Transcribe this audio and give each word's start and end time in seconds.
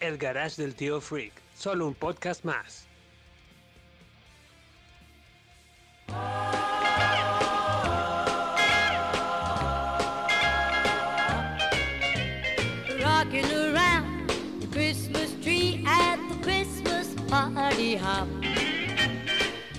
El 0.00 0.16
Garage 0.16 0.62
del 0.62 0.74
Tío 0.74 1.00
Freak, 1.00 1.32
solo 1.54 1.86
un 1.86 1.94
podcast 1.94 2.44
más. 2.44 2.88
rocking 13.28 13.52
around 13.52 14.30
the 14.60 14.66
Christmas 14.68 15.34
tree 15.42 15.84
at 15.86 16.16
the 16.28 16.36
Christmas 16.36 17.14
party 17.26 17.96
hop. 17.96 18.28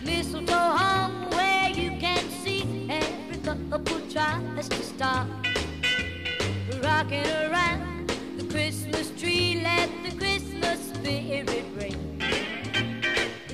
Mistletoe 0.04 0.54
hung 0.54 1.30
where 1.32 1.70
you 1.70 1.92
can 2.00 2.24
see 2.44 2.86
every 2.90 3.38
couple 3.38 4.02
tries 4.10 4.70
to 4.70 4.84
stop. 4.84 5.28
Rocking 6.84 7.26
around 7.28 8.10
the 8.38 8.44
Christmas 8.52 9.10
tree, 9.20 9.62
let 9.64 9.90
spirit 11.10 11.66
ring. 11.76 12.22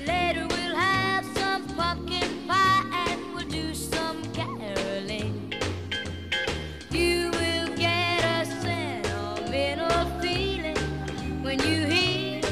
Later 0.06 0.46
we'll 0.46 0.76
have 0.76 1.24
some 1.38 1.66
pumpkin 1.68 2.46
pie 2.46 2.84
and 3.08 3.34
we'll 3.34 3.48
do 3.48 3.74
some 3.74 4.22
caroling. 4.34 5.54
You 6.90 7.30
will 7.30 7.68
get 7.76 8.20
a 8.24 8.44
sentimental 8.60 10.04
feeling 10.20 10.76
when 11.42 11.58
you 11.60 11.86
hear 11.86 12.42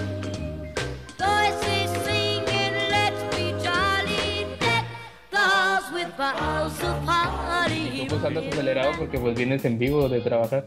voices 1.20 1.90
singing, 2.06 2.74
Let's 2.96 3.22
be 3.36 3.52
jolly, 3.62 4.56
deck 4.58 4.86
the 5.30 5.36
halls 5.38 5.92
with 5.92 6.16
boughs 6.16 6.80
of 6.82 6.96
holly. 7.04 8.06
Tú 8.08 8.16
andas 8.26 8.46
acelerado 8.46 8.92
porque 8.98 9.18
pues 9.18 9.36
vienes 9.36 9.64
en 9.66 9.78
vivo 9.78 10.08
de 10.08 10.20
trabajar. 10.22 10.66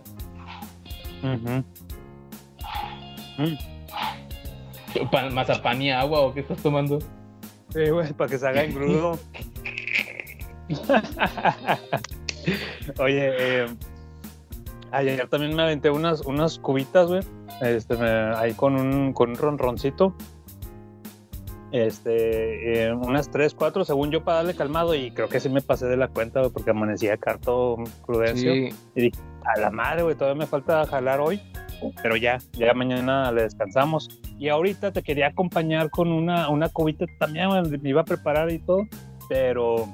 Pa- 5.11 5.29
¿Mazapán 5.29 5.81
y 5.81 5.91
agua 5.91 6.21
o 6.21 6.33
qué 6.33 6.39
estás 6.41 6.57
tomando? 6.61 6.99
Sí, 7.69 7.89
güey, 7.89 8.13
para 8.13 8.29
que 8.29 8.37
se 8.37 8.47
haga 8.47 8.63
engrudo. 8.63 9.17
Oye, 12.99 13.31
eh, 13.37 13.65
ayer 14.91 15.27
también 15.27 15.55
me 15.55 15.63
aventé 15.63 15.89
unas, 15.89 16.21
unas 16.21 16.59
cubitas, 16.59 17.07
güey. 17.07 17.21
Este, 17.61 17.97
me- 17.97 18.35
ahí 18.35 18.53
con 18.53 18.75
un, 18.75 19.13
con 19.13 19.31
un 19.31 19.37
ronroncito. 19.37 20.13
Este, 21.71 22.85
eh, 22.85 22.93
unas 22.93 23.29
3, 23.29 23.53
4, 23.53 23.83
según 23.83 24.09
yo, 24.11 24.23
para 24.23 24.37
darle 24.37 24.55
calmado. 24.55 24.95
Y 24.95 25.11
creo 25.11 25.27
que 25.27 25.39
sí 25.39 25.49
me 25.49 25.61
pasé 25.61 25.85
de 25.87 25.97
la 25.97 26.07
cuenta, 26.07 26.39
güey, 26.39 26.51
porque 26.51 26.69
amanecía 26.71 27.13
acá 27.15 27.37
todo 27.37 27.77
prudencio. 28.05 28.53
Sí, 28.53 28.69
Y 28.95 29.01
dije, 29.01 29.19
a 29.43 29.59
la 29.59 29.69
madre, 29.69 30.03
güey, 30.03 30.15
todavía 30.15 30.39
me 30.39 30.47
falta 30.47 30.85
jalar 30.85 31.19
hoy. 31.19 31.41
Pero 32.01 32.15
ya, 32.15 32.39
ya 32.53 32.73
mañana 32.73 33.31
le 33.31 33.43
descansamos. 33.43 34.09
Y 34.37 34.49
ahorita 34.49 34.91
te 34.91 35.03
quería 35.03 35.27
acompañar 35.27 35.89
con 35.89 36.11
una, 36.11 36.49
una 36.49 36.69
cubita 36.69 37.05
también, 37.19 37.49
me 37.81 37.89
iba 37.89 38.01
a 38.01 38.05
preparar 38.05 38.51
y 38.51 38.59
todo. 38.59 38.87
Pero 39.29 39.87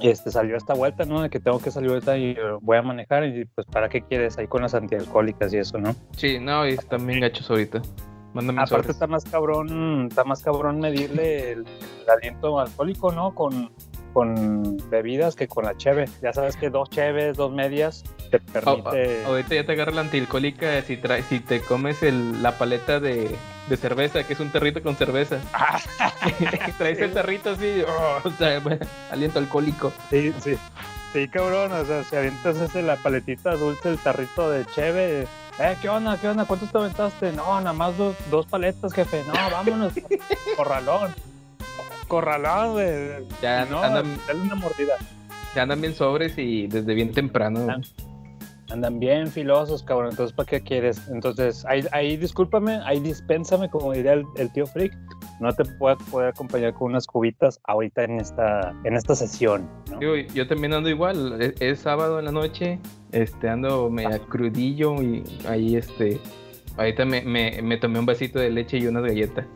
este 0.00 0.30
salió 0.30 0.56
esta 0.56 0.74
vuelta, 0.74 1.04
¿no? 1.04 1.22
De 1.22 1.30
que 1.30 1.40
tengo 1.40 1.58
que 1.58 1.70
salir 1.70 1.90
ahorita 1.90 2.18
y 2.18 2.30
eh, 2.30 2.38
voy 2.60 2.76
a 2.76 2.82
manejar. 2.82 3.24
Y 3.24 3.44
pues, 3.46 3.66
¿para 3.66 3.88
qué 3.88 4.02
quieres 4.02 4.38
ahí 4.38 4.46
con 4.46 4.62
las 4.62 4.74
antialcohólicas 4.74 5.52
y 5.52 5.58
eso, 5.58 5.78
no? 5.78 5.94
sí, 6.16 6.38
no, 6.38 6.66
y 6.66 6.72
están 6.72 7.06
bien 7.06 7.20
gachos 7.20 7.50
ahorita. 7.50 7.82
Mándame 8.32 8.62
Aparte 8.62 8.76
sobres. 8.76 8.96
está 8.96 9.06
más 9.06 9.24
cabrón, 9.24 10.08
está 10.10 10.24
más 10.24 10.42
cabrón 10.42 10.80
medirle 10.80 11.52
el, 11.52 11.60
el 11.60 12.10
aliento 12.10 12.58
alcohólico, 12.58 13.12
¿no? 13.12 13.32
Con, 13.32 13.70
con 14.14 14.78
bebidas 14.88 15.34
que 15.36 15.46
con 15.48 15.64
la 15.64 15.76
cheve. 15.76 16.06
Ya 16.22 16.32
sabes 16.32 16.56
que 16.56 16.70
dos 16.70 16.88
cheves, 16.88 17.36
dos 17.36 17.52
medias 17.52 18.02
te 18.30 18.38
Ah, 18.38 18.40
permite. 18.52 19.22
ah, 19.24 19.28
ahorita 19.28 19.54
ya 19.56 19.66
te 19.66 19.72
agarra 19.72 19.92
la 19.92 20.00
antialcohólica 20.02 20.80
si, 20.82 20.96
trae, 20.96 21.22
si 21.24 21.40
te 21.40 21.60
comes 21.60 22.02
el, 22.02 22.42
la 22.42 22.56
paleta 22.56 23.00
de, 23.00 23.36
de 23.68 23.76
cerveza, 23.76 24.22
que 24.24 24.32
es 24.32 24.40
un 24.40 24.50
tarrito 24.50 24.82
con 24.82 24.96
cerveza. 24.96 25.38
Traes 26.78 26.98
el 27.00 27.12
tarrito 27.12 27.50
así, 27.50 27.82
oh, 27.86 28.20
o 28.26 28.30
sea, 28.30 28.60
bueno, 28.60 28.86
aliento 29.10 29.38
alcohólico. 29.38 29.92
Sí, 30.10 30.32
sí. 30.42 30.56
Sí, 31.12 31.28
cabrón, 31.28 31.70
o 31.72 31.84
sea, 31.84 32.02
si 32.02 32.16
avientas 32.16 32.56
ese, 32.56 32.82
la 32.82 32.96
paletita 32.96 33.54
dulce, 33.54 33.88
el 33.90 33.98
tarrito 33.98 34.50
de 34.50 34.64
cheve, 34.66 35.28
eh, 35.60 35.76
¿qué 35.80 35.88
onda? 35.88 36.18
¿Qué 36.20 36.28
onda? 36.28 36.44
¿Cuántos 36.44 36.72
te 36.72 36.78
aventaste? 36.78 37.30
No, 37.32 37.60
nada 37.60 37.72
más 37.72 37.96
dos, 37.96 38.16
dos 38.30 38.46
paletas, 38.46 38.92
jefe. 38.92 39.22
No, 39.26 39.32
vámonos. 39.32 39.92
Corralón. 40.56 41.14
Corralón, 42.14 42.74
güey. 42.74 43.26
Ya 43.42 43.64
no, 43.64 43.82
andan, 43.82 44.16
dale 44.28 44.40
una 44.42 44.54
mordida. 44.54 44.94
ya 45.52 45.62
andan 45.62 45.80
bien 45.80 45.94
sobres 45.94 46.38
y 46.38 46.68
desde 46.68 46.94
bien 46.94 47.10
temprano. 47.10 47.66
Ah. 47.68 47.80
Andan 48.70 49.00
bien 49.00 49.26
filosos, 49.26 49.82
cabrón. 49.82 50.10
Entonces, 50.10 50.32
¿para 50.32 50.46
qué 50.46 50.60
quieres? 50.60 51.08
Entonces, 51.08 51.64
ahí, 51.66 51.84
ahí 51.90 52.16
discúlpame, 52.16 52.78
ahí 52.84 53.00
dispénsame, 53.00 53.68
como 53.68 53.92
diría 53.92 54.12
el, 54.12 54.24
el 54.36 54.52
tío 54.52 54.64
Freak. 54.64 54.96
No 55.40 55.52
te 55.52 55.64
puedo 55.64 55.98
poder 55.98 56.28
acompañar 56.28 56.72
con 56.74 56.92
unas 56.92 57.04
cubitas 57.08 57.58
ahorita 57.64 58.04
en 58.04 58.20
esta, 58.20 58.72
en 58.84 58.94
esta 58.94 59.16
sesión. 59.16 59.68
¿no? 59.90 59.98
Digo, 59.98 60.14
yo 60.14 60.46
también 60.46 60.72
ando 60.72 60.88
igual, 60.88 61.42
es, 61.42 61.60
es 61.60 61.80
sábado 61.80 62.20
en 62.20 62.26
la 62.26 62.32
noche, 62.32 62.78
este, 63.10 63.48
ando 63.48 63.90
media 63.90 64.20
crudillo 64.20 65.02
y 65.02 65.24
ahí 65.48 65.74
este, 65.74 66.20
ahorita 66.76 67.04
me, 67.04 67.22
me, 67.22 67.60
me 67.60 67.76
tomé 67.76 67.98
un 67.98 68.06
vasito 68.06 68.38
de 68.38 68.50
leche 68.50 68.78
y 68.78 68.86
unas 68.86 69.02
galletas. 69.02 69.46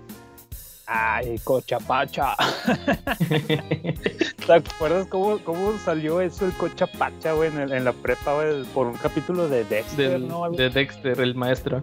Ay, 0.91 1.39
cochapacha. 1.45 2.35
¿Te 4.47 4.53
acuerdas 4.53 5.07
cómo, 5.09 5.39
cómo 5.45 5.77
salió 5.85 6.21
eso 6.23 6.47
el 6.47 6.53
cochapacha, 6.55 7.33
güey, 7.35 7.51
en, 7.51 7.59
el- 7.61 7.73
en 7.73 7.85
la 7.85 7.93
prepa, 7.93 8.35
güey, 8.35 8.63
por 8.73 8.87
un 8.87 8.95
capítulo 8.95 9.49
de 9.49 9.65
Dexter, 9.65 10.13
Del, 10.13 10.29
¿no? 10.29 10.45
Algo- 10.45 10.57
de 10.57 10.71
Dexter, 10.71 11.21
el 11.21 11.35
maestro. 11.35 11.83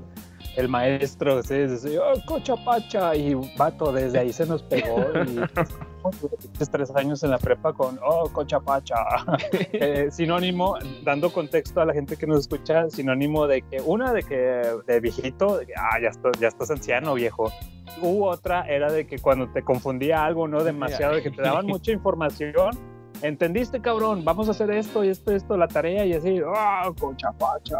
El 0.58 0.70
maestro, 0.70 1.44
sí, 1.44 1.54
decía, 1.54 2.00
oh, 2.02 2.20
cochapacha, 2.26 3.16
y 3.16 3.36
vato, 3.58 3.92
desde 3.92 4.20
ahí 4.20 4.34
se 4.34 4.46
nos 4.46 4.64
pegó. 4.64 5.06
Y 5.28 5.40
estos 6.10 6.70
tres 6.70 6.92
años 6.96 7.24
en 7.24 7.32
la 7.32 7.38
prepa 7.38 7.74
con, 7.74 8.00
oh, 8.04 8.30
cochapacha. 8.30 8.96
Eh, 9.78 10.10
sinónimo, 10.10 10.78
dando 11.04 11.32
contexto 11.32 11.82
a 11.82 11.86
la 11.86 11.94
gente 11.94 12.18
que 12.18 12.28
nos 12.28 12.42
escucha, 12.42 12.90
sinónimo 12.90 13.48
de 13.48 13.62
que, 13.62 13.82
una, 13.82 14.14
de 14.14 14.24
que 14.24 14.62
de 14.88 15.00
viejito, 15.00 15.58
de 15.58 15.66
que, 15.66 15.74
ah, 15.76 16.00
ya 16.02 16.10
estás, 16.10 16.32
ya 16.40 16.48
estás 16.48 16.72
anciano, 16.72 17.14
viejo. 17.14 17.52
U 18.02 18.26
otra 18.26 18.68
era 18.68 18.92
de 18.92 19.06
que 19.06 19.20
cuando 19.20 19.52
te 19.52 19.64
confundía 19.64 20.24
algo, 20.24 20.48
¿no? 20.48 20.64
Demasiado, 20.64 21.16
de 21.16 21.24
que 21.24 21.32
te 21.32 21.42
daban 21.42 21.66
mucha 21.66 21.92
información. 21.92 22.72
¿Entendiste, 23.22 23.82
cabrón? 23.82 24.24
Vamos 24.24 24.48
a 24.48 24.52
hacer 24.52 24.72
esto 24.72 25.04
y 25.04 25.10
esto, 25.10 25.32
esto, 25.32 25.58
la 25.58 25.68
tarea 25.68 26.06
y 26.06 26.14
así, 26.14 26.42
¡ah, 26.56 26.92
cochapacha! 27.00 27.80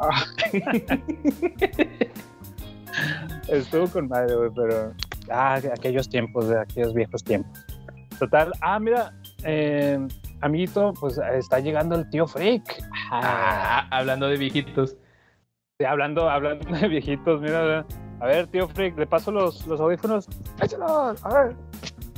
Estuvo 3.48 3.88
con 3.88 4.08
madre, 4.08 4.36
güey, 4.36 4.50
pero. 4.56 4.94
Ah, 5.30 5.60
aquellos 5.74 6.08
tiempos, 6.08 6.48
de 6.48 6.60
aquellos 6.60 6.94
viejos 6.94 7.24
tiempos. 7.24 7.66
Total. 8.20 8.52
Ah, 8.62 8.80
mira, 8.80 9.14
eh, 9.44 10.00
amiguito, 10.42 10.94
pues 11.00 11.18
está 11.18 11.60
llegando 11.60 11.96
el 11.96 12.10
tío 12.10 12.28
Freak. 12.28 12.84
Ah, 13.12 13.88
hablando 13.92 14.28
de 14.28 14.38
viejitos. 14.38 14.96
Sí, 15.78 15.86
hablando, 15.86 16.30
hablando 16.30 16.70
de 16.70 16.88
viejitos, 16.88 17.42
mira. 17.42 17.86
A 18.20 18.26
ver, 18.26 18.48
tío 18.48 18.68
Freak, 18.70 18.98
le 18.98 19.06
paso 19.06 19.32
los, 19.32 19.66
los 19.68 19.80
audífonos. 19.80 20.28
Échalos, 20.62 21.24
a 21.26 21.44
ver. 21.44 21.56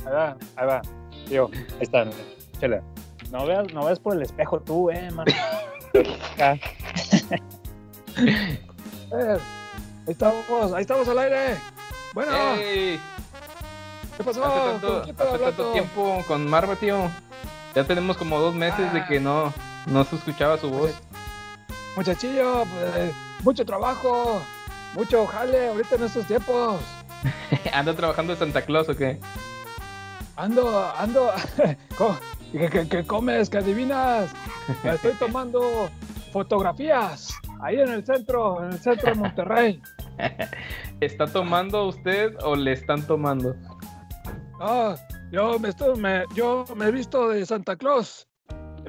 Ahí 0.06 0.12
va, 0.12 0.36
ahí 0.56 0.66
va. 0.66 0.82
Tío, 1.28 1.50
ahí 1.52 1.82
están. 1.82 2.10
Échale. 2.54 2.82
No 3.30 3.46
veas, 3.46 3.72
no 3.74 3.84
veas 3.84 4.00
por 4.00 4.14
el 4.16 4.22
espejo 4.22 4.60
tú, 4.60 4.90
eh, 4.90 5.10
man. 5.10 5.26
Eh, 5.92 6.04
ahí 9.12 9.38
estamos, 10.06 10.72
ahí 10.72 10.82
estamos 10.82 11.08
al 11.08 11.18
aire. 11.18 11.56
Bueno. 12.14 12.32
¿Qué 14.18 14.24
pasó? 14.24 14.44
Hace 14.44 14.60
tanto, 14.72 14.86
¿Con 14.88 15.00
quién 15.00 15.10
estaba 15.10 15.30
hace 15.34 15.44
tanto 15.44 15.72
tiempo 15.72 16.24
con 16.26 16.46
Marva, 16.50 16.76
tío. 16.76 17.10
Ya 17.74 17.84
tenemos 17.84 18.16
como 18.18 18.38
dos 18.38 18.54
meses 18.54 18.92
de 18.92 19.00
Ah. 19.00 19.06
que 19.08 19.20
no, 19.20 19.52
no 19.86 20.04
se 20.04 20.16
escuchaba 20.16 20.58
su 20.58 20.68
voz. 20.70 20.90
Muchachillo, 21.96 22.64
pues, 22.64 23.12
mucho 23.42 23.64
trabajo, 23.64 24.42
mucho 24.94 25.26
jale 25.26 25.68
ahorita 25.68 25.96
en 25.96 26.04
estos 26.04 26.26
tiempos. 26.26 26.80
¿Anda 27.72 27.94
trabajando 27.94 28.32
de 28.34 28.38
Santa 28.38 28.62
Claus 28.62 28.88
o 28.88 28.96
qué? 28.96 29.18
Ando, 30.36 30.92
ando. 30.96 31.30
¿Qué, 32.52 32.68
qué- 32.70 32.88
qué 32.88 33.04
comes? 33.06 33.50
¿Qué 33.50 33.58
adivinas? 33.58 34.30
Me 34.84 34.90
estoy 34.90 35.12
tomando 35.14 35.88
fotografías 36.32 37.32
ahí 37.60 37.80
en 37.80 37.88
el 37.88 38.04
centro, 38.06 38.62
en 38.64 38.72
el 38.72 38.78
centro 38.78 39.10
de 39.10 39.14
Monterrey. 39.16 39.82
¿Está 41.00 41.26
tomando 41.26 41.86
usted 41.86 42.34
o 42.42 42.54
le 42.56 42.72
están 42.72 43.02
tomando? 43.06 43.54
Ah, 44.60 44.96
yo 45.30 45.58
me 45.58 45.68
estoy, 45.68 45.98
me, 45.98 46.24
yo 46.34 46.64
me 46.76 46.86
he 46.86 46.90
visto 46.92 47.28
de 47.28 47.44
Santa 47.46 47.76
Claus. 47.76 48.26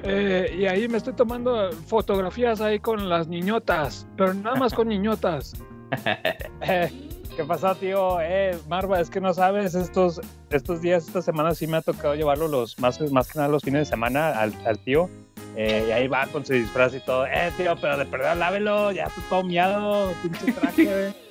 eh, 0.02 0.54
y 0.58 0.66
ahí 0.66 0.88
me 0.88 0.96
estoy 0.98 1.12
tomando 1.14 1.70
fotografías 1.86 2.60
ahí 2.60 2.78
con 2.80 3.08
las 3.08 3.28
niñotas, 3.28 4.06
pero 4.16 4.32
nada 4.34 4.56
más 4.56 4.72
con 4.74 4.88
niñotas. 4.88 5.54
Eh, 6.62 6.88
¿Qué 7.36 7.44
pasa, 7.44 7.74
tío? 7.74 8.20
Eh, 8.20 8.56
Marva, 8.68 9.00
es 9.00 9.08
que 9.10 9.20
no 9.20 9.32
sabes, 9.34 9.74
estos, 9.74 10.20
estos 10.50 10.82
días, 10.82 11.06
esta 11.06 11.22
semana 11.22 11.54
sí 11.54 11.66
me 11.66 11.78
ha 11.78 11.82
tocado 11.82 12.14
llevarlo 12.14 12.46
los, 12.48 12.78
más, 12.78 13.00
más 13.12 13.28
que 13.32 13.38
nada 13.38 13.48
los 13.48 13.62
fines 13.62 13.80
de 13.80 13.84
semana 13.86 14.28
al, 14.38 14.52
al 14.66 14.78
tío. 14.78 15.08
Eh, 15.56 15.86
y 15.88 15.90
ahí 15.90 16.06
va 16.06 16.26
con 16.26 16.44
su 16.46 16.52
disfraz 16.52 16.94
y 16.94 17.00
todo. 17.00 17.26
Eh, 17.26 17.50
tío, 17.56 17.74
pero 17.80 17.96
de 17.96 18.04
verdad, 18.04 18.36
lávelo, 18.36 18.92
ya 18.92 19.08
tú 19.08 19.20
todo 19.28 19.42
miado, 19.42 20.12
pinche 20.22 20.52
traje. 20.52 21.14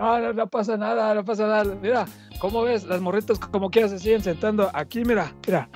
Ah, 0.00 0.20
no, 0.22 0.32
no 0.32 0.46
pasa 0.46 0.76
nada, 0.76 1.12
no 1.12 1.24
pasa 1.24 1.44
nada. 1.48 1.74
Mira, 1.82 2.06
¿cómo 2.40 2.62
ves? 2.62 2.84
Las 2.84 3.00
morritas 3.00 3.38
como 3.38 3.70
quieras 3.70 3.90
se 3.90 3.98
siguen 3.98 4.22
sentando. 4.22 4.70
Aquí, 4.72 5.04
mira, 5.04 5.32
mira. 5.46 5.68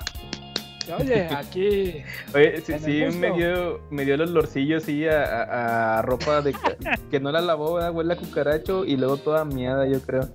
Oye, 0.99 1.27
aquí. 1.31 1.93
Oye, 2.35 2.61
sí, 2.61 2.73
sí 2.79 3.17
me 3.17 3.31
dio, 3.31 3.79
me 3.89 4.03
dio 4.05 4.15
el 4.15 4.21
olorcillo 4.21 4.79
sí 4.81 5.07
a, 5.07 5.23
a- 5.23 5.99
a 5.99 6.01
ropa 6.01 6.41
de 6.41 6.53
que, 7.11 7.19
no 7.19 7.31
la 7.31 7.41
lavó, 7.41 7.75
¿verdad? 7.75 7.91
huele 7.93 8.13
a 8.13 8.17
cucaracho 8.17 8.83
y 8.85 8.97
luego 8.97 9.17
toda 9.17 9.45
miada, 9.45 9.87
yo 9.87 10.01
creo. 10.01 10.27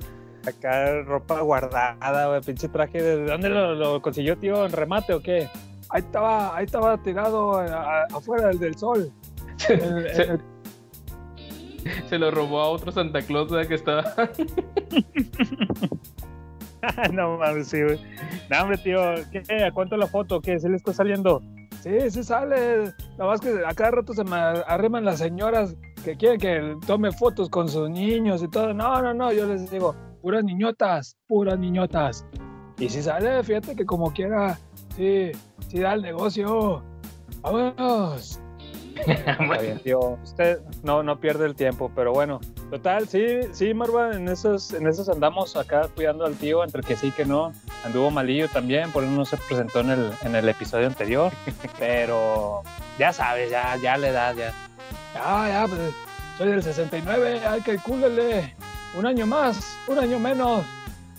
Acá 0.46 1.02
ropa 1.02 1.40
guardada, 1.42 2.28
güey, 2.28 2.40
pinche 2.40 2.68
traje. 2.68 3.02
¿De 3.02 3.24
dónde 3.26 3.50
lo, 3.50 3.74
lo 3.74 4.00
consiguió, 4.00 4.38
tío? 4.38 4.64
¿En 4.64 4.72
remate 4.72 5.12
o 5.12 5.20
qué? 5.20 5.48
Ahí 5.90 6.00
estaba, 6.00 6.56
ahí 6.56 6.64
estaba 6.64 7.02
tirado 7.02 7.56
a- 7.58 8.02
a- 8.02 8.06
afuera 8.14 8.48
del, 8.48 8.58
del 8.58 8.76
sol. 8.78 9.12
El- 9.68 10.40
se 12.08 12.18
lo 12.18 12.30
robó 12.30 12.60
a 12.60 12.68
otro 12.68 12.92
Santa 12.92 13.22
Claus 13.22 13.50
¿verdad? 13.50 13.68
que 13.68 13.74
estaba. 13.74 14.04
no 17.12 17.38
mames, 17.38 17.68
sí, 17.68 17.82
güey. 17.82 18.00
No, 18.50 18.62
hombre, 18.62 18.78
tío, 18.78 19.00
¿qué? 19.30 19.64
¿A 19.64 19.72
cuánto 19.72 19.96
la 19.96 20.06
foto? 20.06 20.40
¿Qué? 20.40 20.58
¿Se 20.58 20.68
le 20.68 20.76
está 20.76 20.92
saliendo? 20.92 21.42
Sí, 21.80 22.10
sí 22.10 22.24
sale. 22.24 22.92
Nada 23.16 23.30
más 23.30 23.40
que 23.40 23.50
a 23.64 23.74
cada 23.74 23.92
rato 23.92 24.12
se 24.12 24.24
me 24.24 24.36
arriman 24.36 25.04
las 25.04 25.18
señoras 25.18 25.76
que 26.04 26.16
quieren 26.16 26.40
que 26.40 26.86
tome 26.86 27.12
fotos 27.12 27.48
con 27.48 27.68
sus 27.68 27.88
niños 27.90 28.42
y 28.42 28.48
todo. 28.48 28.74
No, 28.74 29.00
no, 29.02 29.14
no, 29.14 29.32
yo 29.32 29.46
les 29.46 29.70
digo, 29.70 29.94
puras 30.22 30.44
niñotas, 30.44 31.16
puras 31.26 31.58
niñotas. 31.58 32.24
Y 32.78 32.88
si 32.88 33.02
sale, 33.02 33.42
fíjate 33.42 33.74
que 33.74 33.84
como 33.84 34.12
quiera, 34.12 34.58
sí, 34.96 35.32
sí 35.68 35.80
da 35.80 35.94
el 35.94 36.02
negocio. 36.02 36.82
Vámonos. 37.42 38.40
Tío. 39.84 40.18
Usted 40.22 40.60
no, 40.82 41.02
no 41.02 41.20
pierde 41.20 41.46
el 41.46 41.54
tiempo, 41.54 41.90
pero 41.94 42.12
bueno. 42.12 42.40
Total, 42.70 43.08
sí, 43.08 43.40
sí, 43.52 43.74
Marva, 43.74 44.12
en 44.14 44.28
esos, 44.28 44.72
en 44.72 44.86
esos 44.86 45.08
andamos 45.08 45.56
acá 45.56 45.88
cuidando 45.94 46.26
al 46.26 46.34
tío, 46.34 46.62
entre 46.62 46.82
que 46.82 46.96
sí 46.96 47.10
que 47.10 47.24
no. 47.24 47.52
Anduvo 47.84 48.10
malillo 48.10 48.48
también, 48.48 48.90
por 48.92 49.04
eso 49.04 49.12
no 49.12 49.24
se 49.24 49.36
presentó 49.36 49.80
en 49.80 49.90
el, 49.90 50.12
en 50.22 50.34
el 50.34 50.48
episodio 50.48 50.86
anterior. 50.86 51.32
Pero 51.78 52.62
ya 52.98 53.12
sabes, 53.12 53.50
ya, 53.50 53.76
ya 53.76 53.96
la 53.96 54.08
edad, 54.08 54.34
ya. 54.34 54.52
Ya, 55.14 55.48
ya, 55.48 55.66
pues 55.68 55.80
soy 56.38 56.50
del 56.50 56.62
69, 56.62 57.40
hay 57.46 57.60
que 57.62 57.76
calcúlele. 57.76 58.54
Un 58.96 59.06
año 59.06 59.26
más, 59.26 59.76
un 59.86 59.98
año 59.98 60.18
menos. 60.18 60.64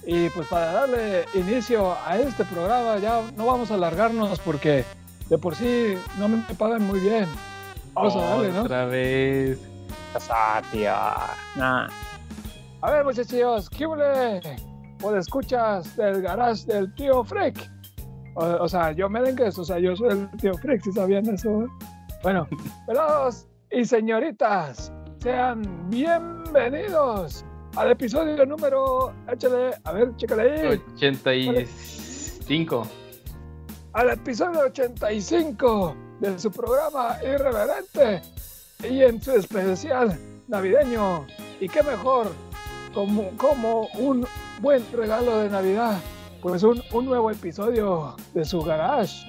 Y 0.06 0.30
pues 0.30 0.48
para 0.48 0.72
darle 0.72 1.26
inicio 1.34 1.96
a 2.06 2.18
este 2.18 2.46
programa, 2.46 2.98
ya 3.00 3.22
no 3.36 3.46
vamos 3.46 3.70
a 3.70 3.76
alargarnos 3.76 4.40
porque 4.40 4.86
de 5.30 5.38
por 5.38 5.56
sí 5.56 5.96
no 6.18 6.30
me 6.30 6.42
pagan 6.58 6.84
muy 6.84 7.00
bien. 7.00 7.28
Vamos 8.00 8.16
a 8.16 8.22
darle, 8.22 8.52
¿no? 8.54 8.62
Otra 8.62 8.86
vez. 8.86 9.60
Tío. 10.72 10.92
Nah. 11.58 11.90
A 12.82 12.92
ver, 12.92 13.04
muchachos, 13.04 13.70
¿qué 13.70 13.86
huele? 13.86 14.40
¿O 15.04 15.14
escuchas 15.14 15.98
del 15.98 16.22
garage 16.22 16.66
del 16.66 16.94
tío 16.96 17.26
Freak? 17.26 17.70
O, 18.36 18.46
o 18.46 18.70
sea, 18.70 18.94
yo 18.94 19.10
merengues, 19.10 19.60
o 19.60 19.66
sea, 19.66 19.80
yo 19.80 19.98
soy 19.98 20.12
el 20.12 20.32
tío 20.38 20.54
Freak, 20.54 20.82
si 20.82 20.94
sabían 20.94 21.26
eso. 21.26 21.68
Bueno, 22.24 22.48
pelados 22.88 23.48
y 23.70 23.84
señoritas, 23.84 24.94
sean 25.22 25.90
bienvenidos 25.90 27.44
al 27.76 27.92
episodio 27.92 28.46
número, 28.46 29.14
échale, 29.30 29.72
a 29.84 29.92
ver, 29.92 30.16
chécale 30.16 30.62
ahí, 30.62 30.82
85. 30.96 32.88
al 33.92 34.10
episodio 34.12 34.62
85 34.62 36.09
de 36.20 36.38
su 36.40 36.52
programa 36.52 37.18
Irreverente 37.24 38.22
y 38.88 39.04
en 39.04 39.22
su 39.22 39.32
especial 39.32 40.18
navideño. 40.48 41.26
Y 41.60 41.68
qué 41.68 41.84
mejor, 41.84 42.32
como, 42.94 43.30
como 43.38 43.88
un 43.98 44.26
buen 44.62 44.86
regalo 44.94 45.38
de 45.40 45.50
Navidad, 45.50 46.00
pues 46.42 46.64
un, 46.64 46.82
un 46.94 47.06
nuevo 47.06 47.32
episodio 47.32 48.16
de 48.34 48.46
su 48.46 48.62
garage. 48.62 49.26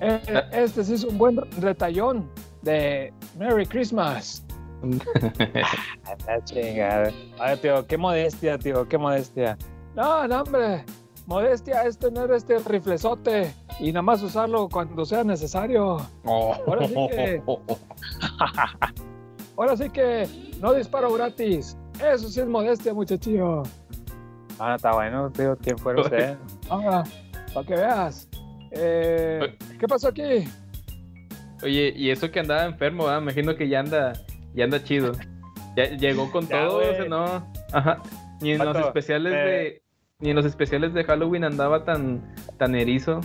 Eh, 0.00 0.20
Este 0.52 0.84
sí 0.84 0.94
es 0.94 1.04
un 1.04 1.16
buen 1.18 1.38
retallón 1.60 2.28
de 2.62 3.12
Merry 3.38 3.66
Christmas. 3.66 4.44
La 6.26 6.42
chingada. 6.44 7.12
A 7.38 7.46
ver, 7.50 7.58
tío, 7.58 7.86
qué 7.86 7.96
modestia, 7.96 8.58
tío, 8.58 8.88
qué 8.88 8.98
modestia. 8.98 9.56
No, 9.94 10.26
no, 10.26 10.42
hombre. 10.42 10.84
Modestia 11.26 11.82
es 11.84 11.96
tener 11.98 12.32
este 12.32 12.58
riflezote 12.58 13.54
y 13.80 13.92
nada 13.92 14.02
más 14.02 14.22
usarlo 14.22 14.68
cuando 14.68 15.04
sea 15.04 15.24
necesario. 15.24 15.98
Ahora 16.24 16.86
sí 16.88 16.94
que- 17.10 17.42
Ahora 19.56 19.76
sí 19.76 19.90
que 19.90 20.26
no 20.60 20.72
disparo 20.72 21.12
gratis. 21.12 21.76
Eso 22.02 22.28
sí 22.28 22.40
es 22.40 22.46
modestia, 22.46 22.94
muchachillo. 22.94 23.62
Ah, 24.58 24.70
no, 24.70 24.74
está 24.76 24.92
bueno, 24.92 25.30
tío, 25.30 25.56
¿quién 25.62 25.76
fue 25.78 26.00
usted? 26.00 26.36
Ahora, 26.70 27.04
para 27.52 27.66
que 27.66 27.74
veas. 27.74 28.28
Eh, 28.70 29.56
¿Qué 29.78 29.86
pasó 29.86 30.08
aquí? 30.08 30.48
Oye, 31.62 31.92
y 31.94 32.10
eso 32.10 32.30
que 32.30 32.40
andaba 32.40 32.64
enfermo, 32.64 33.04
¿verdad? 33.04 33.18
me 33.20 33.24
imagino 33.32 33.54
que 33.54 33.68
ya 33.68 33.80
anda, 33.80 34.14
ya 34.54 34.64
anda 34.64 34.82
chido. 34.82 35.12
Ya 35.76 35.84
llegó 35.90 36.30
con 36.32 36.44
Ya, 36.48 36.66
todo, 36.66 36.78
güey. 36.78 36.94
ese 36.94 37.08
no. 37.08 37.46
Ajá. 37.72 38.00
Ni 38.40 38.52
en 38.52 38.64
los 38.64 38.76
especiales 38.76 39.32
eh. 39.36 39.81
Ni 40.22 40.30
en 40.30 40.36
los 40.36 40.46
especiales 40.46 40.94
de 40.94 41.04
Halloween 41.04 41.44
andaba 41.44 41.84
tan, 41.84 42.22
tan 42.56 42.74
erizo. 42.74 43.20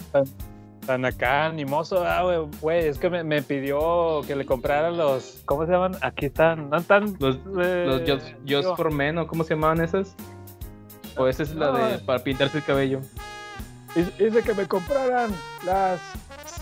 Tan 0.86 1.06
acá, 1.06 1.46
animoso, 1.46 2.04
ah, 2.06 2.24
güey, 2.62 2.88
es 2.88 2.98
que 2.98 3.10
me, 3.10 3.24
me 3.24 3.42
pidió 3.42 4.22
que 4.26 4.36
le 4.36 4.46
comprara 4.46 4.90
los, 4.90 5.42
¿cómo 5.46 5.66
se 5.66 5.72
llaman? 5.74 5.96
Aquí 6.02 6.26
están, 6.28 6.70
no 6.70 6.78
están, 6.78 7.16
Los, 7.20 7.36
eh, 7.62 7.86
los 7.86 8.22
Just, 8.50 8.76
for 8.78 8.92
Men, 8.92 9.18
¿o 9.18 9.28
cómo 9.28 9.44
se 9.44 9.54
llamaban 9.54 9.82
esas? 9.82 10.16
O 11.18 11.28
esa 11.28 11.44
es 11.44 11.54
la 11.56 11.72
de 11.72 11.98
para 12.00 12.20
pintarse 12.24 12.58
el 12.60 12.64
cabello. 12.64 13.02
Dice 13.96 14.44
que 14.44 14.54
me 14.54 14.66
compraran 14.68 15.32
las 15.66 16.00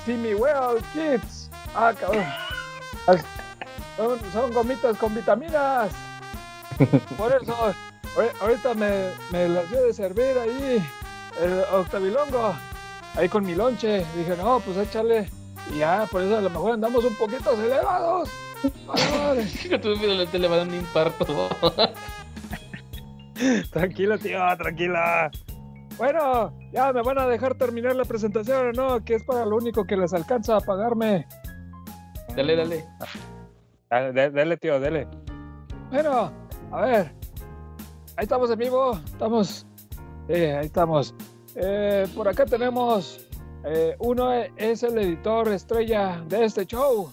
Simi 0.06 0.34
Well 0.34 0.82
Kids. 0.94 1.50
Ah, 1.76 1.94
cabrón. 2.00 2.24
Las- 3.08 3.26
Son, 3.98 4.20
son 4.34 4.54
gomitas 4.54 4.98
con 4.98 5.14
vitaminas. 5.16 5.92
Por 7.18 7.32
eso, 7.32 7.74
ahorita 8.42 8.74
me, 8.74 9.10
me 9.32 9.48
las 9.50 9.70
dio 9.70 9.84
de 9.84 9.94
servir 9.94 10.38
ahí 10.42 10.84
el 11.42 11.60
octavilongo. 11.74 12.54
Ahí 13.16 13.30
con 13.30 13.46
mi 13.46 13.56
lonche. 13.56 14.06
Dije, 14.16 14.36
no, 14.38 14.60
pues 14.60 14.78
échale. 14.78 15.30
Y 15.74 15.80
ya, 15.80 16.06
por 16.12 16.22
eso 16.22 16.38
a 16.38 16.42
lo 16.42 16.50
mejor 16.50 16.74
andamos 16.74 17.04
un 17.06 17.16
poquito. 17.16 17.52
Que 19.70 19.80
tú 20.32 20.38
le 20.38 20.48
va 20.48 20.56
a 20.56 20.58
dar 20.60 20.68
un 20.68 20.76
infarto. 20.76 21.26
tranquilo, 23.72 24.18
tío, 24.18 24.40
tranquilo. 24.58 25.00
Bueno, 25.98 26.54
ya 26.74 26.92
me 26.92 27.02
van 27.02 27.20
a 27.20 27.28
dejar 27.28 27.56
terminar 27.56 27.96
la 27.96 28.04
presentación, 28.04 28.68
¿o 28.68 28.72
¿no? 28.74 29.06
Que 29.06 29.16
es 29.16 29.24
para 29.24 29.46
lo 29.46 29.56
único 29.56 29.86
que 29.86 29.96
les 29.96 30.14
alcanza 30.14 30.58
a 30.58 30.62
pagarme. 30.62 31.26
dale, 32.36 32.56
dale. 32.56 32.86
Dale, 33.90 34.12
de- 34.12 34.30
dele, 34.32 34.58
tío, 34.58 34.80
dele. 34.80 35.08
Bueno, 35.92 36.34
a 36.72 36.82
ver. 36.82 37.16
Ahí 38.18 38.24
estamos 38.24 38.50
en 38.50 38.60
vivo. 38.60 39.00
Estamos. 39.06 39.66
Sí, 40.28 40.34
ahí 40.34 40.66
estamos. 40.66 41.14
Eh, 41.56 42.08
por 42.16 42.28
acá 42.28 42.46
tenemos. 42.46 43.20
eh, 43.66 43.96
uno 44.00 44.32
es 44.58 44.84
el 44.84 44.98
editor 44.98 45.48
estrella 45.50 46.22
de 46.28 46.46
este 46.46 46.66
show. 46.66 47.12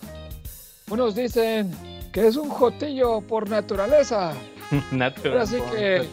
Unos 0.90 1.14
dicen 1.14 1.71
que 2.12 2.26
es 2.26 2.37
un 2.37 2.49
jotillo 2.49 3.21
por 3.23 3.49
naturaleza. 3.49 4.32
Natural. 4.90 5.32
Ahora 5.32 5.47
sí 5.47 5.59
born 5.59 5.71
que-. 5.71 6.09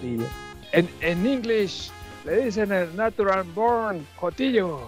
En, 0.71 0.89
en 1.01 1.25
English 1.25 1.91
le 2.25 2.45
dicen 2.45 2.71
el 2.71 2.95
natural 2.95 3.43
born 3.43 4.05
jotillo. 4.17 4.79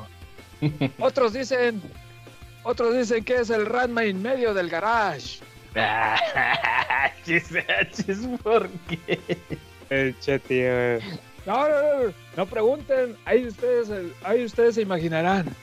Otros 0.99 1.33
dicen. 1.33 1.81
Otros 2.63 2.95
dicen 2.95 3.23
que 3.23 3.37
es 3.37 3.49
el 3.49 3.65
Ranma 3.65 4.03
en 4.03 4.21
medio 4.21 4.53
del 4.53 4.69
garage. 4.69 5.39
Chis, 7.25 7.49
chis, 7.93 8.27
¿por 8.43 8.69
qué? 8.87 9.19
El 9.91 10.17
che, 10.21 10.39
tío. 10.39 10.99
No, 11.45 11.67
no, 11.67 12.05
no, 12.05 12.13
no 12.37 12.45
pregunten, 12.45 13.17
ahí 13.25 13.45
ustedes, 13.45 13.91
ahí 14.23 14.45
ustedes 14.45 14.75
se 14.75 14.83
imaginarán. 14.83 15.53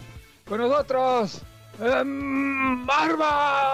Con 0.47 0.61
nosotros, 0.61 1.41
em, 1.81 2.85
Marva. 2.85 3.73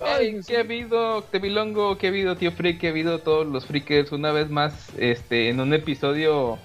Ay, 0.00 0.38
¿qué 0.46 0.58
ha 0.58 0.60
habido, 0.60 1.22
Tevilongo? 1.22 1.98
¿Qué 1.98 2.06
ha 2.06 2.10
habido, 2.10 2.36
tío 2.36 2.52
Freak? 2.52 2.78
¿Qué 2.78 2.86
ha 2.86 2.90
habido 2.90 3.18
todos 3.18 3.44
los 3.48 3.66
freakers? 3.66 4.12
Una 4.12 4.30
vez 4.30 4.48
más, 4.48 4.90
este, 4.96 5.48
en 5.48 5.58
un 5.58 5.74
episodio 5.74 6.58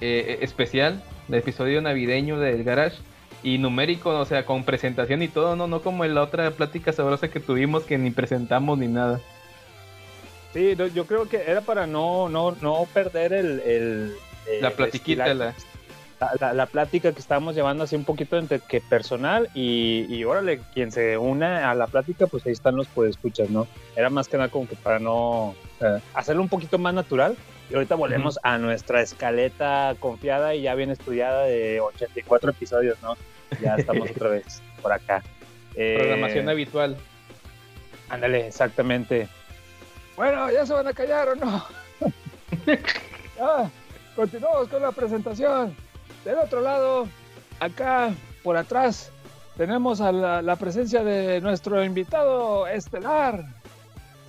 eh, 0.00 0.38
especial, 0.40 1.04
el 1.28 1.34
episodio 1.36 1.80
navideño 1.82 2.40
del 2.40 2.64
Garage 2.64 2.98
y 3.44 3.58
numérico, 3.58 4.10
o 4.10 4.24
sea, 4.24 4.44
con 4.44 4.64
presentación 4.64 5.22
y 5.22 5.28
todo, 5.28 5.54
no, 5.54 5.68
no 5.68 5.82
como 5.82 6.04
en 6.04 6.16
la 6.16 6.22
otra 6.22 6.50
plática 6.50 6.92
sabrosa 6.92 7.28
que 7.28 7.38
tuvimos 7.38 7.84
que 7.84 7.96
ni 7.96 8.10
presentamos 8.10 8.76
ni 8.76 8.88
nada. 8.88 9.20
Sí, 10.52 10.76
yo 10.94 11.06
creo 11.06 11.28
que 11.28 11.42
era 11.46 11.60
para 11.62 11.86
no, 11.86 12.28
no, 12.28 12.52
no 12.60 12.86
perder 12.92 13.32
el, 13.32 13.60
el- 13.60 14.12
La 14.60 14.68
el 14.68 14.74
platiquita, 14.74 15.32
la- 15.34 15.54
la, 16.20 16.30
la- 16.40 16.52
la 16.52 16.66
plática 16.66 17.12
que 17.12 17.18
estábamos 17.20 17.54
llevando 17.54 17.84
así 17.84 17.96
un 17.96 18.04
poquito 18.04 18.36
entre 18.38 18.60
que 18.60 18.80
personal 18.80 19.48
y, 19.54 20.06
y 20.08 20.22
órale, 20.24 20.60
quien 20.74 20.92
se 20.92 21.16
una 21.18 21.70
a 21.70 21.74
la 21.74 21.86
plática, 21.86 22.26
pues 22.26 22.44
ahí 22.46 22.52
están 22.52 22.76
los 22.76 22.86
escuchas, 23.08 23.50
¿no? 23.50 23.66
Era 23.96 24.08
más 24.10 24.28
que 24.28 24.36
nada 24.36 24.48
como 24.50 24.68
que 24.68 24.76
para 24.76 24.98
no 24.98 25.54
eh, 25.80 25.98
hacerlo 26.14 26.42
un 26.42 26.48
poquito 26.48 26.78
más 26.78 26.94
natural. 26.94 27.36
Y 27.70 27.74
ahorita 27.74 27.94
volvemos 27.94 28.38
a 28.42 28.58
nuestra 28.58 29.00
escaleta 29.00 29.94
confiada 29.98 30.54
y 30.54 30.62
ya 30.62 30.74
bien 30.74 30.90
estudiada 30.90 31.44
de 31.44 31.80
84 31.80 32.50
episodios, 32.50 32.98
¿no? 33.02 33.16
Ya 33.62 33.76
estamos 33.76 34.10
otra 34.10 34.28
vez 34.30 34.60
por 34.82 34.92
acá. 34.92 35.22
Eh, 35.74 35.94
Programación 35.98 36.48
habitual. 36.50 36.96
Ándale, 38.10 38.46
exactamente. 38.48 39.26
Bueno, 40.22 40.48
¿ya 40.52 40.64
se 40.64 40.72
van 40.72 40.86
a 40.86 40.92
callar 40.92 41.30
o 41.30 41.34
no? 41.34 41.64
continuamos 44.14 44.68
con 44.68 44.80
la 44.80 44.92
presentación. 44.92 45.74
Del 46.24 46.38
otro 46.38 46.60
lado, 46.60 47.08
acá, 47.58 48.14
por 48.44 48.56
atrás, 48.56 49.10
tenemos 49.56 50.00
a 50.00 50.12
la, 50.12 50.40
la 50.40 50.54
presencia 50.54 51.02
de 51.02 51.40
nuestro 51.40 51.82
invitado 51.82 52.68
estelar. 52.68 53.44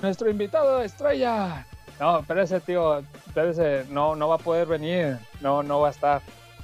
Nuestro 0.02 0.32
invitado 0.32 0.82
estrella. 0.82 1.68
No, 2.00 2.22
espérese, 2.22 2.60
tío, 2.62 3.04
espérese, 3.28 3.86
no, 3.92 4.16
no 4.16 4.30
va 4.30 4.36
a 4.38 4.40
poder 4.40 4.66
venir, 4.66 5.20
no, 5.42 5.62
no 5.62 5.82
va 5.82 5.90
a 5.90 5.92
estar. 5.92 6.22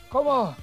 ¿Cómo? 0.10 0.56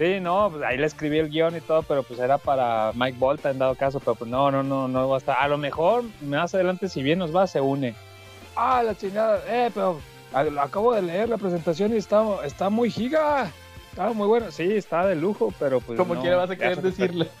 Sí, 0.00 0.18
no, 0.18 0.48
pues 0.50 0.62
ahí 0.64 0.78
le 0.78 0.86
escribí 0.86 1.18
el 1.18 1.28
guion 1.28 1.54
y 1.54 1.60
todo, 1.60 1.82
pero 1.82 2.02
pues 2.02 2.18
era 2.20 2.38
para 2.38 2.90
Mike 2.94 3.18
Volta 3.18 3.50
en 3.50 3.58
dado 3.58 3.74
caso, 3.74 4.00
pero 4.00 4.14
pues 4.14 4.30
no, 4.30 4.50
no, 4.50 4.62
no, 4.62 4.88
no 4.88 5.08
va 5.10 5.16
a 5.16 5.18
estar. 5.18 5.36
A 5.38 5.46
lo 5.46 5.58
mejor 5.58 6.04
más 6.22 6.54
adelante, 6.54 6.88
si 6.88 7.02
bien 7.02 7.18
nos 7.18 7.36
va, 7.36 7.46
se 7.46 7.60
une. 7.60 7.94
Ah, 8.56 8.82
la 8.82 8.94
chingada. 8.96 9.42
Eh, 9.46 9.70
pero 9.74 10.00
acabo 10.58 10.94
de 10.94 11.02
leer 11.02 11.28
la 11.28 11.36
presentación 11.36 11.92
y 11.92 11.98
está, 11.98 12.24
está 12.46 12.70
muy 12.70 12.90
giga. 12.90 13.50
Está 13.90 14.10
muy 14.14 14.26
bueno. 14.26 14.50
Sí, 14.50 14.74
está 14.74 15.06
de 15.06 15.16
lujo, 15.16 15.52
pero 15.58 15.80
pues. 15.80 15.98
Como 15.98 16.14
no, 16.14 16.22
quiera 16.22 16.36
vas 16.38 16.48
a 16.50 16.56
querer 16.56 16.80
decirle. 16.80 17.28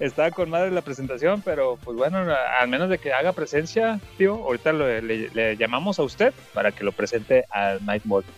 Está 0.00 0.30
con 0.30 0.48
madre 0.50 0.70
la 0.70 0.82
presentación, 0.82 1.42
pero 1.42 1.76
pues 1.82 1.96
bueno, 1.96 2.18
al 2.60 2.68
menos 2.68 2.88
de 2.88 2.98
que 2.98 3.12
haga 3.12 3.32
presencia, 3.32 3.98
tío, 4.16 4.34
ahorita 4.34 4.72
lo- 4.72 4.86
le, 5.00 5.28
le 5.30 5.56
llamamos 5.56 5.98
a 5.98 6.04
usted 6.04 6.32
para 6.54 6.70
que 6.70 6.84
lo 6.84 6.92
presente 6.92 7.46
al 7.50 7.80
Mike 7.82 8.02
Volta. 8.04 8.30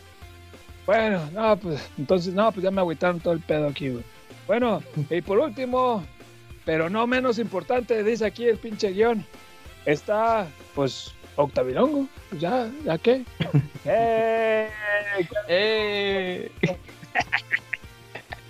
Bueno, 0.91 1.21
no, 1.33 1.57
pues 1.57 1.89
entonces, 1.99 2.35
no, 2.35 2.51
pues 2.51 2.65
ya 2.65 2.73
me 2.73 2.81
agüitaron 2.81 3.21
todo 3.21 3.33
el 3.33 3.39
pedo 3.39 3.69
aquí, 3.69 3.91
güey. 3.91 4.03
Bueno, 4.49 4.83
y 5.09 5.21
por 5.21 5.39
último, 5.39 6.05
pero 6.65 6.91
no 6.91 7.07
menos 7.07 7.39
importante, 7.39 8.03
dice 8.03 8.27
aquí 8.27 8.47
el 8.47 8.59
pinche 8.59 8.91
guion, 8.91 9.25
está, 9.87 10.49
pues, 10.75 11.15
Octavilongo. 11.37 12.09
Pues 12.29 12.41
ya, 12.41 12.69
¿ya 12.85 12.99
qué? 12.99 13.25
¡Eh! 13.85 14.69
¡Eh! 15.47 16.51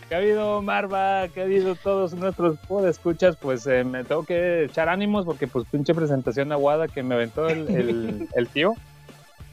¿Qué 0.09 0.15
ha 0.15 0.17
habido, 0.17 0.63
Marva? 0.63 1.29
¿Qué 1.29 1.43
ha 1.43 1.45
habido 1.45 1.75
todos 1.75 2.15
nuestros 2.15 2.57
escuchas? 2.87 3.37
Pues 3.37 3.67
eh, 3.67 3.85
me 3.85 4.03
tengo 4.03 4.25
que 4.25 4.65
echar 4.65 4.89
ánimos 4.89 5.27
porque 5.27 5.47
pues 5.47 5.67
pinche 5.71 5.95
presentación 5.95 6.53
aguada 6.53 6.89
que 6.89 7.03
me 7.03 7.17
aventó 7.17 7.51
el, 7.51 7.69
el, 7.69 8.29
el 8.35 8.49
tío. 8.49 8.73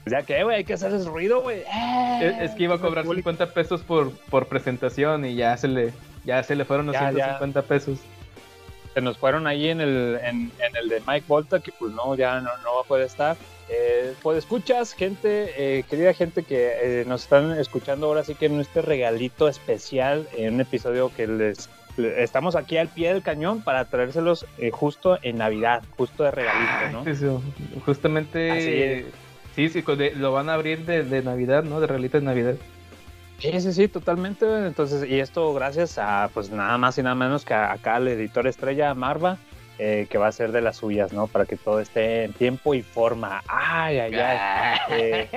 Pues 0.08 0.20
ya 0.20 0.26
que, 0.26 0.42
güey, 0.44 0.56
hay 0.56 0.64
que 0.64 0.74
hacerles 0.74 1.06
ruido, 1.06 1.42
güey. 1.42 1.60
¡Eh! 1.60 2.20
Es, 2.40 2.50
es 2.50 2.56
que 2.56 2.62
iba 2.64 2.76
a 2.76 2.78
cobrar 2.78 3.04
50 3.06 3.46
pesos 3.52 3.82
por, 3.82 4.10
por 4.30 4.46
presentación 4.46 5.24
y 5.24 5.34
ya 5.34 5.56
se 5.56 5.68
le, 5.68 5.92
ya 6.24 6.42
se 6.42 6.54
le 6.56 6.64
fueron 6.64 6.86
los 6.86 6.94
Ya, 6.94 7.10
ya. 7.12 7.38
150 7.38 7.62
pesos. 7.62 7.98
se 8.94 9.00
nos 9.00 9.18
fueron 9.18 9.46
ahí 9.46 9.68
en 9.68 9.80
el, 9.80 10.18
en, 10.22 10.50
en 10.58 10.76
el 10.80 10.88
de 10.88 11.02
Mike 11.06 11.24
Volta, 11.28 11.60
que 11.60 11.72
pues 11.78 11.92
no, 11.92 12.14
ya 12.14 12.40
no, 12.40 12.50
no 12.64 12.74
va 12.76 12.80
a 12.80 12.84
poder 12.84 13.06
estar. 13.06 13.36
Eh, 13.70 14.14
pues 14.22 14.38
escuchas, 14.38 14.94
gente, 14.94 15.52
eh, 15.78 15.84
querida 15.90 16.14
gente 16.14 16.42
que 16.42 16.72
eh, 17.00 17.04
nos 17.06 17.24
están 17.24 17.52
escuchando 17.58 18.06
ahora 18.06 18.24
sí 18.24 18.34
que 18.34 18.46
en 18.46 18.58
este 18.60 18.80
regalito 18.80 19.46
especial, 19.46 20.26
en 20.36 20.54
un 20.54 20.60
episodio 20.62 21.12
que 21.14 21.26
les, 21.26 21.68
le- 21.98 22.22
estamos 22.22 22.56
aquí 22.56 22.78
al 22.78 22.88
pie 22.88 23.12
del 23.12 23.22
cañón 23.22 23.60
para 23.60 23.84
traérselos 23.84 24.46
eh, 24.56 24.70
justo 24.70 25.18
en 25.20 25.36
Navidad, 25.36 25.82
justo 25.98 26.24
de 26.24 26.30
regalito, 26.30 26.90
¿no? 26.92 27.06
Eso, 27.10 27.42
justamente. 27.84 29.04
Sí, 29.58 29.68
sí, 29.70 29.82
lo 30.14 30.30
van 30.30 30.48
a 30.50 30.54
abrir 30.54 30.84
de, 30.86 31.02
de 31.02 31.20
Navidad, 31.20 31.64
¿no? 31.64 31.80
De 31.80 31.88
regalito 31.88 32.16
de 32.20 32.24
Navidad. 32.24 32.54
Sí, 33.40 33.60
sí, 33.60 33.72
sí, 33.72 33.88
totalmente. 33.88 34.46
Entonces, 34.64 35.04
y 35.10 35.18
esto 35.18 35.52
gracias 35.52 35.98
a, 35.98 36.30
pues 36.32 36.50
nada 36.50 36.78
más 36.78 36.96
y 36.96 37.02
nada 37.02 37.16
menos 37.16 37.44
que 37.44 37.54
a- 37.54 37.72
acá 37.72 37.96
al 37.96 38.06
editor 38.06 38.46
estrella 38.46 38.94
Marva, 38.94 39.36
eh, 39.80 40.06
que 40.08 40.16
va 40.16 40.28
a 40.28 40.32
ser 40.32 40.52
de 40.52 40.60
las 40.60 40.76
suyas, 40.76 41.12
¿no? 41.12 41.26
Para 41.26 41.44
que 41.44 41.56
todo 41.56 41.80
esté 41.80 42.22
en 42.22 42.34
tiempo 42.34 42.72
y 42.74 42.82
forma. 42.82 43.42
Ay, 43.48 43.98
ay, 43.98 44.14
ay. 44.14 44.78
Eh, 44.90 45.28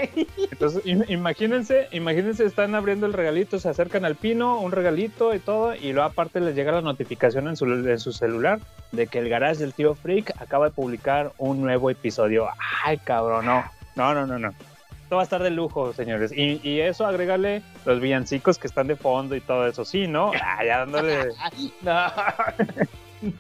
entonces, 0.52 0.86
im- 0.86 1.06
imagínense, 1.10 1.88
imagínense, 1.92 2.46
están 2.46 2.76
abriendo 2.76 3.08
el 3.08 3.14
regalito, 3.14 3.58
se 3.60 3.70
acercan 3.70 4.06
al 4.06 4.16
pino, 4.18 4.60
un 4.60 4.72
regalito 4.72 5.34
y 5.34 5.40
todo, 5.40 5.74
y 5.74 5.94
luego 5.94 6.08
aparte 6.08 6.40
les 6.42 6.54
llega 6.56 6.72
la 6.72 6.82
notificación 6.82 7.48
en 7.48 7.56
su, 7.56 7.66
en 7.66 8.00
su 8.00 8.14
celular 8.14 8.60
de 8.92 9.08
que 9.08 9.18
el 9.18 9.30
garage 9.30 9.58
del 9.62 9.74
tío 9.74 9.96
Freak 9.96 10.32
acaba 10.40 10.66
de 10.66 10.72
publicar 10.76 11.32
un 11.40 11.60
nuevo 11.60 11.90
episodio. 11.90 12.48
Ay, 12.86 13.00
cabrón, 13.00 13.48
no. 13.48 13.64
No, 13.96 14.14
no, 14.14 14.26
no, 14.26 14.40
no. 14.40 14.50
Esto 14.50 15.18
va 15.18 15.22
a 15.22 15.26
estar 15.26 15.44
de 15.44 15.50
lujo, 15.50 15.92
señores. 15.92 16.32
Y, 16.32 16.62
y 16.64 16.80
eso, 16.80 17.06
agregarle 17.06 17.62
los 17.86 18.00
villancicos 18.00 18.58
que 18.58 18.68
están 18.68 18.88
de 18.88 18.96
fondo 18.96 19.36
y 19.36 19.42
todo 19.42 19.68
eso. 19.68 19.84
Sí, 19.84 20.08
¿no? 20.08 20.32
Ah, 20.42 20.64
ya 20.64 20.80
dándole, 20.80 21.30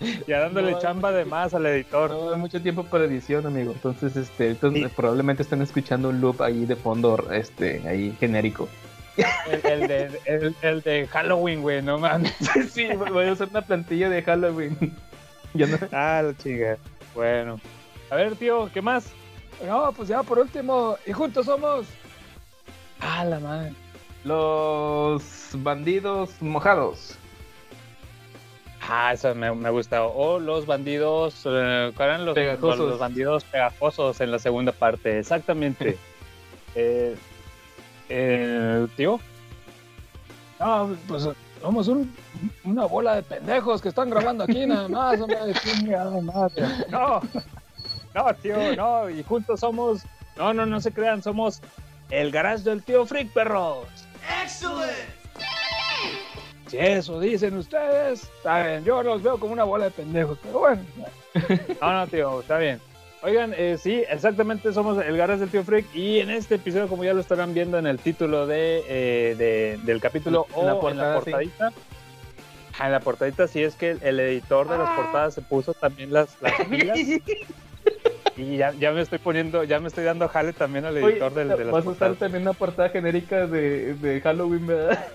ya 0.28 0.38
dándole 0.38 0.70
No, 0.72 0.78
chamba 0.78 1.10
de 1.10 1.24
más 1.24 1.52
al 1.52 1.66
editor. 1.66 2.10
No 2.10 2.32
hay 2.32 2.38
mucho 2.38 2.62
tiempo 2.62 2.84
para 2.84 3.06
edición, 3.06 3.44
amigo. 3.44 3.72
Entonces, 3.72 4.16
este, 4.16 4.50
entonces, 4.50 4.90
probablemente 4.94 5.42
estén 5.42 5.62
escuchando 5.62 6.10
un 6.10 6.20
loop 6.20 6.42
ahí 6.42 6.64
de 6.64 6.76
fondo, 6.76 7.18
este, 7.32 7.82
ahí 7.88 8.16
genérico. 8.20 8.68
El, 9.50 9.66
el 9.66 9.88
de, 9.88 10.20
el, 10.26 10.54
el 10.62 10.80
de 10.82 11.08
Halloween, 11.08 11.60
güey, 11.60 11.82
no 11.82 11.98
mames. 11.98 12.32
sí, 12.70 12.86
voy 12.86 13.26
a 13.26 13.32
usar 13.32 13.48
una 13.48 13.62
plantilla 13.62 14.08
de 14.08 14.22
Halloween. 14.22 14.76
Ya 15.54 15.66
no. 15.66 15.76
Ah, 15.90 16.22
la 16.24 16.36
chica. 16.36 16.78
Bueno. 17.16 17.60
A 18.10 18.14
ver, 18.14 18.36
tío, 18.36 18.70
¿qué 18.72 18.80
más? 18.80 19.12
No, 19.66 19.92
pues 19.92 20.08
ya 20.08 20.22
por 20.22 20.38
último, 20.38 20.96
y 21.06 21.12
juntos 21.12 21.46
somos. 21.46 21.86
Ah, 23.00 23.24
la 23.24 23.38
madre. 23.40 23.72
Los 24.24 25.22
bandidos 25.54 26.30
mojados. 26.40 27.16
Ah, 28.88 29.12
eso 29.12 29.34
me, 29.34 29.54
me 29.54 29.70
gusta. 29.70 30.02
O 30.04 30.38
los 30.38 30.66
bandidos, 30.66 31.42
eh, 31.44 31.92
¿cuál 31.96 32.08
eran 32.08 32.24
los, 32.26 32.34
Pegajosos. 32.34 32.78
los, 32.78 32.88
los 32.90 32.98
bandidos 32.98 33.44
pegajosos 33.44 34.20
en 34.20 34.30
la 34.32 34.38
segunda 34.38 34.72
parte? 34.72 35.18
Exactamente. 35.18 35.96
eh, 36.74 37.16
eh, 38.08 38.86
tío. 38.96 39.20
No, 40.58 40.94
pues 41.06 41.28
somos 41.62 41.88
un- 41.88 42.14
una 42.64 42.86
bola 42.86 43.14
de 43.16 43.22
pendejos 43.22 43.80
que 43.80 43.88
están 43.90 44.10
grabando 44.10 44.44
aquí 44.44 44.66
nada 44.66 44.88
más, 44.88 45.20
hombre, 45.20 45.38
chingada 45.62 46.20
madre. 46.20 46.66
No, 46.90 47.20
no, 48.14 48.34
tío, 48.34 48.76
no. 48.76 49.08
Y 49.10 49.22
juntos 49.22 49.60
somos. 49.60 50.02
No, 50.36 50.52
no, 50.54 50.64
no 50.66 50.80
se 50.80 50.92
crean, 50.92 51.22
somos 51.22 51.60
el 52.10 52.30
garage 52.30 52.62
del 52.64 52.82
tío 52.82 53.04
Freak, 53.06 53.32
perros. 53.32 53.86
Si 56.68 56.78
eso 56.78 57.18
dicen 57.18 57.56
ustedes, 57.56 58.22
está 58.36 58.62
bien, 58.64 58.84
yo 58.84 59.02
los 59.02 59.22
veo 59.22 59.38
como 59.38 59.52
una 59.52 59.64
bola 59.64 59.86
de 59.86 59.90
pendejos, 59.90 60.38
pero 60.42 60.60
bueno. 60.60 60.82
No, 61.80 61.92
no, 61.92 62.06
tío, 62.06 62.40
está 62.40 62.58
bien. 62.58 62.80
Oigan, 63.22 63.54
eh, 63.56 63.76
sí, 63.80 64.02
exactamente 64.08 64.72
somos 64.72 65.04
el 65.04 65.16
Garras 65.16 65.40
del 65.40 65.50
Tío 65.50 65.62
Freak 65.62 65.94
y 65.94 66.20
en 66.20 66.30
este 66.30 66.54
episodio, 66.54 66.88
como 66.88 67.04
ya 67.04 67.12
lo 67.12 67.20
estarán 67.20 67.52
viendo 67.52 67.76
en 67.78 67.86
el 67.86 67.98
título 67.98 68.46
de, 68.46 68.82
eh, 68.88 69.34
de- 69.36 69.78
del 69.82 70.00
capítulo 70.00 70.46
En 70.56 70.66
la 70.66 70.74
o 70.74 70.88
en 70.90 70.96
la 70.96 71.04
portada, 71.04 71.14
sí. 71.18 71.24
portadita, 71.30 71.72
Ah, 72.78 72.86
en 72.86 72.92
la 72.92 73.00
portadita 73.00 73.46
sí 73.46 73.62
es 73.62 73.74
que 73.74 73.90
el, 73.90 74.02
el 74.02 74.20
editor 74.20 74.66
de 74.68 74.78
las 74.78 74.88
portadas 74.96 75.34
se 75.34 75.42
puso 75.42 75.74
también 75.74 76.12
las, 76.14 76.40
las 76.40 76.54
pilas 76.70 76.98
y 78.36 78.56
ya, 78.56 78.72
ya 78.72 78.92
me 78.92 79.00
estoy 79.02 79.18
poniendo, 79.18 79.64
ya 79.64 79.80
me 79.80 79.88
estoy 79.88 80.04
dando 80.04 80.28
jale 80.28 80.52
también 80.52 80.84
al 80.84 80.96
Oye, 80.96 81.12
editor 81.12 81.34
del- 81.34 81.48
de, 81.48 81.64
las 81.64 81.72
vas 81.72 81.86
a 81.86 81.90
usar 81.90 82.14
también 82.14 82.42
una 82.42 82.52
portada 82.52 82.88
genérica 82.88 83.46
de, 83.46 83.94
de 83.94 84.20
Halloween, 84.20 84.66
¿verdad? 84.66 85.04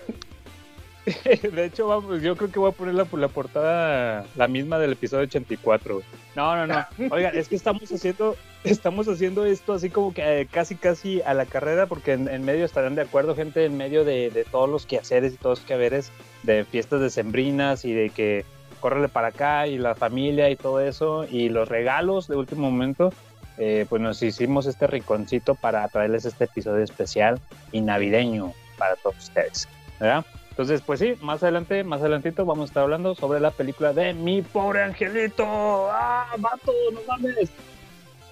De 1.06 1.64
hecho, 1.64 1.86
vamos, 1.86 2.20
yo 2.20 2.34
creo 2.36 2.50
que 2.50 2.58
voy 2.58 2.70
a 2.70 2.74
poner 2.74 2.94
la, 2.94 3.06
la 3.12 3.28
portada 3.28 4.26
la 4.34 4.48
misma 4.48 4.76
del 4.80 4.92
episodio 4.92 5.22
84. 5.22 5.94
güey. 5.94 6.06
No, 6.34 6.56
no, 6.56 6.66
no. 6.66 6.84
Oigan, 7.12 7.36
es 7.36 7.46
que 7.48 7.54
estamos 7.54 7.90
haciendo, 7.92 8.34
estamos 8.64 9.06
haciendo 9.06 9.46
esto 9.46 9.72
así 9.74 9.88
como 9.88 10.12
que 10.12 10.40
eh, 10.40 10.48
casi, 10.50 10.74
casi 10.74 11.22
a 11.22 11.32
la 11.32 11.46
carrera, 11.46 11.86
porque 11.86 12.14
en, 12.14 12.26
en 12.28 12.44
medio 12.44 12.64
estarán 12.64 12.96
de 12.96 13.02
acuerdo, 13.02 13.36
gente, 13.36 13.64
en 13.64 13.76
medio 13.76 14.04
de, 14.04 14.30
de 14.30 14.42
todos 14.44 14.68
los 14.68 14.84
quehaceres 14.84 15.32
y 15.34 15.36
todos 15.36 15.60
los 15.60 15.66
quehaceres 15.66 16.10
de 16.42 16.64
fiestas 16.64 17.00
decembrinas 17.00 17.84
y 17.84 17.92
de 17.92 18.10
que 18.10 18.44
córrele 18.76 19.08
para 19.08 19.28
acá 19.28 19.66
y 19.66 19.78
la 19.78 19.94
familia 19.94 20.50
y 20.50 20.56
todo 20.56 20.80
eso 20.80 21.26
y 21.30 21.48
los 21.48 21.68
regalos 21.68 22.28
de 22.28 22.36
último 22.36 22.70
momento, 22.70 23.12
eh, 23.58 23.86
pues 23.88 24.02
nos 24.02 24.22
hicimos 24.22 24.66
este 24.66 24.86
rinconcito 24.86 25.54
para 25.54 25.86
traerles 25.88 26.24
este 26.24 26.44
episodio 26.44 26.84
especial 26.84 27.40
y 27.72 27.80
navideño 27.80 28.52
para 28.78 28.96
todos 28.96 29.16
ustedes, 29.18 29.68
¿verdad? 29.98 30.24
Entonces, 30.50 30.80
pues 30.80 31.00
sí, 31.00 31.14
más 31.20 31.42
adelante, 31.42 31.84
más 31.84 32.00
adelantito 32.00 32.46
vamos 32.46 32.62
a 32.62 32.70
estar 32.70 32.82
hablando 32.84 33.14
sobre 33.14 33.40
la 33.40 33.50
película 33.50 33.92
de 33.92 34.14
Mi 34.14 34.40
Pobre 34.40 34.82
Angelito. 34.82 35.44
¡Ah, 35.90 36.34
vato, 36.38 36.72
no 36.94 37.00
mames! 37.06 37.50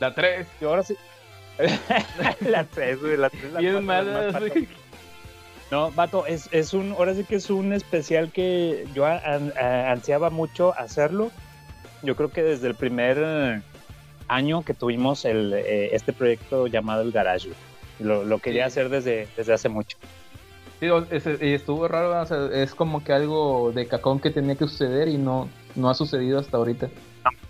La 0.01 0.15
3. 0.15 0.47
Y 0.61 0.65
ahora 0.65 0.83
sí. 0.83 0.97
la 2.41 2.65
3, 2.65 3.01
güey, 3.01 3.17
la 3.19 3.29
3. 3.29 3.57
Bien 3.59 3.85
mala. 3.85 4.33
No, 5.75 5.91
vato, 5.91 6.25
es, 6.25 6.49
es 6.53 6.73
un, 6.73 6.93
ahora 6.93 7.15
sí 7.17 7.25
que 7.25 7.35
es 7.35 7.51
un 7.51 7.73
especial 7.73 8.31
que 8.31 8.87
yo 8.95 9.07
an- 9.07 9.53
a- 9.61 9.91
ansiaba 9.91 10.31
mucho 10.31 10.73
hacerlo. 10.79 11.33
Yo 12.03 12.15
creo 12.15 12.31
que 12.31 12.45
desde 12.45 12.69
el 12.69 12.77
primer 12.77 13.61
año 14.29 14.63
que 14.65 14.73
tuvimos 14.73 15.25
el, 15.25 15.53
eh, 15.53 15.89
este 15.93 16.13
proyecto 16.13 16.69
llamado 16.69 17.03
El 17.03 17.11
Garage. 17.11 17.49
Lo, 17.99 18.25
lo 18.25 18.39
quería 18.39 18.63
Sí. 18.63 18.67
hacer 18.69 18.89
desde, 18.89 19.27
desde 19.37 19.53
hace 19.53 19.69
mucho. 19.69 19.97
Sí, 20.79 20.87
y 21.41 21.55
estuvo 21.55 21.89
raro, 21.89 22.23
o 22.23 22.25
sea, 22.27 22.47
es 22.53 22.73
como 22.73 23.03
que 23.03 23.13
algo 23.13 23.73
de 23.73 23.89
cacón 23.89 24.21
que 24.21 24.31
tenía 24.31 24.55
que 24.55 24.69
suceder 24.69 25.09
y 25.09 25.19
no, 25.19 25.49
no 25.75 25.91
ha 25.91 25.95
sucedido 25.95 26.39
hasta 26.39 26.57
ahorita. 26.57 26.89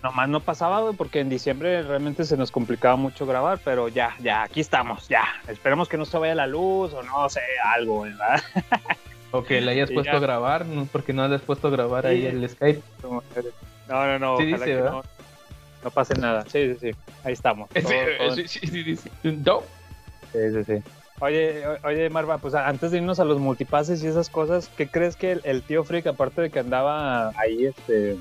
Nomás 0.05 0.29
no 0.29 0.39
pasaba, 0.39 0.81
güey, 0.81 0.93
porque 0.93 1.19
en 1.19 1.29
diciembre 1.29 1.81
realmente 1.81 2.25
se 2.25 2.37
nos 2.37 2.51
complicaba 2.51 2.95
mucho 2.95 3.25
grabar, 3.25 3.57
pero 3.65 3.87
ya, 3.87 4.15
ya, 4.21 4.43
aquí 4.43 4.59
estamos, 4.61 5.07
ya. 5.07 5.23
Esperemos 5.47 5.89
que 5.89 5.97
no 5.97 6.05
se 6.05 6.15
vaya 6.19 6.35
la 6.35 6.45
luz 6.45 6.93
o 6.93 7.01
no 7.01 7.27
sé, 7.27 7.41
algo, 7.63 8.01
¿verdad? 8.01 8.39
O 9.31 9.43
que 9.43 9.59
le 9.61 9.71
hayas 9.71 9.89
Y 9.89 9.95
puesto 9.95 10.11
ya. 10.11 10.17
a 10.17 10.21
grabar, 10.21 10.63
¿no? 10.67 10.85
porque 10.91 11.11
no 11.11 11.27
le 11.27 11.35
has 11.35 11.41
puesto 11.41 11.69
a 11.69 11.71
grabar 11.71 12.05
ahí 12.05 12.23
el 12.27 12.47
Skype. 12.47 12.83
No, 13.01 13.23
no, 13.89 14.19
no, 14.19 14.37
Sí 14.37 14.45
dice, 14.45 14.63
que 14.63 14.75
no, 14.75 15.03
no 15.83 15.89
pase 15.89 16.13
nada. 16.19 16.45
Sí, 16.47 16.75
sí, 16.75 16.91
sí, 16.91 16.95
ahí 17.23 17.33
estamos. 17.33 17.67
Todo- 17.71 18.35
Sí, 18.35 18.47
sí, 18.47 18.59
sí, 18.67 18.95
sí. 18.95 19.09
No. 19.23 19.63
Sí, 20.31 20.39
sí, 20.53 20.63
sí. 20.65 20.83
Oye, 21.19 21.63
oye, 21.83 22.09
Marva, 22.11 22.37
pues 22.37 22.53
antes 22.53 22.91
de 22.91 22.97
irnos 22.99 23.19
a 23.19 23.25
los 23.25 23.39
multipases 23.39 24.03
y 24.03 24.07
esas 24.07 24.29
cosas, 24.29 24.69
¿qué 24.77 24.87
crees 24.87 25.15
que 25.15 25.31
el, 25.31 25.41
el 25.45 25.63
tío 25.63 25.83
Freak, 25.83 26.05
aparte 26.07 26.41
de 26.43 26.49
que 26.51 26.59
andaba 26.59 27.29
ahí 27.37 27.65
este, 27.65 28.15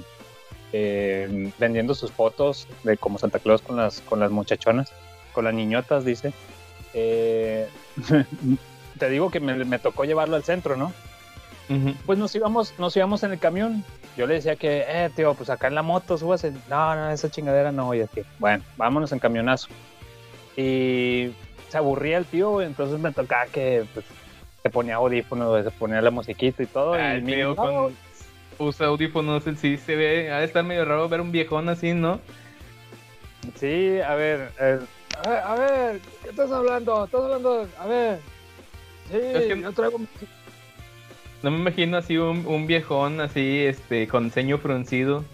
eh, 0.76 1.52
vendiendo 1.57 1.95
sus 1.95 2.11
fotos 2.11 2.66
de 2.83 2.97
como 2.97 3.16
Santa 3.16 3.38
Claus 3.38 3.62
con 3.62 3.76
las, 3.76 4.00
con 4.00 4.19
las 4.19 4.33
muchachonas, 4.33 4.93
con 5.33 5.45
las 5.45 5.54
niñotas, 5.54 6.04
dice? 6.04 6.33
eh, 6.95 7.69
te 8.99 9.09
digo 9.09 9.31
que 9.31 9.38
me, 9.38 9.64
me 9.64 9.78
tocó 9.78 10.04
llevarlo 10.04 10.35
al 10.35 10.43
centro, 10.43 10.76
¿no? 10.76 10.93
Pues 12.04 12.19
nos 12.19 12.35
íbamos, 12.35 12.78
nos 12.78 12.97
íbamos 12.97 13.23
en 13.23 13.33
el 13.33 13.38
camión. 13.38 13.85
Yo 14.16 14.26
le 14.26 14.35
decía 14.35 14.57
que, 14.57 14.85
eh, 14.87 15.11
tío, 15.14 15.33
pues 15.35 15.49
acá 15.49 15.69
en 15.69 15.76
la 15.76 15.83
moto, 15.83 16.19
súbase. 16.19 16.52
No, 16.69 16.95
no, 16.95 17.11
esa 17.11 17.31
chingadera 17.31 17.73
no, 17.73 17.93
así. 17.93 18.23
Bueno, 18.38 18.62
vámonos 18.76 19.12
en 19.12 19.19
camionazo. 19.21 19.69
Y 20.57 21.31
se 21.69 21.78
aburría 21.78 22.19
el 22.19 22.26
tío, 22.26 22.61
entonces 22.61 22.99
me 22.99 23.12
tocaba 23.12 23.47
que 23.47 23.87
pues, 23.95 24.04
se 24.62 24.71
ponía 24.71 24.97
audífonos, 24.97 25.64
se 25.64 25.71
ponía 25.71 26.02
la 26.02 26.11
musiquita 26.11 26.62
y 26.62 26.66
todo. 26.66 26.95
Ah, 26.95 27.14
y 27.14 27.33
el 27.33 27.45
no, 27.45 27.57
con 27.57 27.97
usa 28.58 28.87
audífonos, 28.88 29.46
él 29.46 29.56
sí 29.56 29.76
se 29.76 29.96
ve, 29.96 30.30
ha 30.30 30.38
de 30.38 30.44
estar 30.44 30.64
medio 30.64 30.84
raro 30.84 31.08
ver 31.08 31.20
un 31.20 31.32
viejón 31.32 31.68
así, 31.68 31.92
¿no? 31.92 32.20
Sí, 33.56 34.00
a 34.00 34.14
ver, 34.14 34.50
eh, 34.61 34.78
A 35.23 35.28
ver, 35.28 35.38
a 35.38 35.54
ver, 35.54 36.00
¿qué 36.23 36.30
estás 36.30 36.50
hablando? 36.50 37.04
¿Estás 37.04 37.20
hablando? 37.23 37.68
A 37.78 37.87
ver. 37.87 38.18
Sí, 39.11 39.16
Es 39.18 39.46
que- 39.46 39.61
yo 39.61 39.73
traigo. 39.73 40.00
No 41.42 41.50
me 41.50 41.58
imagino 41.58 41.99
así 41.99 42.16
un, 42.16 42.46
un 42.46 42.66
viejón 42.66 43.20
así, 43.20 43.61
este, 43.66 44.08
con 44.08 44.30
ceño 44.30 44.58
fruncido. 44.58 45.25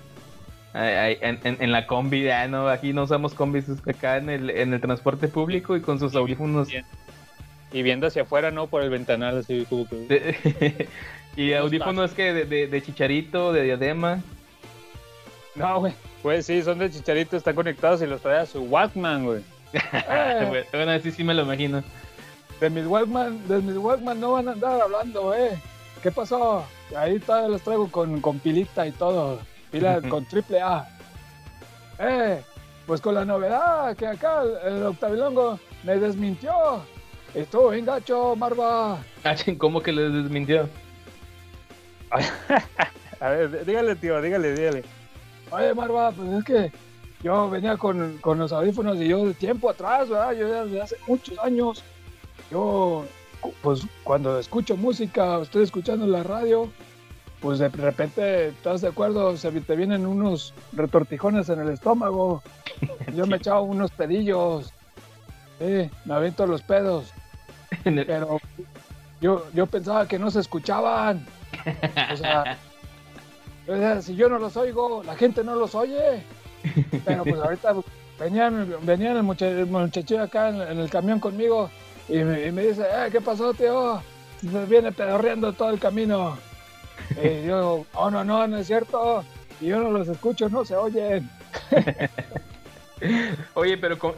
Ay, 0.72 0.92
ay, 0.94 1.18
en, 1.20 1.38
en- 1.44 1.56
en 1.62 1.72
la 1.72 1.86
combi, 1.86 2.22
ya 2.24 2.46
no, 2.48 2.68
aquí 2.68 2.92
no 2.92 3.04
usamos 3.04 3.32
combis, 3.34 3.64
acá 3.86 4.16
en 4.18 4.28
el, 4.28 4.50
en 4.50 4.74
el 4.74 4.80
transporte 4.80 5.28
público 5.28 5.76
y 5.76 5.80
con 5.80 5.98
sus 5.98 6.14
audífonos. 6.14 6.68
y 7.72 7.82
viendo 7.82 8.06
hacia 8.08 8.22
afuera, 8.22 8.50
¿no? 8.50 8.66
Por 8.66 8.82
el 8.82 8.90
ventanal, 8.90 9.38
así 9.38 9.64
como 9.68 9.86
que... 9.88 10.88
y 11.36 11.52
audífonos 11.52 12.12
que 12.12 12.32
de, 12.32 12.44
de- 12.44 12.66
de 12.66 12.82
chicharito, 12.82 13.52
de 13.52 13.62
diadema. 13.62 14.20
No, 15.54 15.80
güey. 15.80 15.92
Pues 16.22 16.46
sí, 16.46 16.62
son 16.62 16.78
de 16.78 16.90
chicharito, 16.90 17.36
están 17.36 17.54
conectados 17.54 18.02
y 18.02 18.06
los 18.06 18.20
trae 18.20 18.38
a 18.40 18.46
su 18.46 18.62
Walkman, 18.62 19.24
güey. 19.24 19.42
Bueno, 20.48 20.66
bueno, 20.72 20.92
así 20.92 21.10
sí 21.12 21.22
me 21.24 21.32
lo 21.34 21.42
imagino. 21.42 21.82
De 22.60 22.68
mis 22.70 22.84
Walkman, 22.86 23.46
de 23.48 23.58
mis 23.60 23.76
Walkman 23.76 24.20
no 24.20 24.32
van 24.32 24.48
a 24.48 24.52
andar 24.52 24.80
hablando, 24.80 25.34
¿eh? 25.34 25.58
¿Qué 26.02 26.10
pasó? 26.10 26.64
Ahí 26.96 27.18
todavía 27.20 27.48
los 27.48 27.62
traigo 27.62 27.90
con, 27.90 28.20
con 28.20 28.38
pilita 28.38 28.86
y 28.86 28.92
todo. 28.92 29.40
Pila 29.70 30.00
con 30.08 30.24
triple 30.26 30.60
A. 30.60 30.86
Eh, 31.98 32.42
pues 32.86 33.00
con 33.00 33.14
la 33.14 33.24
novedad 33.24 33.96
que 33.96 34.06
acá 34.06 34.42
el, 34.42 34.74
el 34.74 34.82
Octavilongo 34.86 35.58
me 35.84 35.96
desmintió. 35.96 36.52
Estuvo 37.34 37.70
bien 37.70 37.86
gacho, 37.86 38.34
Marva. 38.36 38.98
¿Cómo 39.58 39.80
que 39.82 39.92
les 39.92 40.12
desmintió? 40.12 40.68
A 43.20 43.28
ver, 43.28 43.64
dígale, 43.64 43.96
tío, 43.96 44.20
dígale, 44.20 44.54
dígale. 44.54 44.84
Oye, 45.50 45.74
Marva, 45.74 46.10
pues 46.12 46.28
es 46.30 46.44
que 46.44 46.72
yo 47.22 47.50
venía 47.50 47.76
con, 47.76 48.18
con 48.18 48.38
los 48.38 48.52
audífonos 48.52 48.96
y 48.96 49.08
yo 49.08 49.26
de 49.26 49.34
tiempo 49.34 49.68
atrás, 49.68 50.08
¿verdad? 50.08 50.32
Yo 50.32 50.64
desde 50.64 50.80
hace 50.80 50.96
muchos 51.06 51.38
años, 51.38 51.82
yo, 52.50 53.04
pues 53.62 53.82
cuando 54.04 54.38
escucho 54.38 54.76
música, 54.76 55.40
estoy 55.40 55.64
escuchando 55.64 56.06
la 56.06 56.22
radio, 56.22 56.70
pues 57.40 57.58
de 57.58 57.68
repente, 57.68 58.48
¿estás 58.48 58.80
de 58.80 58.88
acuerdo? 58.88 59.36
Se 59.36 59.50
te 59.50 59.76
vienen 59.76 60.06
unos 60.06 60.54
retortijones 60.72 61.48
en 61.48 61.60
el 61.60 61.70
estómago. 61.70 62.42
Yo 63.14 63.26
me 63.26 63.36
echaba 63.36 63.60
unos 63.60 63.90
pedillos. 63.90 64.72
Sí, 65.58 65.90
me 66.04 66.14
aviento 66.14 66.46
los 66.46 66.62
pedos. 66.62 67.12
Pero 67.84 68.40
yo, 69.20 69.46
yo 69.52 69.66
pensaba 69.66 70.08
que 70.08 70.18
no 70.18 70.30
se 70.30 70.40
escuchaban. 70.40 71.26
O 72.12 73.76
sea, 73.76 74.02
si 74.02 74.16
yo 74.16 74.28
no 74.28 74.38
los 74.38 74.56
oigo, 74.56 75.02
la 75.04 75.14
gente 75.16 75.44
no 75.44 75.54
los 75.54 75.74
oye. 75.74 76.22
Pero 77.04 77.24
pues 77.24 77.36
ahorita 77.36 77.74
venían, 78.18 78.74
venían 78.82 79.16
el, 79.16 79.22
muchachillo 79.22 80.22
acá 80.22 80.48
en, 80.48 80.78
el 80.78 80.90
camión 80.90 81.20
conmigo 81.20 81.70
y 82.08 82.18
me, 82.18 82.50
dice, 82.50 82.82
eh, 82.82 83.08
¿qué 83.12 83.20
pasó, 83.20 83.54
tío? 83.54 84.02
Me 84.42 84.64
viene 84.66 84.90
pedorreando 84.92 85.52
todo 85.52 85.70
el 85.70 85.78
camino. 85.78 86.36
Y 87.22 87.46
yo, 87.46 87.86
oh, 87.94 88.10
no, 88.10 88.24
no, 88.24 88.46
no 88.46 88.58
es 88.58 88.66
cierto. 88.66 89.24
Y 89.60 89.66
yo 89.66 89.80
no 89.80 89.90
los 89.90 90.08
escucho, 90.08 90.48
no 90.48 90.64
se 90.64 90.76
oyen. 90.76 91.30
Oye, 93.54 93.78
pero 93.78 93.98
con- 93.98 94.14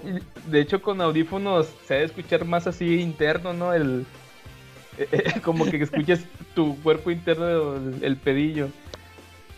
de 0.47 0.61
hecho 0.61 0.83
con 0.83 1.01
audífonos 1.01 1.69
se 1.87 1.95
debe 1.95 2.07
escuchar 2.07 2.45
más 2.45 2.67
así 2.67 3.01
interno, 3.01 3.53
¿no? 3.53 3.73
El 3.73 4.07
como 5.45 5.65
que 5.65 5.83
escuchas 5.83 6.21
tu 6.55 6.81
cuerpo 6.83 7.11
interno, 7.11 7.75
el, 8.03 8.17
pedillo. 8.17 8.69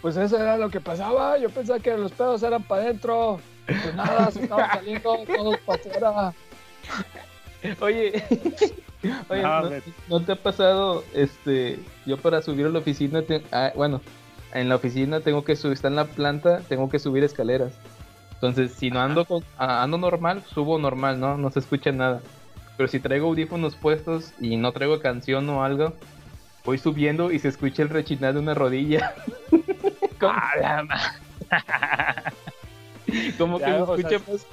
Pues 0.03 0.17
eso 0.17 0.37
era 0.37 0.57
lo 0.57 0.69
que 0.71 0.81
pasaba. 0.81 1.39
Yo 1.39 1.51
pensaba 1.51 1.79
que 1.81 1.97
los 1.97 2.13
pedos 2.13 2.43
eran 2.43 2.63
para 2.63 2.83
adentro. 2.83 3.41
Pues 3.67 3.95
nada, 3.95 4.31
se 4.31 4.43
estaban 4.43 4.71
saliendo 4.71 5.17
todos 5.27 5.59
para 5.61 5.79
afuera. 5.81 6.35
Oye, 7.81 8.23
oye, 9.29 9.43
No, 9.43 9.63
¿no, 9.63 9.71
me- 9.71 9.83
no 10.09 10.21
te 10.21 10.33
ha 10.33 10.37
pasado, 10.37 11.03
este, 11.15 11.79
yo 12.05 12.19
para 12.19 12.43
subir 12.43 12.67
a 12.67 12.69
la 12.69 12.81
oficina, 12.81 13.23
te- 13.23 13.43
ah, 13.53 13.73
bueno, 13.75 14.03
en 14.53 14.69
la 14.69 14.77
oficina 14.77 15.21
tengo 15.21 15.45
que 15.45 15.57
subir, 15.57 15.73
está 15.73 15.89
en 15.89 15.97
la 15.97 16.05
planta, 16.05 16.61
tengo 16.69 16.91
que 16.91 16.99
subir 16.99 17.25
escaleras. 17.25 17.73
Entonces, 18.35 18.73
si 18.73 18.91
no 18.91 19.01
ando 19.01 19.25
con, 19.25 19.43
ah, 19.57 19.83
ando 19.83 19.97
normal, 19.97 20.43
subo 20.53 20.79
normal, 20.79 21.19
¿no? 21.19 21.39
No 21.39 21.51
se 21.51 21.61
escucha 21.61 21.91
nada. 21.93 22.21
Pero 22.77 22.89
si 22.89 23.01
traigo 23.01 23.29
audífonos 23.29 23.77
puestos 23.77 24.33
y 24.41 24.57
no 24.59 24.73
traigo 24.73 25.01
canción 25.01 25.49
o 25.49 25.65
algo, 25.65 25.95
voy 26.64 26.79
subiendo 26.79 27.31
y 27.31 27.38
se 27.38 27.48
escucha 27.48 27.83
el 27.83 27.88
rechinar 27.90 28.35
de 28.35 28.40
una 28.40 28.55
rodilla. 28.55 29.14
como, 30.20 30.33
¡A 30.33 30.57
la 30.61 30.83
ma- 30.83 31.12
como 33.38 33.59
que 33.59 33.64
se 33.64 33.70
sea, 33.70 33.79
escucha 33.81 34.18
más 34.31 34.46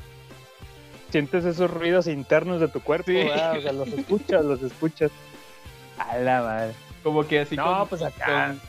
Sientes 1.09 1.43
esos 1.43 1.69
ruidos 1.69 2.07
internos 2.07 2.61
de 2.61 2.69
tu 2.69 2.79
cuerpo, 2.79 3.07
Sí. 3.07 3.15
¿verdad? 3.15 3.57
O 3.57 3.61
sea, 3.61 3.71
los 3.73 3.87
escuchas, 3.89 4.45
los 4.45 4.61
escuchas. 4.63 5.11
A 5.97 6.17
la 6.17 6.41
madre. 6.41 6.73
Como 7.03 7.27
que 7.27 7.39
así 7.41 7.55
No, 7.57 7.79
con, 7.79 7.87
pues 7.89 8.01
acá. 8.01 8.25
con 8.47 8.61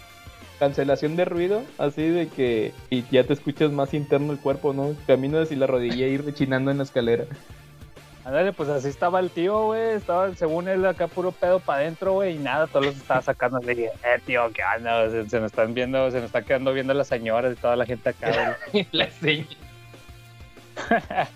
cancelación 0.59 1.15
de 1.17 1.25
ruido, 1.25 1.63
así 1.79 2.03
de 2.09 2.29
que 2.29 2.73
y 2.91 3.05
ya 3.13 3.25
te 3.25 3.33
escuchas 3.33 3.71
más 3.71 3.95
interno 3.95 4.33
el 4.33 4.39
cuerpo, 4.39 4.73
¿no? 4.73 4.95
Caminas 5.07 5.53
y 5.53 5.57
la 5.57 5.67
rodilla 5.69 6.07
ir 6.09 6.25
rechinando 6.25 6.71
en 6.73 6.79
la 6.79 6.83
escalera. 6.85 7.25
Ándale, 8.25 8.53
pues 8.53 8.69
así 8.69 8.89
estaba 8.89 9.19
el 9.19 9.31
tío, 9.31 9.67
güey. 9.67 9.95
Estaba, 9.97 10.33
según 10.37 10.69
él, 10.69 10.87
acá 10.87 11.09
puro 11.09 11.33
pedo 11.33 11.59
para 11.59 11.81
adentro, 11.81 12.13
güey. 12.13 12.37
Y 12.37 12.39
nada, 12.39 12.69
todos 12.69 12.87
los 12.87 12.97
estaba 12.97 13.21
sacando. 13.21 13.59
Le 13.59 13.75
dije, 13.75 13.91
eh, 14.05 14.21
tío, 14.25 14.49
¿qué 14.53 14.63
onda? 14.77 15.11
Se, 15.11 15.29
se 15.29 15.41
nos 15.41 15.47
están 15.51 15.75
viendo, 15.75 16.09
se 16.11 16.19
nos 16.19 16.27
está 16.27 16.43
quedando 16.43 16.73
viendo 16.73 16.95
las 16.95 17.09
señoras 17.09 17.53
y 17.53 17.61
toda 17.61 17.75
la 17.75 17.85
gente 17.85 18.11
acá, 18.11 18.57
güey. 18.73 18.87
la 18.93 19.11
seña. 19.11 19.47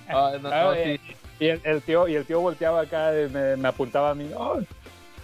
Ah, 0.09 0.33
no, 0.41 0.49
no, 0.51 0.67
güey. 0.71 0.99
sí. 0.99 1.17
Y 1.41 1.49
el, 1.49 1.61
el 1.65 1.83
tío, 1.83 2.09
y 2.09 2.15
el 2.15 2.25
tío 2.25 2.41
volteaba 2.41 2.81
acá, 2.83 3.13
y 3.21 3.29
me, 3.29 3.57
me 3.57 3.69
apuntaba 3.69 4.11
a 4.11 4.15
mí. 4.15 4.31
"Oh, 4.35 4.59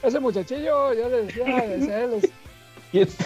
Ese 0.03 0.20
muchachillo, 0.20 0.92
yo 0.92 1.09
le 1.09 1.22
decía, 1.22 1.64
ese 1.64 2.05
él 2.05 2.12
es- 2.14 2.31
Y, 2.92 3.01
es- 3.01 3.16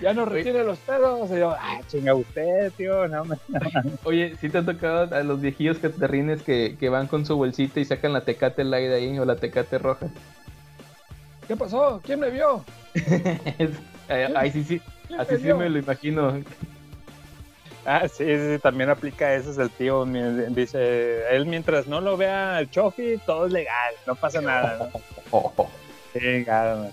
Ya 0.00 0.12
no 0.12 0.24
retiene 0.24 0.62
los 0.64 0.78
pedos. 0.78 1.30
Y 1.30 1.38
yo, 1.38 1.50
ah, 1.50 1.80
chinga 1.88 2.14
usted, 2.14 2.72
tío. 2.76 3.08
No, 3.08 3.24
me... 3.24 3.36
Oye, 4.04 4.34
¿sí 4.40 4.48
te 4.48 4.58
ha 4.58 4.64
tocado 4.64 5.14
a 5.14 5.22
los 5.22 5.40
viejillos 5.40 5.78
catarrines 5.78 6.42
que, 6.42 6.76
que 6.78 6.88
van 6.88 7.06
con 7.06 7.24
su 7.26 7.36
bolsita 7.36 7.80
y 7.80 7.84
sacan 7.84 8.12
la 8.12 8.22
tecate 8.22 8.64
light 8.64 8.90
ahí 8.92 9.18
o 9.18 9.24
la 9.24 9.36
tecate 9.36 9.78
roja? 9.78 10.06
¿Qué 11.48 11.56
pasó? 11.56 12.00
¿Quién 12.04 12.20
me 12.20 12.30
vio? 12.30 12.64
Eh, 14.08 14.32
Ay, 14.36 14.52
sí, 14.52 14.62
sí. 14.62 14.80
¿Quién 15.08 15.18
Así 15.20 15.32
me 15.32 15.38
sí 15.40 15.52
me 15.52 15.68
lo 15.68 15.78
imagino. 15.80 16.40
Ah, 17.84 18.06
sí, 18.08 18.24
sí, 18.24 18.54
sí, 18.54 18.58
también 18.60 18.88
aplica 18.88 19.34
ese 19.34 19.50
es 19.50 19.58
el 19.58 19.68
tío. 19.70 20.06
mi- 20.06 20.20
Dice, 20.54 21.26
él 21.34 21.46
mientras 21.46 21.88
no 21.88 22.00
lo 22.00 22.16
vea 22.16 22.60
el 22.60 22.70
chofi, 22.70 23.18
todo 23.26 23.46
es 23.46 23.52
legal, 23.52 23.94
no 24.06 24.14
pasa 24.14 24.40
nada. 24.40 24.78
¿no? 24.92 25.00
Oh, 25.32 25.52
oh. 25.56 25.68
Chingada, 26.12 26.76
man. 26.76 26.90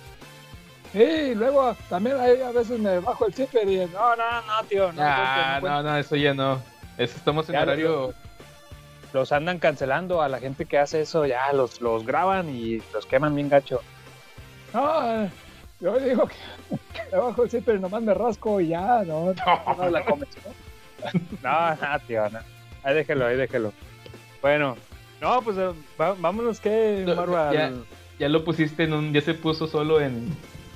Sí, 0.93 1.01
y 1.01 1.35
luego 1.35 1.75
también 1.89 2.17
ahí 2.19 2.39
a 2.41 2.51
veces 2.51 2.79
me 2.79 2.99
bajo 2.99 3.25
el 3.25 3.33
zipper 3.33 3.67
y 3.67 3.77
no, 3.87 4.15
no, 4.15 4.41
no, 4.45 4.63
tío. 4.69 4.91
No, 4.93 5.01
Ah, 5.03 5.59
no 5.61 5.81
no, 5.83 5.97
eso 5.97 6.15
ya 6.15 6.33
no. 6.33 6.61
Eso 6.97 7.17
estamos 7.17 7.49
en 7.49 7.53
Ya, 7.53 7.63
horario. 7.63 8.13
Los 9.11 9.31
andan 9.31 9.59
cancelando 9.59 10.21
a 10.21 10.29
la 10.29 10.39
gente 10.39 10.65
que 10.65 10.77
hace 10.77 11.01
eso, 11.01 11.25
ya 11.25 11.51
los, 11.51 11.81
los 11.81 12.05
graban 12.05 12.49
y 12.49 12.79
los 12.93 13.05
queman 13.07 13.33
bien 13.35 13.49
gacho. 13.49 13.81
No, 14.73 15.29
yo 15.79 15.99
digo 15.99 16.27
que 16.27 16.35
me 17.11 17.17
bajo 17.17 17.43
el 17.43 17.49
zipper 17.49 17.75
y 17.75 17.79
nomás 17.79 18.01
me 18.03 18.13
rasco 18.13 18.61
y 18.61 18.69
ya, 18.69 19.03
no, 19.03 19.33
no, 19.33 19.75
no 19.77 19.89
la 19.89 20.05
comes. 20.05 20.29
¿no? 20.45 21.19
No, 21.43 21.75
no, 21.75 21.99
tío, 22.07 22.29
no. 22.29 22.39
Ahí 22.83 22.95
déjelo, 22.95 23.25
ahí 23.27 23.35
déjelo. 23.35 23.73
Bueno, 24.41 24.77
no, 25.21 25.41
pues 25.41 25.57
eh, 25.57 25.71
va- 25.99 26.15
vámonos 26.17 26.59
que, 26.59 27.03
No, 27.05 27.15
Marva, 27.15 27.51
ya. 27.53 27.71
Ya 28.19 28.29
lo 28.29 28.43
pusiste 28.45 28.83
en 28.83 28.93
un. 28.93 29.11
Ya 29.11 29.21
se 29.21 29.33
puso 29.33 29.67
solo 29.67 29.99
en. 29.99 30.27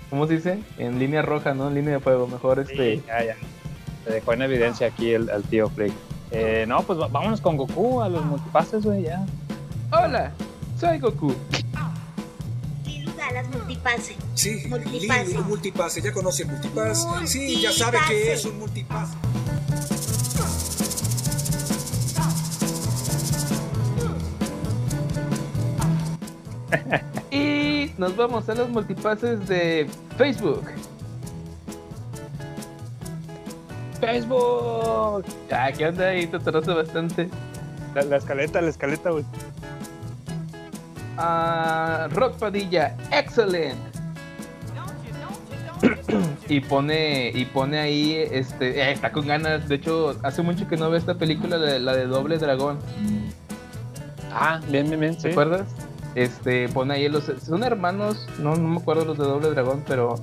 ¿Cómo 0.09 0.25
se 0.27 0.33
dice? 0.35 0.59
En 0.77 0.99
línea 0.99 1.21
roja, 1.21 1.53
¿no? 1.53 1.67
En 1.67 1.75
línea 1.75 1.93
de 1.95 1.99
fuego. 1.99 2.27
Mejor 2.27 2.59
este. 2.59 2.95
Sí, 2.97 3.03
ya, 3.07 3.23
ya. 3.25 3.35
Se 4.05 4.13
dejó 4.13 4.33
en 4.33 4.41
evidencia 4.43 4.87
aquí 4.87 5.11
el, 5.11 5.29
el 5.29 5.43
tío 5.43 5.69
Freak. 5.69 5.93
Eh, 6.31 6.65
no, 6.67 6.81
pues 6.83 6.99
vámonos 6.99 7.41
con 7.41 7.57
Goku 7.57 8.01
a 8.01 8.09
los 8.09 8.23
multipases, 8.25 8.83
güey, 8.83 9.03
ya. 9.03 9.25
Hola, 9.91 10.31
soy 10.79 10.99
Goku. 10.99 11.33
Lilu 12.85 13.11
Galas 13.17 13.47
Multipase. 13.49 14.15
Sí, 14.33 14.63
Multipase. 14.69 15.37
Un 15.37 15.47
multipase. 15.47 16.01
¿Ya 16.01 16.11
conoce 16.11 16.43
el 16.43 16.49
multipase? 16.49 17.07
Sí, 17.25 17.61
ya 17.61 17.71
sabe 17.71 17.97
Multipase. 17.97 18.13
que 18.23 18.33
es 18.33 18.45
un 18.45 18.59
multipase. 18.59 19.13
Y 27.87 27.93
nos 28.01 28.15
vamos 28.15 28.47
a 28.49 28.55
los 28.55 28.69
multipases 28.69 29.47
de 29.47 29.87
Facebook. 30.17 30.63
Facebook. 33.99 35.25
Ah, 35.51 35.71
¿qué 35.75 35.87
onda 35.87 36.07
ahí? 36.09 36.27
Te 36.27 36.39
tardaste 36.39 36.73
bastante. 36.73 37.29
La, 37.95 38.03
la 38.03 38.17
escaleta, 38.17 38.61
la 38.61 38.69
escaleta, 38.69 39.09
güey. 39.11 39.25
Ah, 41.17 42.07
Rock 42.11 42.33
Padilla, 42.37 42.95
excelente. 43.11 43.77
y 46.49 46.59
pone 46.61 47.29
y 47.33 47.45
pone 47.45 47.77
ahí 47.79 48.15
este 48.31 48.79
eh, 48.81 48.91
está 48.91 49.11
con 49.11 49.27
ganas 49.27 49.69
de 49.69 49.75
hecho 49.75 50.15
hace 50.23 50.41
mucho 50.41 50.67
que 50.67 50.75
no 50.75 50.89
ve 50.89 50.97
esta 50.97 51.13
película 51.13 51.57
la, 51.57 51.65
de- 51.67 51.79
la 51.79 51.95
de 51.95 52.07
doble 52.07 52.39
dragón 52.39 52.79
Ah, 54.33 54.59
bien, 54.69 54.87
bien, 54.87 54.99
bien, 54.99 55.13
sí. 55.13 55.19
¿te 55.23 55.31
acuerdas? 55.31 55.67
Este 56.17 56.67
pone 56.69 56.95
ahí 56.95 57.07
los 57.07 57.25
son 57.25 57.63
hermanos 57.63 58.27
no, 58.39 58.55
no 58.55 58.67
me 58.67 58.77
acuerdo 58.77 59.05
los 59.05 59.17
de 59.17 59.23
doble 59.23 59.49
dragón 59.51 59.83
pero 59.87 60.15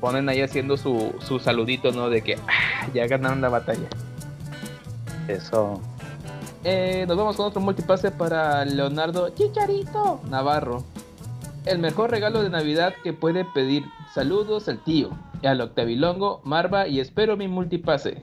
ponen 0.00 0.28
ahí 0.30 0.40
haciendo 0.40 0.78
su, 0.78 1.14
su 1.20 1.38
saludito 1.38 1.92
no 1.92 2.08
de 2.08 2.22
que 2.22 2.36
ah, 2.48 2.88
ya 2.94 3.06
ganaron 3.06 3.40
la 3.42 3.50
batalla 3.50 3.88
Eso. 5.28 5.80
Eh, 6.64 7.04
nos 7.06 7.16
vamos 7.16 7.36
con 7.36 7.46
otro 7.46 7.60
multipase 7.60 8.10
para 8.10 8.64
Leonardo 8.64 9.28
Chicharito 9.30 10.20
Navarro. 10.30 10.82
El 11.66 11.78
mejor 11.78 12.10
regalo 12.10 12.42
de 12.42 12.50
Navidad 12.50 12.94
que 13.02 13.12
puede 13.12 13.44
pedir. 13.44 13.84
Saludos 14.14 14.68
al 14.68 14.82
tío, 14.82 15.10
al 15.42 15.60
Octavilongo, 15.60 16.40
Marva 16.44 16.88
y 16.88 17.00
espero 17.00 17.36
mi 17.36 17.48
multipase. 17.48 18.22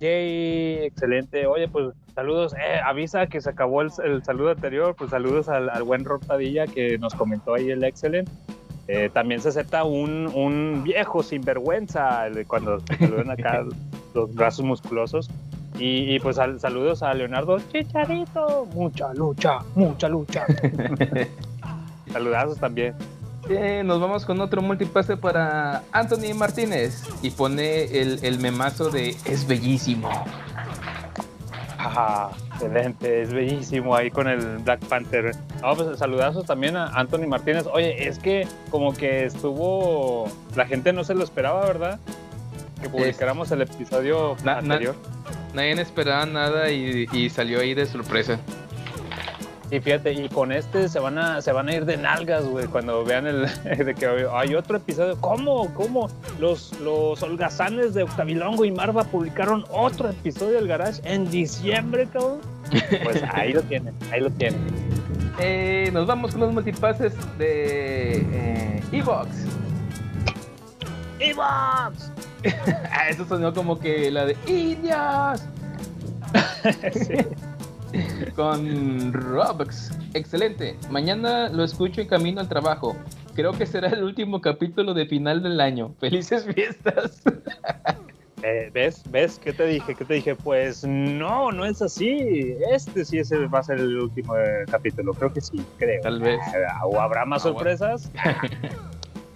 Yay, 0.00 0.84
excelente. 0.84 1.46
Oye, 1.46 1.66
pues 1.68 1.94
saludos. 2.18 2.52
Eh, 2.54 2.80
avisa 2.84 3.26
que 3.28 3.40
se 3.40 3.50
acabó 3.50 3.80
el, 3.82 3.90
el 4.04 4.24
saludo 4.24 4.50
anterior. 4.50 4.94
Pues 4.98 5.10
saludos 5.10 5.48
al, 5.48 5.70
al 5.70 5.82
buen 5.84 6.04
Rotadilla 6.04 6.66
que 6.66 6.98
nos 6.98 7.14
comentó 7.14 7.54
ahí 7.54 7.70
el 7.70 7.84
excelente. 7.84 8.32
Eh, 8.88 9.08
también 9.12 9.40
se 9.40 9.50
acepta 9.50 9.84
un, 9.84 10.26
un 10.34 10.82
viejo 10.82 11.22
sinvergüenza 11.22 12.26
cuando 12.46 12.80
saludan 12.80 13.30
acá 13.30 13.64
los 14.14 14.34
brazos 14.34 14.64
musculosos. 14.64 15.30
Y, 15.78 16.12
y, 16.14 16.18
pues 16.18 16.38
al- 16.38 16.58
saludos 16.58 17.02
a 17.04 17.14
Leonardo 17.14 17.58
Chicharito. 17.70 18.66
Mucha 18.74 19.14
lucha, 19.14 19.58
mucha 19.76 20.08
lucha. 20.08 20.44
Saludazos 22.12 22.58
también. 22.58 22.94
Nos 23.84 24.00
vamos 24.00 24.26
con 24.26 24.40
otro 24.40 24.60
multipase 24.60 25.16
para 25.16 25.82
Anthony 25.92 26.34
Martínez 26.34 27.02
y 27.22 27.30
pone 27.30 27.84
el, 28.00 28.18
el 28.22 28.38
memazo 28.40 28.90
de 28.90 29.10
es 29.24 29.46
bellísimo. 29.46 30.10
Ah, 31.78 32.30
excelente, 32.52 33.22
es 33.22 33.32
bellísimo 33.32 33.94
ahí 33.94 34.10
con 34.10 34.26
el 34.28 34.58
Black 34.58 34.80
Panther. 34.86 35.30
No, 35.62 35.74
pues 35.76 35.96
saludazos 35.98 36.44
también 36.44 36.76
a 36.76 36.86
Anthony 36.88 37.26
Martínez. 37.28 37.66
Oye, 37.72 38.08
es 38.08 38.18
que 38.18 38.46
como 38.70 38.92
que 38.92 39.24
estuvo, 39.26 40.28
la 40.56 40.66
gente 40.66 40.92
no 40.92 41.04
se 41.04 41.14
lo 41.14 41.22
esperaba, 41.22 41.64
¿verdad? 41.66 42.00
Que 42.82 42.88
publicáramos 42.88 43.50
el 43.52 43.62
episodio 43.62 44.36
Na- 44.44 44.54
na- 44.54 44.58
anterior. 44.74 44.96
Nadie 45.54 45.80
esperaba 45.80 46.26
nada 46.26 46.70
y, 46.70 47.06
y 47.12 47.30
salió 47.30 47.60
ahí 47.60 47.74
de 47.74 47.86
sorpresa. 47.86 48.38
Y 49.70 49.80
fíjate, 49.80 50.12
y 50.12 50.28
con 50.30 50.50
este 50.50 50.88
se 50.88 50.98
van 50.98 51.18
a, 51.18 51.42
se 51.42 51.52
van 51.52 51.68
a 51.68 51.74
ir 51.74 51.84
de 51.84 51.98
nalgas, 51.98 52.44
güey, 52.44 52.66
cuando 52.66 53.04
vean 53.04 53.26
el 53.26 53.42
de 53.64 53.94
que 53.94 54.26
hay 54.32 54.54
otro 54.54 54.78
episodio. 54.78 55.20
¿Cómo? 55.20 55.72
¿Cómo? 55.74 56.08
Los, 56.40 56.78
los 56.80 57.22
holgazanes 57.22 57.92
de 57.92 58.04
Octavilongo 58.04 58.64
y 58.64 58.72
Marva 58.72 59.04
publicaron 59.04 59.64
otro 59.70 60.08
episodio 60.08 60.54
del 60.54 60.68
Garage 60.68 61.02
en 61.04 61.30
diciembre, 61.30 62.08
cabrón. 62.10 62.40
Pues 63.04 63.22
ahí 63.32 63.52
lo 63.52 63.62
tienen, 63.62 63.94
ahí 64.10 64.20
lo 64.20 64.30
tienen. 64.30 64.60
Eh, 65.38 65.90
nos 65.92 66.06
vamos 66.06 66.32
con 66.32 66.40
los 66.40 66.52
multipases 66.52 67.12
de 67.36 68.18
eh, 68.32 68.82
Evox. 68.92 69.28
¡Evox! 71.20 72.10
Ah, 72.92 73.08
Eso 73.10 73.26
sonó 73.26 73.52
como 73.52 73.78
que 73.78 74.10
la 74.12 74.24
de 74.24 74.36
Indias. 74.46 75.44
Con 78.36 79.12
Robux. 79.12 79.90
Excelente. 80.14 80.76
Mañana 80.90 81.48
lo 81.48 81.64
escucho 81.64 82.00
en 82.00 82.08
camino 82.08 82.40
al 82.40 82.48
trabajo. 82.48 82.96
Creo 83.34 83.52
que 83.52 83.66
será 83.66 83.88
el 83.88 84.02
último 84.02 84.40
capítulo 84.40 84.94
de 84.94 85.06
final 85.06 85.42
del 85.42 85.60
año. 85.60 85.94
Felices 86.00 86.46
fiestas. 86.54 87.22
Eh, 88.44 88.70
¿Ves? 88.72 89.02
¿Ves? 89.10 89.40
¿Qué 89.42 89.52
te 89.52 89.66
dije? 89.66 89.96
¿Qué 89.96 90.04
te 90.04 90.14
dije? 90.14 90.36
Pues 90.36 90.84
no, 90.84 91.50
no 91.50 91.64
es 91.64 91.82
así. 91.82 92.54
Este 92.70 93.04
sí 93.04 93.18
ese 93.18 93.36
va 93.46 93.58
a 93.58 93.62
ser 93.64 93.80
el 93.80 93.98
último 93.98 94.36
eh, 94.36 94.64
capítulo. 94.70 95.12
Creo 95.12 95.32
que 95.32 95.40
sí, 95.40 95.60
creo. 95.76 96.00
Tal 96.02 96.20
vez. 96.20 96.38
¿O 96.84 97.00
habrá 97.00 97.24
más 97.24 97.44
Ah, 97.44 97.50
bueno. 97.50 97.68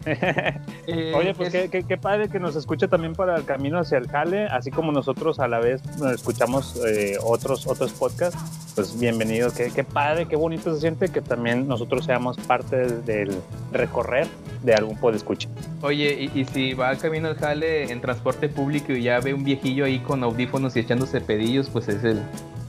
Eh, 0.05 1.12
Oye, 1.15 1.33
pues 1.35 1.55
es- 1.55 1.62
qué, 1.62 1.69
qué- 1.71 1.87
qué 1.87 1.97
padre 1.97 2.29
que 2.29 2.41
nos 2.41 2.57
escuche 2.57 2.88
también 2.88 3.15
para 3.15 3.37
el 3.37 3.45
camino 3.45 3.79
hacia 3.79 3.99
el 3.99 4.09
jale, 4.09 4.47
así 4.47 4.71
como 4.71 4.91
nosotros 4.93 5.38
a 5.38 5.47
la 5.49 5.61
vez 5.61 5.81
eh, 6.03 6.12
escuchamos 6.15 6.81
eh, 6.87 7.17
otros, 7.23 7.67
otros 7.67 7.93
podcasts. 7.93 8.38
Pues 8.75 8.99
bienvenido, 8.99 9.53
qué, 9.53 9.71
qué 9.75 9.85
padre, 9.85 10.27
qué 10.27 10.35
bonito 10.37 10.75
se 10.75 10.81
siente 10.81 11.09
que 11.09 11.21
también 11.21 11.69
nosotros 11.69 12.05
seamos 12.05 12.37
parte 12.38 12.77
del, 12.77 13.05
del 13.05 13.37
recorrer 13.73 14.27
de 14.62 14.75
algún 14.75 14.97
podescucha. 14.97 15.49
Oye, 15.83 16.29
y, 16.35 16.41
y 16.41 16.45
si 16.47 16.75
va 16.75 16.95
camino 16.97 17.29
al 17.29 17.37
jale 17.37 17.91
en 17.93 18.01
transporte 18.01 18.49
público 18.49 18.93
y 18.93 19.03
ya 19.03 19.21
ve 19.21 19.35
un 19.35 19.45
viejillo 19.45 19.85
ahí 19.85 19.99
con 20.01 20.23
audífonos 20.25 20.75
y 20.77 20.81
echándose 20.81 21.21
pedillos, 21.21 21.69
pues 21.71 21.88
es 21.88 22.03
el. 22.05 22.21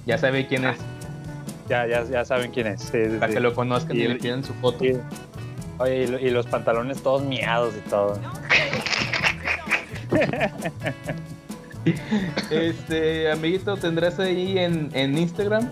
Ya 0.06 0.18
sabe 0.18 0.46
quién 0.48 0.66
es. 0.66 0.78
Ya, 1.70 1.88
ya, 1.88 2.04
ya 2.04 2.26
saben 2.26 2.52
quién 2.52 2.68
es. 2.68 2.82
sí, 2.82 2.98
Para 3.20 3.30
sí. 3.30 3.36
que 3.36 3.40
lo 3.40 3.54
conozcan 3.56 3.96
y, 3.96 4.02
Y- 4.02 4.08
le 4.10 4.16
pidan 4.16 4.44
su 4.44 4.54
foto. 4.56 4.84
Oye, 5.80 6.04
y, 6.04 6.08
lo- 6.08 6.20
y 6.20 6.30
los 6.30 6.46
pantalones 6.48 7.02
todos 7.02 7.24
miados 7.24 7.74
y 7.76 7.90
todo. 7.90 8.20
Este, 12.50 13.32
amiguito, 13.32 13.76
¿tendrás 13.78 14.20
ahí 14.20 14.58
en, 14.58 14.90
en 14.94 15.18
Instagram? 15.18 15.70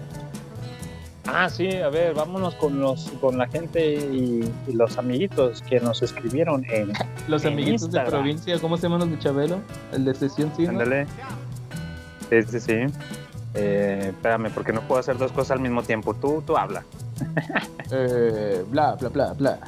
Ah, 1.27 1.49
sí, 1.49 1.69
a 1.77 1.89
ver, 1.89 2.13
vámonos 2.15 2.55
con 2.55 2.79
los 2.81 3.09
con 3.21 3.37
la 3.37 3.47
gente 3.47 3.93
y, 3.93 4.51
y 4.67 4.73
los 4.73 4.97
amiguitos 4.97 5.61
que 5.61 5.79
nos 5.79 6.01
escribieron 6.01 6.65
en 6.69 6.91
Los 7.27 7.45
en 7.45 7.53
amiguitos 7.53 7.83
Instagram. 7.83 8.05
de 8.11 8.17
provincia, 8.17 8.59
¿cómo 8.59 8.75
se 8.75 8.83
llaman 8.83 8.99
los 9.01 9.11
de 9.11 9.19
Chabelo? 9.19 9.59
El 9.93 10.03
de 10.05 10.15
sesión 10.15 10.51
sí. 10.57 10.65
Ándale. 10.65 11.05
Sí, 12.29 12.41
sí, 12.49 12.59
sí. 12.59 12.73
Eh, 13.53 14.07
espérame, 14.07 14.49
porque 14.53 14.73
no 14.73 14.81
puedo 14.81 14.99
hacer 14.99 15.17
dos 15.17 15.31
cosas 15.31 15.51
al 15.51 15.59
mismo 15.59 15.83
tiempo. 15.83 16.13
Tú, 16.15 16.41
tú 16.45 16.57
habla. 16.57 16.83
Eh, 17.91 18.63
bla, 18.69 18.95
bla, 18.95 19.09
bla, 19.09 19.33
bla. 19.33 19.59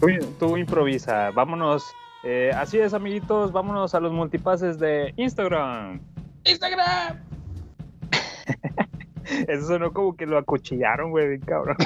Tú, 0.00 0.08
tú 0.38 0.56
improvisa. 0.56 1.30
Vámonos 1.30 1.94
Eh, 2.28 2.50
así 2.56 2.78
es, 2.78 2.92
amiguitos, 2.92 3.52
vámonos 3.52 3.94
a 3.94 4.00
los 4.00 4.12
multipases 4.12 4.80
de 4.80 5.14
Instagram. 5.16 6.00
¡Instagram! 6.44 7.20
Eso 9.46 9.66
sonó 9.68 9.92
como 9.92 10.16
que 10.16 10.26
lo 10.26 10.36
acuchillaron, 10.36 11.10
güey, 11.10 11.28
bien 11.28 11.40
cabrón. 11.42 11.76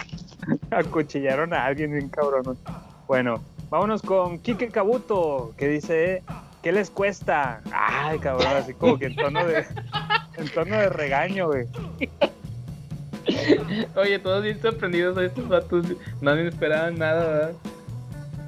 acuchillaron 0.72 1.54
a 1.54 1.64
alguien 1.64 1.92
bien 1.92 2.08
cabrón. 2.08 2.58
Bueno, 3.06 3.40
vámonos 3.70 4.02
con 4.02 4.40
Kike 4.40 4.68
Kabuto, 4.68 5.54
que 5.56 5.68
dice, 5.68 6.24
¿qué 6.60 6.72
les 6.72 6.90
cuesta? 6.90 7.60
Ay, 7.72 8.18
cabrón, 8.18 8.56
así 8.56 8.74
como 8.74 8.98
que 8.98 9.06
en 9.06 9.14
tono 9.14 9.46
de, 9.46 9.64
en 10.38 10.48
tono 10.52 10.76
de 10.76 10.88
regaño, 10.88 11.46
güey. 11.46 11.68
Oye, 13.96 14.18
todos 14.18 14.42
bien 14.42 14.60
sorprendidos 14.60 15.16
a 15.18 15.24
estos 15.24 15.48
vatos. 15.48 15.86
Nadie 16.20 16.48
esperaban 16.48 16.98
nada, 16.98 17.24
¿verdad? 17.28 17.52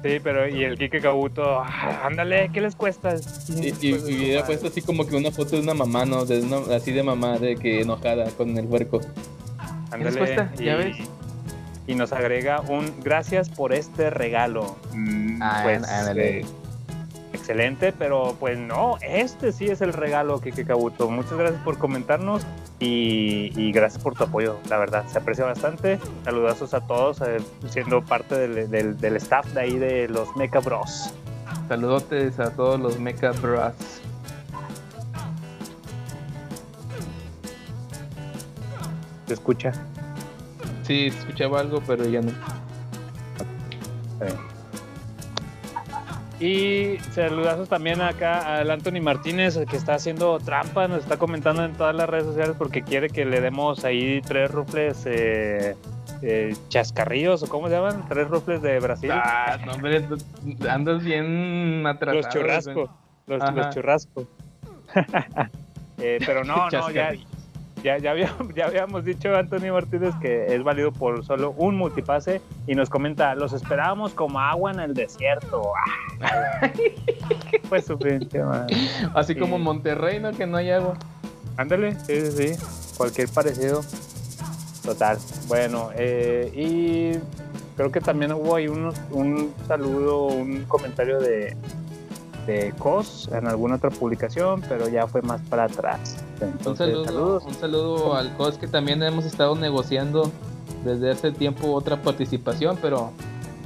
Sí, 0.03 0.19
pero 0.23 0.47
y 0.47 0.63
el 0.63 0.77
Kike 0.77 1.01
Kabuto, 1.01 1.59
"Ah, 1.61 2.01
ándale, 2.05 2.49
¿qué 2.53 2.61
les 2.61 2.75
cuesta? 2.75 3.15
Y, 3.49 3.69
y, 3.69 3.89
y 3.89 3.93
hubiera 3.95 4.45
puesto 4.45 4.67
así 4.67 4.81
como 4.83 5.07
que 5.07 5.15
una 5.15 5.31
foto 5.31 5.55
de 5.55 5.63
una 5.63 5.73
mamá, 5.73 6.05
¿no? 6.05 6.25
De 6.25 6.41
una- 6.41 6.75
así 6.75 6.91
de 6.91 7.01
mamá, 7.01 7.39
de 7.39 7.55
que 7.55 7.81
enojada 7.81 8.29
con 8.31 8.55
el 8.55 8.65
huerco. 8.67 9.01
Ándale, 9.89 10.03
les 10.05 10.17
cuesta? 10.17 10.51
¿Ya 10.57 10.73
y- 10.73 10.77
ves? 10.77 10.97
Y 11.87 11.95
nos 11.95 12.13
agrega 12.13 12.61
un 12.61 12.93
gracias 13.03 13.49
por 13.49 13.73
este 13.73 14.09
regalo. 14.11 14.75
Mm, 14.93 15.41
Ah, 15.41 15.61
pues, 15.63 15.83
ándale. 15.87 16.39
eh, 16.41 16.45
excelente, 17.49 17.93
pero 17.93 18.35
pues 18.39 18.57
no, 18.57 18.97
este 19.07 19.51
sí 19.51 19.65
es 19.65 19.81
el 19.81 19.93
regalo, 19.93 20.41
Kike 20.41 20.65
Kabuto. 20.65 21.11
Muchas 21.11 21.33
gracias 21.33 21.61
por 21.61 21.77
comentarnos 21.77 22.41
y, 22.79 23.51
y 23.55 23.71
gracias 23.71 24.01
por 24.01 24.15
tu 24.15 24.23
apoyo, 24.23 24.57
la 24.67 24.79
verdad, 24.79 25.05
se 25.05 25.19
aprecia 25.19 25.45
bastante. 25.45 25.99
Saludazos 26.23 26.73
a 26.73 26.81
todos, 26.81 27.21
eh, 27.21 27.37
siendo 27.69 28.01
parte 28.03 28.35
del, 28.35 28.71
del- 28.71 28.97
del 28.97 29.15
staff 29.17 29.45
de 29.53 29.61
ahí 29.61 29.77
de 29.77 30.07
los 30.07 30.35
Mecha 30.35 30.59
Bros. 30.59 31.13
Saludotes 31.67 32.39
a 32.39 32.49
todos 32.49 32.79
los 32.79 32.99
Mecha 32.99 33.29
Bros. 33.33 33.73
¿Se 39.27 39.33
escucha? 39.35 39.71
Sí, 40.81 41.07
escuchaba 41.07 41.59
algo, 41.59 41.79
pero 41.85 42.05
ya 42.05 42.21
no. 42.21 42.31
Y 46.39 46.97
saludazos 47.11 47.69
también 47.69 48.01
acá 48.01 48.57
al 48.57 48.69
Anthony 48.69 49.01
Martínez, 49.01 49.57
que 49.69 49.77
está 49.77 49.95
haciendo 49.95 50.37
trampa, 50.39 50.87
nos 50.87 50.99
está 50.99 51.17
comentando 51.17 51.63
en 51.63 51.73
todas 51.73 51.95
las 51.95 52.09
redes 52.09 52.25
sociales 52.25 52.55
porque 52.57 52.81
quiere 52.81 53.09
que 53.09 53.23
le 53.23 53.39
demos 53.39 53.85
ahí 53.85 54.21
tres 54.21 54.51
rufles 54.51 55.03
eh, 55.05 55.75
eh, 56.21 56.53
chascarrillos, 56.67 57.43
o 57.43 57.47
cómo 57.47 57.69
se 57.69 57.75
llaman, 57.75 58.05
tres 58.09 58.27
rufles 58.27 58.61
de 58.61 58.79
Brasil. 58.79 59.11
Ah, 59.13 59.57
no, 59.65 59.73
hombre, 59.73 60.05
andas 60.69 61.03
bien 61.03 61.85
atrasado. 61.87 62.21
los 62.21 62.29
churrasco, 62.29 62.89
los, 63.27 63.53
los 63.53 63.69
churrasco. 63.73 64.27
Eh, 65.97 66.19
pero 66.25 66.43
no, 66.43 66.69
no, 66.69 66.91
ya. 66.91 67.13
Ya, 67.85 67.99
ya, 67.99 68.11
habíamos, 68.11 68.47
ya 68.55 68.65
habíamos 68.65 69.05
dicho 69.05 69.35
Anthony 69.35 69.71
Martínez 69.71 70.15
que 70.19 70.53
es 70.53 70.63
válido 70.63 70.91
por 70.91 71.23
solo 71.23 71.51
un 71.55 71.77
multipase 71.77 72.41
y 72.65 72.73
nos 72.73 72.89
comenta, 72.89 73.35
los 73.35 73.53
esperábamos 73.53 74.13
como 74.13 74.39
agua 74.39 74.71
en 74.71 74.79
el 74.79 74.93
desierto. 74.93 75.61
Pues 77.69 77.85
su 77.85 77.97
pinche 77.97 78.43
madre. 78.43 78.75
Así 79.15 79.33
Sí. 79.33 79.39
como 79.39 79.57
Monterrey, 79.57 80.19
¿no? 80.19 80.31
Que 80.31 80.45
no 80.45 80.57
hay 80.57 80.69
agua. 80.69 80.97
Ándale, 81.57 81.95
sí, 82.01 82.21
sí, 82.31 82.53
sí. 82.55 82.63
Cualquier 82.97 83.27
parecido. 83.29 83.81
Total. 84.83 85.17
Bueno, 85.47 85.89
eh, 85.95 86.51
y 86.53 87.17
creo 87.75 87.91
que 87.91 88.01
también 88.01 88.33
hubo 88.33 88.55
ahí 88.55 88.67
unos, 88.67 88.95
un 89.09 89.51
saludo, 89.67 90.25
un 90.27 90.65
comentario 90.65 91.19
de, 91.19 91.57
de 92.45 92.73
COS 92.77 93.29
en 93.33 93.47
alguna 93.47 93.75
otra 93.75 93.89
publicación, 93.89 94.61
pero 94.69 94.87
ya 94.87 95.07
fue 95.07 95.21
más 95.21 95.41
para 95.41 95.65
atrás. 95.65 96.17
Un 96.41 96.47
Entonces, 96.49 96.87
saludo, 96.87 97.05
saludos. 97.05 97.43
un 97.45 97.53
saludo 97.55 98.15
al 98.15 98.35
COS 98.37 98.57
que 98.57 98.67
también 98.67 99.01
hemos 99.03 99.25
estado 99.25 99.55
negociando 99.55 100.31
desde 100.83 101.11
hace 101.11 101.31
tiempo 101.31 101.73
otra 101.73 102.01
participación, 102.01 102.77
pero 102.81 103.11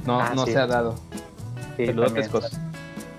no, 0.06 0.20
Ah, 0.20 0.32
no 0.34 0.46
sí. 0.46 0.52
se 0.52 0.58
ha 0.58 0.66
dado. 0.66 0.94
Sí, 1.76 1.86
Saludos. 1.86 2.28
COS. 2.28 2.58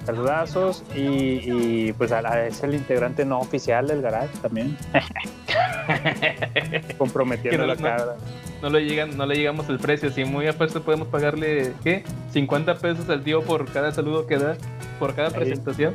Saludazos 0.05 0.83
y, 0.95 0.99
y, 0.99 1.93
pues 1.93 2.11
a 2.11 2.23
la- 2.23 2.47
es 2.47 2.63
el 2.63 2.73
integrante 2.73 3.23
no 3.23 3.39
oficial 3.39 3.87
del 3.87 4.01
garage 4.01 4.35
también. 4.41 4.75
Comprometiendo 6.97 7.59
no- 7.59 7.67
la 7.67 7.75
no- 7.75 7.81
cara. 7.81 8.15
No 8.61 8.69
le 8.69 8.85
llegan, 8.85 9.17
no 9.17 9.25
le 9.25 9.35
llegamos 9.35 9.67
el 9.69 9.79
precio. 9.79 10.11
Si 10.11 10.23
muy 10.23 10.47
apuesto 10.47 10.81
podemos 10.83 11.07
pagarle 11.07 11.73
¿qué? 11.83 12.03
50 12.31 12.77
pesos 12.79 13.09
al 13.09 13.23
tío 13.23 13.41
por 13.43 13.65
cada 13.71 13.91
saludo 13.91 14.27
que 14.27 14.37
da, 14.37 14.55
por 15.01 15.15
cada 15.15 15.31
presentación. 15.31 15.93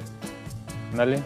Dale. 0.96 1.20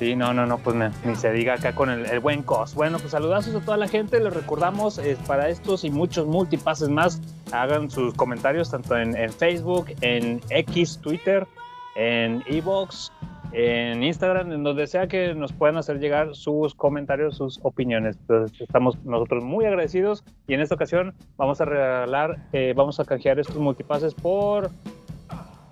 Sí, 0.00 0.16
no, 0.16 0.34
no, 0.34 0.44
no, 0.46 0.58
pues 0.58 0.74
me- 0.74 0.90
ni 1.04 1.14
se 1.14 1.30
diga 1.30 1.54
acá 1.54 1.74
con 1.76 1.88
el, 1.88 2.06
el 2.06 2.18
buen 2.18 2.42
cos. 2.42 2.74
Bueno, 2.74 2.98
pues 2.98 3.12
saludazos 3.12 3.54
a 3.54 3.60
toda 3.60 3.76
la 3.76 3.86
gente. 3.86 4.18
Les 4.18 4.34
recordamos 4.34 4.98
eh, 4.98 5.16
para 5.28 5.48
estos 5.48 5.84
y 5.84 5.90
muchos 5.90 6.26
multipases 6.26 6.88
más. 6.88 7.20
Hagan 7.52 7.88
sus 7.88 8.12
comentarios 8.14 8.70
tanto 8.72 8.96
en, 8.96 9.16
en 9.16 9.32
Facebook, 9.32 9.86
en 10.00 10.40
X, 10.50 10.98
Twitter, 11.00 11.46
en 11.94 12.42
Evox, 12.46 13.12
en 13.52 14.02
Instagram, 14.02 14.50
en 14.50 14.64
donde 14.64 14.88
sea 14.88 15.06
que 15.06 15.34
nos 15.34 15.52
puedan 15.52 15.76
hacer 15.76 16.00
llegar 16.00 16.34
sus 16.34 16.74
comentarios, 16.74 17.36
sus 17.36 17.60
opiniones. 17.62 18.16
Entonces, 18.22 18.60
estamos 18.60 18.98
nosotros 19.04 19.44
muy 19.44 19.66
agradecidos 19.66 20.24
y 20.48 20.54
en 20.54 20.60
esta 20.62 20.74
ocasión 20.74 21.14
vamos 21.36 21.60
a 21.60 21.64
regalar, 21.66 22.38
eh, 22.52 22.72
vamos 22.74 22.98
a 22.98 23.04
canjear 23.04 23.38
estos 23.38 23.56
multipases 23.58 24.14
por. 24.14 24.70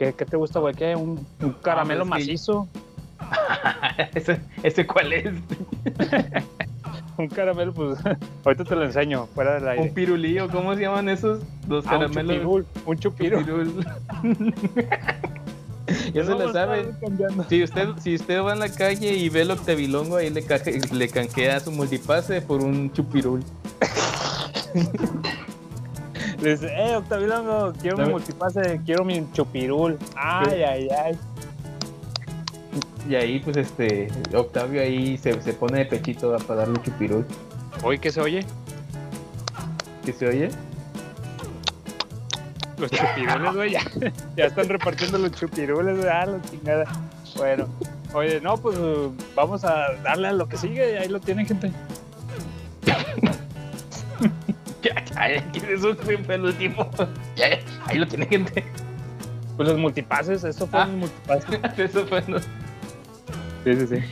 ¿Qué, 0.00 0.14
qué 0.14 0.24
te 0.24 0.34
gusta, 0.38 0.60
güey? 0.60 0.74
¿Qué? 0.74 0.96
¿Un, 0.96 1.26
un 1.42 1.52
caramelo 1.62 2.04
sí. 2.04 2.10
macizo? 2.10 2.66
¿Ese, 4.14 4.40
¿Ese 4.62 4.86
cuál 4.86 5.12
es? 5.12 5.30
Un 7.18 7.28
caramelo, 7.28 7.74
pues 7.74 7.98
ahorita 8.46 8.64
te 8.64 8.74
lo 8.76 8.84
enseño, 8.86 9.26
fuera 9.34 9.56
del 9.56 9.68
aire. 9.68 9.82
¿Un 9.82 9.92
pirulí 9.92 10.38
o 10.38 10.48
cómo 10.48 10.74
se 10.74 10.80
llaman 10.80 11.10
esos? 11.10 11.42
Los 11.68 11.86
Ah, 11.86 11.96
un 11.98 12.00
caramelos. 12.14 12.32
chupirul, 12.36 12.66
un 12.86 12.98
chupirul. 12.98 13.44
Chupirul. 13.46 13.84
ya 16.14 16.24
se 16.24 16.30
lo 16.30 16.50
sabe. 16.50 16.92
Si 17.50 17.62
usted, 17.62 17.88
si 18.02 18.14
usted 18.14 18.42
va 18.42 18.54
en 18.54 18.60
la 18.60 18.70
calle 18.70 19.12
y 19.12 19.28
ve 19.28 19.42
el 19.42 19.50
octavilongo, 19.50 20.16
ahí 20.16 20.30
le, 20.30 20.42
caje- 20.46 20.80
le 20.94 21.08
canjea 21.10 21.60
su 21.60 21.70
multipase 21.72 22.40
por 22.40 22.62
un 22.64 22.90
chupirul. 22.90 23.44
Le 26.40 26.52
dice, 26.52 26.68
eh, 26.74 26.96
Octavilongo, 26.96 27.72
quiero 27.80 27.98
mi 27.98 28.08
multipase, 28.08 28.80
quiero 28.86 29.04
mi 29.04 29.30
chupirul. 29.32 29.98
Ay, 30.16 30.62
ay, 30.62 30.88
ay. 30.88 31.18
Y 33.08 33.14
ahí, 33.14 33.40
pues, 33.40 33.56
este, 33.58 34.08
Octavio 34.34 34.80
ahí 34.80 35.18
se, 35.18 35.40
se 35.42 35.52
pone 35.52 35.80
de 35.80 35.86
pechito 35.86 36.34
para 36.46 36.60
darle 36.60 36.80
chupirul. 36.82 37.26
¿Hoy 37.82 37.98
qué 37.98 38.10
se 38.10 38.20
oye? 38.20 38.46
¿Qué 40.04 40.12
se 40.12 40.28
oye? 40.28 40.48
Los 42.78 42.90
chupirules, 42.90 43.54
güey, 43.54 43.72
ya, 43.72 43.82
ya 44.36 44.46
están 44.46 44.68
repartiendo 44.68 45.18
los 45.18 45.32
chupirules, 45.32 45.98
güey, 45.98 46.08
ah, 46.08 46.24
la 46.24 46.42
chingada. 46.42 46.84
Bueno, 47.36 47.68
oye, 48.14 48.40
no, 48.40 48.56
pues 48.56 48.78
vamos 49.34 49.64
a 49.64 49.92
darle 50.02 50.28
a 50.28 50.32
lo 50.32 50.48
que 50.48 50.56
sigue, 50.56 50.98
ahí 50.98 51.08
lo 51.08 51.20
tienen, 51.20 51.46
gente. 51.46 51.70
Ya, 55.20 55.34
ya, 55.34 55.52
¿quién 55.52 55.64
es 55.66 55.82
un 55.82 55.98
el 56.30 56.44
último? 56.44 56.90
Ya, 57.36 57.50
ya, 57.58 57.58
ahí 57.86 57.98
lo 57.98 58.06
tiene 58.08 58.26
gente. 58.26 58.64
Pues 59.56 59.68
los 59.68 59.78
multipases, 59.78 60.42
eso 60.44 60.66
fue 60.66 60.80
Ah. 60.80 60.86
un 60.86 61.00
multipase. 61.00 61.60
Eso 61.84 62.06
fue, 62.06 62.22
no. 62.26 62.38
Sí, 62.40 63.76
sí, 63.76 63.86
sí. 63.86 64.02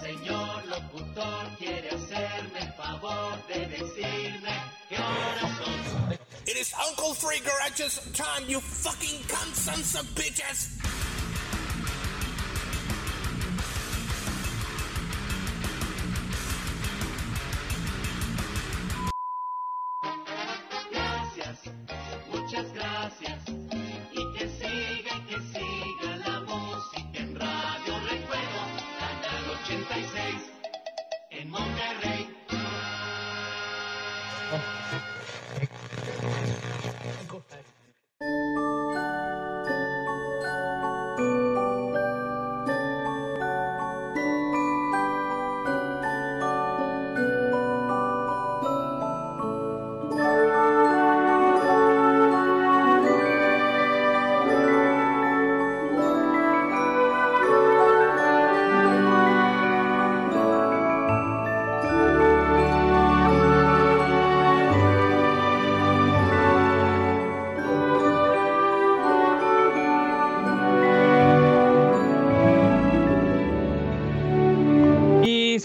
Señor 0.00 0.64
locutor, 0.66 1.48
quiere 1.58 1.88
hacerme 1.90 2.58
el 2.60 2.72
favor 2.74 3.46
de 3.48 3.66
decirme 3.66 4.54
qué 4.88 4.96
horas 4.96 5.56
son. 5.58 6.12
It 6.46 6.56
is 6.56 6.72
Uncle 6.88 7.14
Free 7.14 7.40
Garage's 7.40 8.00
time, 8.12 8.48
you 8.48 8.60
fucking 8.60 9.20
cunt 9.28 9.54
sons 9.54 9.94
of 9.96 10.06
bitches! 10.14 10.78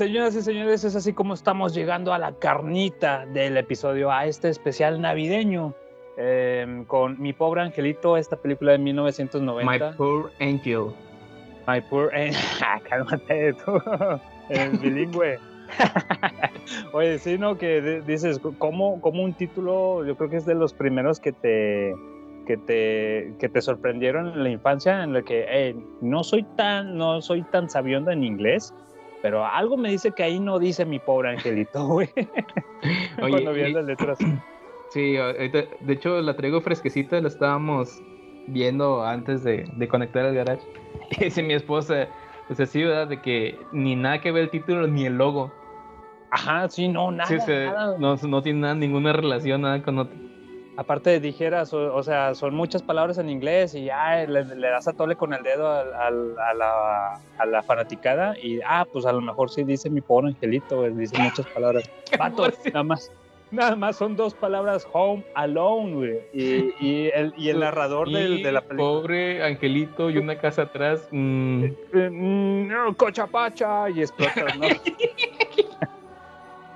Señoras 0.05 0.35
y 0.35 0.41
señores, 0.41 0.83
es 0.83 0.95
así 0.95 1.13
como 1.13 1.35
estamos 1.35 1.75
llegando 1.75 2.11
a 2.11 2.17
la 2.17 2.31
carnita 2.33 3.25
del 3.27 3.55
episodio, 3.57 4.11
a 4.11 4.25
este 4.25 4.49
especial 4.49 4.99
navideño. 4.99 5.75
eh, 6.17 6.83
con 6.87 7.19
Mi 7.21 7.33
Pobre 7.33 7.61
Angelito, 7.61 8.17
esta 8.17 8.35
película 8.35 8.71
de 8.73 8.79
1990. 8.79 9.91
My 9.91 9.95
Poor 9.97 10.31
Angel. 10.39 10.85
My 11.67 11.81
Poor 11.89 12.13
Angel. 12.15 12.35
Cálmate 12.89 13.53
tú. 13.53 13.73
El 14.49 14.77
bilingüe. 14.79 15.39
Oye, 16.93 17.17
sí, 17.19 17.37
¿no? 17.37 17.57
Que 17.57 17.81
di- 17.81 18.01
dices, 18.01 18.39
como, 18.57 18.99
como 19.01 19.23
un 19.23 19.33
título, 19.33 20.03
yo 20.05 20.17
creo 20.17 20.29
que 20.29 20.37
es 20.37 20.45
de 20.45 20.55
los 20.55 20.73
primeros 20.73 21.19
que 21.19 21.31
te, 21.31 21.93
que 22.45 22.57
te, 22.57 23.33
que 23.39 23.47
te 23.49 23.61
sorprendieron 23.61 24.27
en 24.33 24.43
la 24.43 24.49
infancia, 24.49 25.03
en 25.03 25.13
la 25.13 25.21
que 25.21 25.45
"Hey, 25.49 25.75
no 26.01 26.23
soy 26.23 26.43
tan, 26.57 26.97
no 26.97 27.21
soy 27.21 27.43
tan 27.43 27.69
sabionda 27.69 28.11
en 28.13 28.23
inglés, 28.25 28.73
pero 29.21 29.45
algo 29.45 29.77
me 29.77 29.89
dice 29.89 30.11
que 30.11 30.23
ahí 30.23 30.39
no 30.39 30.59
dice 30.59 30.85
mi 30.85 30.99
pobre 30.99 31.29
angelito, 31.31 31.85
güey. 31.87 32.09
Cuando 33.19 33.53
vi 33.53 33.71
las 33.71 33.85
letras. 33.85 34.17
Sí, 34.89 35.15
ahorita- 35.15 35.63
de 35.79 35.93
hecho 35.93 36.19
la 36.21 36.35
traigo 36.35 36.59
fresquecita, 36.59 37.21
la 37.21 37.29
estábamos 37.29 38.01
viendo 38.47 39.05
antes 39.05 39.41
de, 39.41 39.63
de 39.77 39.87
conectar 39.87 40.25
el 40.25 40.35
garage. 40.35 40.61
Y 41.11 41.23
dice 41.23 41.41
mi 41.43 41.53
esposa, 41.53 42.09
pues 42.47 42.59
así, 42.59 42.83
¿verdad? 42.83 43.07
De 43.07 43.21
que 43.21 43.57
ni 43.71 43.95
nada 43.95 44.19
que 44.19 44.33
ver 44.33 44.43
el 44.43 44.49
título 44.49 44.87
ni 44.87 45.05
el 45.05 45.17
logo. 45.17 45.49
Ajá, 46.29 46.67
sí, 46.67 46.89
no, 46.89 47.09
nada, 47.09 47.25
Sí, 47.29 47.35
o 47.35 47.41
sea, 47.41 47.71
nada. 47.71 47.97
no, 47.99 48.15
no 48.17 48.41
tiene 48.41 48.59
nada, 48.59 48.75
ninguna 48.75 49.13
relación 49.13 49.61
nada 49.61 49.81
con 49.81 49.97
otro. 49.99 50.17
Aparte 50.77 51.19
dijeras, 51.19 51.73
o, 51.73 51.93
o 51.93 52.01
sea, 52.01 52.33
son 52.33 52.55
muchas 52.55 52.81
palabras 52.81 53.17
en 53.17 53.29
inglés 53.29 53.75
y 53.75 53.85
ya 53.85 54.25
le, 54.25 54.43
le 54.55 54.67
das 54.69 54.87
a 54.87 54.93
tole 54.93 55.15
con 55.15 55.33
el 55.33 55.43
dedo 55.43 55.69
al- 55.69 55.93
al- 55.93 56.35
a, 56.39 56.53
la, 56.53 57.21
a 57.37 57.45
la 57.45 57.61
fanaticada 57.61 58.35
y, 58.41 58.59
ah, 58.65 58.87
pues 58.91 59.05
a 59.05 59.11
lo 59.11 59.21
mejor 59.21 59.49
sí 59.51 59.63
dice 59.63 59.89
mi 59.89 60.01
pobre 60.01 60.29
angelito, 60.29 60.83
dice 60.83 61.17
muchas 61.21 61.45
palabras. 61.47 61.83
Vato, 62.17 62.49
nada 62.73 62.83
más, 62.83 63.11
nada 63.51 63.75
más 63.75 63.97
son 63.97 64.15
dos 64.15 64.33
palabras, 64.33 64.87
home, 64.93 65.23
alone, 65.33 65.93
güey. 65.93 66.19
Y, 66.33 66.73
y 66.79 67.09
el, 67.13 67.33
y 67.37 67.49
el 67.49 67.59
narrador 67.61 68.09
del- 68.09 68.41
de 68.41 68.51
la 68.51 68.61
película. 68.61 68.89
Pobre 69.01 69.43
angelito 69.43 70.09
y 70.09 70.17
una 70.17 70.37
casa 70.37 70.63
atrás. 70.63 71.07
mm, 71.11 71.63
eh, 71.65 72.09
mm, 72.09 72.67
no, 72.67 72.95
cochapacha 72.95 73.89
y 73.89 74.01
explota, 74.01 74.45
¿no? 74.57 74.67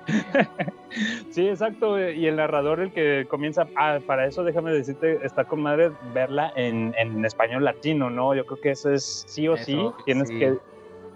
Sí, 1.29 1.47
exacto. 1.47 1.99
Y 2.09 2.27
el 2.27 2.35
narrador, 2.37 2.79
el 2.79 2.91
que 2.91 3.25
comienza, 3.29 3.67
ah, 3.75 3.99
para 4.05 4.25
eso 4.25 4.43
déjame 4.43 4.71
decirte, 4.71 5.19
está 5.23 5.43
con 5.45 5.61
madre 5.61 5.91
verla 6.13 6.51
en, 6.55 6.93
en 6.97 7.23
español 7.25 7.63
latino, 7.63 8.09
¿no? 8.09 8.33
Yo 8.35 8.45
creo 8.45 8.59
que 8.61 8.71
eso 8.71 8.91
es 8.91 9.25
sí 9.27 9.47
o 9.47 9.57
sí. 9.57 9.73
Eso, 9.73 9.95
Tienes 10.05 10.27
sí. 10.29 10.39
que 10.39 10.53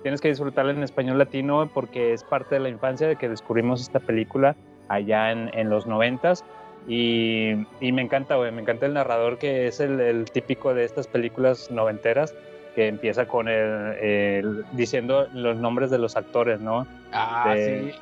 tienes 0.02 0.22
que 0.22 0.30
disfrutarla 0.30 0.72
en 0.72 0.82
español 0.84 1.18
latino 1.18 1.70
porque 1.74 2.14
es 2.14 2.24
parte 2.24 2.56
de 2.56 2.62
la 2.62 2.70
infancia 2.70 3.06
de 3.08 3.18
que 3.18 3.28
descubrimos 3.28 3.82
esta 3.82 4.00
película 4.00 4.56
allá 4.88 5.32
en, 5.32 5.50
en 5.54 5.70
los 5.70 5.88
noventas. 5.88 6.44
Y, 6.88 7.52
y 7.82 7.92
me 7.92 8.02
encanta, 8.02 8.36
güey, 8.38 8.52
me 8.52 8.62
encanta 8.62 8.86
el 8.86 8.94
narrador 8.94 9.38
que 9.38 9.68
es 9.68 9.80
el, 9.82 10.00
el 10.00 10.32
típico 10.32 10.74
de 10.74 10.86
estas 10.86 11.08
películas 11.08 11.70
noventeras 11.70 12.34
que 12.76 12.88
empieza 12.88 13.28
con 13.28 13.50
el, 13.50 13.94
el- 14.02 14.66
diciendo 14.74 15.28
los 15.34 15.58
nombres 15.58 15.92
de 15.92 15.98
los 15.98 16.16
actores, 16.16 16.62
¿no? 16.62 16.88
Ah, 17.12 17.54
De- 17.54 17.92
sí. 17.92 18.00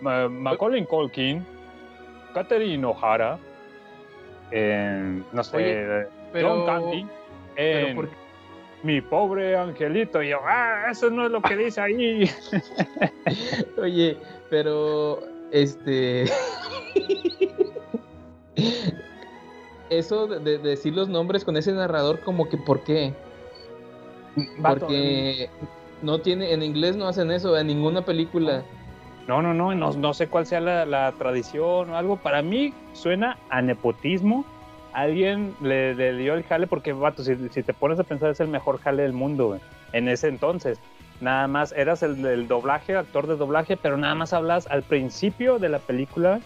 Ma- 0.00 0.28
Macaulay 0.28 0.84
Culkin, 0.86 1.44
Catherine 2.34 2.84
O'Hara, 2.86 3.38
eh, 4.50 5.22
no 5.32 5.44
sé, 5.44 5.56
Oye, 5.56 6.06
pero- 6.32 6.48
John 6.48 6.66
Candy, 6.66 7.06
pero 7.54 7.94
¿por 7.94 8.08
Mi 8.82 9.00
pobre 9.02 9.56
angelito. 9.56 10.22
Y 10.22 10.30
yo, 10.30 10.38
ah, 10.42 10.86
eso 10.90 11.10
no 11.10 11.26
es 11.26 11.30
lo 11.32 11.42
que 11.42 11.56
dice 11.56 11.80
ahí. 11.80 12.30
Oye, 13.78 14.16
pero 14.48 15.20
este. 15.52 16.24
Eso 19.90 20.26
de, 20.28 20.38
de 20.38 20.58
decir 20.58 20.94
los 20.94 21.08
nombres 21.08 21.44
con 21.44 21.56
ese 21.56 21.72
narrador, 21.72 22.20
como 22.20 22.48
que 22.48 22.56
¿por 22.56 22.84
qué? 22.84 23.12
Porque 24.62 25.50
no 26.00 26.20
tiene, 26.20 26.52
en 26.52 26.62
inglés 26.62 26.96
no 26.96 27.08
hacen 27.08 27.32
eso, 27.32 27.58
en 27.58 27.66
ninguna 27.66 28.04
película. 28.04 28.58
No, 28.58 28.79
no, 29.38 29.54
no, 29.54 29.74
no, 29.74 29.92
no 29.92 30.14
sé 30.14 30.28
cuál 30.28 30.46
sea 30.46 30.60
la, 30.60 31.12
tradición 31.12 31.90
o 31.90 31.96
algo. 31.96 32.16
Para 32.16 32.42
mí 32.42 32.72
suena 32.92 33.38
a 33.48 33.62
nepotismo. 33.62 34.44
Alguien 34.92 35.54
le, 35.60 35.94
dio 36.16 36.34
el 36.34 36.42
jale 36.42 36.66
porque, 36.66 36.92
vato, 36.92 37.22
si, 37.22 37.36
si 37.50 37.62
te 37.62 37.72
pones 37.72 38.00
a 38.00 38.04
pensar, 38.04 38.30
es 38.30 38.40
el 38.40 38.48
mejor 38.48 38.80
jale 38.80 39.02
del 39.02 39.12
mundo. 39.12 39.58
En 39.92 40.08
ese 40.08 40.28
entonces. 40.28 40.80
Nada 41.20 41.46
más, 41.48 41.72
eras 41.72 42.02
el, 42.02 42.24
el 42.24 42.48
doblaje, 42.48 42.96
actor 42.96 43.26
de 43.26 43.36
doblaje, 43.36 43.76
pero 43.76 43.96
nada 43.96 44.14
más 44.14 44.32
hablas 44.32 44.66
al 44.68 44.82
principio 44.82 45.58
de 45.58 45.68
la 45.68 45.78
película. 45.78 46.40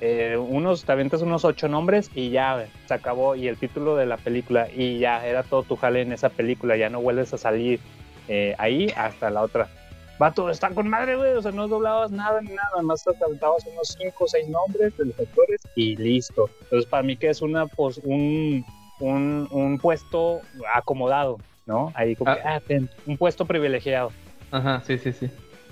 eh, 0.00 0.36
unos, 0.36 0.84
te 0.84 0.92
aventas 0.92 1.22
unos 1.22 1.44
ocho 1.44 1.68
nombres 1.68 2.10
y 2.14 2.30
ya, 2.30 2.66
se 2.86 2.94
acabó. 2.94 3.36
Y 3.36 3.48
el 3.48 3.56
título 3.56 3.96
de 3.96 4.06
la 4.06 4.16
película, 4.16 4.68
y 4.74 4.98
ya, 4.98 5.26
era 5.26 5.44
todo 5.44 5.62
tu 5.62 5.76
jale 5.76 6.02
en 6.02 6.12
esa 6.12 6.28
película. 6.28 6.76
Ya 6.76 6.90
no 6.90 7.00
vuelves 7.00 7.32
a 7.32 7.38
salir 7.38 7.80
eh, 8.28 8.54
ahí 8.58 8.92
hasta 8.96 9.30
la 9.30 9.42
otra. 9.42 9.68
Vato, 10.18 10.50
está 10.50 10.70
con 10.70 10.88
madre, 10.88 11.16
güey. 11.16 11.32
O 11.34 11.42
sea, 11.42 11.52
no 11.52 11.68
doblabas 11.68 12.10
nada 12.10 12.40
ni 12.40 12.50
nada. 12.50 12.82
Más 12.82 13.04
te 13.04 13.10
aventabas 13.24 13.64
unos 13.66 13.96
cinco 13.98 14.24
o 14.24 14.28
seis 14.28 14.48
nombres 14.48 14.96
de 14.96 15.06
los 15.06 15.18
actores 15.20 15.60
y 15.76 15.96
listo. 15.96 16.50
Entonces, 16.62 16.88
para 16.90 17.02
mí 17.02 17.16
que 17.16 17.28
es 17.28 17.40
una, 17.40 17.66
pues, 17.66 17.98
un, 18.02 18.64
un, 19.00 19.46
un 19.50 19.78
puesto 19.78 20.40
acomodado, 20.74 21.38
¿no? 21.66 21.92
Ahí 21.94 22.16
como 22.16 22.34
que, 22.34 22.40
ah, 22.42 22.60
ten, 22.66 22.90
un 23.06 23.16
puesto 23.16 23.44
privilegiado. 23.44 24.10
Ajá, 24.50 24.82
sí, 24.86 24.98
sí, 24.98 25.12
sí. 25.12 25.30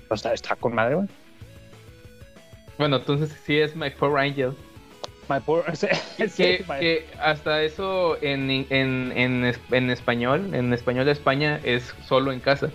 O 0.08 0.16
sea, 0.16 0.32
está 0.32 0.54
con 0.54 0.74
madre, 0.74 0.94
güey. 0.94 1.08
Bueno, 2.78 2.96
entonces 2.96 3.34
sí 3.44 3.58
es 3.58 3.74
My 3.74 3.90
Poor 3.90 4.18
Angel. 4.18 4.52
My 5.28 5.40
poor... 5.40 5.64
sí, 5.76 5.88
que, 6.16 6.28
sí, 6.28 6.58
my- 6.68 6.78
que 6.78 7.06
hasta 7.20 7.62
eso 7.62 8.16
en, 8.22 8.48
en, 8.50 9.12
en, 9.12 9.54
en 9.72 9.90
español, 9.90 10.54
en 10.54 10.72
español 10.72 11.04
de 11.06 11.12
España, 11.12 11.58
es 11.64 11.94
solo 12.06 12.30
en 12.30 12.38
casa. 12.38 12.70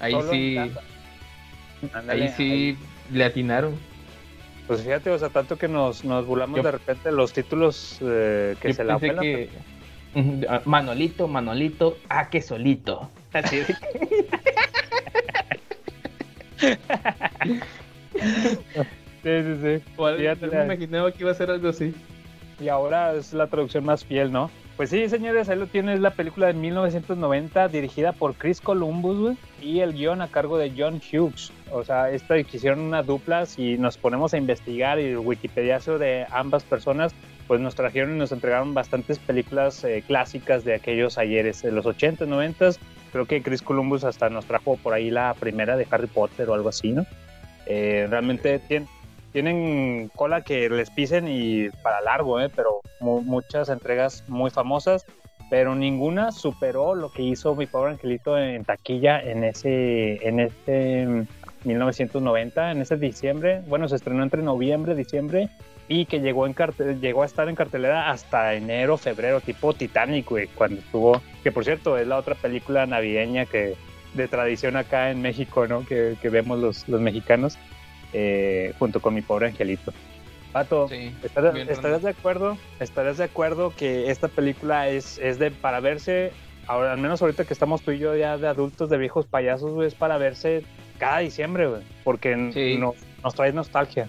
Ahí 0.00 0.12
Solo 0.12 0.30
sí, 0.30 0.56
ahí 2.08 2.28
sí 2.36 2.76
le 3.12 3.24
atinaron. 3.24 3.74
Pues 4.66 4.82
fíjate, 4.82 5.10
o 5.10 5.18
sea, 5.18 5.30
tanto 5.30 5.56
que 5.56 5.66
nos, 5.68 6.04
nos 6.04 6.26
burlamos 6.26 6.58
Yo- 6.58 6.62
de 6.62 6.70
repente 6.72 7.10
los 7.10 7.32
títulos 7.32 7.98
eh, 8.02 8.54
que 8.60 8.68
Yo 8.68 8.74
se 8.74 8.84
la 8.84 8.98
pensé 8.98 9.08
pelan. 9.08 9.22
que- 9.24 10.46
ah, 10.48 10.60
Manolito, 10.66 11.26
Manolito, 11.26 11.96
ah, 12.08 12.28
que 12.28 12.42
solito. 12.42 13.10
Así 13.32 13.56
de 13.58 13.76
Sí, 19.22 19.42
sí, 19.42 19.54
sí. 19.62 19.82
Fíjate, 20.16 20.46
yo 20.46 20.52
me 20.52 20.64
imaginaba 20.64 21.12
que 21.12 21.22
iba 21.22 21.30
a 21.30 21.34
ser 21.34 21.50
algo 21.50 21.68
así. 21.68 21.94
Y 22.60 22.68
ahora 22.68 23.14
es 23.14 23.32
la 23.32 23.46
traducción 23.46 23.84
más 23.84 24.04
fiel, 24.04 24.30
¿no? 24.32 24.50
Pues 24.78 24.90
sí, 24.90 25.08
señores, 25.08 25.48
ahí 25.48 25.58
lo 25.58 25.66
tienes, 25.66 25.98
la 25.98 26.12
película 26.12 26.46
de 26.46 26.52
1990 26.54 27.66
dirigida 27.68 28.12
por 28.12 28.36
Chris 28.36 28.60
Columbus, 28.60 29.36
y 29.60 29.80
el 29.80 29.92
guion 29.92 30.22
a 30.22 30.28
cargo 30.28 30.56
de 30.56 30.72
John 30.74 31.00
Hughes. 31.12 31.50
O 31.72 31.82
sea, 31.82 32.10
esta 32.12 32.40
que 32.44 32.56
hicieron 32.56 32.78
una 32.80 33.02
dupla, 33.02 33.44
si 33.46 33.76
nos 33.76 33.98
ponemos 33.98 34.34
a 34.34 34.38
investigar 34.38 35.00
y 35.00 35.06
el 35.06 35.18
wikipediazo 35.18 35.98
de 35.98 36.26
ambas 36.30 36.62
personas, 36.62 37.12
pues 37.48 37.60
nos 37.60 37.74
trajeron 37.74 38.14
y 38.14 38.18
nos 38.18 38.30
entregaron 38.30 38.72
bastantes 38.72 39.18
películas 39.18 39.82
eh, 39.82 40.04
clásicas 40.06 40.64
de 40.64 40.74
aquellos 40.76 41.18
ayeres, 41.18 41.60
de 41.62 41.72
los 41.72 41.84
80, 41.84 42.26
90. 42.26 42.70
Creo 43.10 43.26
que 43.26 43.42
Chris 43.42 43.62
Columbus 43.62 44.04
hasta 44.04 44.28
nos 44.30 44.44
trajo 44.46 44.76
por 44.76 44.94
ahí 44.94 45.10
la 45.10 45.34
primera 45.34 45.76
de 45.76 45.88
Harry 45.90 46.06
Potter 46.06 46.48
o 46.48 46.54
algo 46.54 46.68
así, 46.68 46.92
¿no? 46.92 47.04
Eh, 47.66 48.06
realmente 48.08 48.60
tien- 48.60 48.86
tienen 49.32 50.10
cola 50.14 50.42
que 50.42 50.68
les 50.70 50.90
pisen 50.90 51.26
y 51.28 51.68
para 51.82 52.00
largo, 52.00 52.40
¿eh? 52.40 52.50
pero 52.54 52.80
mu- 53.00 53.22
muchas 53.22 53.68
entregas 53.68 54.24
muy 54.28 54.50
famosas, 54.50 55.04
pero 55.50 55.74
ninguna 55.74 56.32
superó 56.32 56.94
lo 56.94 57.10
que 57.10 57.22
hizo 57.22 57.54
mi 57.54 57.66
pobre 57.66 57.92
angelito 57.92 58.38
en 58.38 58.64
taquilla 58.64 59.20
en 59.20 59.44
ese, 59.44 60.26
en 60.26 60.40
este 60.40 61.06
mm, 61.06 61.26
1990, 61.64 62.72
en 62.72 62.82
ese 62.82 62.96
diciembre. 62.96 63.60
Bueno, 63.66 63.88
se 63.88 63.96
estrenó 63.96 64.22
entre 64.22 64.42
noviembre 64.42 64.94
diciembre 64.94 65.48
y 65.88 66.04
que 66.04 66.20
llegó, 66.20 66.46
en 66.46 66.52
cartel, 66.52 67.00
llegó 67.00 67.22
a 67.22 67.26
estar 67.26 67.48
en 67.48 67.54
cartelera 67.54 68.10
hasta 68.10 68.54
enero, 68.54 68.98
febrero, 68.98 69.40
tipo 69.40 69.72
Titanic, 69.72 70.28
güey, 70.28 70.46
cuando 70.48 70.80
estuvo, 70.80 71.22
que 71.42 71.50
por 71.50 71.64
cierto 71.64 71.96
es 71.96 72.06
la 72.06 72.18
otra 72.18 72.34
película 72.34 72.84
navideña 72.86 73.46
que 73.46 73.74
de 74.14 74.28
tradición 74.28 74.76
acá 74.76 75.10
en 75.10 75.22
México, 75.22 75.66
¿no? 75.66 75.84
Que, 75.86 76.16
que 76.20 76.28
vemos 76.28 76.58
los, 76.58 76.88
los 76.88 77.00
mexicanos 77.00 77.58
eh, 78.12 78.72
junto 78.78 79.00
con 79.00 79.14
mi 79.14 79.22
pobre 79.22 79.48
angelito. 79.48 79.92
Pato, 80.52 80.88
Sí, 80.88 81.14
¿estarás, 81.22 81.56
estarás 81.68 82.02
de 82.02 82.10
acuerdo? 82.10 82.56
¿Estarás 82.80 83.18
de 83.18 83.24
acuerdo 83.24 83.72
que 83.76 84.10
esta 84.10 84.28
película 84.28 84.88
es, 84.88 85.18
es 85.18 85.38
de 85.38 85.50
para 85.50 85.80
verse, 85.80 86.32
ahora, 86.66 86.92
al 86.92 86.98
menos 86.98 87.20
ahorita 87.20 87.44
que 87.44 87.52
estamos 87.52 87.82
tú 87.82 87.90
y 87.90 87.98
yo 87.98 88.16
ya 88.16 88.38
de 88.38 88.48
adultos, 88.48 88.88
de 88.88 88.96
viejos 88.96 89.26
payasos, 89.26 89.72
güey, 89.72 89.88
es 89.88 89.94
para 89.94 90.16
verse 90.16 90.62
cada 90.98 91.18
diciembre, 91.18 91.66
güey, 91.68 91.82
porque 92.02 92.50
Sí. 92.52 92.76
nos, 92.78 92.94
nos 93.22 93.34
trae 93.34 93.52
nostalgia. 93.52 94.08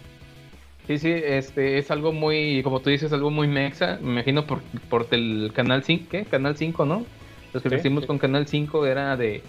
Sí, 0.88 0.97
sí, 0.97 1.12
este 1.14 1.78
es 1.78 1.91
algo 1.91 2.14
muy, 2.14 2.64
como 2.64 2.80
tú 2.80 2.89
dices, 2.89 3.14
algo 3.14 3.30
muy 3.30 3.47
mexa. 3.47 4.00
Me 4.02 4.14
imagino 4.14 4.47
por, 4.47 4.62
por 4.89 5.06
el 5.12 5.52
canal 5.54 5.84
5, 5.84 6.08
¿qué? 6.10 6.26
Canal 6.26 6.58
5, 6.58 6.84
¿no? 6.86 7.06
Los 7.54 7.62
que 7.62 7.70
Sí, 7.70 7.76
crecimos 7.76 8.04
sí. 8.04 8.08
con 8.08 8.18
Canal 8.18 8.47
5 8.47 8.88
era 8.88 9.16
de. 9.16 9.43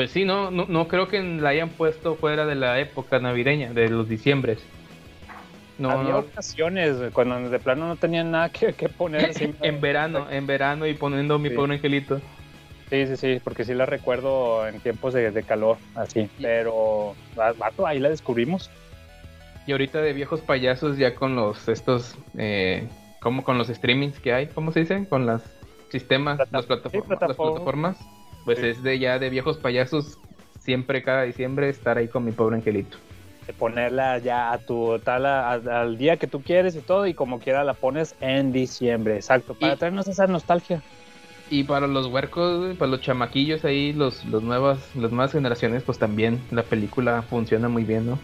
Pues 0.00 0.12
sí, 0.12 0.24
no, 0.24 0.50
no, 0.50 0.64
no 0.66 0.88
creo 0.88 1.08
que 1.08 1.22
la 1.22 1.50
hayan 1.50 1.68
puesto 1.68 2.14
fuera 2.16 2.46
de 2.46 2.54
la 2.54 2.80
época 2.80 3.18
navideña, 3.18 3.74
de 3.74 3.90
los 3.90 4.08
diciembres. 4.08 4.58
No, 5.76 5.90
Había 5.90 6.12
no. 6.12 6.18
ocasiones 6.20 6.96
cuando 7.12 7.50
de 7.50 7.58
plano 7.58 7.86
no 7.86 7.96
tenían 7.96 8.30
nada 8.30 8.48
que, 8.48 8.72
que 8.72 8.88
poner. 8.88 9.30
En 9.60 9.82
verano, 9.82 10.26
en 10.30 10.46
verano 10.46 10.86
y 10.86 10.94
poniendo 10.94 11.38
mi 11.38 11.50
Sí. 11.50 11.54
pobre 11.54 11.74
angelito. 11.74 12.18
Sí, 12.88 13.08
sí, 13.08 13.16
sí, 13.18 13.40
porque 13.44 13.66
sí 13.66 13.74
la 13.74 13.84
recuerdo 13.84 14.66
en 14.66 14.80
tiempos 14.80 15.12
de, 15.12 15.32
de 15.32 15.42
calor, 15.42 15.76
así. 15.94 16.30
Pero, 16.40 17.14
va- 17.38 17.52
vato, 17.52 17.86
ahí 17.86 17.98
la 17.98 18.08
descubrimos. 18.08 18.70
Y 19.66 19.72
ahorita 19.72 20.00
de 20.00 20.14
viejos 20.14 20.40
payasos 20.40 20.96
ya 20.96 21.14
con 21.14 21.36
los 21.36 21.68
estos, 21.68 22.16
eh, 22.38 22.88
como 23.20 23.44
con 23.44 23.58
los 23.58 23.68
streamings 23.68 24.18
que 24.18 24.32
hay, 24.32 24.46
¿cómo 24.46 24.72
se 24.72 24.80
dicen? 24.80 25.04
Con 25.04 25.26
las 25.26 25.42
sistemas, 25.90 26.38
las, 26.50 26.64
plataformas, 26.64 27.10
las 27.10 27.18
plataformas. 27.18 27.98
plataformas. 27.98 28.19
Pues 28.50 28.58
Sí. 28.58 28.66
es 28.66 28.82
de 28.82 28.98
ya 28.98 29.20
de 29.20 29.30
viejos 29.30 29.58
payasos, 29.58 30.18
siempre 30.58 31.04
cada 31.04 31.22
diciembre 31.22 31.68
estar 31.68 31.98
ahí 31.98 32.08
con 32.08 32.24
mi 32.24 32.32
pobre 32.32 32.56
angelito. 32.56 32.96
De 33.46 33.52
ponerla 33.52 34.18
ya 34.18 34.50
a 34.50 34.58
tu 34.58 34.98
tal, 34.98 35.24
a- 35.26 35.50
a- 35.52 35.80
al 35.82 35.96
día 35.96 36.16
que 36.16 36.26
tú 36.26 36.42
quieres 36.42 36.74
y 36.74 36.80
todo, 36.80 37.06
y 37.06 37.14
como 37.14 37.38
quiera 37.38 37.62
la 37.62 37.74
pones 37.74 38.16
en 38.20 38.50
diciembre, 38.50 39.14
exacto, 39.14 39.54
para 39.54 39.74
Y- 39.74 39.76
traernos 39.76 40.08
esa 40.08 40.26
nostalgia. 40.26 40.82
Y 41.48 41.62
para 41.62 41.86
los 41.86 42.08
huercos, 42.08 42.76
para 42.76 42.90
los 42.90 43.00
chamaquillos 43.02 43.64
ahí, 43.64 43.92
los, 43.92 44.24
los 44.24 44.42
nuevas, 44.42 44.96
las 44.96 45.12
nuevas 45.12 45.30
generaciones, 45.30 45.84
pues 45.84 46.00
también 46.00 46.40
la 46.50 46.64
película 46.64 47.22
funciona 47.22 47.68
muy 47.68 47.84
bien, 47.84 48.06
¿no? 48.06 48.18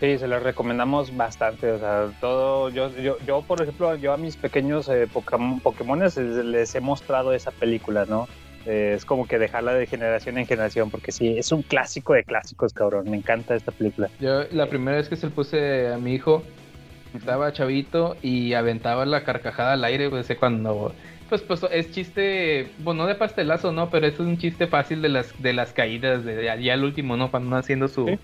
Sí, 0.00 0.18
se 0.18 0.26
las 0.26 0.42
recomendamos 0.42 1.16
bastante. 1.16 1.70
O 1.70 1.78
sea, 1.78 2.10
todo. 2.20 2.68
Yo, 2.70 2.90
yo, 2.96 3.16
yo 3.24 3.42
por 3.42 3.62
ejemplo, 3.62 3.94
yo 3.94 4.12
a 4.12 4.16
mis 4.16 4.36
pequeños 4.36 4.88
eh, 4.88 5.06
Pokémon, 5.06 6.00
les 6.00 6.74
he 6.74 6.80
mostrado 6.80 7.32
esa 7.32 7.52
película, 7.52 8.06
¿no? 8.06 8.26
Eh, 8.66 8.94
es 8.96 9.04
como 9.04 9.26
que 9.26 9.38
dejarla 9.38 9.74
de 9.74 9.86
generación 9.86 10.38
en 10.38 10.46
generación, 10.46 10.90
porque 10.90 11.12
sí, 11.12 11.36
es 11.36 11.50
un 11.52 11.62
clásico 11.62 12.12
de 12.12 12.24
clásicos, 12.24 12.72
cabrón. 12.72 13.10
Me 13.10 13.16
encanta 13.16 13.54
esta 13.54 13.72
película. 13.72 14.08
Yo 14.20 14.44
la 14.52 14.66
primera 14.66 14.96
vez 14.96 15.08
que 15.08 15.16
se 15.16 15.26
lo 15.26 15.32
puse 15.32 15.88
a 15.92 15.98
mi 15.98 16.14
hijo, 16.14 16.42
estaba 17.16 17.52
chavito 17.52 18.16
y 18.22 18.54
aventaba 18.54 19.04
la 19.04 19.24
carcajada 19.24 19.72
al 19.74 19.84
aire, 19.84 20.10
pues, 20.10 20.28
cuando... 20.38 20.94
Pues, 21.28 21.40
pues 21.40 21.64
es 21.70 21.90
chiste, 21.90 22.68
bueno, 22.80 23.04
no 23.04 23.08
de 23.08 23.14
pastelazo, 23.14 23.72
¿no? 23.72 23.88
Pero 23.88 24.06
es 24.06 24.18
un 24.18 24.36
chiste 24.36 24.66
fácil 24.66 25.00
de 25.00 25.08
las, 25.08 25.40
de 25.42 25.54
las 25.54 25.72
caídas, 25.72 26.24
de 26.24 26.44
ya 26.62 26.74
al 26.74 26.84
último, 26.84 27.16
¿no? 27.16 27.30
Cuando 27.30 27.56
haciendo 27.56 27.88
su, 27.88 28.06
Sí. 28.06 28.18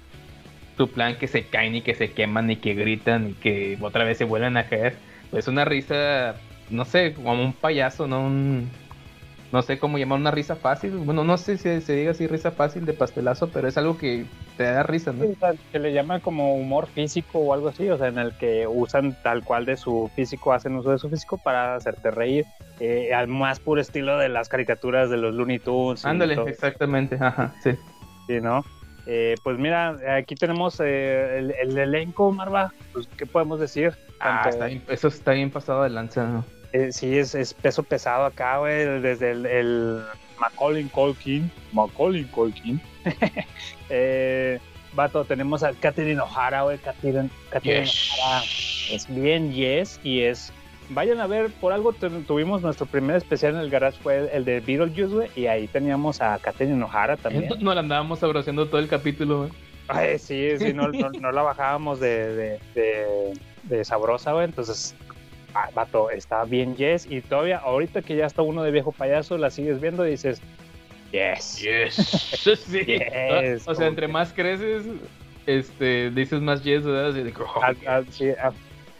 su 0.77 0.91
plan 0.91 1.17
que 1.17 1.27
se 1.27 1.45
caen 1.45 1.75
y 1.75 1.81
que 1.81 1.95
se 1.95 2.11
queman 2.13 2.51
y 2.51 2.57
que 2.57 2.75
gritan 2.75 3.31
y 3.31 3.33
que 3.33 3.79
otra 3.81 4.05
vez 4.05 4.19
se 4.19 4.25
vuelven 4.25 4.59
a 4.59 4.65
caer. 4.69 4.97
Pues 5.31 5.49
una 5.49 5.65
risa, 5.65 6.35
no 6.69 6.85
sé, 6.85 7.15
como 7.15 7.33
un 7.33 7.55
payaso, 7.55 8.07
¿no? 8.07 8.21
Un, 8.21 8.69
no 9.53 9.63
sé 9.63 9.79
cómo 9.79 9.97
llamar 9.99 10.19
una 10.19 10.31
risa 10.31 10.57
fácil. 10.57 10.91
Bueno, 10.93 11.25
no 11.25 11.39
sé 11.39 11.57
si 11.57 11.81
se 11.81 11.93
diga 11.95 12.11
así 12.11 12.27
risa 12.27 12.51
fácil 12.51 12.85
de 12.85 12.93
pastelazo, 12.93 13.51
pero 13.51 13.67
es 13.69 13.79
algo 13.79 13.97
que 13.97 14.27
te 14.57 14.65
da 14.65 14.83
risa, 14.83 15.13
¿no? 15.13 15.25
Que 15.73 15.79
le 15.79 15.93
llama 15.93 16.21
como 16.21 16.55
humor 16.55 16.87
físico 16.89 17.39
o 17.39 17.55
algo 17.55 17.69
así, 17.69 17.89
o 17.89 17.97
sea, 17.97 18.09
en 18.09 18.19
el 18.19 18.37
que 18.37 18.67
usan 18.67 19.17
tal 19.23 19.43
cual 19.45 19.65
de 19.65 19.77
su 19.77 20.11
físico, 20.15 20.53
hacen 20.53 20.77
uso 20.77 20.91
de 20.91 20.99
su 20.99 21.09
físico 21.09 21.39
para 21.39 21.77
hacerte 21.77 22.11
reír, 22.11 22.45
eh, 22.81 23.15
al 23.15 23.29
más 23.29 23.59
puro 23.61 23.81
estilo 23.81 24.19
de 24.19 24.29
las 24.29 24.49
caricaturas 24.49 25.09
de 25.11 25.17
los 25.17 25.35
Looney 25.35 25.59
Tunes. 25.61 26.05
Ándale, 26.05 26.35
exactamente, 26.47 27.17
ajá, 27.21 27.55
sí. 27.63 27.71
Sí, 28.27 28.41
¿no? 28.41 28.65
Eh, 29.07 29.37
pues 29.43 29.59
mira, 29.59 29.97
aquí 30.19 30.35
tenemos 30.35 30.79
eh, 30.81 31.39
el, 31.39 31.55
el 31.63 31.79
elenco, 31.79 32.31
Marva. 32.31 32.71
Pues, 32.93 33.09
¿Qué 33.17 33.25
podemos 33.25 33.59
decir? 33.59 33.95
Ah, 34.21 34.43
Tanto- 34.43 34.49
está 34.51 34.67
bien- 34.67 34.83
eso 34.89 35.09
está 35.09 35.33
bien 35.33 35.51
pasado 35.51 35.83
de 35.85 35.89
lanza. 35.91 36.27
¿no? 36.27 36.45
Eh, 36.73 36.93
sí, 36.93 37.19
es, 37.19 37.35
es 37.35 37.55
peso 37.55 37.83
pesado 37.83 38.25
acá, 38.25 38.59
güey. 38.59 39.01
Desde 39.01 39.31
el, 39.33 39.47
el 39.47 40.03
Macaulay 40.41 40.85
Culkin. 40.85 41.51
Macaulay 41.73 42.25
Culkin. 42.25 42.81
eh, 43.91 44.59
vato, 44.93 45.25
tenemos 45.25 45.63
a 45.63 45.73
Catherine 45.73 46.21
O'Hara, 46.21 46.63
güey. 46.63 46.79
Catherine 46.79 47.31
Yes. 47.63 48.11
O'Hara 48.23 48.43
es 48.93 49.07
bien 49.09 49.53
yes 49.53 50.01
y 50.03 50.21
es... 50.23 50.53
Vayan 50.91 51.21
a 51.21 51.27
ver, 51.27 51.51
por 51.51 51.75
algo 51.75 51.93
tu- 51.93 52.23
tuvimos 52.23 52.63
nuestro 52.63 52.87
primer 52.87 53.17
especial 53.17 53.53
en 53.55 53.61
el 53.61 53.69
garage, 53.69 53.99
fue 54.03 54.31
el 54.35 54.47
de 54.47 54.61
Beetlejuice, 54.61 55.15
güey, 55.15 55.29
y 55.37 55.47
ahí 55.47 55.69
teníamos 55.69 56.23
a 56.23 56.39
Catherine 56.39 56.83
O'Hara 56.83 57.19
también. 57.19 57.47
No 57.61 57.75
la 57.75 57.81
andábamos 57.81 58.23
abrazando 58.23 58.67
todo 58.67 58.79
el 58.81 58.89
capítulo, 58.89 59.41
güey. 59.41 59.51
Ay, 59.89 60.19
sí, 60.19 60.59
sí, 60.59 60.73
no, 60.73 60.89
no, 60.89 61.11
no 61.11 61.31
la 61.31 61.43
bajábamos 61.43 62.01
de, 62.01 62.35
de, 62.35 62.61
de, 62.75 63.35
de 63.65 63.85
sabrosa, 63.85 64.33
güey. 64.33 64.47
Entonces, 64.47 64.95
ah, 65.59 65.71
vato, 65.75 66.11
está 66.11 66.45
bien 66.45 66.77
yes. 66.77 67.07
Y 67.11 67.21
todavía, 67.21 67.59
ahorita 67.59 68.03
que 68.03 68.17
ya 68.17 68.27
está 68.27 68.43
uno 68.43 68.63
de 68.63 68.71
viejo 68.71 68.93
payaso, 68.93 69.37
la 69.39 69.51
sigues 69.51 69.81
viendo 69.81 70.07
y 70.07 70.13
dices, 70.13 70.41
yes. 71.13 71.61
Yes. 71.61 71.95
sí. 72.67 72.85
Yes, 72.85 73.67
o 73.67 73.75
sea, 73.75 73.87
entre 73.87 74.09
más 74.09 74.33
creces, 74.33 74.87
este, 75.47 76.11
dices 76.11 76.41
más 76.41 76.63
yes, 76.63 76.85
¿verdad? 76.85 77.11
Así 77.11 77.23
de 77.23 77.33
oh, 77.39 77.63
Ha- 77.63 77.97
ha- 77.97 78.05
sí, 78.11 78.31
ha- 78.31 78.53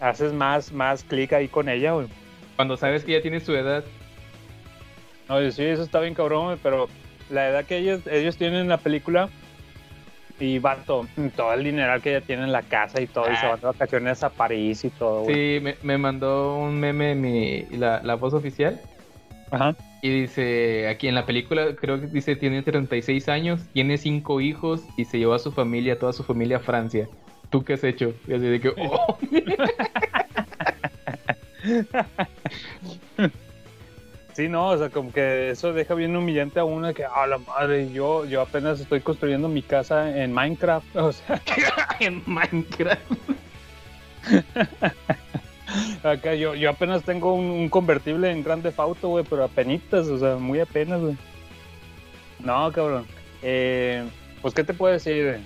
haces 0.09 0.33
más, 0.33 0.73
más 0.73 1.05
clic 1.05 1.33
ahí 1.33 1.49
con 1.49 1.69
ella, 1.69 1.93
güey. 1.93 2.09
Cuando 2.57 2.77
sabes 2.77 3.05
que 3.05 3.13
ya 3.13 3.23
tiene 3.23 3.41
su 3.41 3.55
edad. 3.55 3.85
No, 5.29 5.39
sí, 5.51 5.63
eso 5.65 5.83
está 5.83 6.01
bien 6.01 6.15
cabrón, 6.15 6.59
pero 6.63 6.89
la 7.31 7.49
edad 7.51 7.65
que 7.67 7.77
ellos, 7.77 8.01
ellos 8.07 8.37
tienen 8.37 8.61
en 8.63 8.69
la 8.69 8.79
película 8.79 9.29
y 10.41 10.59
vato, 10.59 11.07
todo 11.37 11.53
el 11.53 11.65
dineral 11.65 12.01
que 12.03 12.17
ella 12.17 12.21
tiene 12.21 12.45
en 12.45 12.53
la 12.53 12.63
casa 12.63 13.01
y 13.01 13.07
todo, 13.07 13.31
y 13.31 13.37
se 13.37 13.47
van 13.47 13.61
de 13.61 13.67
vacaciones 13.67 14.23
a 14.23 14.31
París 14.31 14.85
y 14.85 14.91
todo, 14.91 15.23
güey. 15.23 15.35
Sí, 15.35 15.61
me, 15.61 15.77
me 15.83 15.99
mandó 15.99 16.57
un 16.57 16.79
meme 16.79 17.15
mi, 17.15 17.63
la, 17.77 18.03
la 18.03 18.15
voz 18.15 18.35
oficial. 18.35 18.81
Ajá. 19.51 19.75
Y 20.03 20.21
dice, 20.21 20.89
aquí 20.89 21.09
en 21.09 21.15
la 21.15 21.27
película, 21.27 21.75
creo 21.75 22.01
que 22.01 22.07
dice, 22.07 22.37
tiene 22.37 22.63
36 22.63 23.29
años, 23.29 23.61
tiene 23.73 23.99
5 23.99 24.41
hijos 24.41 24.83
y 24.97 25.05
se 25.07 25.19
llevó 25.19 25.35
a 25.35 25.39
su 25.39 25.51
familia, 25.51 25.99
toda 25.99 26.13
su 26.13 26.23
familia 26.23 26.59
a 26.59 26.61
Francia. 26.61 27.09
¿Tú 27.51 27.65
qué 27.65 27.73
has 27.75 27.85
hecho? 27.85 28.15
Y 28.27 28.35
así 28.35 28.47
de 28.47 28.61
que, 28.61 28.69
oh. 28.77 29.19
Sí, 34.39 34.49
no, 34.49 34.69
o 34.69 34.79
sea, 34.79 34.89
como 34.89 35.13
que 35.13 35.51
eso 35.51 35.73
deja 35.73 35.95
bien 35.95 36.15
humillante 36.15 36.61
a 36.61 36.65
uno 36.65 36.87
de 36.87 36.95
que, 36.95 37.05
a 37.05 37.27
la 37.27 37.39
madre, 37.39 37.91
yo, 37.91 38.25
yo 38.25 38.41
apenas 38.41 38.79
estoy 38.79 39.01
construyendo 39.01 39.49
mi 39.49 39.63
casa 39.63 40.17
en 40.17 40.33
Minecraft, 40.33 40.95
o 40.95 41.11
sea, 41.13 41.43
en 41.99 42.23
Minecraft. 42.25 43.03
acá 46.05 46.35
yo, 46.37 46.55
yo 46.55 46.71
apenas 46.71 47.03
tengo 47.03 47.35
un, 47.35 47.47
un 47.47 47.69
convertible 47.69 48.31
en 48.31 48.45
Grande 48.45 48.73
Auto, 48.77 49.09
güey, 49.09 49.25
pero 49.29 49.43
apenitas, 49.43 50.07
o 50.07 50.19
sea, 50.21 50.37
muy 50.37 50.61
apenas, 50.61 51.01
güey. 51.01 51.17
No, 52.39 52.71
cabrón. 52.71 53.07
Eh, 53.43 54.05
pues, 54.41 54.55
¿qué 54.55 54.63
te 54.63 54.73
puedo 54.73 54.93
decir? 54.93 55.41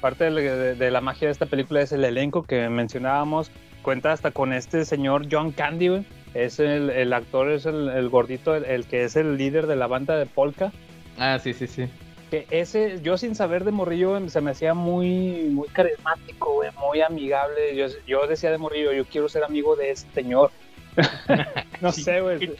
Parte 0.00 0.30
de- 0.30 0.76
de 0.76 0.90
la 0.92 1.00
magia 1.00 1.26
de 1.26 1.32
esta 1.32 1.46
película 1.46 1.80
es 1.80 1.90
el 1.90 2.04
elenco 2.04 2.44
que 2.44 2.68
mencionábamos. 2.68 3.50
Cuenta 3.82 4.12
hasta 4.12 4.30
con 4.30 4.52
este 4.52 4.84
señor 4.84 5.26
John 5.28 5.50
Candy, 5.50 5.88
güey. 5.88 6.04
Es 6.44 6.58
el, 6.60 6.90
el 6.90 7.12
actor, 7.12 7.50
es 7.50 7.66
el, 7.66 7.88
el 7.88 8.08
gordito, 8.08 8.54
el, 8.54 8.64
el 8.64 8.86
que 8.86 9.04
es 9.04 9.16
el 9.16 9.36
líder 9.36 9.66
de 9.66 9.76
la 9.76 9.86
banda 9.86 10.16
de 10.16 10.26
Polka. 10.26 10.72
Ah, 11.18 11.38
sí, 11.42 11.52
sí, 11.54 11.66
sí. 11.66 11.88
que 12.30 12.46
ese, 12.50 13.00
yo 13.02 13.16
sin 13.16 13.34
saber 13.34 13.64
de 13.64 13.70
morrillo, 13.70 14.10
güey, 14.18 14.28
se 14.28 14.40
me 14.40 14.50
hacía 14.50 14.74
muy, 14.74 15.48
muy 15.50 15.68
carismático, 15.68 16.52
güey, 16.54 16.70
muy 16.80 17.00
amigable. 17.00 17.74
Yo, 17.76 17.86
yo 18.06 18.26
decía 18.26 18.50
de 18.50 18.58
morrillo, 18.58 18.92
yo 18.92 19.04
quiero 19.06 19.28
ser 19.28 19.44
amigo 19.44 19.76
de 19.76 19.92
ese 19.92 20.06
señor. 20.14 20.50
no 21.80 21.92
sé, 21.92 22.20
güey. 22.20 22.52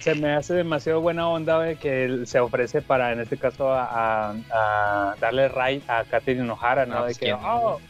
Se 0.00 0.14
me 0.16 0.32
hace 0.32 0.54
demasiado 0.54 1.00
buena 1.00 1.28
onda, 1.28 1.56
güey, 1.58 1.76
que 1.76 2.04
él 2.04 2.26
se 2.26 2.40
ofrece 2.40 2.82
para, 2.82 3.12
en 3.12 3.20
este 3.20 3.36
caso, 3.36 3.72
a, 3.72 4.30
a- 4.30 4.34
a 4.52 5.14
darle 5.20 5.48
raid 5.48 5.82
a 5.86 6.02
Catherine 6.04 6.50
O'Hara, 6.50 6.86
¿no? 6.86 6.96
Ah, 6.96 7.00
de 7.00 7.04
pues, 7.06 7.18
que, 7.18 7.26
¿quién 7.26 7.40
no? 7.40 7.56
oh, 7.56 7.80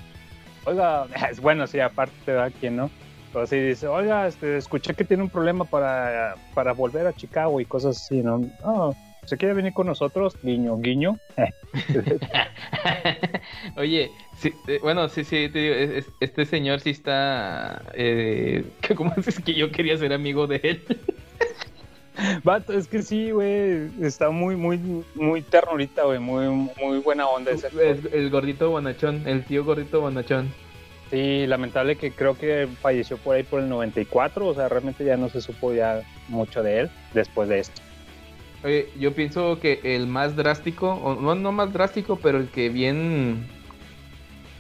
oiga, 0.65 1.07
es 1.31 1.41
bueno, 1.41 1.67
sí, 1.67 1.81
aparte 1.81 2.15
te 2.27 2.33
da 2.33 2.51
quien, 2.51 2.77
¿no? 2.77 2.91
Pero 3.33 3.47
sí 3.47 3.57
dice, 3.57 3.87
oiga, 3.87 4.27
este, 4.27 4.57
escuché 4.57 4.95
que 4.95 5.05
tiene 5.05 5.23
un 5.23 5.31
problema 5.31 5.65
para, 5.65 6.35
para 6.55 6.73
volver 6.73 7.07
a 7.07 7.13
Chicago 7.13 7.61
y 7.61 7.65
cosas 7.65 7.97
así, 7.97 8.23
¿no? 8.23 8.41
Oh, 8.65 8.95
¿se 9.25 9.37
quiere 9.37 9.55
venir 9.55 9.73
con 9.73 9.87
nosotros? 9.87 10.37
Guiño, 10.43 10.77
guiño. 10.79 11.17
Oye, 13.77 14.11
sí, 14.37 14.53
eh, 14.67 14.79
bueno, 14.83 15.09
sí, 15.09 15.25
sí, 15.25 15.49
te 15.49 15.59
digo, 15.59 15.75
es- 15.75 15.91
es- 15.91 16.11
este 16.21 16.45
señor 16.45 16.81
sí 16.81 16.91
está... 16.91 17.83
Eh, 17.95 18.65
¿Cómo 18.97 19.13
es 19.17 19.41
que 19.41 19.55
yo 19.55 19.71
quería 19.71 19.97
ser 19.97 20.13
amigo 20.13 20.47
de 20.47 20.61
él? 20.63 20.85
Vato, 22.45 22.73
es 22.73 22.87
que 22.89 23.03
sí, 23.03 23.31
güey, 23.31 23.91
está 24.03 24.31
muy, 24.31 24.57
muy, 24.57 24.79
muy 25.15 25.43
ternurita, 25.43 26.05
güey, 26.05 26.19
muy, 26.19 26.47
muy 26.49 26.99
buena 26.99 27.27
onda 27.29 27.53
ese. 27.53 27.69
El, 27.81 28.11
el 28.13 28.31
gordito 28.31 28.71
bonachón, 28.71 29.23
el 29.27 29.45
tío 29.45 29.65
gordito 29.65 30.01
bonachón. 30.01 30.53
Sí, 31.11 31.45
lamentable 31.47 31.97
que 31.97 32.13
creo 32.13 32.39
que 32.39 32.69
falleció 32.81 33.17
por 33.19 33.35
ahí 33.35 33.43
por 33.43 33.61
el 33.61 33.69
94, 33.69 34.47
o 34.47 34.55
sea, 34.55 34.69
realmente 34.69 35.05
ya 35.05 35.17
no 35.17 35.29
se 35.29 35.41
supo 35.41 35.75
ya 35.75 36.03
mucho 36.29 36.63
de 36.63 36.81
él 36.81 36.91
después 37.13 37.49
de 37.49 37.59
esto. 37.59 37.83
Oye, 38.63 38.89
yo 38.99 39.13
pienso 39.13 39.59
que 39.59 39.81
el 39.83 40.07
más 40.07 40.37
drástico, 40.37 40.93
o 40.93 41.21
no, 41.21 41.35
no 41.35 41.51
más 41.51 41.73
drástico, 41.73 42.17
pero 42.17 42.39
el 42.39 42.49
que 42.49 42.69
bien... 42.69 43.47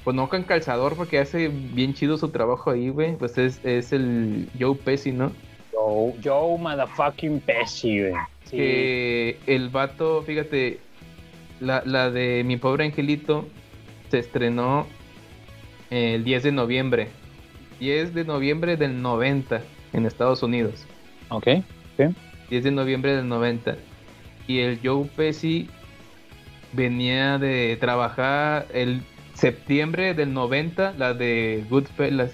Pues 0.03 0.17
no 0.17 0.31
con 0.31 0.43
calzador, 0.45 0.97
porque 0.97 1.19
hace 1.19 1.49
bien 1.49 1.93
chido 1.93 2.17
su 2.17 2.31
trabajo 2.31 2.71
ahí, 2.71 2.89
güey. 2.89 3.17
Pues 3.17 3.37
es, 3.37 3.63
es 3.65 3.93
el 3.93 4.49
Joe 4.59 4.75
Pesci, 4.75 5.13
¿no? 5.13 5.31
Joe, 5.73 6.15
Joe 6.25 6.59
motherfucking 6.59 7.41
Pesci, 7.41 8.01
güey. 8.01 8.15
Sí. 8.45 8.57
Que 8.57 9.39
el 9.47 9.69
vato, 9.69 10.23
fíjate, 10.23 10.81
la, 11.61 11.83
la 11.85 12.11
de 12.11 12.43
Mi 12.45 12.57
Pobre 12.57 12.87
Angelito 12.87 13.47
se 14.11 14.21
estrenó 14.21 14.87
el 15.91 16.25
10 16.25 16.43
de 16.45 16.53
noviembre. 16.53 17.09
10 17.81 18.15
de 18.15 18.25
noviembre 18.25 18.77
del 18.77 19.01
90 19.03 19.61
en 19.93 20.07
Estados 20.07 20.43
Unidos. 20.43 20.87
Ok, 21.31 21.47
sí. 21.97 22.05
10 22.51 22.65
de 22.65 22.71
noviembre 22.71 23.17
del 23.17 23.29
90. 23.29 23.77
Y 24.47 24.61
el 24.61 24.81
Joe 24.83 25.07
Pesci 25.17 25.69
venía 26.73 27.39
de 27.39 27.77
trabajar 27.81 28.67
el 28.73 29.03
septiembre 29.35 30.15
del 30.15 30.33
90, 30.35 30.95
la 30.99 31.15
de 31.15 31.65
Goodfellas. 31.71 32.33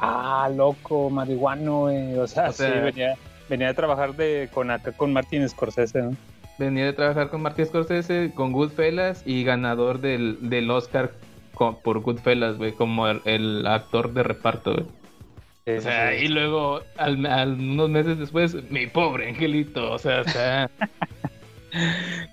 Ah, 0.00 0.50
loco, 0.54 1.10
marihuano. 1.10 1.82
O 1.84 2.26
sea, 2.26 2.48
O 2.50 2.52
sea- 2.52 2.72
sí, 2.72 2.80
venía, 2.84 3.14
venía 3.48 3.70
a 3.70 3.74
trabajar 3.74 4.14
de, 4.14 4.48
con 4.52 4.70
acá 4.70 4.92
con 4.92 5.12
Martin 5.12 5.48
Scorsese, 5.48 6.02
¿no? 6.02 6.16
Venía 6.58 6.84
de 6.84 6.92
trabajar 6.92 7.30
con 7.30 7.42
Martin 7.42 7.66
Scorsese, 7.66 8.30
con 8.34 8.52
Goodfellas 8.52 9.22
y 9.26 9.42
ganador 9.42 10.00
del, 10.00 10.38
del 10.48 10.70
Oscar 10.70 11.10
con- 11.54 11.80
por 11.80 12.00
Goodfellas, 12.00 12.56
güey, 12.58 12.72
como 12.72 13.08
el, 13.08 13.20
el 13.24 13.66
actor 13.66 14.12
de 14.12 14.22
reparto, 14.22 14.74
güey. 14.74 15.78
O 15.78 15.80
sea, 15.80 16.14
y 16.14 16.28
luego, 16.28 16.82
al, 16.98 17.24
al- 17.24 17.52
unos 17.54 17.88
meses 17.88 18.18
después, 18.18 18.54
mi 18.70 18.86
pobre 18.86 19.28
angelito, 19.30 19.90
o 19.92 19.98
sea, 19.98 20.20
está... 20.20 20.70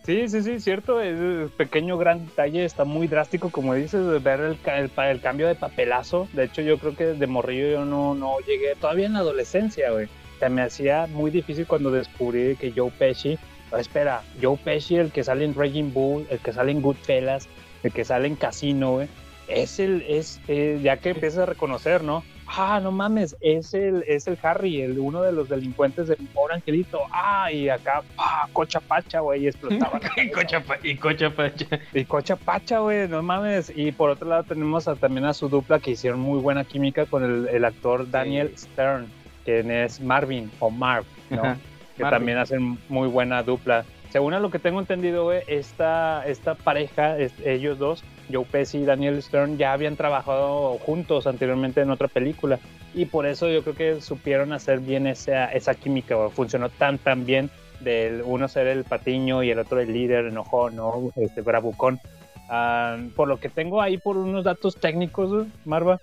Sí, 0.05 0.27
sí, 0.27 0.43
sí, 0.43 0.59
cierto. 0.59 1.01
Es 1.01 1.49
pequeño, 1.51 1.97
gran 1.97 2.27
detalle. 2.27 2.63
Está 2.63 2.83
muy 2.85 3.07
drástico, 3.07 3.49
como 3.49 3.73
dices, 3.73 4.21
ver 4.23 4.39
el, 4.39 4.57
el, 4.71 4.91
el 5.03 5.21
cambio 5.21 5.47
de 5.47 5.55
papelazo. 5.55 6.27
De 6.33 6.43
hecho, 6.43 6.61
yo 6.61 6.77
creo 6.77 6.95
que 6.95 7.05
de 7.05 7.27
morrillo 7.27 7.71
yo 7.71 7.85
no, 7.85 8.13
no 8.13 8.35
llegué 8.45 8.75
todavía 8.79 9.07
en 9.07 9.13
la 9.13 9.19
adolescencia, 9.19 9.91
güey. 9.91 10.07
Se 10.39 10.49
me 10.49 10.61
hacía 10.61 11.07
muy 11.07 11.31
difícil 11.31 11.65
cuando 11.65 11.89
descubrí 11.91 12.55
que 12.55 12.71
Joe 12.75 12.91
Pesci. 12.91 13.37
no, 13.71 13.77
espera, 13.79 14.21
Joe 14.41 14.57
Pesci, 14.57 14.97
el 14.97 15.11
que 15.11 15.23
sale 15.23 15.43
en 15.45 15.55
Raging 15.55 15.91
Bull, 15.93 16.27
el 16.29 16.37
que 16.39 16.53
sale 16.53 16.71
en 16.71 16.81
Goodfellas, 16.83 17.47
el 17.83 17.91
que 17.91 18.03
sale 18.05 18.27
en 18.27 18.35
Casino, 18.35 18.91
güey. 18.93 19.07
Es 19.47 19.79
el, 19.79 20.03
es, 20.07 20.39
eh, 20.47 20.79
ya 20.81 20.97
que 20.97 21.09
empiezas 21.09 21.39
a 21.39 21.45
reconocer, 21.45 22.03
¿no? 22.03 22.23
Ah, 22.53 22.79
no 22.83 22.91
mames, 22.91 23.35
es 23.41 23.73
el, 23.73 24.03
es 24.07 24.27
el 24.27 24.37
Harry, 24.43 24.81
el 24.81 24.99
uno 24.99 25.21
de 25.21 25.31
los 25.31 25.47
delincuentes 25.49 26.07
del 26.07 26.17
pobre 26.33 26.55
angelito. 26.55 26.99
Ah, 27.11 27.49
y 27.51 27.69
acá, 27.69 28.01
ah, 28.17 28.47
cocha 28.53 28.79
pacha, 28.81 29.19
güey, 29.21 29.43
y 29.43 29.47
explotaba. 29.47 29.99
y 30.17 30.29
cocha, 30.31 30.59
pa- 30.61 30.77
y 30.83 30.95
cocha 30.95 31.29
pacha. 31.29 31.65
Y 31.93 32.03
Cocha 32.05 32.35
Pacha, 32.35 32.79
güey, 32.79 33.07
no 33.07 33.21
mames. 33.23 33.71
Y 33.75 33.91
por 33.93 34.09
otro 34.09 34.27
lado 34.29 34.43
tenemos 34.43 34.87
a- 34.87 34.95
también 34.95 35.25
a 35.25 35.33
su 35.33 35.47
dupla 35.49 35.79
que 35.79 35.91
hicieron 35.91 36.19
muy 36.19 36.39
buena 36.39 36.63
química 36.65 37.05
con 37.05 37.23
el, 37.23 37.47
el 37.47 37.63
actor 37.65 38.09
Daniel 38.09 38.53
Stern, 38.57 39.07
quien 39.45 39.71
es 39.71 39.99
Marvin 40.01 40.51
o 40.59 40.69
Marv, 40.69 41.05
¿no? 41.29 41.41
Ajá, 41.43 41.57
que 41.97 42.03
Marvin. 42.03 42.17
también 42.19 42.37
hacen 42.37 42.77
muy 42.89 43.07
buena 43.07 43.43
dupla. 43.43 43.85
Según 44.11 44.33
lo 44.41 44.51
que 44.51 44.59
tengo 44.59 44.81
entendido, 44.81 45.31
esta, 45.31 46.25
esta 46.27 46.55
pareja, 46.55 47.17
ellos 47.45 47.79
dos, 47.79 48.03
Joe 48.29 48.43
Pesci 48.43 48.79
y 48.79 48.85
Daniel 48.85 49.23
Stern, 49.23 49.57
ya 49.57 49.71
habían 49.71 49.95
trabajado 49.95 50.77
juntos 50.79 51.27
anteriormente 51.27 51.79
en 51.79 51.91
otra 51.91 52.09
película. 52.09 52.59
Y 52.93 53.05
por 53.05 53.25
eso 53.25 53.49
yo 53.49 53.63
creo 53.63 53.75
que 53.75 54.01
supieron 54.01 54.51
hacer 54.51 54.79
bien 54.79 55.07
esa, 55.07 55.45
esa 55.53 55.75
química, 55.75 56.15
güey. 56.15 56.29
Funcionó 56.29 56.67
tan, 56.69 56.97
tan 56.97 57.25
bien 57.25 57.49
del 57.79 58.21
uno 58.25 58.49
ser 58.49 58.67
el 58.67 58.83
patiño 58.83 59.43
y 59.43 59.49
el 59.49 59.59
otro 59.59 59.79
el 59.79 59.93
líder, 59.93 60.25
enojón, 60.25 60.75
¿no? 60.75 61.11
Este, 61.15 61.39
bravucón. 61.39 62.01
Ah, 62.49 62.97
por 63.15 63.29
lo 63.29 63.39
que 63.39 63.47
tengo 63.47 63.81
ahí 63.81 63.97
por 63.97 64.17
unos 64.17 64.43
datos 64.43 64.75
técnicos, 64.75 65.47
Marva, 65.63 66.01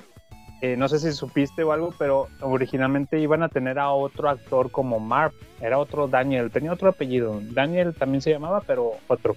eh, 0.60 0.76
no 0.76 0.88
sé 0.88 0.98
si 0.98 1.12
supiste 1.12 1.62
o 1.62 1.72
algo, 1.72 1.94
pero 1.96 2.28
originalmente 2.40 3.20
iban 3.20 3.42
a 3.42 3.48
tener 3.48 3.78
a 3.78 3.90
otro 3.90 4.28
actor 4.28 4.70
como 4.70 4.98
Marv, 4.98 5.32
era 5.60 5.78
otro 5.78 6.08
Daniel, 6.08 6.50
tenía 6.50 6.72
otro 6.72 6.88
apellido, 6.88 7.40
Daniel 7.52 7.94
también 7.94 8.22
se 8.22 8.30
llamaba, 8.30 8.62
pero 8.66 8.92
otro. 9.06 9.36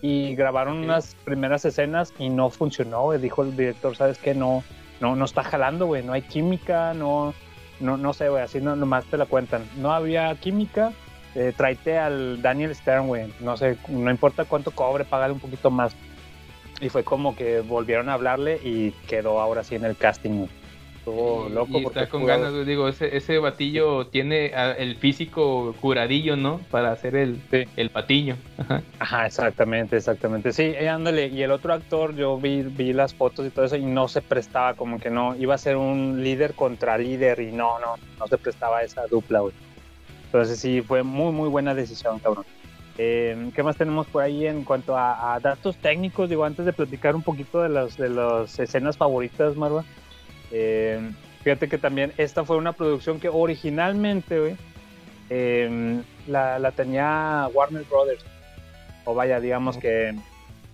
Y 0.00 0.34
grabaron 0.34 0.78
unas 0.78 1.14
primeras 1.24 1.64
escenas 1.64 2.12
y 2.18 2.28
no 2.28 2.50
funcionó, 2.50 3.02
güey. 3.02 3.20
dijo 3.20 3.42
el 3.42 3.56
director, 3.56 3.96
¿sabes 3.96 4.18
qué? 4.18 4.34
No, 4.34 4.64
no, 5.00 5.16
no 5.16 5.24
está 5.24 5.42
jalando, 5.42 5.86
güey, 5.86 6.04
no 6.04 6.12
hay 6.12 6.22
química, 6.22 6.94
no, 6.94 7.34
no, 7.80 7.96
no 7.96 8.12
sé, 8.12 8.28
güey, 8.28 8.42
así 8.42 8.60
no, 8.60 8.76
nomás 8.76 9.04
te 9.06 9.16
la 9.16 9.26
cuentan. 9.26 9.64
No 9.78 9.92
había 9.92 10.32
química, 10.36 10.92
eh, 11.34 11.52
tráete 11.56 11.98
al 11.98 12.40
Daniel 12.40 12.74
Stern, 12.74 13.08
güey, 13.08 13.32
no 13.40 13.56
sé, 13.56 13.78
no 13.88 14.10
importa 14.10 14.44
cuánto 14.44 14.70
cobre, 14.70 15.04
págale 15.04 15.32
un 15.32 15.40
poquito 15.40 15.70
más. 15.70 15.96
Y 16.82 16.88
fue 16.88 17.04
como 17.04 17.36
que 17.36 17.60
volvieron 17.60 18.08
a 18.08 18.14
hablarle 18.14 18.60
y 18.62 18.90
quedó 19.06 19.40
ahora 19.40 19.62
sí 19.62 19.76
en 19.76 19.84
el 19.84 19.96
casting. 19.96 20.46
Estuvo 20.98 21.48
loco 21.48 21.78
y 21.78 21.82
porque 21.84 22.00
está 22.00 22.10
con 22.10 22.26
ganas, 22.26 22.66
digo, 22.66 22.88
ese, 22.88 23.16
ese 23.16 23.38
batillo 23.38 24.08
tiene 24.08 24.52
el 24.78 24.96
físico 24.96 25.74
curadillo, 25.80 26.36
¿no? 26.36 26.58
Para 26.70 26.92
hacer 26.92 27.16
el, 27.16 27.40
el 27.76 27.90
patiño. 27.90 28.36
Ajá. 28.58 28.82
Ajá, 28.98 29.26
exactamente, 29.26 29.96
exactamente. 29.96 30.52
Sí, 30.52 30.62
eh, 30.62 30.88
ándale. 30.88 31.28
Y 31.28 31.42
el 31.42 31.52
otro 31.52 31.72
actor, 31.72 32.14
yo 32.14 32.36
vi, 32.36 32.62
vi 32.62 32.92
las 32.92 33.14
fotos 33.14 33.46
y 33.46 33.50
todo 33.50 33.64
eso 33.64 33.76
y 33.76 33.84
no 33.84 34.06
se 34.08 34.22
prestaba, 34.22 34.74
como 34.74 34.98
que 34.98 35.10
no, 35.10 35.34
iba 35.36 35.54
a 35.54 35.58
ser 35.58 35.76
un 35.76 36.22
líder 36.22 36.54
contra 36.54 36.98
líder 36.98 37.40
y 37.40 37.52
no, 37.52 37.78
no, 37.80 37.94
no 38.18 38.26
se 38.26 38.38
prestaba 38.38 38.82
esa 38.82 39.06
dupla, 39.06 39.40
güey. 39.40 39.54
Entonces 40.26 40.58
sí, 40.58 40.82
fue 40.82 41.02
muy, 41.02 41.32
muy 41.32 41.48
buena 41.48 41.74
decisión, 41.74 42.18
cabrón. 42.18 42.44
Eh, 42.98 43.50
¿Qué 43.54 43.62
más 43.62 43.76
tenemos 43.76 44.06
por 44.06 44.22
ahí 44.22 44.46
en 44.46 44.64
cuanto 44.64 44.96
a, 44.96 45.34
a 45.34 45.40
datos 45.40 45.76
técnicos? 45.76 46.28
Digo, 46.28 46.44
antes 46.44 46.66
de 46.66 46.72
platicar 46.72 47.16
un 47.16 47.22
poquito 47.22 47.62
de 47.62 47.68
las 47.68 47.96
de 47.96 48.10
las 48.10 48.58
escenas 48.58 48.96
favoritas, 48.96 49.56
Marva. 49.56 49.84
Eh, 50.50 51.00
fíjate 51.42 51.68
que 51.68 51.78
también 51.78 52.12
esta 52.18 52.44
fue 52.44 52.56
una 52.56 52.74
producción 52.74 53.18
que 53.18 53.28
originalmente, 53.30 54.38
güey, 54.38 54.56
eh, 55.30 56.02
la, 56.26 56.58
la 56.58 56.72
tenía 56.72 57.48
Warner 57.54 57.84
Brothers. 57.84 58.24
O 59.04 59.14
vaya, 59.14 59.40
digamos 59.40 59.78
que 59.78 60.14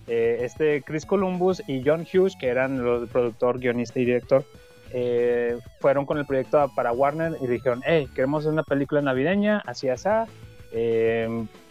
eh, 0.07 0.39
este 0.41 0.81
Chris 0.83 1.05
Columbus 1.05 1.63
y 1.67 1.81
John 1.85 2.01
Hughes, 2.01 2.35
que 2.35 2.47
eran 2.47 2.83
los 2.83 3.09
productor, 3.09 3.59
guionista 3.59 3.99
y 3.99 4.05
director, 4.05 4.43
eh, 4.91 5.57
fueron 5.79 6.05
con 6.05 6.17
el 6.17 6.25
proyecto 6.25 6.71
para 6.75 6.91
Warner 6.91 7.37
y 7.41 7.47
dijeron, 7.47 7.81
hey, 7.85 8.07
queremos 8.13 8.41
hacer 8.41 8.53
una 8.53 8.63
película 8.63 9.01
navideña, 9.01 9.63
así 9.65 9.87
así, 9.89 10.09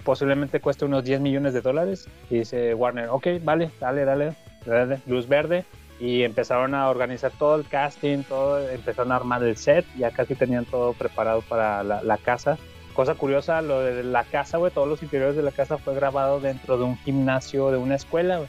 posiblemente 0.09 0.59
cueste 0.61 0.87
unos 0.87 1.05
10 1.05 1.21
millones 1.21 1.53
de 1.53 1.61
dólares. 1.61 2.09
Y 2.31 2.39
dice 2.39 2.73
Warner, 2.73 3.11
ok, 3.11 3.27
vale, 3.43 3.71
dale, 3.79 4.07
dale, 4.07 4.35
dale, 4.65 5.01
luz 5.07 5.29
verde. 5.29 5.67
Y 6.01 6.23
empezaron 6.23 6.75
a 6.75 6.89
organizar 6.89 7.31
todo 7.39 7.57
el 7.57 7.67
casting, 7.67 8.23
todo, 8.23 8.67
empezaron 8.71 9.13
a 9.13 9.17
armar 9.17 9.43
el 9.43 9.59
set, 9.59 9.85
ya 9.99 10.11
casi 10.11 10.35
tenían 10.35 10.65
todo 10.65 10.95
preparado 10.95 11.43
para 11.43 11.83
la, 11.83 12.03
la 12.03 12.17
casa. 12.17 12.57
Cosa 12.95 13.17
curiosa, 13.17 13.61
lo 13.61 13.81
de 13.81 14.03
la 14.03 14.25
casa, 14.25 14.57
güey, 14.57 14.73
todos 14.73 14.89
los 14.89 15.03
interiores 15.03 15.37
de 15.37 15.43
la 15.43 15.51
casa 15.51 15.77
fue 15.77 15.95
grabado 15.95 16.41
dentro 16.41 16.79
de 16.79 16.85
un 16.85 16.97
gimnasio 16.97 17.71
de 17.71 17.77
una 17.77 17.97
escuela. 17.97 18.41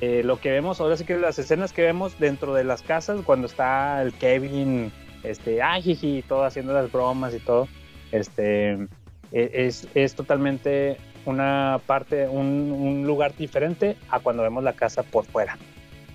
Eh, 0.00 0.22
lo 0.22 0.40
que 0.40 0.52
vemos, 0.52 0.80
ahora 0.80 0.96
sí 0.96 1.04
que 1.04 1.16
las 1.16 1.40
escenas 1.40 1.72
que 1.72 1.82
vemos 1.82 2.20
dentro 2.20 2.54
de 2.54 2.62
las 2.62 2.82
casas, 2.82 3.22
cuando 3.24 3.48
está 3.48 4.00
el 4.00 4.12
Kevin, 4.12 4.92
este, 5.24 5.60
ay, 5.60 5.82
jiji, 5.82 6.22
todo 6.22 6.44
haciendo 6.44 6.72
las 6.72 6.92
bromas 6.92 7.34
y 7.34 7.40
todo, 7.40 7.66
este, 8.12 8.86
es, 9.32 9.88
es 9.94 10.14
totalmente 10.14 10.96
una 11.26 11.80
parte, 11.86 12.26
un, 12.28 12.72
un 12.72 13.06
lugar 13.06 13.34
diferente 13.36 13.96
a 14.10 14.18
cuando 14.20 14.42
vemos 14.42 14.64
la 14.64 14.72
casa 14.72 15.02
por 15.02 15.24
fuera. 15.26 15.56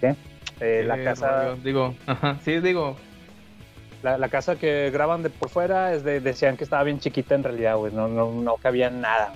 ¿sí? 0.01 0.07
Eh, 0.59 0.84
la 0.86 0.97
Eh, 0.97 1.03
casa, 1.03 1.45
rollo, 1.49 1.55
digo, 1.64 1.95
ajá, 2.07 2.39
sí, 2.43 2.59
digo, 2.59 2.95
la, 4.01 4.18
la 4.18 4.30
casa 4.30 4.55
que 4.57 4.89
graban 4.91 5.24
de 5.24 5.30
por 5.30 5.49
fuera 5.49 5.93
es 5.93 6.03
de, 6.03 6.20
decían 6.20 6.57
que 6.57 6.64
estaba 6.64 6.84
bien 6.84 6.99
chiquita 6.99 7.36
en 7.36 7.43
realidad, 7.43 7.78
güey, 7.78 7.93
no, 7.93 8.07
no, 8.07 8.32
no 8.32 8.55
cabía 8.57 8.89
nada. 8.89 9.34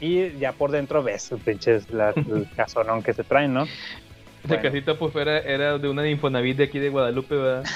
Y 0.00 0.30
ya 0.38 0.52
por 0.52 0.70
dentro 0.70 1.02
ves, 1.02 1.30
pinches, 1.44 1.90
la, 1.90 2.10
el 2.16 2.46
casonón 2.56 3.02
que 3.02 3.12
se 3.12 3.24
traen, 3.24 3.52
¿no? 3.54 3.66
la 4.48 4.62
casita 4.62 4.94
por 4.96 5.10
fuera 5.10 5.38
era 5.40 5.76
de 5.78 5.88
una 5.88 6.08
Infonavit 6.08 6.56
de 6.56 6.64
aquí 6.64 6.78
de 6.78 6.88
Guadalupe, 6.88 7.34
¿verdad? 7.36 7.64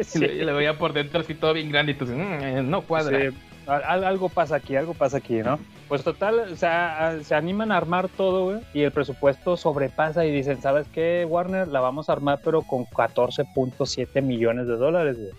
Sí. 0.00 0.24
Y 0.24 0.28
le- 0.44 0.52
veía 0.52 0.76
por 0.78 0.92
dentro 0.92 1.20
así 1.20 1.34
todo 1.34 1.52
bien 1.52 1.70
grande 1.70 1.92
y 1.92 1.94
tú 1.94 2.04
dices, 2.06 2.18
"Mm, 2.20 2.42
eh, 2.42 2.62
no 2.64 2.82
cuadra. 2.82 3.30
Sí, 3.30 3.36
al- 3.68 4.04
algo 4.04 4.28
pasa 4.28 4.56
aquí, 4.56 4.74
algo 4.76 4.94
pasa 4.94 5.18
aquí, 5.18 5.34
¿no? 5.42 5.58
Pues 5.88 6.02
total, 6.04 6.40
o 6.52 6.56
sea, 6.56 7.16
se 7.22 7.34
animan 7.34 7.72
a 7.72 7.76
armar 7.76 8.08
todo, 8.08 8.44
güey, 8.44 8.60
y 8.74 8.82
el 8.82 8.92
presupuesto 8.92 9.56
sobrepasa 9.56 10.24
y 10.26 10.32
dicen, 10.32 10.60
¿sabes 10.60 10.86
qué, 10.92 11.26
Warner? 11.28 11.68
La 11.68 11.80
vamos 11.80 12.08
a 12.08 12.12
armar, 12.12 12.40
pero 12.44 12.62
con 12.62 12.84
14.7 12.86 14.20
millones 14.22 14.66
de 14.66 14.76
dólares, 14.76 15.16
güey. 15.18 15.30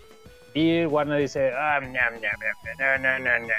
Y 0.52 0.86
Warner 0.86 1.20
dice, 1.20 1.52
ah, 1.56 1.78
ñam, 1.80 1.92
ñam, 1.92 2.20
ñam, 2.20 3.02
no, 3.02 3.18
no, 3.20 3.38
no. 3.46 3.54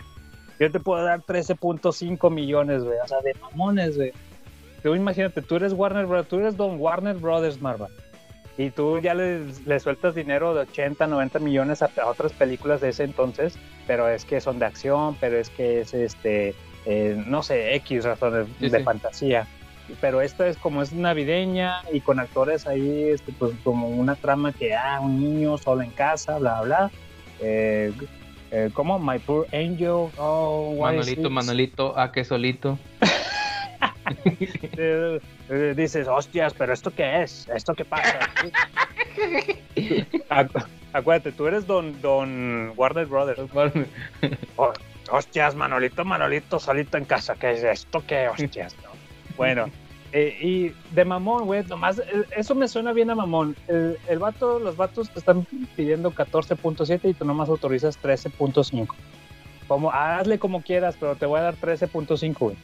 Yo 0.60 0.72
te 0.72 0.80
puedo 0.80 1.04
dar 1.04 1.22
13.5 1.22 2.30
millones, 2.30 2.84
güey, 2.84 2.98
o 3.04 3.08
sea, 3.08 3.22
de 3.22 3.34
mamones, 3.42 3.96
güey. 3.96 4.12
Tú 4.84 4.96
imagínate, 4.96 5.42
tú 5.42 5.56
eres 5.56 5.74
Warner 5.74 6.06
Brothers, 6.06 6.28
tú 6.30 6.40
eres 6.40 6.58
Don 6.58 6.80
Warner 6.80 7.16
Brothers, 7.16 7.62
Marva. 7.62 7.88
Y 8.58 8.70
tú 8.72 9.00
ya 9.00 9.14
le, 9.14 9.46
le 9.66 9.80
sueltas 9.80 10.14
dinero 10.14 10.54
de 10.54 10.62
80, 10.62 11.08
90 11.08 11.40
millones 11.40 11.82
a, 11.82 11.90
a 12.02 12.08
otras 12.08 12.34
películas 12.34 12.82
de 12.82 12.90
ese 12.90 13.04
entonces, 13.04 13.58
pero 13.88 14.10
es 14.10 14.26
que 14.26 14.42
son 14.42 14.60
de 14.60 14.66
acción, 14.66 15.16
pero 15.20 15.40
es 15.40 15.50
que 15.50 15.82
es 15.82 15.94
este, 15.94 16.54
eh, 16.86 17.16
no 17.28 17.42
sé, 17.44 17.76
X 17.76 18.04
razones 18.04 18.48
Sí, 18.60 18.70
de 18.70 18.78
sí. 18.80 18.84
fantasía. 18.84 19.48
Pero 20.00 20.22
esta 20.22 20.48
es 20.48 20.58
como 20.58 20.82
es 20.82 20.94
navideña 20.94 21.82
y 21.92 22.02
con 22.02 22.20
actores 22.20 22.68
ahí, 22.68 23.10
este, 23.10 23.32
pues 23.34 23.52
como 23.64 23.88
una 23.90 24.16
trama 24.16 24.54
que, 24.54 24.74
ah, 24.76 25.00
un 25.02 25.20
niño 25.20 25.58
solo 25.58 25.82
en 25.82 25.92
casa, 25.92 26.38
bla, 26.38 26.62
bla. 26.62 26.92
Eh, 27.40 27.92
eh, 28.52 28.70
¿Cómo? 28.74 29.00
My 29.00 29.18
Poor 29.20 29.48
Angel. 29.54 30.10
Oh, 30.18 30.76
Manolito, 30.80 31.28
it- 31.28 31.32
Manolito, 31.34 31.98
a 31.98 32.12
que 32.12 32.24
solito. 32.24 32.78
Dices, 35.76 36.08
hostias, 36.08 36.54
pero 36.58 36.74
¿esto 36.74 36.92
qué 36.92 37.24
es? 37.24 37.48
¿Esto 37.54 37.74
qué 37.74 37.86
pasa? 37.86 38.20
Acu- 40.30 40.66
Acuérdate, 40.94 41.32
tú 41.32 41.48
eres 41.48 41.66
don, 41.68 42.00
don 42.02 42.74
Warner 42.76 43.06
Brothers. 43.06 43.40
Oh, 44.58 44.74
hostias, 45.10 45.56
Manolito, 45.56 46.04
Manolito, 46.04 46.60
solito 46.60 46.98
en 46.98 47.06
casa. 47.06 47.36
¿Qué 47.36 47.52
es 47.52 47.64
esto? 47.64 48.04
¿Qué 48.06 48.28
hostias? 48.28 48.76
no? 48.84 48.90
Bueno, 49.38 49.68
eh, 50.12 50.38
y 50.42 50.74
de 50.94 51.06
mamón, 51.06 51.46
güey, 51.46 51.64
nomás, 51.64 52.00
eh, 52.00 52.04
eso 52.36 52.56
me 52.56 52.68
suena 52.68 52.92
bien 52.92 53.10
a 53.10 53.16
mamón. 53.16 53.56
El, 53.70 53.98
el 54.10 54.20
vato, 54.20 54.60
los 54.60 54.76
vatos 54.76 55.10
te 55.12 55.20
están 55.20 55.46
pidiendo 55.78 56.12
14.7 56.12 57.00
y 57.10 57.14
tú 57.14 57.24
nomás 57.24 57.48
autorizas 57.48 57.98
13.5. 58.02 58.88
Como, 59.70 59.90
hazle 59.94 60.38
como 60.40 60.62
quieras, 60.62 60.98
pero 61.00 61.16
te 61.16 61.26
voy 61.26 61.40
a 61.40 61.44
dar 61.44 61.56
13.5, 61.56 62.36
güey. 62.38 62.58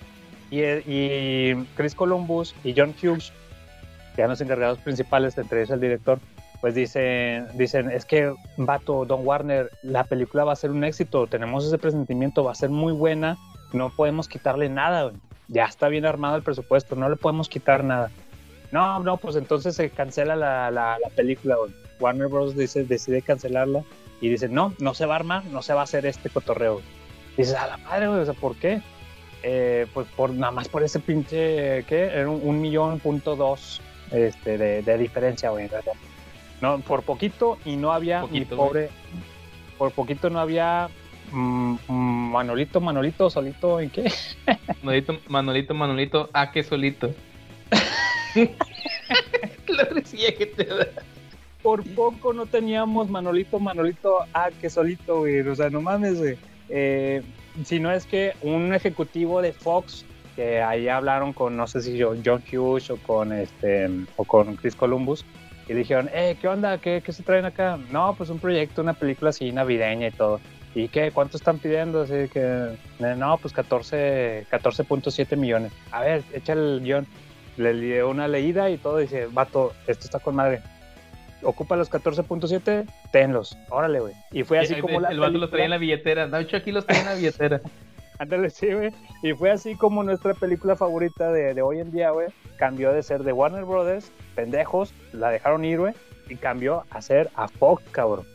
Y, 0.50 1.56
Chris 1.76 1.96
Columbus 1.96 2.56
y 2.64 2.74
John 2.76 2.94
Hughes, 3.02 3.32
que 4.16 4.22
eran 4.22 4.32
los 4.32 4.42
encargados 4.42 4.80
principales, 4.80 5.38
entre 5.38 5.60
ellos 5.60 5.72
el 5.72 5.82
director, 5.82 6.20
pues 6.62 6.74
dicen, 6.74 7.48
dicen, 7.54 7.92
es 7.92 8.06
que, 8.06 8.34
vato, 8.58 9.06
Don 9.06 9.26
Warner, 9.26 9.70
la 9.84 10.04
película 10.04 10.44
va 10.44 10.54
a 10.54 10.56
ser 10.56 10.72
un 10.72 10.84
éxito, 10.84 11.28
tenemos 11.28 11.66
ese 11.66 11.78
presentimiento, 11.78 12.44
va 12.44 12.52
a 12.52 12.56
ser 12.56 12.70
muy 12.70 12.94
buena, 12.94 13.38
no 13.74 13.92
podemos 13.96 14.28
quitarle 14.28 14.70
nada, 14.70 15.12
ya 15.50 15.66
está 15.66 15.88
bien 15.88 16.06
armado 16.06 16.36
el 16.36 16.44
presupuesto, 16.44 16.96
no 16.96 17.10
le 17.10 17.16
podemos 17.16 17.50
quitar 17.50 17.84
nada. 17.84 18.10
No, 18.72 19.00
no, 19.00 19.18
pues 19.18 19.36
entonces 19.36 19.76
se 19.76 19.90
cancela 19.90 20.36
la, 20.36 20.72
la, 20.72 20.98
la 21.02 21.10
película. 21.16 21.56
Warner 22.00 22.28
Bros. 22.28 22.56
Dice, 22.56 22.84
decide 22.84 23.22
cancelarla 23.22 23.84
y 24.22 24.30
dice, 24.30 24.48
no, 24.48 24.74
no 24.80 24.94
se 24.94 25.06
va 25.06 25.14
a 25.14 25.18
armar, 25.18 25.46
no 25.46 25.62
se 25.62 25.74
va 25.74 25.82
a 25.82 25.84
hacer 25.84 26.06
este 26.06 26.30
cotorreo. 26.30 26.82
Dices, 27.38 27.56
a 27.56 27.68
la 27.68 27.78
madre, 27.78 28.08
o 28.08 28.34
¿por 28.34 28.56
qué? 28.56 28.82
Eh, 29.44 29.86
pues 29.94 30.08
por 30.16 30.32
nada 30.32 30.52
más 30.52 30.68
por 30.68 30.84
ese 30.84 31.00
pinche, 31.00 31.84
¿qué? 31.84 32.10
Era 32.14 32.30
un, 32.30 32.42
un 32.44 32.60
millón 32.62 33.00
punto 33.00 33.36
dos 33.36 33.82
este, 34.12 34.58
de, 34.58 34.82
de 34.82 34.98
diferencia, 34.98 35.50
güey. 35.52 35.66
en 35.66 35.72
realidad. 35.72 35.94
No, 36.62 36.80
por 36.80 37.04
poquito 37.04 37.58
y 37.66 37.76
no 37.76 37.92
había, 37.94 38.22
mi 38.22 38.28
Poquito, 38.28 38.56
güey. 38.58 38.68
pobre, 38.68 38.90
por 39.78 39.92
poquito 39.92 40.30
no 40.32 40.40
había 40.40 40.90
mm, 41.32 41.76
mm, 41.88 42.32
Manolito, 42.32 42.82
Manolito, 42.82 43.30
solito, 43.30 43.80
¿en 43.80 43.90
qué? 43.92 44.12
Manolito, 44.82 45.20
Manolito, 45.28 45.74
Manolito, 45.76 46.30
ah, 46.34 46.52
que 46.52 46.64
solito. 46.64 47.14
La 49.68 49.84
risilla 49.92 50.34
que 50.36 50.46
te 50.48 50.66
da. 50.66 50.88
Por 51.62 51.84
poco 51.94 52.34
no 52.34 52.46
teníamos 52.46 53.10
Manolito, 53.10 53.60
Manolito, 53.60 54.20
ah, 54.34 54.50
que 54.60 54.70
solito, 54.70 55.20
güey. 55.20 55.42
O 55.42 55.56
sea, 55.56 55.70
no 55.70 55.82
mames, 55.82 56.18
güey. 56.20 56.38
Eh, 56.70 57.22
si 57.64 57.80
no 57.80 57.92
es 57.92 58.06
que 58.06 58.34
un 58.42 58.74
ejecutivo 58.74 59.42
de 59.42 59.54
Fox, 59.54 60.06
que 60.36 60.62
ahí 60.62 60.88
hablaron 60.88 61.34
con, 61.34 61.58
no 61.58 61.68
sé 61.68 61.82
si 61.82 61.98
yo, 61.98 62.14
John 62.24 62.44
Hughes 62.52 62.90
o 62.90 62.98
con 62.98 63.34
este 63.34 63.90
o 64.16 64.24
con 64.24 64.56
Chris 64.56 64.76
Columbus, 64.76 65.26
y 65.68 65.74
dijeron, 65.74 66.10
eh, 66.14 66.38
¿qué 66.40 66.48
onda? 66.48 66.78
¿Qué, 66.78 67.02
¿Qué 67.04 67.12
se 67.12 67.24
traen 67.24 67.46
acá? 67.46 67.78
No, 67.92 68.14
pues 68.16 68.30
un 68.30 68.40
proyecto, 68.40 68.82
una 68.82 68.94
película 68.94 69.32
así 69.32 69.52
navideña 69.52 70.08
y 70.08 70.12
todo. 70.12 70.40
¿Y 70.76 70.90
qué? 70.90 71.12
¿Cuánto 71.12 71.38
están 71.38 71.60
pidiendo? 71.60 72.02
Así 72.02 72.30
que, 72.32 72.40
eh, 73.00 73.16
no, 73.18 73.38
pues 73.38 73.54
14, 73.54 74.46
14.7 74.50 75.36
millones. 75.36 75.74
A 75.92 76.02
ver, 76.02 76.24
echa 76.34 76.54
el 76.54 76.82
guion. 76.84 77.08
Le 77.58 77.74
dio 77.74 78.10
una 78.10 78.28
leída 78.28 78.70
y 78.70 78.78
todo. 78.78 79.00
Dice, 79.00 79.26
vato, 79.26 79.74
esto 79.88 80.06
está 80.06 80.20
con 80.20 80.36
madre. 80.36 80.62
Ocupa 81.44 81.76
los 81.76 81.90
14.7, 81.92 82.86
tenlos. 83.12 83.58
Órale, 83.70 84.00
güey. 84.00 84.14
Y 84.32 84.44
fue 84.44 84.60
así 84.60 84.74
El- 84.74 84.82
como 84.82 84.98
el, 84.98 85.04
la 85.04 85.10
el 85.12 85.20
vato 85.20 85.38
los 85.38 85.50
traía 85.50 85.66
en 85.66 85.72
la 85.72 85.78
billetera. 85.78 86.30
Hecho, 86.40 86.58
aquí 86.58 86.72
los 86.72 86.86
traía 86.86 87.02
en 87.02 87.08
la 87.08 87.14
billetera. 87.16 87.62
Ándale, 88.20 88.50
sí, 88.50 88.74
güey. 88.74 88.92
Y 89.22 89.34
fue 89.34 89.52
así 89.52 89.76
como 89.76 90.02
nuestra 90.04 90.34
película 90.34 90.76
favorita 90.76 91.32
de, 91.32 91.54
de 91.54 91.62
hoy 91.62 91.80
en 91.80 91.92
día, 91.92 92.10
güey. 92.10 92.28
Cambió 92.58 92.92
de 92.92 93.04
ser 93.04 93.22
de 93.24 93.32
Warner 93.32 93.64
Brothers, 93.66 94.12
pendejos, 94.34 94.92
la 95.14 95.30
dejaron 95.30 95.64
ir, 95.66 95.80
güey. 95.80 95.94
Y 96.28 96.36
cambió 96.36 96.84
a 96.90 97.02
ser 97.02 97.30
a 97.36 97.48
Fox, 97.48 97.84
cabrón. 97.92 98.26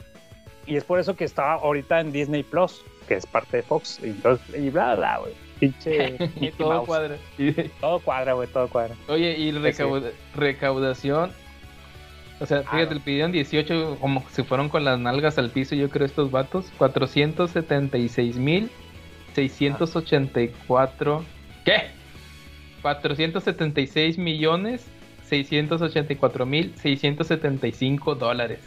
Y 0.67 0.77
es 0.77 0.85
por 0.85 1.01
eso 1.01 1.17
que 1.17 1.25
está 1.25 1.55
ahorita 1.55 1.99
en 2.01 2.13
Disney 2.13 2.45
Plus, 2.45 2.81
que 3.09 3.15
es 3.15 3.27
parte 3.27 3.57
de 3.59 3.63
Fox. 3.65 3.99
Y, 4.03 4.15
y 4.57 4.71
bla, 4.71 4.95
bla, 4.95 5.19
güey. 5.19 5.33
Pinche. 5.59 6.17
y 6.37 6.53
todo 6.53 6.69
Mouse. 6.75 6.87
cuadra. 6.87 7.17
Todo 7.81 7.99
cuadra, 7.99 8.33
güey, 8.35 8.47
todo 8.49 8.69
cuadra. 8.69 8.95
Oye, 9.09 9.33
y 9.37 9.51
Pues 9.53 9.77
recauda- 9.79 10.13
recaudación. 10.37 11.33
O 12.43 12.47
sea, 12.47 12.63
fíjate, 12.65 12.95
le 12.95 13.01
pidieron 13.01 13.31
18, 13.31 13.99
como 14.01 14.25
se 14.31 14.43
fueron 14.43 14.69
con 14.69 14.85
las 14.85 14.99
nalgas 14.99 15.39
al 15.39 15.51
piso, 15.51 15.77
yo 15.77 15.89
creo, 15.89 16.05
estos 16.05 16.33
vatos. 16.33 16.73
476 16.77 18.37
mil 18.37 18.69
684. 19.35 21.25
¿Qué? 21.65 21.83
476 22.83 24.19
millones 24.19 24.85
684 25.29 26.47
mil 26.47 26.75
675 26.77 28.15
dólares. 28.17 28.59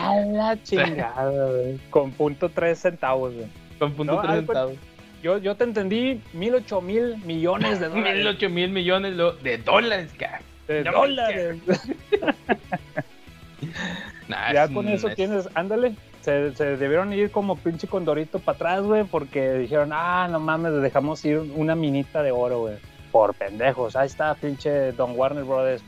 A 0.00 0.16
la 0.16 0.60
chingada, 0.62 1.30
güey. 1.50 1.78
Con 1.90 2.10
punto 2.10 2.48
tres 2.48 2.80
centavos, 2.80 3.32
güey. 3.32 3.46
Con 3.78 3.92
punto 3.92 4.14
No, 4.16 4.20
tres 4.22 4.32
ah, 4.32 4.36
centavos. 4.38 4.74
Yo, 5.22 5.38
yo 5.38 5.54
te 5.54 5.64
entendí 5.64 6.20
mil 6.32 6.54
ocho 6.56 6.80
mil 6.80 7.16
millones 7.24 7.78
de 7.80 7.88
dólares. 7.90 8.16
Mil 8.18 8.26
ocho 8.26 8.50
mil 8.50 8.70
millones 8.70 9.14
lo- 9.14 9.32
de 9.34 9.58
dólares, 9.58 10.12
cara. 10.18 10.40
De 10.68 10.84
dólares. 10.84 11.56
Nah, 14.28 14.52
ya 14.52 14.68
con 14.68 14.88
eso 14.88 15.08
es- 15.08 15.16
tienes, 15.16 15.48
ándale. 15.54 15.94
Se, 16.22 16.54
se 16.54 16.76
debieron 16.78 17.12
ir 17.12 17.30
como 17.30 17.56
pinche 17.56 17.86
condorito 17.86 18.38
para 18.38 18.56
atrás, 18.56 18.82
güey, 18.82 19.04
porque 19.04 19.52
dijeron, 19.54 19.90
ah, 19.92 20.26
no 20.30 20.40
mames, 20.40 20.80
dejamos 20.80 21.22
ir 21.26 21.38
una 21.54 21.74
minita 21.74 22.22
de 22.22 22.30
oro, 22.32 22.60
güey. 22.60 22.76
Por 23.12 23.34
pendejos. 23.34 23.94
Ahí 23.96 24.06
está, 24.06 24.34
pinche 24.34 24.92
Don 24.92 25.12
Warner 25.18 25.44
Brothers. 25.44 25.82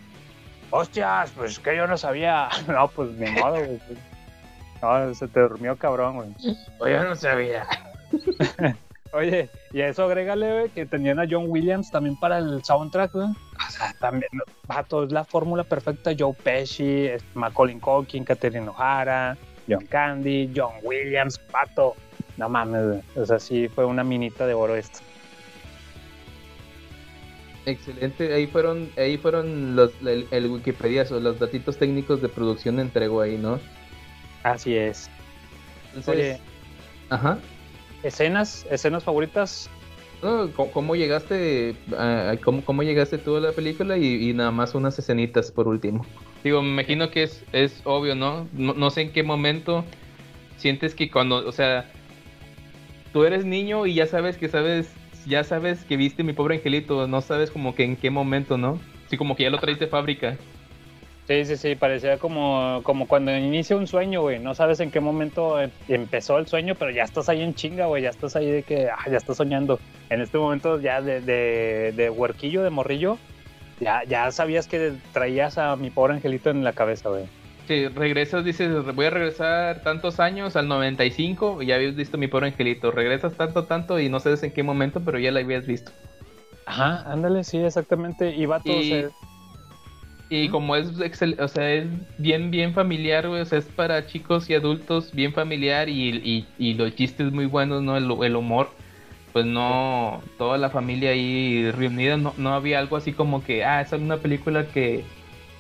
Hostias, 0.71 1.33
pues 1.35 1.59
que 1.59 1.77
yo 1.77 1.87
no 1.87 1.97
sabía. 1.97 2.49
No, 2.69 2.89
pues 2.89 3.11
ni 3.13 3.31
modo, 3.31 3.57
güey. 3.57 3.81
No, 4.83 5.15
se 5.15 5.27
te 5.29 5.41
durmió 5.41 5.77
cabrón, 5.77 6.17
güey. 6.17 6.29
Oye, 6.81 6.93
yo 6.93 7.05
no 7.05 7.17
sabía. 7.17 7.67
Oye, 9.17 9.49
y 9.73 9.81
a 9.81 9.89
eso 9.89 10.05
agrégale, 10.05 10.53
güey, 10.53 10.69
que 10.69 10.85
tenían 10.85 11.19
a 11.19 11.27
John 11.29 11.47
Williams 11.49 11.91
también 11.91 12.17
para 12.17 12.37
el 12.37 12.63
soundtrack, 12.63 13.13
güey. 13.13 13.29
O 13.29 13.71
sea, 13.71 13.95
también, 13.99 14.29
vato, 14.67 15.05
es 15.05 15.13
la 15.13 15.25
fórmula 15.25 15.65
perfecta. 15.65 16.13
Joe 16.17 16.35
Pesci, 16.35 17.07
es 17.07 17.25
Macaulay 17.33 17.79
Culkin, 17.79 18.25
Catherine 18.25 18.69
O'Hara, 18.69 19.35
John 19.67 19.87
Candy, 19.87 20.53
John 20.55 20.75
Williams, 20.83 21.39
pato. 21.39 21.95
No 22.37 22.51
mames, 22.51 22.87
güey. 22.87 23.03
O 23.17 23.25
sea, 23.25 23.39
sí 23.39 23.69
fue 23.69 23.87
una 23.87 24.05
minita 24.05 24.47
de 24.47 24.53
oro 24.53 24.77
esto. 24.77 24.99
Excelente, 27.65 28.33
ahí 28.35 28.47
fueron, 28.47 28.91
ahí 28.99 29.17
fueron 29.17 29.75
los, 29.75 29.93
el, 30.03 30.29
el 30.31 30.47
Wikipedia, 30.51 31.07
o 31.11 31.19
los 31.19 31.39
datitos 31.39 31.79
técnicos 31.79 32.21
de 32.21 32.29
producción 32.29 32.79
entregó 32.81 33.23
ahí, 33.23 33.39
¿no? 33.39 33.59
Así 34.43 34.77
es. 34.77 35.11
Entonces, 35.95 36.39
Oye, 36.39 36.41
ajá. 37.09 37.39
Escenas, 38.03 38.67
escenas 38.71 39.05
favoritas. 39.05 39.71
¿cómo, 40.73 40.97
llegaste, 40.97 41.77
cómo, 42.43 42.83
llegaste 42.83 43.19
tú 43.19 43.37
a 43.37 43.41
la 43.41 43.53
película 43.53 43.97
y, 43.97 44.31
y 44.31 44.33
nada 44.33 44.51
más 44.51 44.75
unas 44.75 44.99
escenitas 44.99 45.53
por 45.53 45.69
último? 45.69 46.05
Digo, 46.43 46.63
me 46.63 46.71
imagino 46.71 47.11
que 47.11 47.25
es, 47.25 47.45
es 47.53 47.81
obvio, 47.85 48.15
¿no? 48.15 48.49
¿no? 48.53 48.75
no 48.75 48.91
sé 48.91 49.03
en 49.03 49.13
qué 49.13 49.23
momento 49.23 49.85
sientes 50.57 50.95
que 50.95 51.11
cuando, 51.11 51.47
o 51.47 51.53
sea, 51.53 51.91
tú 53.13 53.25
eres 53.25 53.45
niño 53.45 53.87
y 53.87 53.95
ya 53.95 54.07
sabes 54.07 54.37
que 54.37 54.49
sabes, 54.49 54.93
ya 55.27 55.45
sabes 55.45 55.85
que 55.85 55.97
viste 55.97 56.23
mi 56.23 56.33
pobre 56.33 56.57
angelito, 56.57 57.07
no 57.07 57.21
sabes 57.21 57.51
como 57.51 57.75
que 57.75 57.85
en 57.85 57.97
qué 57.97 58.11
momento, 58.11 58.57
¿no? 58.59 58.81
Sí, 59.09 59.17
como 59.17 59.37
que 59.37 59.45
ya 59.45 59.51
lo 59.51 59.59
traes 59.59 59.79
de 59.79 59.87
fábrica. 59.87 60.37
Sí, 61.27 61.45
sí, 61.45 61.57
sí, 61.57 61.75
parecía 61.75 62.19
como, 62.19 62.81
como 62.85 63.09
cuando 63.09 63.37
inicia 63.37 63.75
un 63.77 63.89
sueño, 63.89 64.21
güey. 64.23 64.39
No 64.39 64.55
sabes 64.55 64.79
en 64.79 64.93
qué 64.93 65.01
momento 65.01 65.61
em- 65.61 65.71
empezó 65.89 66.39
el 66.39 66.47
sueño, 66.47 66.77
pero 66.79 66.93
ya 66.93 67.03
estás 67.03 67.29
ahí 67.29 67.43
en 67.43 67.55
chinga, 67.55 67.87
güey. 67.87 68.05
Ya 68.05 68.11
estás 68.11 68.37
ahí 68.37 68.49
de 68.49 68.63
que, 68.63 68.89
ah, 68.89 69.11
ya 69.11 69.17
estás 69.17 69.37
soñando. 69.37 69.81
En 70.09 70.21
este 70.21 70.39
momento 70.39 70.81
ya 70.81 71.03
de, 71.03 71.21
de, 71.21 71.93
de 71.97 72.11
huerquillo, 72.11 72.63
de 72.63 72.71
morrillo, 72.71 73.19
ya, 73.81 74.05
ya 74.05 74.31
sabías 74.31 74.69
que 74.69 74.93
traías 75.13 75.59
a 75.59 75.75
mi 75.75 75.91
pobre 75.91 76.15
angelito 76.15 76.51
en 76.51 76.63
la 76.63 76.73
cabeza, 76.73 77.09
güey. 77.09 77.25
Sí, 77.67 77.89
regresas, 77.89 78.45
dices, 78.45 78.71
voy 78.95 79.07
a 79.07 79.11
regresar 79.11 79.83
tantos 79.83 80.21
años 80.21 80.55
al 80.55 80.69
95 80.69 81.61
y 81.61 81.67
ya 81.67 81.75
habías 81.75 81.97
visto 81.97 82.19
mi 82.19 82.29
pobre 82.29 82.47
angelito. 82.47 82.93
Regresas 82.93 83.33
tanto, 83.35 83.65
tanto 83.65 83.99
y 83.99 84.09
no 84.09 84.21
sabes 84.21 84.45
en 84.45 84.53
qué 84.53 84.63
momento, 84.63 85.01
pero 85.05 85.19
ya 85.19 85.33
la 85.33 85.41
habías 85.41 85.67
visto. 85.67 85.91
Ajá, 86.67 87.03
ándale, 87.11 87.43
sí, 87.43 87.59
exactamente. 87.59 88.31
Y 88.31 88.47
va 88.47 88.61
todo. 88.61 88.81
Y- 88.81 89.07
Y 90.29 90.49
como 90.49 90.75
es 90.75 90.99
excel- 90.99 91.39
o 91.41 91.47
sea, 91.47 91.73
es 91.73 91.87
bien, 92.19 92.51
bien 92.51 92.75
familiar, 92.75 93.29
güey, 93.29 93.43
o 93.43 93.45
sea, 93.45 93.59
es 93.61 93.67
para 93.67 94.07
chicos 94.07 94.51
y 94.51 94.55
adultos, 94.55 95.13
bien 95.13 95.33
familiar 95.33 95.89
y, 95.89 96.09
y, 96.09 96.49
y 96.59 96.75
los 96.75 96.95
chistes 96.97 97.31
muy 97.33 97.47
buenos, 97.47 97.83
¿no? 97.83 97.97
El, 97.97 98.11
el 98.25 98.35
humor, 98.37 98.71
pues 99.33 99.47
no, 99.47 100.23
toda 100.37 100.59
la 100.59 100.71
familia 100.71 101.11
ahí 101.11 101.71
reunida, 101.71 102.17
no, 102.17 102.35
no 102.39 102.55
había 102.55 102.81
algo 102.81 102.97
así 102.97 103.13
como 103.13 103.45
que, 103.45 103.65
ah, 103.65 103.81
esa 103.81 103.97
es 103.97 104.03
una 104.03 104.17
película 104.17 104.67
que, 104.67 105.05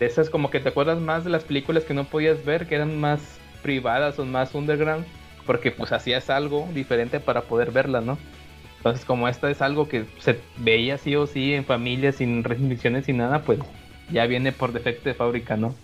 de 0.00 0.06
esas 0.06 0.30
como 0.30 0.50
que 0.50 0.58
te 0.58 0.70
acuerdas 0.70 0.98
más 0.98 1.22
de 1.22 1.30
las 1.30 1.44
películas 1.44 1.84
que 1.84 1.94
no 1.94 2.04
podías 2.04 2.44
ver, 2.44 2.66
que 2.66 2.74
eran 2.74 2.98
más 2.98 3.38
privadas 3.62 4.18
o 4.18 4.24
más 4.24 4.52
underground, 4.52 5.06
porque 5.46 5.70
pues 5.70 5.92
hacías 5.92 6.28
algo 6.28 6.68
diferente 6.74 7.20
para 7.20 7.42
poder 7.42 7.70
verla, 7.70 8.00
¿no? 8.00 8.18
Entonces, 8.78 9.04
como 9.04 9.28
esta 9.28 9.48
es 9.50 9.62
algo 9.62 9.88
que 9.88 10.06
se 10.18 10.40
veía 10.58 10.98
sí 10.98 11.14
o 11.16 11.26
sí 11.26 11.54
en 11.54 11.64
familia, 11.64 12.12
sin 12.12 12.42
restricciones, 12.44 13.06
sin 13.06 13.16
nada, 13.18 13.42
pues 13.42 13.58
ya 14.10 14.26
viene 14.26 14.52
por 14.52 14.72
defecto 14.72 15.08
de 15.08 15.14
fábrica, 15.14 15.56
¿no? 15.56 15.74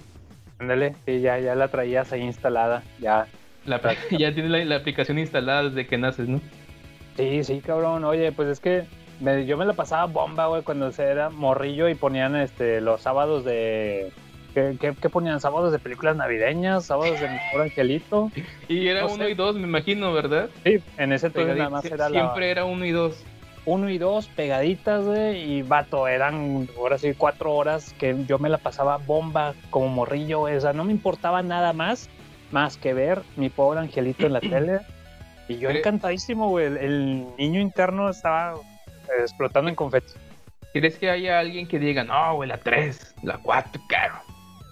Ándale, 0.58 0.94
sí, 1.06 1.20
ya, 1.20 1.38
ya 1.38 1.54
la 1.54 1.68
traías 1.68 2.12
ahí 2.12 2.22
instalada, 2.22 2.82
ya. 3.00 3.26
La, 3.64 3.80
ya 4.10 4.32
tiene 4.32 4.48
la, 4.48 4.64
la 4.64 4.76
aplicación 4.76 5.18
instalada 5.18 5.64
desde 5.68 5.86
que 5.86 5.98
naces, 5.98 6.28
¿no? 6.28 6.40
Sí, 7.16 7.44
sí, 7.44 7.60
cabrón. 7.60 8.04
Oye, 8.04 8.32
pues 8.32 8.48
es 8.48 8.60
que 8.60 8.84
me- 9.20 9.44
yo 9.46 9.56
me 9.56 9.64
la 9.66 9.72
pasaba 9.74 10.06
bomba, 10.06 10.46
güey, 10.46 10.62
cuando 10.62 10.88
era 10.98 11.30
morrillo 11.30 11.88
y 11.88 11.94
ponían 11.94 12.36
este 12.36 12.80
los 12.80 13.00
sábados 13.02 13.44
de... 13.44 14.12
¿Qué, 14.54 14.76
qué, 14.78 14.92
qué 15.00 15.08
ponían? 15.08 15.40
¿Sábados 15.40 15.72
de 15.72 15.78
películas 15.78 16.14
navideñas? 16.14 16.84
¿Sábados 16.84 17.18
de 17.20 17.28
Mi 17.28 17.38
Pobre 17.50 17.64
Angelito? 17.64 18.30
Y 18.68 18.86
era 18.88 19.02
No 19.02 19.08
uno 19.12 19.24
sé. 19.24 19.30
y 19.30 19.34
dos, 19.34 19.56
me 19.56 19.62
imagino, 19.66 20.12
¿verdad? 20.12 20.48
Sí, 20.64 20.78
en 20.98 21.12
ese 21.12 21.26
entonces 21.28 21.56
nada 21.56 21.70
más 21.70 21.84
era 21.84 22.08
Siempre 22.08 22.46
la... 22.46 22.50
era 22.50 22.64
uno 22.64 22.84
y 22.84 22.90
dos. 22.90 23.22
Uno 23.64 23.88
y 23.90 23.98
dos 23.98 24.26
pegaditas, 24.28 25.04
güey, 25.04 25.40
y 25.58 25.62
vato, 25.62 26.08
eran 26.08 26.68
ahora 26.76 26.98
sí 26.98 27.14
cuatro 27.16 27.54
horas 27.54 27.94
que 27.98 28.16
yo 28.26 28.38
me 28.40 28.48
la 28.48 28.58
pasaba 28.58 28.96
bomba 28.96 29.54
como 29.70 29.88
morrillo, 29.88 30.40
güey, 30.40 30.56
o 30.56 30.60
sea, 30.60 30.72
no 30.72 30.82
me 30.84 30.90
importaba 30.92 31.42
nada 31.42 31.72
más, 31.72 32.08
más 32.50 32.76
que 32.76 32.92
ver 32.92 33.22
Mi 33.36 33.50
Pobre 33.50 33.78
Angelito 33.78 34.26
en 34.26 34.32
la 34.32 34.40
tele. 34.40 34.80
Y 35.48 35.58
yo 35.58 35.70
encantadísimo, 35.70 36.48
güey, 36.48 36.66
el, 36.66 36.76
el 36.78 37.26
niño 37.38 37.60
interno 37.60 38.10
estaba 38.10 38.54
eh, 38.54 39.20
explotando 39.20 39.68
en 39.68 39.76
confeti. 39.76 40.12
¿Crees 40.72 40.96
que 40.98 41.10
haya 41.10 41.38
alguien 41.38 41.68
que 41.68 41.78
diga, 41.78 42.02
no, 42.02 42.34
güey, 42.36 42.48
la 42.48 42.56
3, 42.58 43.14
la 43.22 43.38
4, 43.38 43.80
caro? 43.88 44.14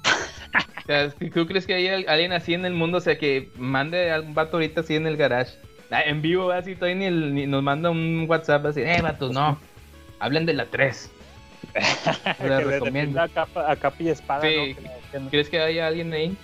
o 0.82 0.86
sea, 0.86 1.11
si 1.11 1.30
¿tú 1.30 1.47
crees 1.47 1.66
que 1.66 1.74
hay 1.74 1.88
al- 1.88 2.09
alguien 2.09 2.32
así 2.32 2.55
en 2.55 2.64
el 2.64 2.72
mundo? 2.74 2.99
O 2.99 3.01
sea, 3.01 3.18
que 3.18 3.51
mande 3.57 4.11
a 4.12 4.20
un 4.20 4.34
vato 4.34 4.57
ahorita 4.57 4.80
así 4.80 4.97
en 4.97 5.07
el 5.07 5.16
garage, 5.16 5.53
en 5.91 6.22
vivo, 6.22 6.51
así, 6.53 6.74
todavía 6.74 6.97
ni, 6.97 7.05
el- 7.07 7.34
ni 7.34 7.47
nos 7.47 7.62
manda 7.62 7.91
un 7.91 8.26
WhatsApp 8.28 8.66
así, 8.66 8.80
eh, 8.82 9.01
vatos, 9.03 9.32
no, 9.32 9.59
hablen 10.18 10.47
de 10.47 10.53
la 10.55 10.66
3. 10.66 11.11
que 12.41 12.49
La 12.49 12.61
recomiendo. 12.61 13.20
a 13.20 13.28
capa, 13.28 13.70
a 13.70 13.76
capa 13.76 13.97
y 14.01 14.09
espada, 14.09 14.43
Sí. 14.43 14.57
¿no? 14.57 14.62
Que 14.76 14.80
le 14.82 14.95
defienda. 14.95 15.30
¿Crees 15.30 15.49
que 15.49 15.61
haya 15.61 15.86
alguien 15.86 16.12
ahí? 16.12 16.36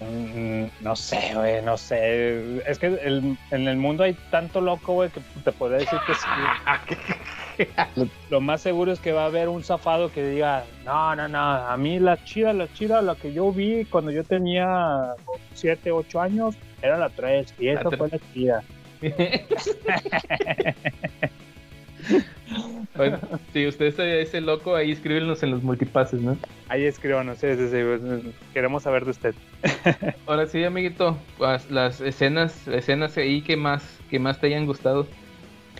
Mm, 0.00 0.66
No 0.80 0.94
sé, 0.94 1.32
güey, 1.34 1.62
no 1.62 1.78
sé. 1.78 2.60
Es 2.70 2.78
que 2.78 2.86
el- 2.86 3.38
en 3.50 3.66
el 3.68 3.76
mundo 3.78 4.04
hay 4.04 4.14
tanto 4.30 4.60
loco, 4.60 4.92
güey, 4.92 5.08
que 5.10 5.20
te 5.42 5.52
podría 5.52 5.78
decir 5.78 5.98
que 6.06 6.14
sí. 6.14 7.68
Lo, 7.96 8.06
lo 8.30 8.40
más 8.42 8.60
seguro 8.60 8.92
es 8.92 9.00
que 9.00 9.12
va 9.12 9.22
a 9.22 9.26
haber 9.26 9.48
un 9.48 9.64
zafado 9.64 10.12
que 10.12 10.22
diga, 10.26 10.64
no, 10.84 11.16
no, 11.16 11.28
no, 11.28 11.38
a 11.40 11.76
mí 11.78 11.98
la 11.98 12.22
chida, 12.24 12.52
la 12.52 12.70
chida, 12.74 13.00
la 13.00 13.14
que 13.14 13.32
yo 13.32 13.50
vi 13.52 13.86
cuando 13.86 14.10
yo 14.10 14.22
tenía 14.22 15.14
7, 15.54 15.90
8 15.90 16.20
años, 16.20 16.54
era 16.82 16.98
la 16.98 17.08
3, 17.08 17.54
y 17.58 17.74
tres. 17.74 17.98
fue 17.98 18.08
la 18.08 18.18
chida. 18.32 18.62
Bueno, 22.96 23.18
si 23.52 23.66
usted 23.66 23.86
es 23.86 23.98
ese 23.98 24.40
loco, 24.40 24.74
ahí 24.74 24.92
escríbenos 24.92 25.42
en 25.42 25.50
los 25.50 25.62
multipases, 25.62 26.20
¿no? 26.20 26.36
Ahí 26.68 26.84
escríbanos, 26.84 27.38
sí, 27.38 27.48
sí, 27.56 27.68
sí, 27.68 28.32
queremos 28.54 28.84
saber 28.84 29.04
de 29.04 29.10
usted. 29.10 29.34
Ahora 30.26 30.46
sí, 30.46 30.64
amiguito, 30.64 31.16
las, 31.38 31.70
las 31.70 32.00
escenas, 32.00 32.66
escenas 32.68 33.16
ahí 33.18 33.42
que 33.42 33.56
más, 33.56 33.82
que 34.10 34.18
más 34.18 34.40
te 34.40 34.46
hayan 34.46 34.66
gustado. 34.66 35.06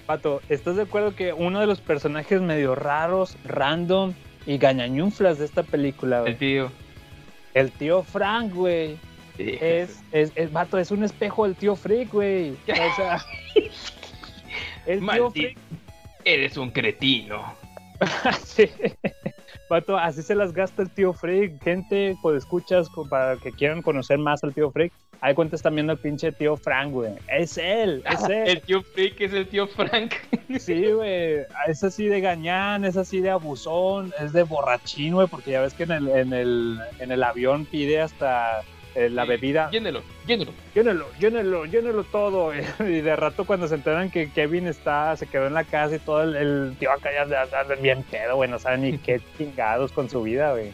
Pato, 0.07 0.43
¿estás 0.49 0.77
de 0.77 0.83
acuerdo 0.83 1.15
que 1.17 1.33
uno 1.33 1.61
de 1.61 1.67
los 1.67 1.81
personajes 1.81 2.41
medio 2.41 2.75
raros, 2.75 3.37
random 3.45 4.13
y 4.47 4.59
gañañuflas 4.59 5.39
de 5.39 5.47
esta 5.47 5.63
película, 5.63 6.21
güey? 6.21 6.33
El 6.33 6.39
tío. 6.39 6.71
El 7.55 7.73
tío 7.73 8.03
Frank, 8.03 8.53
güey. 8.53 8.99
Es, 9.39 10.03
es, 10.13 10.33
es, 10.35 10.53
vato, 10.53 10.79
es 10.79 10.91
un 10.91 11.05
espejo 11.05 11.45
del 11.45 11.57
tío 11.57 11.77
Freak, 11.77 12.13
güey. 12.13 12.53
O 12.53 12.97
sea, 12.97 13.25
el 14.87 15.01
tío. 15.01 15.31
Freak, 15.31 15.59
Eres 16.25 16.57
un 16.57 16.71
cretino. 16.71 17.55
sí. 18.45 18.69
Vato, 19.69 19.97
así 19.97 20.23
se 20.23 20.35
las 20.35 20.53
gasta 20.53 20.83
el 20.83 20.91
tío 20.91 21.13
Freak. 21.13 21.63
Gente, 21.63 22.17
pues 22.23 22.39
escuchas 22.39 22.89
para 23.11 23.37
que 23.37 23.53
quieran 23.53 23.83
conocer 23.83 24.19
más 24.19 24.43
al 24.45 24.55
tío 24.55 24.71
Freak. 24.71 24.93
Ahí 25.21 25.35
cuentas 25.35 25.63
también 25.63 25.89
al 25.89 25.99
pinche 25.99 26.31
tío 26.33 26.57
Frank, 26.57 26.93
güey. 26.93 27.15
Es 27.29 27.59
él, 27.59 28.03
es 28.11 28.23
él. 28.29 28.49
El 28.49 28.61
tío 28.61 28.83
Freak 28.83 29.21
es 29.21 29.33
el 29.33 29.49
tío 29.49 29.67
Frank. 29.67 30.15
Sí, 30.59 30.93
güey. 30.93 31.47
Es 31.67 31.83
así 31.83 32.07
de 32.07 32.21
gañán, 32.21 32.85
es 32.85 32.97
así 32.97 33.21
de 33.21 33.31
abusón, 33.31 34.13
es 34.21 34.33
de 34.33 34.43
borrachín, 34.43 35.15
güey, 35.15 35.27
porque 35.27 35.53
ya 35.53 35.63
ves 35.63 35.75
que 35.75 35.85
en 35.85 35.93
el, 35.93 36.09
en 36.09 36.33
el, 36.33 36.81
en 36.99 37.11
el 37.11 37.23
avión 37.23 37.65
pide 37.67 38.01
hasta 38.01 38.63
eh, 38.97 39.11
la 39.11 39.27
bebida. 39.27 39.71
Llénelo, 39.71 40.03
llénelo. 40.27 40.53
Llénelo, 40.75 41.07
llénelo, 41.21 41.67
llénelo 41.67 42.05
todo. 42.05 42.53
Y 42.81 43.01
de 43.03 43.15
rato 43.15 43.45
cuando 43.45 43.69
se 43.69 43.75
enteran 43.75 44.11
que 44.11 44.31
Kevin 44.31 44.67
está, 44.67 45.15
se 45.19 45.27
quedó 45.27 45.47
en 45.47 45.53
la 45.53 45.65
casa 45.65 45.97
y 45.97 45.99
todo, 45.99 46.23
el, 46.23 46.35
el 46.35 46.77
tío 46.79 46.91
acá 46.91 47.11
ya 47.13 47.43
anda 47.43 47.75
bien 47.75 48.03
pedo, 48.11 48.37
güey, 48.37 48.49
no 48.49 48.59
sabe 48.59 48.79
ni 48.79 48.99
qué 49.07 49.21
chingados 49.37 49.93
con 49.93 50.09
su 50.09 50.23
vida, 50.23 50.53
güey. 50.53 50.73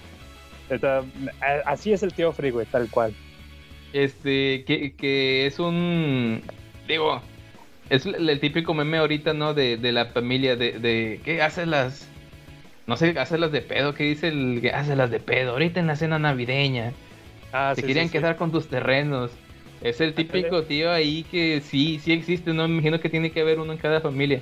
Así 1.66 1.93
es 1.93 2.05
el 2.05 2.14
tío 2.14 2.33
Free, 2.33 2.51
güey, 2.51 2.64
tal 2.66 2.89
cual. 2.89 3.12
Este, 3.93 4.64
que, 4.64 4.95
que 4.95 5.47
es 5.47 5.59
un. 5.59 6.43
Digo, 6.87 7.20
es 7.91 8.07
el, 8.07 8.31
el 8.31 8.39
típico 8.39 8.73
meme 8.73 8.99
ahorita, 8.99 9.35
¿no? 9.35 9.53
De, 9.53 9.77
de 9.77 9.91
la 9.91 10.07
familia, 10.07 10.55
de, 10.55 10.79
de. 10.79 11.20
¿Qué 11.25 11.43
hace 11.43 11.66
las.? 11.66 12.09
No 12.87 12.97
sé, 12.97 13.18
hace 13.18 13.37
las 13.37 13.51
de 13.51 13.62
pedo. 13.62 13.95
¿Qué 13.95 14.05
dice 14.05 14.29
el 14.29 14.61
que 14.62 14.70
hace 14.70 14.95
las 14.95 15.11
de 15.11 15.18
pedo? 15.18 15.53
Ahorita 15.53 15.81
en 15.81 15.89
la 15.89 15.97
cena 15.97 16.18
navideña. 16.20 16.93
Ah, 17.53 17.73
Se 17.75 17.83
sí, 17.83 17.87
querían 17.87 18.07
sí, 18.07 18.13
sí. 18.13 18.19
quedar 18.19 18.37
con 18.37 18.51
tus 18.51 18.69
terrenos. 18.69 19.31
Es 19.83 20.01
el 20.01 20.15
típico 20.15 20.63
tío 20.63 20.91
ahí 20.93 21.25
que 21.25 21.61
sí, 21.61 21.99
sí 21.99 22.13
existe, 22.13 22.53
¿no? 22.53 22.69
Me 22.69 22.75
imagino 22.75 23.01
que 23.01 23.09
tiene 23.09 23.31
que 23.33 23.41
haber 23.41 23.59
uno 23.59 23.73
en 23.73 23.79
cada 23.79 24.01
familia. 24.01 24.41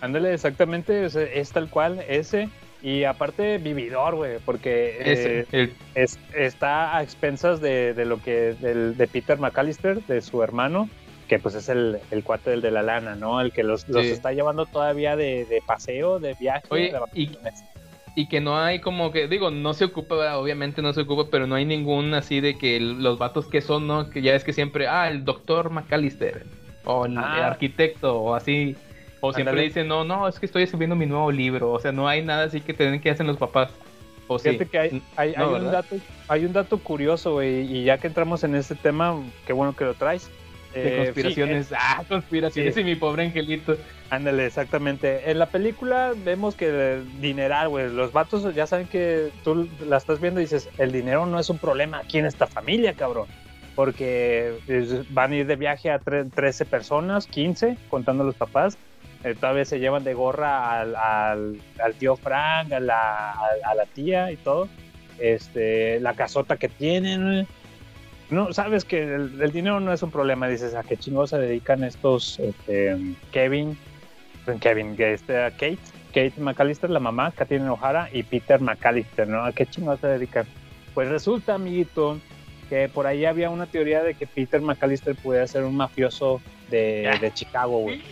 Ándale, 0.00 0.34
exactamente, 0.34 1.04
es, 1.04 1.14
es 1.14 1.52
tal 1.52 1.68
cual, 1.70 2.04
ese. 2.08 2.48
Y 2.82 3.04
aparte, 3.04 3.58
vividor, 3.58 4.16
güey, 4.16 4.38
porque 4.44 4.96
Ese, 5.00 5.40
eh, 5.40 5.46
el- 5.52 5.74
es, 5.94 6.18
está 6.34 6.96
a 6.96 7.02
expensas 7.02 7.60
de, 7.60 7.92
de 7.94 8.04
lo 8.06 8.20
que 8.22 8.54
del, 8.58 8.96
de 8.96 9.06
Peter 9.06 9.38
McAllister, 9.38 10.02
de 10.06 10.20
su 10.22 10.42
hermano, 10.42 10.88
que 11.28 11.38
pues 11.38 11.54
es 11.54 11.68
el, 11.68 11.98
el 12.10 12.24
cuate 12.24 12.50
del 12.50 12.62
de 12.62 12.70
la 12.70 12.82
lana, 12.82 13.14
¿no? 13.14 13.40
El 13.40 13.52
que 13.52 13.62
los, 13.62 13.86
los 13.88 14.06
está 14.06 14.32
llevando 14.32 14.66
todavía 14.66 15.14
de, 15.14 15.44
de 15.44 15.62
paseo, 15.64 16.18
de 16.18 16.34
viaje. 16.34 16.64
Oye, 16.70 16.90
de 16.90 17.00
y. 17.14 17.30
y 18.14 18.28
que 18.28 18.40
no 18.40 18.58
hay 18.58 18.80
como 18.80 19.12
que, 19.12 19.28
digo, 19.28 19.50
no 19.50 19.72
se 19.74 19.84
ocupa, 19.84 20.36
obviamente 20.36 20.82
no 20.82 20.92
se 20.92 21.02
ocupa, 21.02 21.28
pero 21.30 21.46
no 21.46 21.54
hay 21.54 21.64
ningún 21.64 22.12
así 22.14 22.40
de 22.40 22.58
que 22.58 22.80
los 22.80 23.18
vatos 23.18 23.46
que 23.46 23.60
son, 23.60 23.86
¿no? 23.86 24.10
Que 24.10 24.22
ya 24.22 24.34
es 24.34 24.44
que 24.44 24.52
siempre, 24.52 24.88
ah, 24.88 25.08
el 25.08 25.24
doctor 25.24 25.70
McAllister, 25.70 26.44
o 26.84 27.06
el, 27.06 27.16
Ah. 27.16 27.34
el 27.38 27.44
arquitecto, 27.44 28.18
o 28.18 28.34
así. 28.34 28.76
O 29.20 29.32
siempre 29.32 29.62
dicen, 29.62 29.86
no, 29.86 30.02
no, 30.04 30.26
es 30.28 30.40
que 30.40 30.46
estoy 30.46 30.62
escribiendo 30.62 30.96
mi 30.96 31.04
nuevo 31.06 31.30
libro. 31.30 31.70
O 31.72 31.78
sea, 31.78 31.92
no 31.92 32.08
hay 32.08 32.22
nada 32.22 32.44
así 32.44 32.60
que 32.62 32.72
tienen 32.72 33.00
que 33.00 33.10
hacer 33.10 33.26
los 33.26 33.36
papás. 33.36 33.70
O 34.28 34.38
sí. 34.38 34.50
Fíjate 34.50 34.66
que 34.70 34.78
hay, 34.78 35.02
hay, 35.16 35.34
No, 35.36 35.54
hay 35.54 35.60
un 35.60 35.70
dato, 35.70 35.96
hay 36.28 36.44
un 36.46 36.52
dato 36.52 36.78
curioso, 36.78 37.34
güey, 37.34 37.60
y 37.70 37.84
ya 37.84 37.98
que 37.98 38.06
entramos 38.06 38.44
en 38.44 38.54
este 38.54 38.74
tema, 38.76 39.20
qué 39.46 39.52
bueno 39.52 39.76
que 39.76 39.84
lo 39.84 39.94
traes. 39.94 40.30
De 40.74 40.94
Eh, 40.94 41.04
conspiraciones. 41.04 41.66
sí, 41.66 41.74
ah, 41.76 42.04
conspiraciones 42.08 42.76
y 42.76 42.84
mi 42.84 42.94
pobre 42.94 43.24
angelito. 43.26 43.76
Ándale, 44.10 44.46
exactamente. 44.46 45.30
En 45.30 45.38
la 45.38 45.46
película 45.46 46.12
vemos 46.16 46.54
que 46.54 46.68
el 46.94 47.20
dineral, 47.20 47.68
güey, 47.68 47.90
los 47.92 48.12
vatos 48.12 48.54
ya 48.54 48.66
saben 48.66 48.86
que 48.86 49.30
tú 49.42 49.68
la 49.86 49.96
estás 49.96 50.20
viendo 50.20 50.40
y 50.40 50.44
dices, 50.44 50.68
el 50.78 50.92
dinero 50.92 51.26
no 51.26 51.38
es 51.40 51.50
un 51.50 51.58
problema 51.58 51.98
aquí 51.98 52.18
en 52.18 52.26
esta 52.26 52.46
familia, 52.46 52.94
cabrón. 52.94 53.26
Porque 53.74 54.58
es- 54.68 55.12
van 55.12 55.32
a 55.32 55.36
ir 55.36 55.46
de 55.46 55.56
viaje 55.56 55.90
a 55.90 56.00
tre- 56.00 56.30
13 56.32 56.64
personas, 56.64 57.26
15, 57.26 57.76
contando 57.88 58.24
los 58.24 58.34
papás. 58.34 58.76
Eh, 59.24 59.34
todavía 59.38 59.64
se 59.64 59.78
llevan 59.80 60.02
de 60.04 60.14
gorra 60.14 60.80
al, 60.80 60.96
al- 60.96 61.60
al 61.82 61.94
tío 61.94 62.16
Frank, 62.16 62.72
a 62.72 62.80
la, 62.80 63.32
a, 63.32 63.46
a 63.64 63.74
la 63.74 63.86
tía 63.86 64.30
y 64.32 64.36
todo. 64.36 64.68
Este, 65.18 66.00
la 66.00 66.14
casota 66.14 66.56
que 66.56 66.68
tienen. 66.68 67.24
güey. 67.24 67.46
No, 68.30 68.52
sabes 68.52 68.84
que 68.84 69.02
el, 69.02 69.40
el 69.40 69.52
dinero 69.52 69.80
no 69.80 69.92
es 69.92 70.02
un 70.02 70.10
problema. 70.10 70.48
Dices, 70.48 70.74
¿a 70.74 70.82
qué 70.82 70.96
chingados 70.96 71.30
se 71.30 71.38
dedican 71.38 71.82
estos 71.84 72.38
este, 72.38 72.96
Kevin? 73.32 73.76
Kevin, 74.60 74.96
este, 74.98 75.34
Kate, 75.34 75.78
Kate 76.08 76.32
McAllister, 76.38 76.90
la 76.90 77.00
mamá, 77.00 77.30
Kathleen 77.32 77.68
O'Hara 77.68 78.08
y 78.12 78.22
Peter 78.22 78.60
McAllister, 78.60 79.28
¿no? 79.28 79.44
¿A 79.44 79.52
qué 79.52 79.66
chingados 79.66 80.00
se 80.00 80.08
dedican? 80.08 80.46
Pues 80.94 81.08
resulta, 81.08 81.54
amiguito, 81.54 82.18
que 82.68 82.88
por 82.88 83.06
ahí 83.06 83.24
había 83.24 83.50
una 83.50 83.66
teoría 83.66 84.02
de 84.02 84.14
que 84.14 84.26
Peter 84.26 84.60
McAllister 84.60 85.14
pudiera 85.14 85.46
ser 85.46 85.64
un 85.64 85.76
mafioso 85.76 86.40
de, 86.70 87.16
de 87.20 87.32
Chicago, 87.34 87.78
güey. 87.78 88.02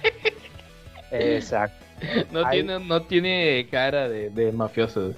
Exacto. 1.10 1.84
No, 2.32 2.48
tiene, 2.48 2.80
no 2.80 3.02
tiene 3.02 3.66
cara 3.70 4.08
de, 4.08 4.30
de 4.30 4.52
mafioso. 4.52 5.14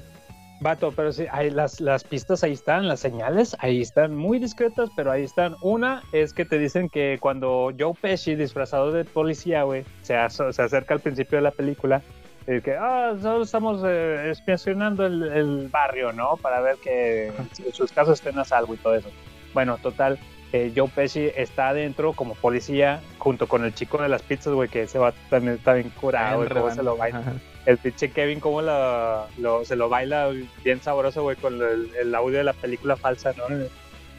Vato, 0.62 0.92
pero 0.94 1.12
sí, 1.12 1.26
hay 1.30 1.50
las, 1.50 1.80
las 1.80 2.04
pistas 2.04 2.44
ahí 2.44 2.52
están, 2.52 2.86
las 2.86 3.00
señales 3.00 3.56
ahí 3.58 3.80
están 3.80 4.14
muy 4.14 4.38
discretas, 4.38 4.90
pero 4.94 5.10
ahí 5.10 5.24
están. 5.24 5.56
Una 5.60 6.02
es 6.12 6.32
que 6.32 6.44
te 6.44 6.58
dicen 6.58 6.88
que 6.88 7.18
cuando 7.20 7.72
Joe 7.78 7.94
Pesci, 8.00 8.36
disfrazado 8.36 8.92
de 8.92 9.04
policía, 9.04 9.64
güey, 9.64 9.84
se, 10.02 10.14
se 10.28 10.62
acerca 10.62 10.94
al 10.94 11.00
principio 11.00 11.38
de 11.38 11.42
la 11.42 11.50
película, 11.50 12.00
es 12.46 12.62
que, 12.62 12.76
ah, 12.76 13.14
solo 13.20 13.44
estamos 13.44 13.82
eh, 13.84 14.32
espionando 14.46 15.06
el, 15.06 15.22
el 15.22 15.68
barrio, 15.68 16.12
¿no? 16.12 16.36
Para 16.36 16.60
ver 16.60 16.76
que 16.82 17.32
sus 17.72 17.92
casos 17.92 18.18
estén 18.18 18.38
a 18.38 18.44
salvo 18.44 18.74
y 18.74 18.78
todo 18.78 18.94
eso. 18.94 19.10
Bueno, 19.54 19.78
total, 19.78 20.18
eh, 20.53 20.72
Joe 20.76 20.88
Pesci 20.88 21.30
está 21.36 21.68
adentro 21.70 22.12
como 22.12 22.34
policía 22.34 23.00
junto 23.18 23.46
con 23.48 23.64
el 23.64 23.74
chico 23.74 24.00
de 24.03 24.09
las 24.09 24.22
pizzas, 24.22 24.53
güey, 24.53 24.68
que 24.68 24.82
ese 24.82 24.98
va 24.98 25.12
también 25.30 25.55
está 25.55 25.72
bien 25.74 25.90
curado, 26.00 26.36
güey, 26.36 26.48
cómo 26.48 26.74
se 26.74 26.82
lo 26.82 26.96
baila. 26.96 27.18
Ajá. 27.20 27.32
El 27.64 27.78
pinche 27.78 28.11
Kevin, 28.11 28.40
cómo 28.40 28.61
lo, 28.61 29.26
lo- 29.38 29.64
se 29.64 29.76
lo 29.76 29.88
baila 29.88 30.30
bien 30.64 30.80
sabroso, 30.82 31.22
güey, 31.22 31.36
con 31.36 31.55
el, 31.55 31.90
el 32.00 32.14
audio 32.14 32.38
de 32.38 32.44
la 32.44 32.53
película 32.55 32.96
falsa, 32.96 33.32
¿no? 33.36 33.44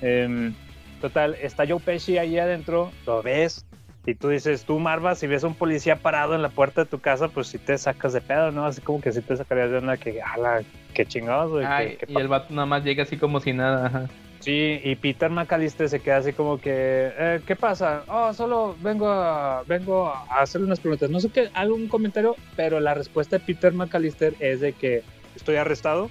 Em, 0.02 0.54
total, 1.02 1.36
está 1.42 1.66
Joe 1.68 1.80
Pesci 1.80 2.18
ahí 2.18 2.38
adentro, 2.40 2.92
lo 3.06 3.22
ves, 3.22 3.66
y 4.06 4.16
tú 4.16 4.30
dices, 4.30 4.66
tú, 4.66 4.80
Marva, 4.80 5.16
si 5.16 5.28
ves 5.28 5.44
a 5.44 5.48
un 5.48 5.56
policía 5.56 5.98
parado 5.98 6.36
en 6.36 6.42
la 6.42 6.50
puerta 6.50 6.84
de 6.84 6.90
tu 6.90 7.00
casa, 7.00 7.28
pues 7.30 7.48
sí 7.48 7.58
te 7.58 7.78
sacas 7.78 8.12
de 8.14 8.22
pedo, 8.22 8.52
¿no? 8.52 8.66
Así 8.66 8.82
como 8.82 9.00
que 9.02 9.12
sí 9.14 9.22
te 9.22 9.38
sacarías 9.38 9.72
de 9.72 9.78
onda 9.78 9.98
que, 9.98 10.22
ala, 10.22 10.62
qué 10.94 11.06
chingados, 11.06 11.52
güey. 11.52 11.66
Ay, 11.66 11.98
qué- 12.00 12.08
qué 12.08 12.14
y 12.14 12.18
el 12.18 12.28
vato 12.28 12.54
nada 12.54 12.66
más 12.66 12.84
llega 12.84 13.04
así 13.04 13.18
como 13.18 13.40
si 13.40 13.54
nada. 13.54 13.86
ajá. 13.88 14.08
Sí, 14.44 14.82
y 14.84 14.98
Peter 14.98 15.30
McAllister 15.30 15.88
se 15.88 16.02
queda 16.02 16.18
así 16.18 16.34
como 16.34 16.60
que, 16.60 17.14
eh, 17.18 17.40
¿qué 17.48 17.56
pasa? 17.56 18.04
Oh, 18.10 18.34
solo 18.34 18.76
vengo 18.82 19.08
a, 19.08 19.64
vengo 19.66 20.08
a 20.08 20.42
hacerle 20.42 20.68
unas 20.68 20.82
preguntas. 20.82 21.10
No 21.10 21.22
sé 21.22 21.30
qué, 21.30 21.50
algún 21.54 21.88
comentario, 21.88 22.36
pero 22.58 22.82
la 22.82 22.94
respuesta 22.94 23.38
de 23.38 23.46
Peter 23.46 23.72
McAllister 23.72 24.36
es 24.42 24.60
de 24.60 24.74
que 24.74 25.02
estoy 25.34 25.56
arrestado. 25.56 26.10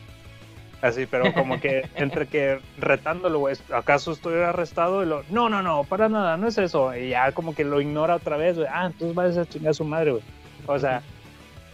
Así, 0.80 1.04
pero 1.04 1.34
como 1.34 1.60
que 1.60 1.86
entre 1.94 2.26
que 2.26 2.58
retándolo, 2.78 3.48
¿acaso 3.70 4.12
estoy 4.12 4.40
arrestado? 4.40 5.02
Y 5.02 5.06
lo, 5.06 5.24
no, 5.28 5.50
no, 5.50 5.62
no, 5.62 5.84
para 5.84 6.08
nada, 6.08 6.38
no 6.38 6.48
es 6.48 6.56
eso. 6.56 6.96
Y 6.96 7.10
ya 7.10 7.32
como 7.32 7.54
que 7.54 7.64
lo 7.64 7.82
ignora 7.82 8.14
otra 8.14 8.38
vez, 8.38 8.56
güey. 8.56 8.68
Ah, 8.70 8.86
entonces 8.86 9.14
vayas 9.14 9.36
a 9.36 9.44
chingar 9.44 9.72
a 9.72 9.74
su 9.74 9.84
madre, 9.84 10.12
güey. 10.12 10.22
O 10.66 10.78
sea, 10.78 11.02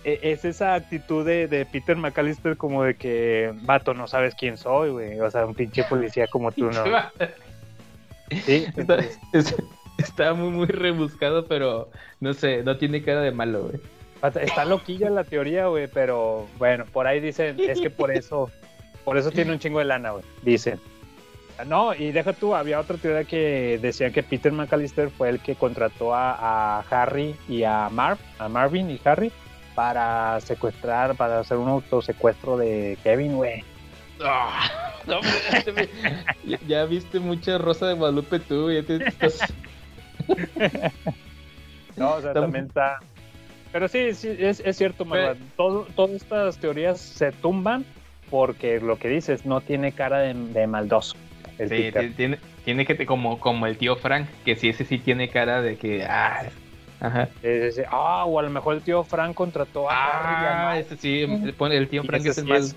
es 0.05 0.45
esa 0.45 0.75
actitud 0.75 1.25
de, 1.27 1.49
de 1.49 1.67
Peter 1.67 1.97
McAllister 1.97 2.57
como 2.57 2.85
de 2.85 2.95
que, 2.95 3.53
vato, 3.63 3.95
no 3.95 4.07
sabes 4.07 4.35
quién 4.35 4.57
soy, 4.57 4.91
güey. 4.91 5.21
O 5.21 5.31
sea, 5.31 5.45
un 5.47 5.55
pinche 5.55 5.85
policía 5.85 6.27
como 6.29 6.53
tú, 6.53 6.71
¿no? 6.71 6.85
Sí, 8.45 8.67
Está, 8.77 8.99
es- 9.33 9.55
está 9.97 10.35
muy, 10.35 10.51
muy 10.51 10.67
rebuscado, 10.67 11.47
pero 11.47 11.89
no 12.21 12.35
sé, 12.35 12.63
no 12.63 12.77
tiene 12.77 13.03
cara 13.03 13.23
de 13.23 13.31
malo, 13.33 13.69
güey. 13.69 13.81
Está 14.45 14.65
loquilla 14.65 15.09
la 15.11 15.25
teoría, 15.25 15.67
güey, 15.69 15.87
pero 15.87 16.47
bueno, 16.59 16.85
por 16.93 17.07
ahí 17.07 17.21
dicen, 17.21 17.57
es 17.59 17.81
que 17.81 17.89
por 17.89 18.11
eso, 18.11 18.51
por 19.05 19.17
eso 19.17 19.31
tiene 19.31 19.53
un 19.53 19.59
chingo 19.61 19.79
de 19.79 19.85
lana, 19.87 20.11
güey, 20.11 20.25
dicen. 20.43 20.79
No, 21.67 21.95
y 21.95 22.13
deja 22.13 22.33
tú, 22.35 22.55
había 22.55 22.79
otra 22.81 22.97
teoría 22.99 23.25
que 23.25 23.79
decía 23.81 24.11
que 24.11 24.23
Peter 24.23 24.53
McAllister 24.53 25.09
fue 25.11 25.29
el 25.31 25.41
que 25.41 25.55
contrató 25.57 26.15
a, 26.15 26.79
a 26.79 26.85
Harry 26.91 27.35
y 27.49 27.63
a 27.63 27.89
Marv, 27.91 28.19
a 28.39 28.49
Marvin 28.49 28.91
y 28.91 29.01
Harry, 29.05 29.33
para 29.79 30.41
secuestrar, 30.41 31.15
para 31.15 31.39
hacer 31.39 31.57
un 31.57 31.69
autosecuestro 31.69 32.57
de 32.57 32.99
Kevin, 33.05 33.37
güey. 33.37 33.63
Ah, 34.21 34.69
no, 35.07 35.19
hombre, 35.19 35.89
ya, 36.45 36.59
ya 36.67 36.85
viste 36.85 37.21
mucha 37.21 37.59
Rosa 37.59 37.87
de 37.87 37.95
Guadalupe 37.95 38.41
tú, 38.41 38.73
ya 38.73 38.83
te 38.83 39.07
estás... 39.07 39.39
No, 41.97 42.15
o 42.15 42.21
sea, 42.21 42.33
también 42.33 42.67
está. 42.67 42.99
Pero 43.71 43.87
sí, 43.87 44.15
sí, 44.15 44.35
es, 44.37 44.59
es 44.65 44.77
cierto, 44.77 45.05
Marva. 45.05 45.37
Todo, 45.57 45.87
todas 45.95 46.11
estas 46.11 46.59
teorías 46.59 47.01
se 47.01 47.31
tumban 47.31 47.85
porque 48.31 48.81
lo 48.81 48.99
que 48.99 49.09
dices 49.09 49.47
no 49.47 49.61
tiene 49.61 49.93
cara 49.93 50.19
de, 50.19 50.35
de 50.35 50.67
maldoso. 50.67 51.17
El 51.59 51.69
Sí, 51.69 51.93
tiene, 52.17 52.41
tiene 52.65 52.85
que 52.85 52.97
te, 52.97 53.07
como, 53.07 53.39
como 53.39 53.69
el 53.69 53.79
tío 53.79 53.95
Frank, 53.95 54.27
que 54.45 54.57
sí, 54.57 54.71
ese 54.71 54.85
sí 54.85 54.99
tiene 54.99 55.29
cara 55.29 55.63
de 55.63 55.77
que... 55.77 56.05
Ah, 56.05 56.49
ajá. 57.01 57.29
Ah, 57.91 58.25
o 58.27 58.39
a 58.39 58.43
lo 58.43 58.51
mejor 58.51 58.75
el 58.75 58.83
tío 58.83 59.05
Frank 59.05 59.35
contrató 59.35 59.91
a 59.91 59.95
Harry 59.95 60.47
Ah, 60.49 60.63
Marv. 60.65 60.79
ese 60.79 60.97
sí, 60.97 61.23
el- 61.23 61.89
tío 61.89 62.03
Frank 62.05 62.27
es 62.27 62.39
el 62.39 62.45
sí 62.45 62.51
más... 62.51 62.65
es- 62.65 62.77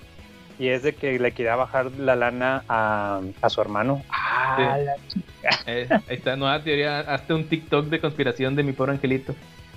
Y 0.58 0.68
es 0.68 0.82
de 0.82 0.94
que 0.94 1.18
le 1.18 1.32
quería 1.32 1.56
bajar 1.56 1.90
la 1.92 2.14
lana 2.14 2.62
a, 2.68 3.20
a 3.40 3.48
su 3.48 3.60
hermano. 3.60 4.02
Ah, 4.10 4.76
Sí. 5.08 5.22
la 5.42 5.50
Eh, 5.66 5.88
está, 6.08 6.36
nueva 6.36 6.62
teoría, 6.62 7.00
hazte 7.00 7.34
un 7.34 7.48
TikTok 7.48 7.86
de 7.86 8.00
conspiración 8.00 8.54
de 8.54 8.62
mi 8.62 8.72
pobre 8.72 8.92
angelito. 8.92 9.34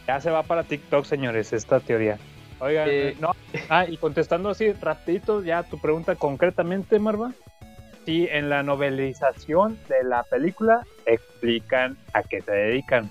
Ya 0.08 0.20
se 0.20 0.30
va 0.30 0.44
para 0.44 0.64
TikTok, 0.64 1.06
señores, 1.06 1.54
esta 1.54 1.80
teoría. 1.80 2.18
Oigan, 2.60 2.88
Eh, 2.90 3.16
no. 3.20 3.32
Ah, 3.70 3.86
y 3.88 3.98
contestando 3.98 4.50
así 4.50 4.72
rapidito, 4.74 5.44
ya 5.44 5.64
tu 5.64 5.80
pregunta 5.80 6.16
concretamente, 6.16 7.00
Marva. 7.00 7.32
Sí, 8.06 8.28
en 8.30 8.50
la 8.50 8.62
novelización 8.62 9.80
de 9.90 10.04
la 10.04 10.24
película 10.24 10.82
explican 11.08 11.98
a 12.14 12.22
qué 12.22 12.42
se 12.42 12.52
dedican. 12.52 13.10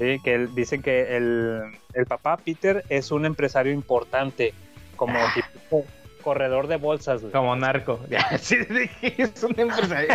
Sí, 0.00 0.18
que 0.24 0.34
el- 0.34 0.54
dicen 0.54 0.80
que 0.82 1.14
el, 1.16 1.60
el 1.92 2.06
papá 2.06 2.38
Peter 2.38 2.84
es 2.88 3.10
un 3.12 3.26
empresario 3.26 3.72
importante, 3.72 4.52
como 4.96 5.18
tipo 5.34 5.84
corredor 6.22 6.66
de 6.68 6.76
bolsas. 6.76 7.20
güey. 7.20 7.32
Como 7.32 7.54
narco. 7.54 8.00
Ya, 8.10 8.26
sí, 8.38 8.56
dije, 8.68 9.22
es 9.22 9.42
un 9.44 9.54
empresario. 9.58 10.08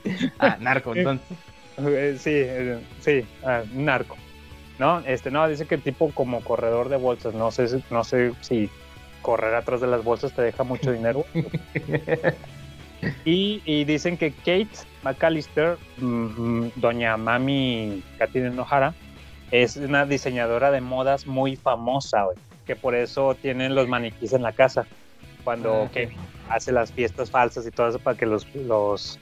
ah, 0.40 0.56
narco, 0.60 0.94
entonces. 0.94 1.26
Eh, 1.78 2.16
Sí, 2.18 2.32
eh, 2.34 2.78
sí, 3.00 3.24
ah, 3.44 3.62
narco. 3.72 4.16
No, 4.80 5.00
este, 5.06 5.30
no, 5.30 5.48
dice 5.48 5.66
que 5.66 5.78
tipo 5.78 6.10
como 6.12 6.40
corredor 6.42 6.88
de 6.88 6.96
bolsas. 6.96 7.32
No 7.34 7.50
sé, 7.52 7.68
si- 7.68 7.82
no 7.90 8.02
sé 8.04 8.32
si 8.40 8.68
correr 9.22 9.54
atrás 9.54 9.80
de 9.80 9.86
las 9.86 10.02
bolsas 10.02 10.32
te 10.32 10.42
deja 10.42 10.64
mucho 10.64 10.90
dinero. 10.92 11.24
y, 13.24 13.62
y 13.64 13.84
dicen 13.84 14.16
que 14.16 14.32
Kate 14.32 14.68
McAllister, 15.02 15.76
mm, 15.98 16.04
mm, 16.64 16.72
doña 16.76 17.16
Mami 17.16 18.02
Katina 18.18 18.50
Nohara, 18.50 18.94
es 19.50 19.76
una 19.76 20.04
diseñadora 20.06 20.70
de 20.70 20.80
modas 20.80 21.26
muy 21.26 21.56
famosa, 21.56 22.24
güey, 22.24 22.36
que 22.66 22.76
por 22.76 22.94
eso 22.94 23.34
tienen 23.40 23.74
los 23.74 23.88
maniquís 23.88 24.32
en 24.32 24.42
la 24.42 24.52
casa. 24.52 24.86
Cuando 25.44 25.84
Ah. 25.84 25.90
Kevin 25.92 26.16
hace 26.50 26.72
las 26.72 26.92
fiestas 26.92 27.30
falsas 27.30 27.66
y 27.66 27.70
todo 27.70 27.88
eso 27.88 27.98
para 27.98 28.16
que 28.16 28.26
los, 28.26 28.46
los 28.54 29.18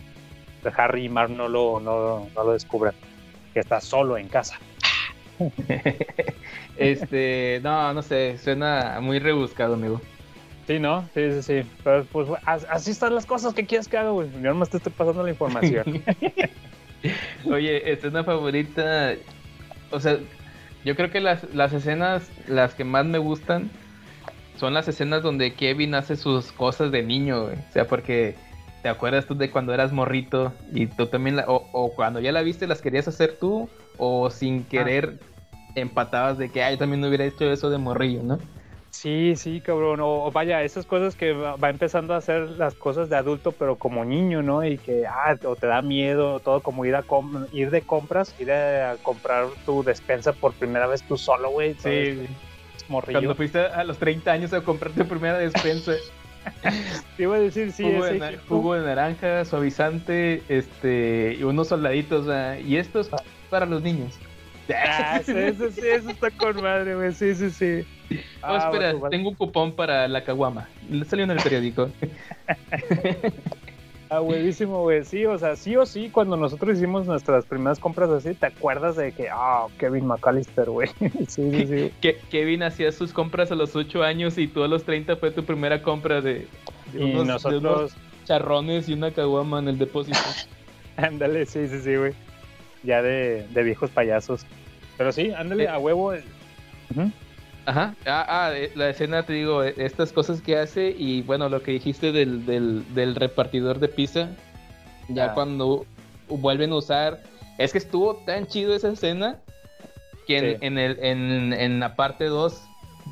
Harry 0.77 1.05
y 1.05 1.09
Marv 1.09 1.31
no 1.31 1.49
lo, 1.49 1.79
no, 1.81 2.29
no 2.35 2.45
lo 2.45 2.53
descubran, 2.53 2.95
que 3.55 3.61
está 3.61 3.81
solo 3.81 4.17
en 4.19 4.29
casa. 4.29 4.59
Este, 6.77 7.61
no, 7.63 7.95
no 7.95 8.03
sé, 8.03 8.37
suena 8.39 8.99
muy 9.01 9.19
rebuscado, 9.19 9.75
amigo. 9.75 9.99
Sí, 10.67 10.79
¿no? 10.79 11.09
Sí, 11.15 11.33
sí, 11.33 11.43
sí. 11.43 11.71
Pero 11.83 12.05
pues 12.07 12.29
as- 12.45 12.67
así 12.69 12.91
están 12.91 13.15
las 13.15 13.25
cosas 13.25 13.55
que 13.55 13.65
quieres 13.65 13.89
que 13.89 13.97
haga, 13.97 14.11
güey. 14.11 14.31
Yo 14.33 14.51
nomás 14.51 14.69
te 14.69 14.77
estoy 14.77 14.93
pasando 14.93 15.23
la 15.23 15.31
información. 15.31 16.03
Oye, 17.51 17.91
escena 17.93 18.25
favorita. 18.25 19.15
O 19.91 20.01
sea, 20.01 20.19
yo 20.85 20.97
creo 20.97 21.11
que 21.11 21.21
las, 21.21 21.45
las 21.55 21.73
escenas, 21.73 22.31
las 22.49 22.75
que 22.75 22.85
más 22.85 23.07
me 23.07 23.19
gustan, 23.19 23.71
son 24.59 24.73
las 24.75 24.89
escenas 24.89 25.23
donde 25.23 25.53
Kevin 25.55 25.95
hace 25.95 26.17
sus 26.17 26.53
cosas 26.53 26.91
de 26.91 27.03
niño, 27.03 27.45
güey. 27.45 27.57
O 27.57 27.73
sea, 27.73 27.87
porque 27.87 28.35
te 28.83 28.89
acuerdas 28.89 29.27
tú 29.27 29.35
de 29.37 29.51
cuando 29.51 29.75
eras 29.75 29.93
morrito 29.93 30.53
y 30.73 30.87
tú 30.87 31.07
también, 31.07 31.37
la- 31.37 31.45
o, 31.49 31.69
o 31.73 31.93
cuando 31.95 32.21
ya 32.21 32.33
la 32.33 32.43
viste, 32.43 32.67
las 32.67 32.81
querías 32.83 33.09
hacer 33.09 33.37
tú, 33.39 33.69
o 33.99 34.31
sin 34.31 34.65
querer 34.65 35.19
empatabas 35.75 36.39
de 36.39 36.51
que, 36.51 36.63
ay, 36.63 36.75
yo 36.75 36.79
también 36.79 37.01
no 37.01 37.09
hubiera 37.09 37.25
hecho 37.25 37.51
eso 37.51 37.69
de 37.69 37.79
morrillo, 37.79 38.23
¿no? 38.23 38.39
Sí, 38.97 39.35
sí, 39.37 39.61
cabrón. 39.61 40.01
O, 40.03 40.33
vaya, 40.33 40.63
esas 40.63 40.87
cosas 40.87 41.17
que 41.17 41.35
va, 41.35 41.57
empezando 41.69 42.15
a 42.15 42.17
hacer 42.17 42.49
las 42.53 42.75
cosas 42.75 43.11
de 43.11 43.17
adulto, 43.17 43.53
pero 43.53 43.77
como 43.77 44.07
niño, 44.07 44.43
¿no? 44.43 44.65
Y 44.65 44.79
que, 44.79 45.07
ah, 45.07 45.37
o 45.45 45.55
te 45.55 45.67
da 45.67 45.83
miedo, 45.83 46.41
todo 46.41 46.63
como 46.63 46.87
ir 46.87 46.97
a 46.97 47.03
com- 47.03 47.47
ir 47.53 47.71
de 47.71 47.83
compras, 47.83 48.35
ir 48.39 48.51
a 48.51 48.97
comprar 49.03 49.49
tu 49.67 49.85
despensa 49.85 50.33
por 50.33 50.55
primera 50.55 50.87
vez 50.87 51.03
tú 51.03 51.19
solo, 51.19 51.51
güey. 51.51 51.75
Sí. 51.75 52.27
Morrillo. 52.89 53.19
Cuando 53.21 53.35
fuiste 53.35 53.61
a 53.61 53.85
los 53.85 53.99
30 53.99 54.33
años 54.33 54.55
a 54.55 54.63
comprar 54.63 54.93
tu 54.93 55.07
primera 55.07 55.37
despensa. 55.37 55.93
Te 57.19 57.23
iba 57.25 57.37
a 57.37 57.41
decir, 57.41 57.73
sí, 57.73 57.83
jugo, 57.83 58.07
ese 58.07 58.19
de, 58.19 58.39
jugo 58.39 58.75
de 58.75 58.87
naranja, 58.87 59.45
suavizante, 59.45 60.43
este, 60.49 61.37
y 61.39 61.43
unos 61.43 61.69
soldaditos, 61.69 62.29
ah, 62.29 62.59
y 62.59 62.79
esto 62.79 63.01
es 63.01 63.11
para 63.51 63.67
los 63.67 63.83
niños. 63.83 64.19
Ah, 64.75 65.21
eso, 65.21 65.71
sí, 65.71 65.81
eso 65.85 66.11
está 66.11 66.31
con 66.31 66.63
madre, 66.63 66.95
güey. 66.95 67.13
Sí, 67.13 67.35
sí, 67.35 67.51
sí. 67.51 67.85
Oh, 68.11 68.15
Ah, 68.43 68.59
espera, 68.71 68.93
bueno, 68.93 69.09
tengo 69.11 69.29
un 69.31 69.35
cupón 69.35 69.73
para 69.73 70.07
la 70.09 70.23
caguama. 70.25 70.69
Le 70.91 71.05
Salió 71.05 71.25
en 71.25 71.33
el 71.33 71.39
periódico. 71.43 71.91
Ah, 74.09 74.21
buenísimo, 74.21 74.83
güey. 74.83 75.05
Sí, 75.05 75.27
o 75.27 75.37
sea, 75.37 75.57
sí 75.57 75.75
o 75.75 75.85
sí, 75.85 76.11
cuando 76.13 76.37
nosotros 76.37 76.77
hicimos 76.77 77.09
nuestras 77.09 77.45
primeras 77.45 77.81
compras 77.81 78.09
así, 78.11 78.35
¿te 78.35 78.47
acuerdas 78.47 78.95
de 78.95 79.11
que, 79.11 79.29
ah, 79.33 79.67
Kevin 79.79 80.07
McAllister, 80.07 80.71
güey? 80.71 80.89
Sí, 81.27 81.51
sí, 81.51 81.67
sí. 81.67 81.93
que 82.01 82.17
Kevin 82.31 82.63
hacía 82.63 82.93
sus 82.93 83.13
compras 83.13 83.51
a 83.51 83.57
los 83.57 83.75
8 83.75 84.05
años 84.05 84.39
y 84.39 84.47
tú 84.47 84.63
a 84.63 84.69
los 84.69 84.85
30 84.85 85.17
fue 85.17 85.33
tu 85.33 85.45
primera 85.45 85.83
compra 85.83 86.21
de, 86.21 86.47
de 86.93 87.01
Y 87.01 87.03
unos, 87.15 87.27
de 87.27 87.33
nosotros- 87.33 87.61
unos 87.63 87.97
charrones 88.25 88.89
y 88.89 88.93
una 88.93 89.11
caguama 89.11 89.59
en 89.59 89.67
el 89.69 89.79
depósito. 89.79 90.19
Ándale, 90.97 91.45
sí, 91.45 91.67
sí, 91.67 91.81
sí, 91.81 91.97
güey. 91.97 92.13
Ya 92.85 93.03
de, 93.03 93.45
de 93.51 93.63
viejos 93.65 93.91
payasos. 93.91 94.47
Pero 94.97 95.11
sí, 95.11 95.33
ándale, 95.33 95.65
Eh. 95.65 95.69
a 95.69 95.79
huevo. 95.79 96.13
Ujú. 96.95 97.11
Ajá. 97.67 97.95
Ah, 98.07 98.25
ah, 98.29 98.51
eh, 98.55 98.71
la 98.75 98.89
escena, 98.91 99.25
te 99.25 99.33
digo, 99.33 99.63
eh, 99.65 99.75
estas 99.77 100.13
cosas 100.13 100.41
que 100.41 100.57
hace 100.57 100.95
y 100.97 101.23
bueno, 101.23 101.49
lo 101.49 101.63
que 101.63 101.73
dijiste 101.73 102.13
del, 102.13 102.47
del, 102.47 102.85
del 102.95 103.15
repartidor 103.17 103.79
de 103.81 103.89
pizza, 103.89 104.29
ya 105.09 105.27
Ah. 105.27 105.35
cuando 105.35 105.85
vuelven 106.29 106.73
a 106.73 106.77
usar, 106.77 107.21
es 107.59 107.73
que 107.73 107.79
estuvo 107.79 108.17
tan 108.25 108.47
chido 108.47 108.75
esa 108.75 108.89
escena 108.91 109.37
que 110.27 110.39
en, 110.39 110.45
Sí. 110.45 110.57
en 110.67 110.79
el, 110.79 110.99
en, 111.01 111.53
en 111.53 111.81
la 111.81 111.97
parte 111.97 112.25
2 112.27 112.63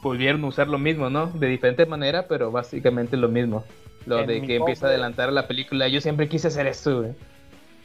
volvieron 0.03 0.45
a 0.45 0.49
usar 0.49 0.69
lo 0.69 0.79
mismo, 0.79 1.11
¿no? 1.11 1.27
De 1.27 1.47
diferente 1.49 1.87
manera, 1.87 2.27
pero 2.29 2.51
básicamente 2.51 3.17
lo 3.17 3.29
mismo. 3.29 3.65
Lo 4.07 4.21
En 4.21 4.27
de 4.27 4.43
que 4.43 4.57
empieza 4.57 4.87
a 4.87 4.89
adelantar 4.91 5.33
la 5.33 5.47
película. 5.47 5.89
Yo 5.89 6.01
siempre 6.01 6.29
quise 6.29 6.49
hacer 6.49 6.67
eso, 6.67 7.01
güey. 7.01 7.13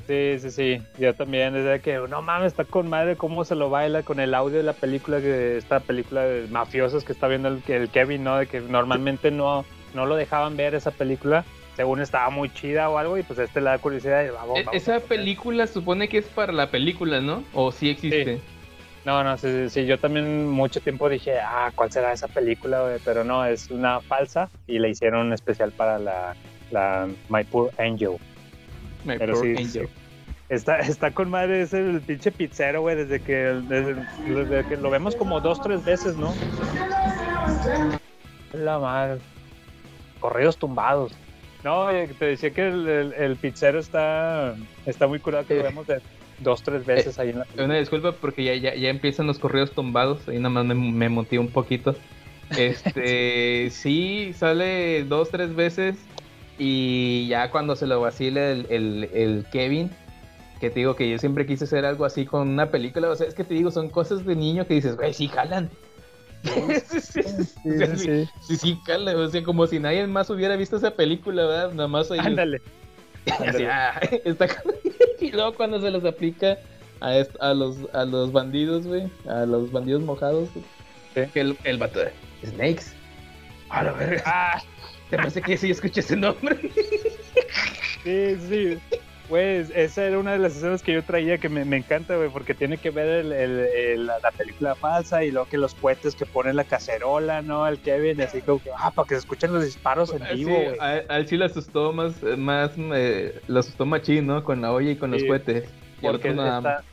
Sí, 0.10 0.40
sí, 0.40 0.50
sí. 0.50 0.82
Yo 0.98 1.14
también, 1.14 1.54
desde 1.54 1.82
que 1.82 2.00
no 2.10 2.24
mames, 2.24 2.48
está 2.48 2.64
con 2.64 2.90
madre 2.90 3.16
cómo 3.16 3.46
se 3.46 3.54
lo 3.54 3.70
baila 3.70 4.02
con 4.02 4.20
el 4.20 4.34
audio 4.34 4.58
de 4.58 4.64
la 4.64 4.74
película, 4.74 5.22
que 5.22 5.56
esta 5.56 5.82
película 5.82 6.24
de 6.24 6.48
mafiosos 6.48 7.04
que 7.06 7.12
está 7.12 7.28
viendo 7.28 7.48
el, 7.48 7.62
el 7.68 7.90
Kevin, 7.92 8.24
¿no? 8.24 8.38
De 8.38 8.48
que 8.48 8.60
normalmente 8.60 9.30
no, 9.30 9.66
no 9.94 10.08
lo 10.08 10.16
dejaban 10.16 10.58
ver 10.58 10.74
esa 10.74 10.90
película, 10.90 11.46
según 11.76 12.02
estaba 12.02 12.32
muy 12.32 12.50
chida 12.52 12.90
o 12.90 12.98
algo, 12.98 13.20
y 13.20 13.22
pues 13.24 13.38
este 13.38 13.62
le 13.62 13.68
da 13.70 13.78
curiosidad 13.78 14.26
y 14.26 14.30
vamos, 14.32 14.58
E- 14.58 14.64
vamos. 14.64 14.82
Esa 14.82 15.00
película 15.00 15.68
supone 15.68 16.10
que 16.10 16.18
es 16.18 16.28
para 16.28 16.54
la 16.54 16.72
película, 16.72 17.22
¿no? 17.22 17.44
O 17.54 17.72
sí 17.72 17.92
existe. 17.92 18.42
No, 19.06 19.24
no, 19.24 19.38
sí, 19.38 19.48
sí, 19.48 19.70
sí, 19.70 19.86
yo 19.86 20.00
también 20.00 20.48
mucho 20.48 20.82
tiempo 20.82 21.08
dije, 21.08 21.40
ah, 21.40 21.72
¿cuál 21.76 21.92
será 21.92 22.14
esa 22.14 22.28
película? 22.28 22.98
Pero 23.06 23.24
no, 23.24 23.46
es 23.46 23.70
una 23.70 24.02
falsa 24.02 24.50
y 24.66 24.80
la 24.80 24.88
hicieron 24.88 25.28
un 25.28 25.34
especial 25.34 25.72
para 25.72 26.00
la, 26.00 26.36
la 26.72 27.08
My 27.30 27.44
Poor 27.44 27.70
Angel. 27.78 28.18
My 29.06 29.18
Pero 29.18 29.34
Poor 29.34 29.46
sí, 29.46 29.54
Angel. 29.58 29.88
sí. 29.88 29.94
Está, 30.50 30.80
está 30.80 31.12
con 31.12 31.30
madre 31.30 31.62
ese 31.62 31.80
el 31.80 32.02
pinche 32.02 32.32
pizzero, 32.32 32.82
güey, 32.82 32.96
desde 32.96 33.20
que, 33.22 33.34
desde, 33.36 33.96
desde 34.26 34.66
que 34.68 34.78
lo 34.78 34.90
vemos 34.90 35.16
como 35.16 35.40
dos, 35.42 35.62
tres 35.62 35.84
veces, 35.86 36.16
¿no? 36.18 36.34
La 38.54 38.80
madre. 38.80 39.20
Corridos 40.20 40.58
tumbados. 40.58 41.14
No, 41.64 41.88
te 42.18 42.26
decía 42.26 42.52
que 42.52 42.68
el, 42.68 42.88
el- 42.88 43.14
el 43.14 43.36
pizzero 43.36 43.80
está, 43.80 44.56
está 44.86 45.08
muy 45.08 45.20
curado, 45.20 45.46
que 45.46 45.56
lo 45.56 45.64
vemos 45.64 45.86
de 45.88 46.02
dos, 46.40 46.64
tres 46.64 46.86
veces 46.86 47.20
ahí 47.20 47.30
en 47.30 47.40
la 47.40 47.48
Una 47.58 47.76
disculpa 47.78 48.14
porque 48.14 48.44
ya, 48.44 48.56
ya, 48.56 48.74
ya 48.76 48.90
empiezan 48.90 49.28
los 49.28 49.40
correos 49.40 49.72
tumbados. 49.74 50.28
Ahí 50.28 50.38
nada 50.38 50.50
más 50.50 50.66
me, 50.66 50.74
me 50.76 51.10
motivé 51.10 51.40
un 51.42 51.52
poquito. 51.52 51.96
Este, 52.58 53.70
sí, 53.72 54.32
sale 54.34 55.04
dos, 55.04 55.30
tres 55.30 55.54
veces. 55.54 55.98
Y 56.60 57.28
ya 57.28 57.50
cuando 57.52 57.76
se 57.76 57.88
lo 57.88 58.02
vacila 58.02 58.50
el, 58.52 58.68
el, 58.70 59.10
el 59.14 59.46
Kevin, 59.52 59.90
que 60.60 60.70
te 60.70 60.80
digo 60.82 60.96
que 60.96 61.10
yo 61.10 61.18
siempre 61.18 61.46
quise 61.46 61.64
hacer 61.64 61.86
algo 61.86 62.04
así 62.06 62.26
con 62.26 62.50
una 62.50 62.70
película. 62.70 63.10
O 63.10 63.16
sea, 63.16 63.28
es 63.28 63.34
que 63.34 63.44
te 63.46 63.54
digo, 63.54 63.72
son 63.72 63.90
cosas 63.90 64.26
de 64.26 64.36
niño 64.36 64.68
que 64.68 64.74
dices, 64.76 64.96
güey, 64.98 65.14
sí 65.14 65.28
jalan. 65.30 65.70
sí, 66.44 66.52
sí, 67.00 67.22
sí, 67.22 67.98
sí, 67.98 68.30
sí, 68.42 68.58
sí, 68.58 68.80
jalan. 68.86 69.16
O 69.16 69.28
sea, 69.30 69.42
como 69.44 69.66
si 69.68 69.80
nadie 69.80 70.06
más 70.06 70.30
hubiera 70.30 70.56
visto 70.58 70.76
esa 70.76 70.92
película, 70.92 71.46
¿verdad? 71.46 71.72
Nada 71.74 71.88
más 71.88 72.12
ellos. 72.12 72.26
Ándale. 72.26 72.62
Así, 73.40 73.64
ah, 73.64 74.00
está 74.26 74.48
y 75.20 75.32
luego 75.32 75.54
cuando 75.54 75.80
se 75.82 75.92
los 75.92 76.04
aplica 76.06 76.58
a, 77.02 77.16
est- 77.18 77.36
a 77.42 77.54
los 77.54 77.78
a 77.94 78.04
los 78.06 78.32
bandidos, 78.32 78.88
güey, 78.88 79.08
a 79.28 79.46
los 79.46 79.72
bandidos 79.72 80.02
mojados, 80.04 80.50
que 81.14 81.30
el, 81.40 81.58
el 81.64 81.78
vato 81.78 82.00
de 82.00 82.12
Snakes. 82.46 82.86
A 83.70 83.84
la 83.84 83.92
verga. 83.94 84.24
Ah, 84.26 84.62
te 85.10 85.18
parece 85.18 85.42
que 85.42 85.58
sí 85.58 85.72
escuché 85.72 86.00
ese 86.02 86.16
nombre. 86.16 86.58
Sí, 88.04 88.36
sí. 88.48 88.80
Güey, 89.28 89.64
esa 89.76 90.06
era 90.06 90.18
una 90.18 90.32
de 90.32 90.40
las 90.40 90.56
escenas 90.56 90.82
que 90.82 90.94
yo 90.94 91.04
traía 91.04 91.38
que 91.38 91.50
me, 91.50 91.64
me 91.66 91.78
encanta, 91.78 92.16
güey, 92.16 92.30
porque 92.32 92.56
tiene 92.56 92.78
que 92.80 92.90
ver 92.90 93.08
el, 93.26 93.32
el- 93.32 93.60
el- 93.60 94.06
la, 94.08 94.18
la 94.24 94.32
película 94.32 94.74
falsa 94.74 95.24
y 95.24 95.30
luego 95.32 95.48
que 95.50 95.58
los 95.58 95.76
cohetes 95.76 96.16
que 96.16 96.26
pone 96.26 96.52
la 96.54 96.64
cacerola, 96.64 97.42
¿no? 97.44 97.68
El 97.68 97.80
Kevin, 97.80 98.22
así 98.22 98.42
como 98.42 98.64
que, 98.64 98.72
ah, 98.76 98.90
para 98.92 99.06
que 99.08 99.14
se 99.16 99.20
escuchen 99.20 99.54
los 99.54 99.64
disparos 99.66 100.14
en 100.14 100.24
Sí, 100.30 100.36
vivo, 100.46 100.64
güey. 100.64 100.80
a, 100.80 101.04
a 101.10 101.18
él 101.18 101.28
sí 101.28 101.38
le 101.38 101.46
asustó 101.46 101.94
más, 101.94 102.24
más 102.24 102.72
eh, 102.78 103.40
le 103.48 103.60
asustó 103.60 103.86
machín, 103.86 104.26
¿no? 104.26 104.44
Con 104.44 104.62
la 104.62 104.72
olla 104.72 104.92
y 104.92 104.96
con 104.96 105.12
los 105.12 105.22
Sí, 105.22 105.28
cohetes. 105.28 105.70
Porque 106.02 106.30
otro 106.30 106.34
nada 106.44 106.62
más. 106.62 106.80
está- 106.80 106.90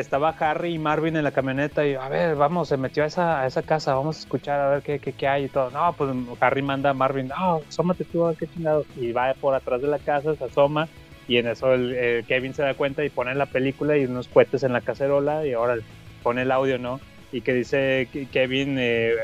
estaba 0.00 0.30
Harry 0.30 0.74
y 0.74 0.78
Marvin 0.78 1.16
en 1.16 1.24
la 1.24 1.32
camioneta 1.32 1.86
y, 1.86 1.94
a 1.94 2.08
ver, 2.08 2.36
vamos, 2.36 2.68
se 2.68 2.76
metió 2.76 3.04
a 3.04 3.06
esa, 3.06 3.40
a 3.40 3.46
esa 3.46 3.62
casa, 3.62 3.94
vamos 3.94 4.16
a 4.16 4.20
escuchar 4.20 4.60
a 4.60 4.70
ver 4.70 4.82
qué, 4.82 4.98
qué, 4.98 5.12
qué 5.12 5.28
hay 5.28 5.44
y 5.44 5.48
todo. 5.48 5.70
No, 5.70 5.92
pues 5.92 6.10
Harry 6.40 6.62
manda 6.62 6.90
a 6.90 6.94
Marvin, 6.94 7.28
no, 7.28 7.60
asómate 7.68 8.04
tú, 8.04 8.34
qué 8.38 8.46
chingado. 8.46 8.84
Y 8.96 9.12
va 9.12 9.34
por 9.34 9.54
atrás 9.54 9.82
de 9.82 9.88
la 9.88 9.98
casa, 9.98 10.34
se 10.34 10.44
asoma 10.44 10.88
y 11.26 11.38
en 11.38 11.46
eso 11.46 11.72
el, 11.72 11.94
el 11.94 12.24
Kevin 12.24 12.54
se 12.54 12.62
da 12.62 12.74
cuenta 12.74 13.04
y 13.04 13.10
pone 13.10 13.34
la 13.34 13.46
película 13.46 13.96
y 13.96 14.04
unos 14.04 14.28
cohetes 14.28 14.62
en 14.62 14.72
la 14.72 14.80
cacerola 14.80 15.46
y 15.46 15.52
ahora 15.52 15.76
pone 16.22 16.42
el 16.42 16.52
audio, 16.52 16.78
¿no? 16.78 17.00
Y 17.32 17.40
que 17.40 17.52
dice 17.52 18.08
Kevin 18.32 18.76
eh, 18.78 19.14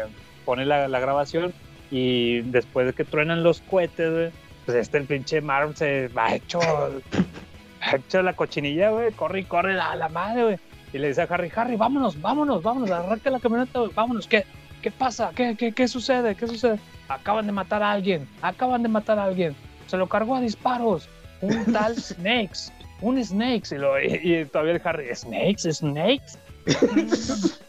pone 0.44 0.64
la, 0.64 0.88
la 0.88 1.00
grabación 1.00 1.52
y 1.90 2.40
después 2.42 2.86
de 2.86 2.92
que 2.92 3.04
truenan 3.04 3.42
los 3.42 3.60
cohetes, 3.60 4.32
pues 4.64 4.76
este 4.76 4.98
el 4.98 5.06
pinche 5.06 5.40
Marvin 5.40 5.76
se 5.76 6.08
va 6.08 6.34
hecho 6.34 6.60
hecho 7.94 8.22
la 8.22 8.34
cochinilla, 8.34 8.90
güey, 8.90 9.12
corre 9.12 9.40
y 9.40 9.44
corre 9.44 9.78
a 9.80 9.94
la 9.96 10.08
madre, 10.08 10.44
güey. 10.44 10.56
Y 10.92 10.98
le 10.98 11.08
dice 11.08 11.22
a 11.22 11.24
Harry, 11.24 11.50
Harry, 11.54 11.76
vámonos, 11.76 12.20
vámonos, 12.20 12.62
vámonos, 12.62 12.90
arranca 12.90 13.30
la 13.30 13.38
camioneta, 13.40 13.78
güey, 13.78 13.92
vámonos, 13.94 14.26
¿qué, 14.26 14.44
qué 14.82 14.90
pasa? 14.90 15.30
¿Qué, 15.34 15.54
qué, 15.56 15.72
¿Qué 15.72 15.86
sucede? 15.88 16.34
¿Qué 16.34 16.46
sucede? 16.46 16.78
Acaban 17.08 17.46
de 17.46 17.52
matar 17.52 17.82
a 17.82 17.92
alguien, 17.92 18.26
acaban 18.42 18.82
de 18.82 18.88
matar 18.88 19.18
a 19.18 19.24
alguien. 19.24 19.54
Se 19.86 19.96
lo 19.96 20.06
cargó 20.08 20.36
a 20.36 20.40
disparos. 20.40 21.08
Un 21.40 21.72
tal 21.72 21.96
Snakes, 22.00 22.72
un 23.00 23.22
Snakes. 23.24 23.74
Y, 23.74 23.78
lo- 23.78 24.00
y- 24.00 24.20
y 24.40 24.44
todavía 24.46 24.74
el 24.74 24.82
Harry, 24.84 25.14
¿Snakes? 25.14 25.72
¿Snakes? 25.72 26.38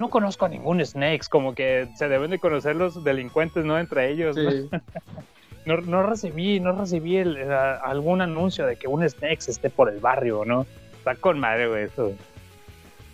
No 0.00 0.10
conozco 0.10 0.44
a 0.44 0.48
ningún 0.48 0.84
Snakes, 0.84 1.28
como 1.30 1.54
que 1.54 1.88
se 1.96 2.08
deben 2.08 2.32
de 2.32 2.40
conocer 2.40 2.74
los 2.74 3.04
delincuentes, 3.04 3.64
¿no? 3.64 3.78
Entre 3.78 4.10
ellos. 4.10 4.34
Sí. 4.34 4.68
no, 4.72 4.80
no 5.66 6.02
recibí, 6.02 6.60
no 6.60 6.72
recibí 6.72 7.16
el- 7.16 7.36
el- 7.36 7.52
algún 7.52 8.20
anuncio 8.20 8.66
de 8.66 8.76
que 8.76 8.86
un 8.88 9.08
Snakes 9.08 9.50
esté 9.50 9.70
por 9.70 9.88
el 9.88 9.98
barrio, 10.00 10.44
¿no? 10.44 10.66
Está 10.98 11.14
con 11.16 11.38
madre, 11.40 11.68
güey, 11.68 11.84
eso. 11.84 12.12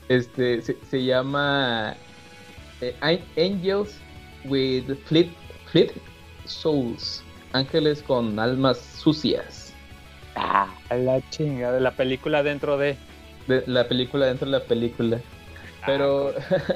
Este 0.08 0.60
se, 0.62 0.76
se 0.90 1.04
llama 1.04 1.94
eh, 2.80 2.94
An- 3.00 3.20
Angels 3.36 3.98
with 4.44 4.84
Fleet, 5.06 5.28
Fleet 5.66 5.92
Souls. 6.46 7.22
Ángeles 7.52 8.02
con 8.02 8.38
almas 8.38 8.78
sucias. 8.78 9.74
Ah, 10.36 10.72
la 10.90 11.20
chinga 11.30 11.72
de 11.72 11.80
la 11.80 11.90
película 11.92 12.42
dentro 12.42 12.78
de. 12.78 12.96
De 13.48 13.64
la 13.66 13.88
película 13.88 14.26
dentro 14.26 14.46
de 14.46 14.52
la 14.58 14.64
película. 14.64 15.18
Pero 15.84 16.32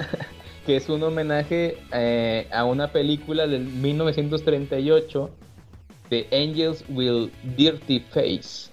que 0.67 0.77
es 0.77 0.89
un 0.89 1.03
homenaje 1.03 1.79
eh, 1.93 2.49
a 2.53 2.65
una 2.65 2.89
película 2.91 3.47
del 3.47 3.63
1938 3.67 5.31
de 6.11 6.27
Angels 6.33 6.85
with 6.89 7.31
Dirty 7.57 8.01
Face. 8.01 8.71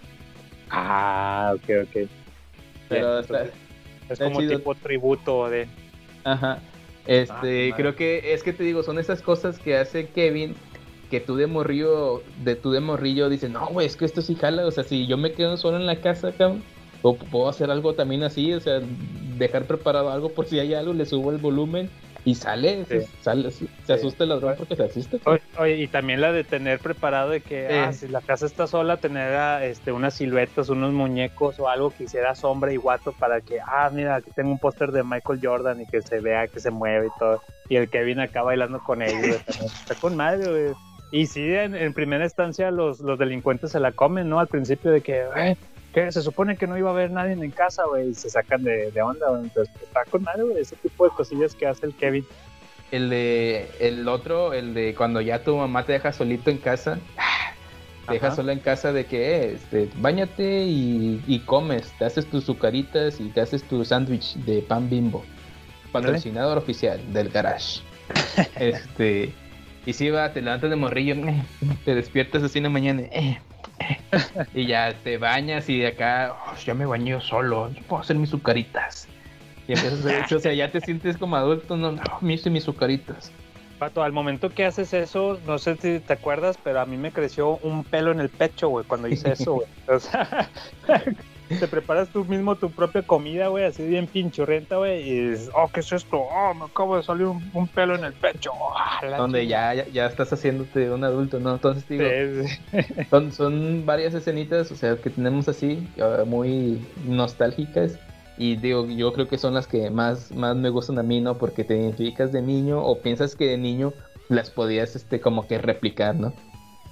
Ah, 0.69 1.53
ok, 1.55 1.69
ok. 1.83 2.09
Pero 2.89 3.19
está- 3.19 3.43
Es 3.43 3.51
está 4.09 4.25
como 4.25 4.41
chido. 4.41 4.57
tipo 4.57 4.75
tributo 4.75 5.49
de. 5.49 5.67
Ajá. 6.23 6.59
Este, 7.07 7.71
Ah, 7.71 7.75
creo 7.75 7.95
que 7.95 8.33
es 8.33 8.43
que 8.43 8.53
te 8.53 8.63
digo, 8.63 8.83
son 8.83 8.99
esas 8.99 9.21
cosas 9.21 9.57
que 9.57 9.75
hace 9.77 10.07
Kevin 10.09 10.55
que 11.09 11.19
tú 11.19 11.35
de 11.35 11.47
morrillo, 11.47 12.21
de 12.43 12.55
tú 12.55 12.71
de 12.71 12.79
morrillo 12.79 13.27
dices, 13.29 13.49
no, 13.49 13.67
güey, 13.67 13.85
es 13.87 13.95
que 13.97 14.05
esto 14.05 14.21
sí 14.21 14.35
jala, 14.35 14.65
o 14.65 14.71
sea, 14.71 14.83
si 14.85 15.07
yo 15.07 15.17
me 15.17 15.33
quedo 15.33 15.57
solo 15.57 15.75
en 15.77 15.85
la 15.85 15.97
casa, 15.97 16.31
cabrón, 16.31 16.63
o 17.01 17.15
puedo 17.17 17.49
hacer 17.49 17.69
algo 17.71 17.95
también 17.95 18.23
así, 18.23 18.53
o 18.53 18.59
sea, 18.61 18.79
dejar 19.37 19.65
preparado 19.65 20.09
algo 20.11 20.29
por 20.29 20.45
si 20.45 20.59
hay 20.59 20.73
algo, 20.73 20.93
le 20.93 21.05
subo 21.05 21.31
el 21.31 21.37
volumen 21.37 21.89
y 22.23 22.35
sale, 22.35 22.85
se, 22.85 23.01
Sí. 23.01 23.07
sale, 23.21 23.51
se 23.51 23.65
se 23.85 23.93
asusta 23.93 24.23
el 24.23 24.29
ladrón 24.29 24.55
porque 24.57 24.75
se 24.75 24.83
asusta. 24.83 25.17
Oye, 25.25 25.41
oye, 25.57 25.75
y 25.77 25.87
también 25.87 26.21
la 26.21 26.31
de 26.31 26.43
tener 26.43 26.79
preparado 26.79 27.29
de 27.31 27.41
que, 27.41 27.67
Sí. 27.69 27.75
ah, 27.75 27.93
si 27.93 28.07
la 28.07 28.21
casa 28.21 28.45
está 28.45 28.67
sola, 28.67 28.97
tener 28.97 29.33
ah, 29.35 29.65
este, 29.65 29.91
unas 29.91 30.13
siluetas, 30.13 30.69
unos 30.69 30.91
muñecos 30.93 31.59
o 31.59 31.67
algo 31.67 31.89
que 31.89 32.03
hiciera 32.03 32.35
sombra 32.35 32.71
y 32.71 32.77
guato 32.77 33.11
para 33.13 33.41
que, 33.41 33.59
ah, 33.59 33.89
mira, 33.91 34.15
aquí 34.15 34.29
tengo 34.35 34.51
un 34.51 34.59
póster 34.59 34.91
de 34.91 35.03
Michael 35.03 35.39
Jordan 35.41 35.81
y 35.81 35.85
que 35.87 36.01
se 36.01 36.19
vea 36.19 36.47
que 36.47 36.59
se 36.59 36.69
mueve 36.71 37.07
y 37.07 37.19
todo. 37.19 37.41
Y 37.69 37.75
el 37.77 37.89
Kevin 37.89 38.19
acá 38.19 38.43
bailando 38.43 38.79
con 38.79 39.01
ellos. 39.01 39.37
Está 39.81 39.95
con 39.95 40.15
madre, 40.15 40.49
güey. 40.49 40.73
Y 41.13 41.25
sí, 41.25 41.41
en, 41.53 41.75
en 41.75 41.93
primera 41.93 42.23
instancia 42.23 42.71
los, 42.71 42.99
los 43.01 43.19
delincuentes 43.19 43.71
se 43.71 43.79
la 43.81 43.91
comen, 43.91 44.29
¿no? 44.29 44.39
Al 44.39 44.47
principio 44.47 44.91
de 44.91 45.01
que, 45.01 45.25
eh, 45.35 45.57
que 45.93 46.11
se 46.11 46.21
supone 46.21 46.57
que 46.57 46.67
no 46.67 46.77
iba 46.77 46.89
a 46.89 46.93
haber 46.93 47.11
nadie 47.11 47.33
en 47.33 47.51
casa, 47.51 47.83
güey, 47.85 48.09
y 48.09 48.13
se 48.13 48.29
sacan 48.29 48.63
de, 48.63 48.91
de 48.91 49.01
onda, 49.01 49.29
güey. 49.29 49.43
Entonces, 49.43 49.73
está 49.81 50.05
con 50.05 50.23
madre, 50.23 50.43
güey, 50.43 50.59
ese 50.59 50.75
tipo 50.77 51.05
de 51.05 51.11
cosillas 51.11 51.55
que 51.55 51.67
hace 51.67 51.85
el 51.85 51.93
Kevin. 51.95 52.25
El 52.91 53.09
de, 53.09 53.69
el 53.79 54.07
otro, 54.07 54.53
el 54.53 54.73
de 54.73 54.93
cuando 54.95 55.21
ya 55.21 55.43
tu 55.43 55.55
mamá 55.55 55.85
te 55.85 55.93
deja 55.93 56.11
solito 56.11 56.49
en 56.49 56.57
casa, 56.57 56.99
te 58.07 58.13
deja 58.13 58.31
sola 58.31 58.51
en 58.51 58.59
casa 58.59 58.91
de 58.91 59.05
que, 59.05 59.35
eh, 59.35 59.53
este, 59.53 59.89
bañate 59.97 60.63
y, 60.63 61.23
y 61.27 61.39
comes, 61.39 61.91
te 61.97 62.05
haces 62.05 62.25
tus 62.25 62.45
sucaritas 62.45 63.19
y 63.19 63.29
te 63.29 63.41
haces 63.41 63.63
tu 63.63 63.83
sándwich 63.85 64.35
de 64.35 64.61
pan 64.61 64.89
bimbo. 64.89 65.23
Patrocinador 65.91 66.57
oficial 66.57 66.99
del 67.13 67.29
garage. 67.29 67.81
este, 68.55 69.33
y 69.85 69.93
si 69.93 70.09
va, 70.09 70.31
te 70.33 70.41
levantas 70.41 70.69
de 70.69 70.75
morrillo, 70.75 71.15
te 71.85 71.95
despiertas 71.95 72.43
así 72.43 72.59
en 72.59 72.63
la 72.65 72.69
mañana, 72.69 73.03
y 74.53 74.65
ya 74.67 74.93
te 75.03 75.17
bañas 75.17 75.67
y 75.69 75.79
de 75.79 75.87
acá, 75.87 76.35
"Oh, 76.47 76.55
ya 76.65 76.73
me 76.73 76.85
bañé 76.85 77.11
yo 77.11 77.21
solo, 77.21 77.71
yo 77.73 77.81
puedo 77.83 78.01
hacer 78.01 78.15
mis 78.17 78.29
sucaritas. 78.29 79.07
Y 79.67 79.73
empiezas 79.73 80.05
a 80.05 80.09
hacer- 80.23 80.37
o 80.37 80.39
sea, 80.41 80.53
ya 80.53 80.71
te 80.71 80.81
sientes 80.81 81.17
como 81.17 81.35
adulto, 81.35 81.77
no, 81.77 81.91
no, 81.93 82.01
me 82.21 82.33
hice 82.33 82.49
mis 82.49 82.63
sucaritas. 82.63 83.31
Pato, 83.79 84.03
al 84.03 84.11
momento 84.11 84.49
que 84.51 84.65
haces 84.65 84.93
eso, 84.93 85.39
no 85.47 85.57
sé 85.57 85.75
si 85.77 85.99
te 85.99 86.13
acuerdas, 86.13 86.57
pero 86.63 86.81
a 86.81 86.85
mí 86.85 86.97
me 86.97 87.11
creció 87.11 87.57
un 87.63 87.83
pelo 87.83 88.11
en 88.11 88.19
el 88.19 88.29
pecho, 88.29 88.69
güey, 88.69 88.85
cuando 88.85 89.07
hice 89.07 89.31
eso, 89.31 89.53
güey. 89.53 89.67
O 89.87 89.99
sea, 89.99 90.49
te 91.59 91.67
preparas 91.67 92.09
tú 92.09 92.25
mismo 92.25 92.55
tu 92.55 92.71
propia 92.71 93.01
comida, 93.03 93.47
güey, 93.47 93.65
así 93.65 93.85
bien 93.85 94.07
pinchurrienta, 94.07 94.77
güey, 94.77 95.01
y 95.07 95.29
dices, 95.29 95.49
oh, 95.53 95.69
¿qué 95.73 95.81
es 95.81 95.91
esto? 95.91 96.17
Oh, 96.17 96.53
me 96.53 96.65
acabo 96.65 96.97
de 96.97 97.03
salir 97.03 97.25
un, 97.25 97.49
un 97.53 97.67
pelo 97.67 97.95
en 97.95 98.03
el 98.03 98.13
pecho. 98.13 98.51
Ah, 98.75 99.17
Donde 99.17 99.47
ya, 99.47 99.73
ya, 99.73 99.87
ya 99.87 100.05
estás 100.05 100.31
haciéndote 100.33 100.91
un 100.91 101.03
adulto, 101.03 101.39
¿no? 101.39 101.53
Entonces 101.53 101.87
digo, 101.87 102.03
Sí, 102.03 102.47
sí. 102.71 103.05
son, 103.09 103.31
son 103.31 103.85
varias 103.85 104.13
escenitas, 104.13 104.71
o 104.71 104.75
sea, 104.75 104.97
que 104.97 105.09
tenemos 105.09 105.47
así, 105.47 105.87
eh, 105.97 106.23
muy 106.25 106.85
nostálgicas. 107.05 107.97
Y 108.37 108.55
digo, 108.55 108.87
yo 108.87 109.13
creo 109.13 109.27
que 109.27 109.37
son 109.37 109.53
las 109.53 109.67
que 109.67 109.89
más, 109.91 110.31
más 110.31 110.55
me 110.55 110.69
gustan 110.69 110.97
a 110.97 111.03
mí, 111.03 111.21
¿no? 111.21 111.37
Porque 111.37 111.63
te 111.63 111.75
identificas 111.77 112.31
de 112.31 112.41
niño 112.41 112.83
o 112.83 112.99
piensas 112.99 113.35
que 113.35 113.45
de 113.45 113.57
niño 113.57 113.93
las 114.29 114.49
podías, 114.49 114.95
este, 114.95 115.19
como 115.19 115.47
que 115.47 115.57
replicar, 115.59 116.15
¿no? 116.15 116.33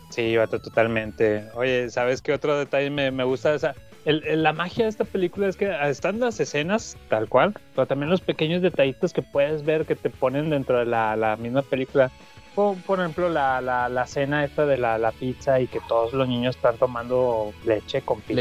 Sí, 0.10 0.36
vato, 0.36 0.60
totalmente. 0.60 1.46
Oye, 1.56 1.90
¿sabes 1.90 2.22
qué 2.22 2.34
otro 2.34 2.58
detalle 2.58 2.90
me, 2.90 3.12
me 3.12 3.24
gusta? 3.24 3.54
O 3.54 3.60
sea, 3.60 3.76
el- 4.10 4.24
el- 4.26 4.44
la 4.44 4.54
magia 4.54 4.86
de 4.86 4.90
esta 4.90 5.04
película 5.06 5.48
es 5.48 5.56
que 5.56 5.72
están 5.88 6.20
las 6.20 6.40
escenas 6.40 6.98
tal 7.10 7.30
cual, 7.30 7.54
pero 7.76 7.86
también 7.86 8.10
los 8.10 8.22
pequeños 8.22 8.62
detallitos 8.62 9.14
que 9.14 9.22
puedes 9.22 9.64
ver 9.64 9.86
que 9.86 9.96
te 9.96 10.10
ponen 10.10 10.50
dentro 10.50 10.80
de 10.80 10.86
la, 10.86 11.16
la 11.16 11.36
misma 11.38 11.62
película. 11.62 12.10
Por, 12.56 12.76
por 12.84 13.00
ejemplo, 13.00 13.30
la, 13.30 13.62
la, 13.62 13.88
la 13.88 14.08
cena 14.08 14.44
esta 14.44 14.66
de 14.66 14.78
la, 14.78 15.12
pizza 15.12 15.60
y 15.62 15.68
que 15.68 15.80
todos 15.88 16.12
los 16.14 16.28
niños 16.28 16.56
están 16.56 16.76
tomando 16.78 17.54
leche 17.66 18.02
con 18.02 18.20
pizza, 18.22 18.34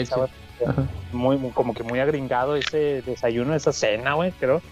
Leche. 0.58 0.72
Muy, 1.12 1.36
muy- 1.36 1.50
como 1.52 1.74
que 1.74 1.82
muy 1.82 2.00
agringado 2.00 2.56
ese 2.56 3.02
desayuno, 3.02 3.54
esa 3.54 3.72
cena, 3.72 4.14
güey, 4.14 4.32
creo. 4.32 4.62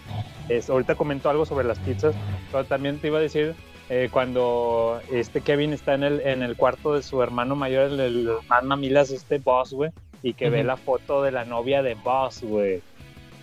Es, 0.49 0.69
ahorita 0.69 0.95
comentó 0.95 1.29
algo 1.29 1.45
sobre 1.45 1.67
las 1.67 1.77
pizzas, 1.79 2.15
pero 2.51 2.65
también 2.65 2.97
te 2.99 3.07
iba 3.07 3.19
a 3.19 3.21
decir 3.21 3.53
eh, 3.89 4.09
cuando 4.11 4.99
este 5.11 5.41
Kevin 5.41 5.73
está 5.73 5.93
en 5.93 6.03
el, 6.03 6.21
en 6.21 6.41
el 6.41 6.55
cuarto 6.57 6.93
de 6.95 7.03
su 7.03 7.21
hermano 7.21 7.55
mayor, 7.55 7.91
el, 7.91 7.99
el 7.99 8.29
más 8.49 8.63
mamilas, 8.63 9.11
este 9.11 9.37
Boss, 9.39 9.71
güey, 9.73 9.91
y 10.23 10.33
que 10.33 10.49
ve 10.49 10.63
la 10.63 10.77
foto 10.77 11.23
de 11.23 11.31
la 11.31 11.45
novia 11.45 11.81
de 11.81 11.95
Boss, 11.95 12.41
güey. 12.43 12.81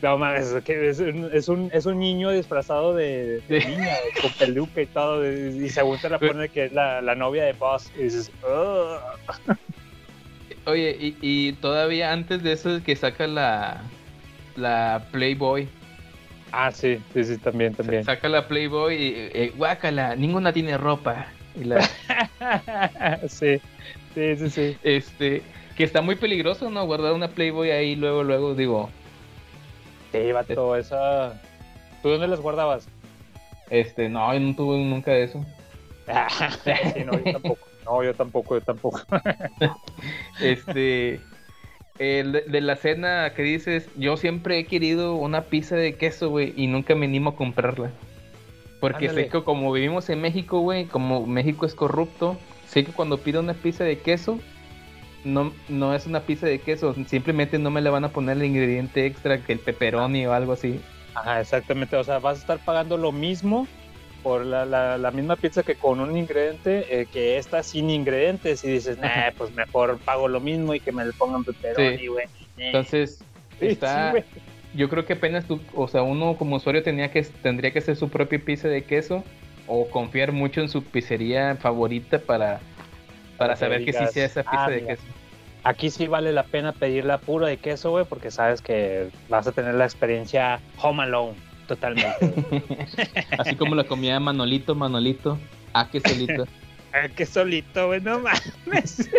No 0.03 0.19
mames, 0.19 0.53
es, 0.53 0.65
que 0.65 0.89
es, 0.91 0.99
un, 1.01 1.31
es, 1.33 1.49
un, 1.49 1.71
es 1.73 1.87
un 1.87 1.99
niño 1.99 2.31
disfrazado 2.31 2.95
de, 2.95 3.41
de 3.49 3.61
Sí. 3.63 3.69
niña, 3.69 3.97
con 4.21 4.33
peluca 4.33 4.83
y 4.83 4.87
todo, 4.87 5.27
y 5.27 5.69
según 5.71 5.99
te 5.99 6.11
la 6.11 6.19
pone 6.19 6.49
que 6.51 6.67
es 6.67 6.73
la, 6.73 7.01
la 7.01 7.15
novia 7.15 7.45
de 7.45 7.55
Boss, 7.55 7.91
y 7.97 8.03
dices, 8.03 8.31
"Ugh". 8.43 9.57
Oye, 10.67 10.97
y, 10.99 11.17
y 11.21 11.53
todavía 11.55 12.13
antes 12.13 12.43
de 12.43 12.53
eso 12.53 12.83
que 12.85 12.97
saca 12.97 13.27
la, 13.27 13.83
la 14.57 15.07
Playboy. 15.11 15.69
Ah, 16.53 16.71
sí, 16.71 16.99
sí, 17.13 17.25
sí, 17.25 17.39
también, 17.39 17.75
también. 17.75 18.05
Saca 18.05 18.29
la 18.29 18.47
Playboy 18.47 18.95
y, 18.95 19.13
eh, 19.17 19.53
guácala, 19.57 20.15
ninguna 20.17 20.53
tiene 20.53 20.79
ropa. 20.79 21.27
Y 21.55 21.65
la, 21.65 21.81
sí, 23.29 23.61
sí, 24.15 24.37
sí, 24.37 24.51
sí. 24.51 24.77
este, 24.83 25.43
que 25.77 25.85
está 25.85 26.03
muy 26.03 26.17
peligroso, 26.17 26.71
¿no? 26.71 26.85
Guardar 26.87 27.13
una 27.13 27.29
Playboy 27.29 27.71
ahí 27.71 27.97
luego, 27.97 28.23
luego, 28.23 28.55
digo, 28.55 28.91
Sí, 30.13 30.31
vato, 30.33 30.77
esa... 30.77 31.41
¿Tú 32.03 32.11
dónde 32.11 32.29
las 32.29 32.41
guardabas? 32.41 32.87
este, 33.71 34.09
no, 34.09 34.33
yo 34.33 34.41
no 34.41 34.55
tuve 34.55 34.79
nunca 34.79 35.11
de 35.11 35.25
eso. 35.25 35.45
sí, 36.65 37.05
no, 37.05 37.13
yo 37.19 37.33
tampoco. 37.33 37.67
No, 37.85 38.03
yo 38.05 38.15
tampoco, 38.15 38.55
yo 38.57 38.61
tampoco. 38.61 39.01
Este, 40.41 41.21
el 41.99 42.33
de, 42.33 42.41
de 42.43 42.61
la 42.61 42.77
cena 42.77 43.33
que 43.35 43.43
dices, 43.43 43.89
yo 43.97 44.17
siempre 44.17 44.59
he 44.59 44.67
querido 44.67 45.15
una 45.17 45.43
pizza 45.43 45.77
de 45.77 45.97
queso, 45.97 46.29
güey, 46.31 46.53
y 46.57 46.67
nunca 46.67 46.95
me 46.95 47.07
animo 47.07 47.31
a 47.31 47.37
comprarla. 47.37 47.91
Porque 48.81 49.09
Ándale. 49.09 49.25
sé 49.25 49.31
que 49.31 49.43
como 49.43 49.73
vivimos 49.73 50.09
en 50.11 50.21
México, 50.21 50.61
güey, 50.61 50.85
como 50.87 51.27
México 51.27 51.65
es 51.67 51.75
corrupto, 51.75 52.37
sé 52.69 52.85
que 52.85 52.93
cuando 52.93 53.19
pido 53.19 53.41
una 53.41 53.55
pizza 53.55 53.83
de 53.85 53.99
queso, 53.99 54.39
no, 55.25 55.53
no 55.69 55.95
es 55.95 56.07
una 56.07 56.21
pizza 56.21 56.47
de 56.47 56.59
queso, 56.61 56.95
simplemente 57.07 57.59
no 57.59 57.71
me 57.71 57.81
le 57.81 57.91
van 57.91 58.05
a 58.05 58.09
poner 58.11 58.37
el 58.37 58.45
ingrediente 58.45 59.07
extra 59.07 59.39
que 59.39 59.53
el 59.55 59.59
pepperoni 59.59 60.27
o 60.27 60.33
algo 60.33 60.53
así. 60.53 60.81
Ajá, 61.15 61.41
exactamente. 61.41 61.97
O 61.97 62.05
sea, 62.05 62.19
vas 62.19 62.39
a 62.39 62.41
estar 62.41 62.59
pagando 62.65 62.97
lo 62.97 63.13
mismo 63.13 63.67
por 64.23 64.45
la, 64.45 64.65
la, 64.65 64.97
la 64.99 65.11
misma 65.11 65.37
pizza 65.37 65.63
que 65.63 65.75
con 65.75 66.01
un 66.01 66.17
ingrediente 66.17 66.87
eh, 67.01 67.07
que 67.13 67.37
esta 67.39 67.63
sin 67.63 67.91
ingredientes. 67.91 68.65
Y 68.65 68.69
dices, 68.73 68.99
nah, 68.99 69.31
pues 69.37 69.53
mejor 69.55 69.99
pago 69.99 70.29
lo 70.29 70.41
mismo 70.41 70.75
y 70.75 70.81
que 70.81 70.93
me 70.93 71.05
le 71.05 71.13
pongan 71.13 71.45
pepperoni, 71.45 71.99
Sí. 71.99 72.07
güey. 72.07 72.27
Entonces, 72.57 73.23
Sí, 73.61 73.67
está, 73.67 74.13
sí, 74.13 74.41
yo 74.75 74.89
creo 74.89 75.07
que 75.07 75.13
apenas 75.13 75.47
tú, 75.47 75.61
o 75.75 75.87
sea, 75.87 76.03
uno 76.03 76.37
como 76.37 76.57
usuario 76.57 76.83
tenía 76.83 77.13
que, 77.13 77.23
tendría 77.23 77.71
que 77.71 77.79
hacer 77.79 77.95
su 77.95 78.09
propia 78.09 78.41
pizza 78.41 78.67
de 78.67 78.83
queso 78.83 79.23
o 79.69 79.89
confiar 79.89 80.33
mucho 80.33 80.61
en 80.61 80.69
su 80.69 80.83
pizzería 80.83 81.55
favorita 81.55 82.19
para, 82.19 82.61
para 83.47 83.57
saber 83.57 83.85
que 83.85 83.93
sí 83.93 83.99
digas, 83.99 84.13
sea 84.13 84.27
esa 84.27 84.43
pizza 84.43 84.65
"Ah, 84.65 84.71
de 84.71 84.81
mira". 84.83 84.95
queso. 84.97 85.07
Aquí 85.65 85.91
sí 85.91 86.07
vale 86.07 86.33
la 86.33 86.43
pena 86.45 86.73
pedir 86.73 87.05
la 87.07 87.19
pura 87.19 87.47
de 87.47 87.57
queso, 87.57 87.91
güey, 87.91 88.05
porque 88.05 88.31
sabes 88.31 88.61
que 88.61 89.09
vas 89.29 89.47
a 89.47 89.53
tener 89.53 89.75
la 89.75 89.85
experiencia 89.85 90.61
home 90.81 91.05
alone. 91.05 91.35
Totalmente. 91.67 92.35
Así 93.39 93.57
como 93.57 93.75
la 93.75 93.85
comida 93.85 94.13
de 94.15 94.21
Manolito, 94.21 94.75
Manolito, 94.75 95.39
a 95.73 95.89
que 95.91 96.01
solito. 96.01 96.47
Ah, 96.93 97.09
que 97.17 97.25
solito, 97.25 97.87
güey, 97.87 98.03
no 98.03 98.21
mames. 98.21 99.09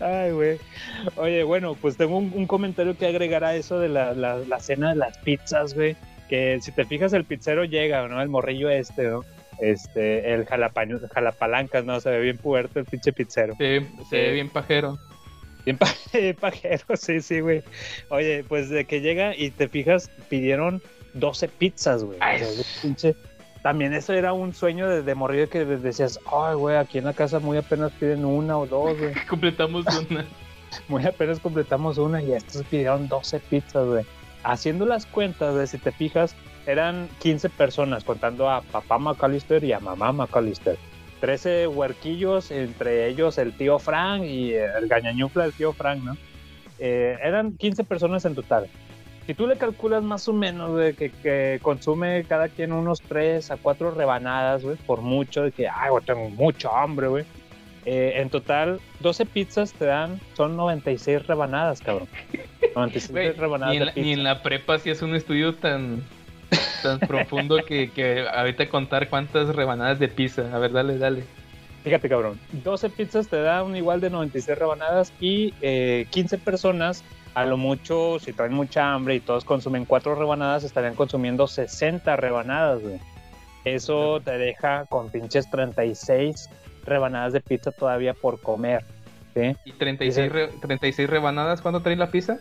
Ay, 0.00 0.32
güey. 0.32 0.58
Oye, 1.16 1.42
bueno, 1.44 1.74
pues 1.80 1.96
tengo 1.96 2.18
un, 2.18 2.32
un 2.34 2.46
comentario 2.46 2.96
que 2.98 3.06
agregar 3.06 3.44
a 3.44 3.54
eso 3.54 3.78
de 3.78 3.88
la, 3.88 4.12
la, 4.12 4.36
la 4.38 4.60
cena 4.60 4.90
de 4.90 4.96
las 4.96 5.16
pizzas, 5.18 5.72
güey. 5.74 5.96
Que 6.28 6.58
si 6.60 6.72
te 6.72 6.84
fijas, 6.84 7.12
el 7.14 7.24
pizzero 7.24 7.64
llega, 7.64 8.06
¿no? 8.08 8.20
El 8.20 8.28
morrillo 8.28 8.68
este, 8.68 9.04
¿no? 9.08 9.24
Este, 9.60 10.34
el 10.34 10.44
jalapaño, 10.46 10.98
jalapalancas, 11.12 11.84
¿no? 11.84 12.00
Se 12.00 12.10
ve 12.10 12.20
bien 12.20 12.38
puerto 12.38 12.78
el 12.78 12.84
pinche 12.86 13.12
pizzero. 13.12 13.54
Ve- 13.58 13.86
se 14.10 14.16
ve 14.16 14.26
Sí. 14.28 14.32
bien 14.34 14.50
pajero. 14.50 14.98
Bien 15.64 15.78
pa- 15.78 15.86
pajero, 16.40 16.84
sí, 16.96 17.20
sí, 17.20 17.40
güey. 17.40 17.62
Oye, 18.10 18.44
pues 18.46 18.68
de 18.68 18.84
que 18.84 19.00
llega 19.00 19.34
y 19.36 19.50
te 19.50 19.68
fijas, 19.68 20.10
pidieron 20.28 20.82
12 21.14 21.48
pizzas, 21.48 22.04
güey. 22.04 22.18
O 22.18 22.38
sea, 22.38 22.64
pinche- 22.82 23.16
También 23.62 23.92
eso 23.94 24.12
era 24.12 24.32
un 24.32 24.54
sueño 24.54 24.88
de, 24.88 25.02
de 25.02 25.48
que 25.48 25.64
decías, 25.64 26.20
ay, 26.32 26.54
güey, 26.54 26.76
aquí 26.76 26.98
en 26.98 27.04
la 27.04 27.14
casa 27.14 27.40
muy 27.40 27.56
apenas 27.58 27.90
piden 27.98 28.24
una 28.24 28.56
o 28.58 28.66
dos, 28.66 28.96
güey. 28.96 29.12
Completamos 29.28 29.84
una. 30.08 30.24
Muy 30.88 31.04
apenas 31.06 31.40
completamos 31.40 31.96
una 31.96 32.20
y 32.22 32.32
estos 32.32 32.62
pidieron 32.64 33.08
12 33.08 33.40
pizzas, 33.40 33.86
güey. 33.86 34.04
Haciendo 34.44 34.84
las 34.84 35.06
cuentas, 35.06 35.54
güey, 35.54 35.66
si 35.66 35.78
te 35.78 35.90
fijas, 35.90 36.34
eran 36.66 37.08
15 37.20 37.48
personas, 37.50 38.04
contando 38.04 38.50
a 38.50 38.60
papá 38.62 38.98
McAllister 38.98 39.62
y 39.64 39.72
a 39.72 39.80
mamá 39.80 40.12
McAllister. 40.12 40.76
13 41.20 41.66
huerquillos, 41.68 42.50
entre 42.50 43.08
ellos 43.08 43.38
el 43.38 43.52
tío 43.56 43.78
Frank 43.78 44.24
y 44.24 44.52
el 44.52 44.86
gañañufla 44.88 45.44
del 45.44 45.52
tío 45.52 45.72
Frank, 45.72 46.02
¿no? 46.02 46.16
Eh, 46.78 47.16
eran 47.22 47.56
15 47.56 47.84
personas 47.84 48.24
en 48.26 48.34
total. 48.34 48.68
Si 49.26 49.34
tú 49.34 49.46
le 49.46 49.56
calculas 49.56 50.02
más 50.04 50.28
o 50.28 50.32
menos, 50.32 50.70
güey, 50.70 50.94
que, 50.94 51.10
que 51.10 51.58
consume 51.62 52.24
cada 52.28 52.48
quien 52.48 52.72
unos 52.72 53.00
3 53.02 53.50
a 53.50 53.56
4 53.56 53.92
rebanadas, 53.92 54.62
güey, 54.62 54.76
por 54.76 55.00
mucho, 55.00 55.42
de 55.42 55.52
que, 55.52 55.68
ay, 55.68 55.90
tengo 56.04 56.28
mucho 56.30 56.74
hambre, 56.74 57.08
güey. 57.08 57.24
Eh, 57.86 58.20
en 58.20 58.30
total, 58.30 58.80
12 59.00 59.26
pizzas 59.26 59.72
te 59.72 59.84
dan, 59.86 60.20
son 60.34 60.56
96 60.56 61.26
rebanadas, 61.26 61.80
cabrón. 61.80 62.08
96 62.74 63.10
Güey, 63.10 63.32
rebanadas 63.32 63.70
ni, 63.72 63.76
en 63.76 63.80
de 63.80 63.86
la, 63.86 63.92
pizza. 63.94 64.06
ni 64.06 64.12
en 64.12 64.24
la 64.24 64.42
prepa 64.42 64.74
hacías 64.74 65.02
un 65.02 65.14
estudio 65.14 65.54
tan, 65.54 66.02
tan 66.82 67.00
profundo 67.00 67.56
que, 67.64 67.90
que 67.90 68.26
ahorita 68.28 68.68
contar 68.68 69.08
cuántas 69.08 69.54
rebanadas 69.54 69.98
de 69.98 70.08
pizza. 70.08 70.42
A 70.54 70.58
ver, 70.58 70.72
dale, 70.72 70.98
dale. 70.98 71.24
Fíjate, 71.84 72.08
cabrón. 72.08 72.38
12 72.52 72.90
pizzas 72.90 73.28
te 73.28 73.40
da 73.40 73.62
un 73.62 73.76
igual 73.76 74.00
de 74.00 74.10
96 74.10 74.58
rebanadas 74.58 75.12
y 75.20 75.54
eh, 75.60 76.06
15 76.10 76.38
personas, 76.38 77.04
a 77.34 77.44
lo 77.44 77.56
mucho, 77.56 78.18
si 78.18 78.32
traen 78.32 78.52
mucha 78.54 78.92
hambre 78.92 79.14
y 79.14 79.20
todos 79.20 79.44
consumen 79.44 79.84
4 79.84 80.14
rebanadas, 80.16 80.64
estarían 80.64 80.94
consumiendo 80.94 81.46
60 81.46 82.16
rebanadas, 82.16 82.82
güey. 82.82 83.00
Eso 83.64 84.20
te 84.24 84.38
deja 84.38 84.84
con 84.86 85.10
pinches 85.10 85.50
36 85.50 86.48
rebanadas 86.84 87.32
de 87.32 87.40
pizza 87.40 87.72
todavía 87.72 88.14
por 88.14 88.40
comer. 88.40 88.84
¿sí? 89.34 89.54
¿Y 89.64 89.72
36, 89.72 90.32
re- 90.32 90.48
36 90.62 91.10
rebanadas 91.10 91.60
cuándo 91.60 91.82
trae 91.82 91.96
la 91.96 92.10
pizza? 92.10 92.38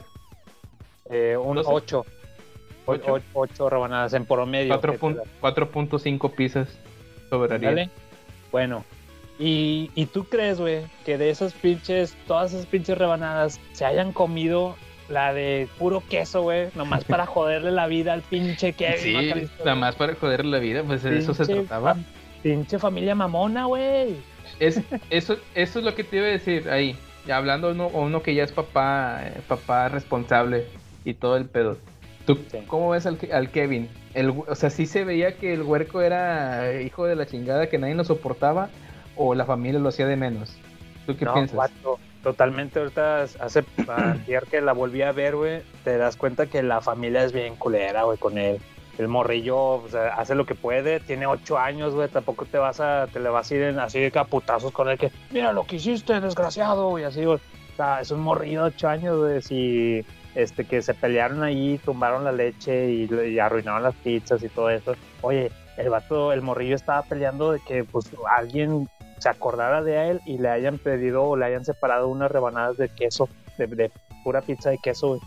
Eh, 1.10 1.36
un 1.38 1.58
¿Doce? 1.58 1.70
8. 1.72 2.06
¿Ocho? 2.86 3.20
8 3.34 3.70
rebanadas 3.70 4.14
en 4.14 4.26
promedio. 4.26 4.70
Cuatro 4.70 4.92
que 4.94 4.98
te 4.98 5.04
pun- 5.06 5.16
da. 5.16 5.24
4.5 5.42 6.32
pizzas 6.36 6.70
sobraría. 7.30 7.90
Bueno. 8.52 8.84
Y, 9.38 9.92
y 9.96 10.06
tú 10.06 10.24
crees, 10.26 10.60
güey, 10.62 10.84
que 11.06 11.18
de 11.18 11.30
esas 11.30 11.54
pinches, 11.54 12.16
todas 12.26 12.54
esas 12.54 12.66
pinches 12.66 12.98
rebanadas 12.98 13.60
se 13.74 13.84
hayan 13.86 14.14
comido 14.14 14.76
la 15.10 15.34
de 15.34 15.68
puro 15.78 16.02
queso, 16.10 16.42
güey, 16.44 16.70
nomás 16.74 17.04
para 17.06 17.26
joderle 17.26 17.72
la 17.72 17.86
vida 17.88 18.14
al 18.14 18.22
pinche 18.22 18.74
Kevin 18.74 18.98
Sí, 18.98 19.50
para 19.98 20.16
joder 20.16 20.46
la 20.46 20.60
vida, 20.60 20.84
pues 20.84 21.04
de 21.04 21.18
eso 21.18 21.34
se 21.34 21.46
trataba. 21.46 21.96
fam- 21.96 22.04
Pinche 22.44 22.80
familia 22.80 23.14
mamona, 23.16 23.66
güey. 23.66 24.16
Es, 24.60 24.80
eso, 25.10 25.36
eso 25.56 25.80
es 25.80 25.86
lo 25.86 25.96
que 25.96 26.04
te 26.04 26.18
iba 26.18 26.28
a 26.28 26.30
decir 26.30 26.70
ahí. 26.70 26.96
Hablando 27.30 27.72
uno, 27.72 27.88
uno 27.88 28.22
que 28.22 28.36
ya 28.36 28.44
es 28.44 28.52
papá, 28.52 29.20
eh, 29.26 29.42
papá 29.48 29.90
responsable 29.90 30.66
y 31.04 31.16
todo 31.16 31.36
el 31.38 31.46
pedo. 31.46 31.78
¿Tú 32.26 32.40
Sí. 32.52 32.60
cómo 32.68 32.90
ves 32.90 33.06
al, 33.06 33.18
Ke- 33.20 33.32
al 33.32 33.50
Kevin? 33.52 33.90
El, 34.14 34.30
o 34.48 34.56
sea, 34.56 34.70
sí 34.70 34.86
se 34.86 35.04
veía 35.04 35.36
que 35.38 35.54
el 35.54 35.62
huerco 35.64 36.02
era 36.02 36.82
hijo 36.82 37.06
de 37.06 37.16
la 37.16 37.26
chingada, 37.26 37.68
que 37.68 37.78
nadie 37.78 37.96
lo 37.96 38.04
soportaba, 38.04 38.70
o 39.16 39.36
la 39.36 39.46
familia 39.46 39.80
lo 39.80 39.90
hacía 39.90 40.08
de 40.08 40.16
menos. 40.16 40.58
¿Tú 41.06 41.16
qué 41.16 41.26
no, 41.26 41.34
piensas? 41.34 41.56
vato. 41.58 42.00
Totalmente, 42.24 42.80
ahorita 42.80 43.22
hace 43.22 43.64
ayer 43.88 44.44
que 44.50 44.60
la 44.60 44.74
volví 44.74 45.04
a 45.04 45.12
ver, 45.12 45.36
güey, 45.36 45.62
te 45.84 45.96
das 45.98 46.18
cuenta 46.18 46.48
que 46.48 46.64
la 46.64 46.82
familia 46.82 47.24
es 47.24 47.32
bien 47.34 47.56
culera, 47.56 48.04
güey, 48.04 48.18
con 48.18 48.40
él. 48.40 48.58
El 48.98 49.10
morrillo 49.10 49.58
o 49.58 49.88
sea, 49.90 50.16
hace 50.16 50.34
lo 50.34 50.46
que 50.48 50.56
puede, 50.56 51.00
tiene 51.02 51.28
ocho 51.28 51.60
años, 51.60 51.94
güey, 51.94 52.08
tampoco 52.08 52.46
te 52.46 52.58
vas 52.58 52.80
a, 52.80 53.06
te 53.14 53.20
le 53.20 53.30
vas 53.30 53.52
a 53.52 53.56
ir 53.56 53.62
en, 53.64 53.78
así 53.80 54.00
de 54.00 54.10
caputazos 54.10 54.72
con 54.72 54.90
él 54.90 54.98
que, 54.98 55.12
mira 55.32 55.52
lo 55.54 55.66
que 55.68 55.76
hiciste, 55.76 56.20
desgraciado, 56.20 56.98
y 56.98 57.04
así, 57.04 57.24
güey. 57.26 57.38
O 57.38 57.76
sea, 57.76 58.00
es 58.02 58.10
un 58.10 58.22
morrillo 58.22 58.62
de 58.64 58.68
ocho 58.70 58.88
años, 58.88 59.18
güey, 59.20 59.42
si, 59.44 60.04
este, 60.36 60.66
que 60.66 60.82
se 60.82 60.94
pelearon 60.94 61.44
ahí, 61.44 61.80
tumbaron 61.84 62.24
la 62.24 62.32
leche 62.32 62.92
y, 62.92 63.10
y 63.14 63.40
arruinaron 63.40 63.84
las 63.84 63.96
pizzas 63.96 64.44
y 64.44 64.50
todo 64.50 64.70
eso. 64.70 64.96
Oye, 65.22 65.52
el 65.78 65.90
vato, 65.90 66.32
el 66.34 66.42
morrillo 66.42 66.76
estaba 66.76 67.02
peleando 67.04 67.52
de 67.54 67.60
que, 67.68 67.84
pues, 67.84 68.10
alguien 68.38 68.88
se 69.18 69.30
acordara 69.30 69.82
de 69.82 70.10
él 70.12 70.22
y 70.26 70.38
le 70.38 70.50
hayan 70.50 70.78
pedido 70.78 71.24
o 71.24 71.38
le 71.38 71.46
hayan 71.46 71.66
separado 71.66 72.08
unas 72.10 72.30
rebanadas 72.32 72.78
de 72.78 72.90
queso, 72.90 73.30
de, 73.58 73.68
de 73.68 73.92
pura 74.24 74.42
pizza 74.42 74.70
de 74.70 74.78
queso. 74.78 75.20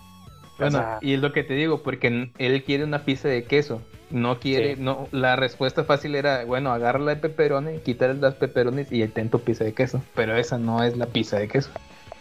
Bueno, 0.59 0.79
O 0.79 0.81
sea, 0.81 0.99
y 1.01 1.15
es 1.15 1.21
lo 1.21 1.33
que 1.33 1.45
te 1.45 1.55
digo, 1.55 1.83
porque 1.83 2.31
él 2.37 2.65
quiere 2.65 2.85
una 2.85 3.05
pizza 3.05 3.29
de 3.29 3.45
queso. 3.45 3.81
No 4.11 4.41
quiere, 4.41 4.77
Sí. 4.77 4.83
no, 4.83 5.07
la 5.13 5.37
respuesta 5.37 5.85
fácil 5.85 6.15
era, 6.15 6.45
bueno, 6.47 6.73
agarra 6.73 6.99
la 6.99 7.15
de 7.15 7.21
pepperoni, 7.21 7.79
quítale 7.79 8.15
las 8.15 8.35
pepperonis 8.35 8.91
y 8.91 9.07
ten 9.09 9.29
tu 9.29 9.39
pizza 9.41 9.65
de 9.65 9.75
queso. 9.75 10.03
Pero 10.15 10.35
esa 10.35 10.59
no 10.59 10.83
es 10.83 10.97
la 10.97 11.07
pizza 11.07 11.39
de 11.39 11.47
queso. 11.49 11.71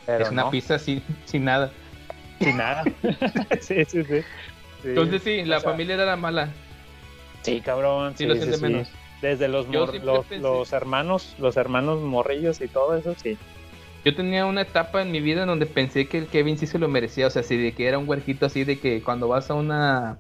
pero 0.06 0.26
es 0.26 0.32
una 0.32 0.44
no, 0.44 0.52
pizza 0.52 0.78
sin, 0.80 1.02
sin 1.26 1.46
nada. 1.46 1.72
Sin 2.40 2.58
nada. 2.58 2.84
sí, 3.62 3.84
sí, 3.86 4.04
sí. 4.04 4.22
Sí, 4.84 4.90
Entonces 4.90 5.24
sí, 5.24 5.44
la 5.44 5.58
o 5.58 5.60
sea, 5.62 5.72
familia 5.72 5.96
era 5.96 6.06
la 6.06 6.16
mala. 6.16 6.50
Sí, 7.42 7.62
cabrón. 7.62 8.12
Sí, 8.16 8.24
Sí, 8.24 8.26
lo 8.28 8.34
sí, 8.36 8.40
siente 8.42 8.58
sí. 8.58 8.64
menos. 8.64 8.90
Desde 9.22 9.48
los, 9.48 9.68
mor- 9.68 9.94
los, 10.40 10.74
hermanos, 10.74 11.36
los 11.40 11.58
hermanos 11.58 12.02
morrillos 12.02 12.62
y 12.62 12.68
todo 12.68 12.96
eso, 12.96 13.16
sí. 13.16 13.38
Yo 14.06 14.16
tenía 14.16 14.46
una 14.46 14.62
etapa 14.62 15.02
en 15.02 15.12
mi 15.12 15.20
vida 15.22 15.42
en 15.42 15.48
donde 15.48 15.66
pensé 15.66 16.08
que 16.08 16.20
el 16.20 16.28
Kevin 16.28 16.58
sí 16.58 16.68
se 16.68 16.78
lo 16.78 16.88
merecía, 16.88 17.26
o 17.28 17.30
sea, 17.32 17.42
así 17.42 17.58
de 17.58 17.72
que 17.74 17.88
era 17.88 17.98
un 17.98 18.08
huerquito 18.08 18.46
así 18.46 18.64
de 18.64 18.80
que 18.80 19.02
cuando 19.02 19.28
vas 19.28 19.50
a 19.50 19.56
una 19.56 20.20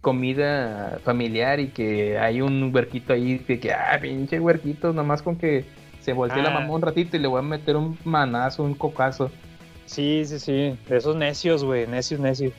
comida 0.00 1.00
familiar 1.04 1.58
y 1.58 1.68
que 1.68 2.16
hay 2.18 2.40
un 2.40 2.70
huerquito 2.72 3.12
ahí 3.12 3.38
de 3.38 3.58
que, 3.58 3.72
ah, 3.72 3.98
pinche 4.00 4.38
huerquito, 4.38 4.92
nomás 4.92 5.20
con 5.22 5.36
que 5.36 5.64
se 6.00 6.12
voltee 6.12 6.40
la 6.42 6.50
Ah. 6.50 6.60
mamá 6.60 6.72
un 6.72 6.82
ratito 6.82 7.16
y 7.16 7.20
le 7.20 7.26
voy 7.26 7.40
a 7.40 7.42
meter 7.42 7.74
un 7.76 7.98
manazo, 8.04 8.62
un 8.62 8.74
cocazo. 8.74 9.30
Sí, 9.86 10.24
sí, 10.26 10.38
sí. 10.38 10.78
De 10.88 10.96
esos 10.96 11.16
necios, 11.16 11.64
güey, 11.64 11.86
necios, 11.86 12.20
necios. 12.20 12.52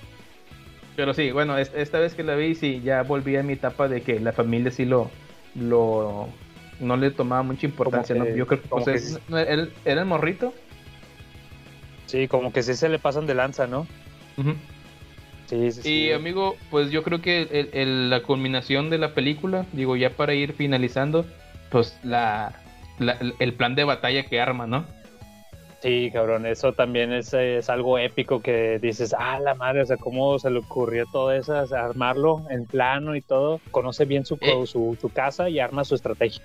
Pero 0.95 1.13
sí, 1.13 1.31
bueno, 1.31 1.57
es- 1.57 1.71
esta 1.75 1.99
vez 1.99 2.15
que 2.15 2.23
la 2.23 2.35
vi, 2.35 2.55
sí, 2.55 2.81
ya 2.83 3.03
volví 3.03 3.35
a 3.35 3.43
mi 3.43 3.53
etapa 3.53 3.87
de 3.87 4.01
que 4.01 4.19
la 4.19 4.33
familia 4.33 4.71
sí 4.71 4.85
lo, 4.85 5.11
lo 5.55 6.29
no 6.79 6.97
le 6.97 7.11
tomaba 7.11 7.43
mucha 7.43 7.65
importancia, 7.67 8.13
que- 8.15 8.19
¿no? 8.19 8.35
Yo 8.35 8.47
creo 8.47 8.61
que, 8.61 8.67
pues, 8.67 8.85
que 8.85 8.97
sí. 8.99 9.17
era, 9.29 9.67
era 9.85 10.01
el 10.01 10.07
morrito. 10.07 10.53
Sí, 12.05 12.27
como 12.27 12.51
que 12.53 12.63
sí 12.63 12.73
se 12.75 12.89
le 12.89 12.99
pasan 12.99 13.27
de 13.27 13.35
lanza, 13.35 13.67
¿no? 13.67 13.85
Ujú. 14.37 14.53
Sí, 15.47 15.71
sí, 15.71 15.81
sí. 15.81 15.89
Y 15.89 16.11
amigo, 16.11 16.55
pues 16.69 16.89
yo 16.91 17.03
creo 17.03 17.21
que 17.21 17.41
el- 17.43 17.69
el- 17.73 18.09
la 18.09 18.21
culminación 18.23 18.89
de 18.89 18.97
la 18.97 19.13
película, 19.13 19.65
digo, 19.73 19.95
ya 19.95 20.09
para 20.11 20.33
ir 20.33 20.53
finalizando, 20.53 21.25
pues 21.69 21.99
la, 22.03 22.61
la- 22.99 23.17
el 23.39 23.53
plan 23.53 23.75
de 23.75 23.83
batalla 23.83 24.23
que 24.23 24.39
arma, 24.41 24.67
¿no? 24.67 24.85
Sí, 25.81 26.09
cabrón, 26.11 26.47
eso 26.47 26.73
también 26.73 27.13
es, 27.13 27.33
es 27.35 27.69
algo 27.69 27.99
épico 27.99 28.41
que 28.41 28.79
dices, 28.79 29.13
ah, 29.17 29.39
la 29.39 29.53
madre, 29.53 29.83
o 29.83 29.85
sea, 29.85 29.97
cómo 29.97 30.39
se 30.39 30.49
le 30.49 30.59
ocurrió 30.59 31.05
todo 31.11 31.31
eso, 31.31 31.53
armarlo 31.55 32.41
en 32.49 32.65
plano 32.65 33.15
y 33.15 33.21
todo. 33.21 33.61
Conoce 33.69 34.05
bien 34.05 34.25
su, 34.25 34.39
Eh. 34.41 34.65
su, 34.65 34.97
su 34.99 35.09
casa 35.09 35.49
y 35.49 35.59
arma 35.59 35.83
su 35.83 35.93
estrategia. 35.93 36.41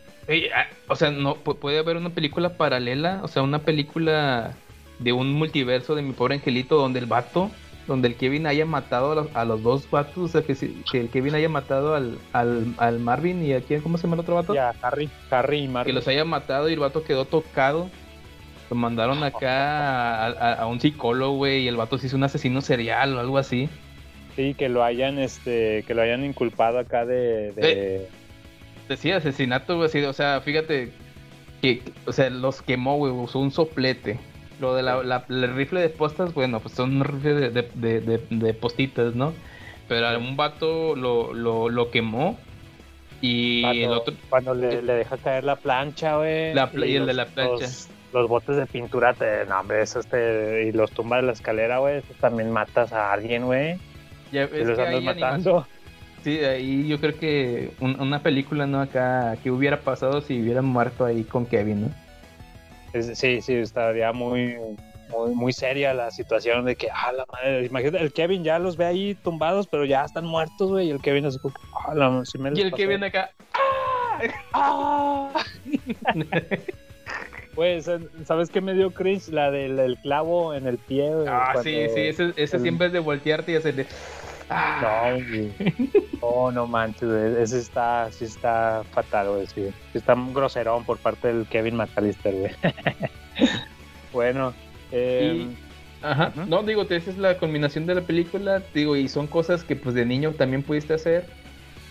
Ah, 0.54 0.66
o 0.88 0.96
sea, 0.96 1.10
no 1.10 1.36
pu- 1.36 1.56
puede 1.56 1.78
haber 1.78 1.96
una 1.96 2.10
película 2.10 2.50
paralela, 2.58 3.20
o 3.22 3.28
sea, 3.28 3.42
una 3.42 3.60
película 3.60 4.52
de 4.98 5.12
un 5.12 5.32
multiverso 5.32 5.94
de 5.94 6.02
mi 6.02 6.12
pobre 6.12 6.34
angelito 6.34 6.76
donde 6.76 6.98
el 7.00 7.06
vato, 7.06 7.50
donde 7.86 8.08
el 8.08 8.16
Kevin 8.16 8.46
haya 8.46 8.66
matado 8.66 9.12
a 9.12 9.14
los, 9.14 9.34
a 9.34 9.44
los 9.46 9.62
dos 9.62 9.90
vatos, 9.90 10.18
o 10.18 10.28
sea, 10.28 10.42
que, 10.42 10.54
si- 10.54 10.82
que 10.92 11.00
el 11.00 11.08
Kevin 11.10 11.34
haya 11.34 11.48
matado 11.48 11.94
al, 11.94 12.18
al, 12.34 12.66
al 12.76 13.00
Marvin 13.00 13.42
y 13.42 13.54
a 13.54 13.60
quién, 13.62 13.80
¿cómo 13.80 13.96
se 13.96 14.02
llama 14.04 14.14
el 14.16 14.20
otro 14.20 14.34
vato? 14.36 14.54
Ya, 14.54 14.74
Harry, 14.82 15.08
Harry 15.30 15.58
y 15.60 15.62
que 15.66 15.68
Marvin. 15.72 15.94
los 15.94 16.06
haya 16.06 16.24
matado 16.26 16.68
y 16.68 16.74
el 16.74 16.78
vato 16.80 17.02
quedó 17.02 17.24
tocado. 17.24 17.88
Lo 18.72 18.76
mandaron 18.76 19.22
acá 19.22 20.24
a, 20.24 20.26
a- 20.28 20.54
a 20.54 20.66
un 20.66 20.80
psicólogo, 20.80 21.36
güey, 21.36 21.64
y 21.64 21.68
el 21.68 21.76
vato 21.76 21.98
se 21.98 22.06
hizo 22.06 22.16
un 22.16 22.24
asesino 22.24 22.62
serial 22.62 23.14
o 23.14 23.20
algo 23.20 23.36
así. 23.36 23.68
Sí, 24.34 24.54
que 24.54 24.70
lo 24.70 24.82
hayan, 24.82 25.18
este, 25.18 25.84
que 25.86 25.92
lo 25.92 26.00
hayan 26.00 26.24
inculpado 26.24 26.78
acá 26.78 27.04
de... 27.04 27.52
de... 27.52 28.08
Decía 28.88 29.18
asesinato, 29.18 29.76
güey, 29.76 29.88
así, 29.88 30.02
o 30.02 30.12
sea, 30.14 30.40
fíjate 30.40 30.90
que, 31.60 31.82
o 32.06 32.12
sea, 32.12 32.30
los 32.30 32.62
quemó, 32.62 32.96
güey, 32.96 33.12
usó 33.12 33.40
un 33.40 33.50
soplete. 33.50 34.18
Lo 34.58 34.74
de 34.74 34.82
la, 34.82 35.02
la- 35.02 35.26
el 35.28 35.54
rifle 35.54 35.80
de 35.82 35.90
postas, 35.90 36.32
bueno, 36.32 36.60
pues 36.60 36.74
son 36.74 36.96
un 36.96 37.04
rifle 37.04 37.50
de, 37.50 37.50
de, 37.74 38.00
de- 38.30 38.54
postitas, 38.54 39.14
¿no? 39.14 39.34
Pero 39.86 40.08
a 40.08 40.16
un 40.16 40.34
vato 40.34 40.96
lo, 40.96 41.34
lo, 41.34 41.68
lo 41.68 41.90
quemó 41.90 42.38
y 43.20 43.60
cuando, 43.60 43.84
el 43.84 43.92
otro... 43.92 44.14
cuando 44.30 44.54
le, 44.54 44.80
le 44.80 44.92
deja 44.94 45.18
caer 45.18 45.44
la 45.44 45.56
plancha, 45.56 46.16
güey. 46.16 46.54
La 46.54 46.70
pla- 46.70 46.86
y 46.86 46.96
el 46.96 47.04
de 47.04 47.12
la 47.12 47.26
plancha. 47.26 47.64
Los, 47.66 47.88
los 48.12 48.28
botes 48.28 48.56
de 48.56 48.66
pintura, 48.66 49.14
te, 49.14 49.44
no, 49.46 49.60
hombre, 49.60 49.82
eso 49.82 50.00
este, 50.00 50.64
y 50.68 50.72
los 50.72 50.90
tumba 50.90 51.16
de 51.16 51.22
la 51.22 51.32
escalera, 51.32 51.78
güey, 51.78 52.02
también 52.20 52.50
matas 52.50 52.92
a 52.92 53.12
alguien, 53.12 53.46
güey. 53.46 53.78
Ya, 54.30 54.42
Y 54.44 54.60
es 54.60 54.68
los 54.68 54.78
andas 54.78 55.02
matando. 55.02 55.66
Sí, 56.22 56.38
ahí 56.38 56.86
yo 56.86 57.00
creo 57.00 57.18
que 57.18 57.72
un- 57.80 58.00
una 58.00 58.22
película, 58.22 58.66
¿no? 58.66 58.80
Acá, 58.80 59.36
que 59.42 59.50
hubiera 59.50 59.80
pasado 59.80 60.20
si 60.20 60.40
hubieran 60.40 60.64
muerto 60.66 61.04
ahí 61.04 61.24
con 61.24 61.46
Kevin, 61.46 61.82
¿no? 61.82 61.90
Es- 62.92 63.18
sí, 63.18 63.40
sí, 63.42 63.54
estaría 63.54 64.12
muy, 64.12 64.56
muy, 65.10 65.34
muy 65.34 65.52
seria 65.52 65.92
la 65.94 66.10
situación 66.10 66.64
de 66.64 66.76
que, 66.76 66.88
ah, 66.90 67.12
la 67.12 67.24
madre, 67.32 67.64
imagínate, 67.66 68.04
el 68.04 68.12
Kevin 68.12 68.44
ya 68.44 68.58
los 68.58 68.76
ve 68.76 68.84
ahí 68.84 69.14
tumbados, 69.16 69.66
pero 69.66 69.84
ya 69.84 70.04
están 70.04 70.24
muertos, 70.26 70.70
güey, 70.70 70.88
y 70.88 70.90
el 70.90 71.00
Kevin 71.00 71.26
así 71.26 71.38
como, 71.40 71.54
ah, 71.88 71.94
la, 71.94 72.08
me 72.10 72.22
Y 72.54 72.60
el 72.60 72.70
pasó". 72.70 72.76
Kevin 72.76 73.02
acá, 73.04 73.30
¡Ah! 74.52 75.32
Pues, 77.54 77.90
¿sabes 78.24 78.48
qué 78.50 78.60
me 78.60 78.74
dio 78.74 78.90
cringe? 78.92 79.28
La 79.28 79.50
del 79.50 79.78
el 79.78 79.98
clavo 79.98 80.54
en 80.54 80.66
el 80.66 80.78
pie, 80.78 81.10
ah, 81.28 81.50
cuando- 81.52 81.62
sí, 81.64 81.70
sí, 81.94 82.00
ese, 82.00 82.32
ese 82.36 82.56
el- 82.56 82.62
siempre 82.62 82.86
es 82.86 82.92
de 82.92 82.98
voltearte 82.98 83.52
y 83.52 83.56
hacerle, 83.56 83.86
ah, 84.48 85.10
No, 85.10 85.24
güey. 85.28 85.52
No, 86.20 86.50
no 86.52 86.66
manches, 86.66 87.08
güey. 87.08 87.42
Ese 87.42 87.58
está, 87.58 88.10
sí 88.10 88.24
está 88.24 88.82
fatal, 88.92 89.28
güey. 89.30 89.46
Sí. 89.46 89.68
Está 89.92 90.14
un 90.14 90.32
groserón 90.32 90.84
por 90.84 90.98
parte 90.98 91.28
del 91.28 91.46
Kevin 91.46 91.76
McAllister, 91.76 92.34
güey. 92.34 92.52
bueno, 94.12 94.52
eh, 94.90 95.48
Ajá. 96.02 96.32
No, 96.48 96.62
digo, 96.64 96.82
esa 96.82 97.10
es 97.10 97.16
la 97.18 97.38
culminación 97.38 97.86
de 97.86 97.94
la 97.94 98.00
película, 98.00 98.60
digo, 98.74 98.96
y 98.96 99.08
son 99.08 99.28
cosas 99.28 99.62
que 99.62 99.76
pues 99.76 99.94
de 99.94 100.04
niño 100.04 100.32
también 100.32 100.62
pudiste 100.64 100.94
hacer. 100.94 101.26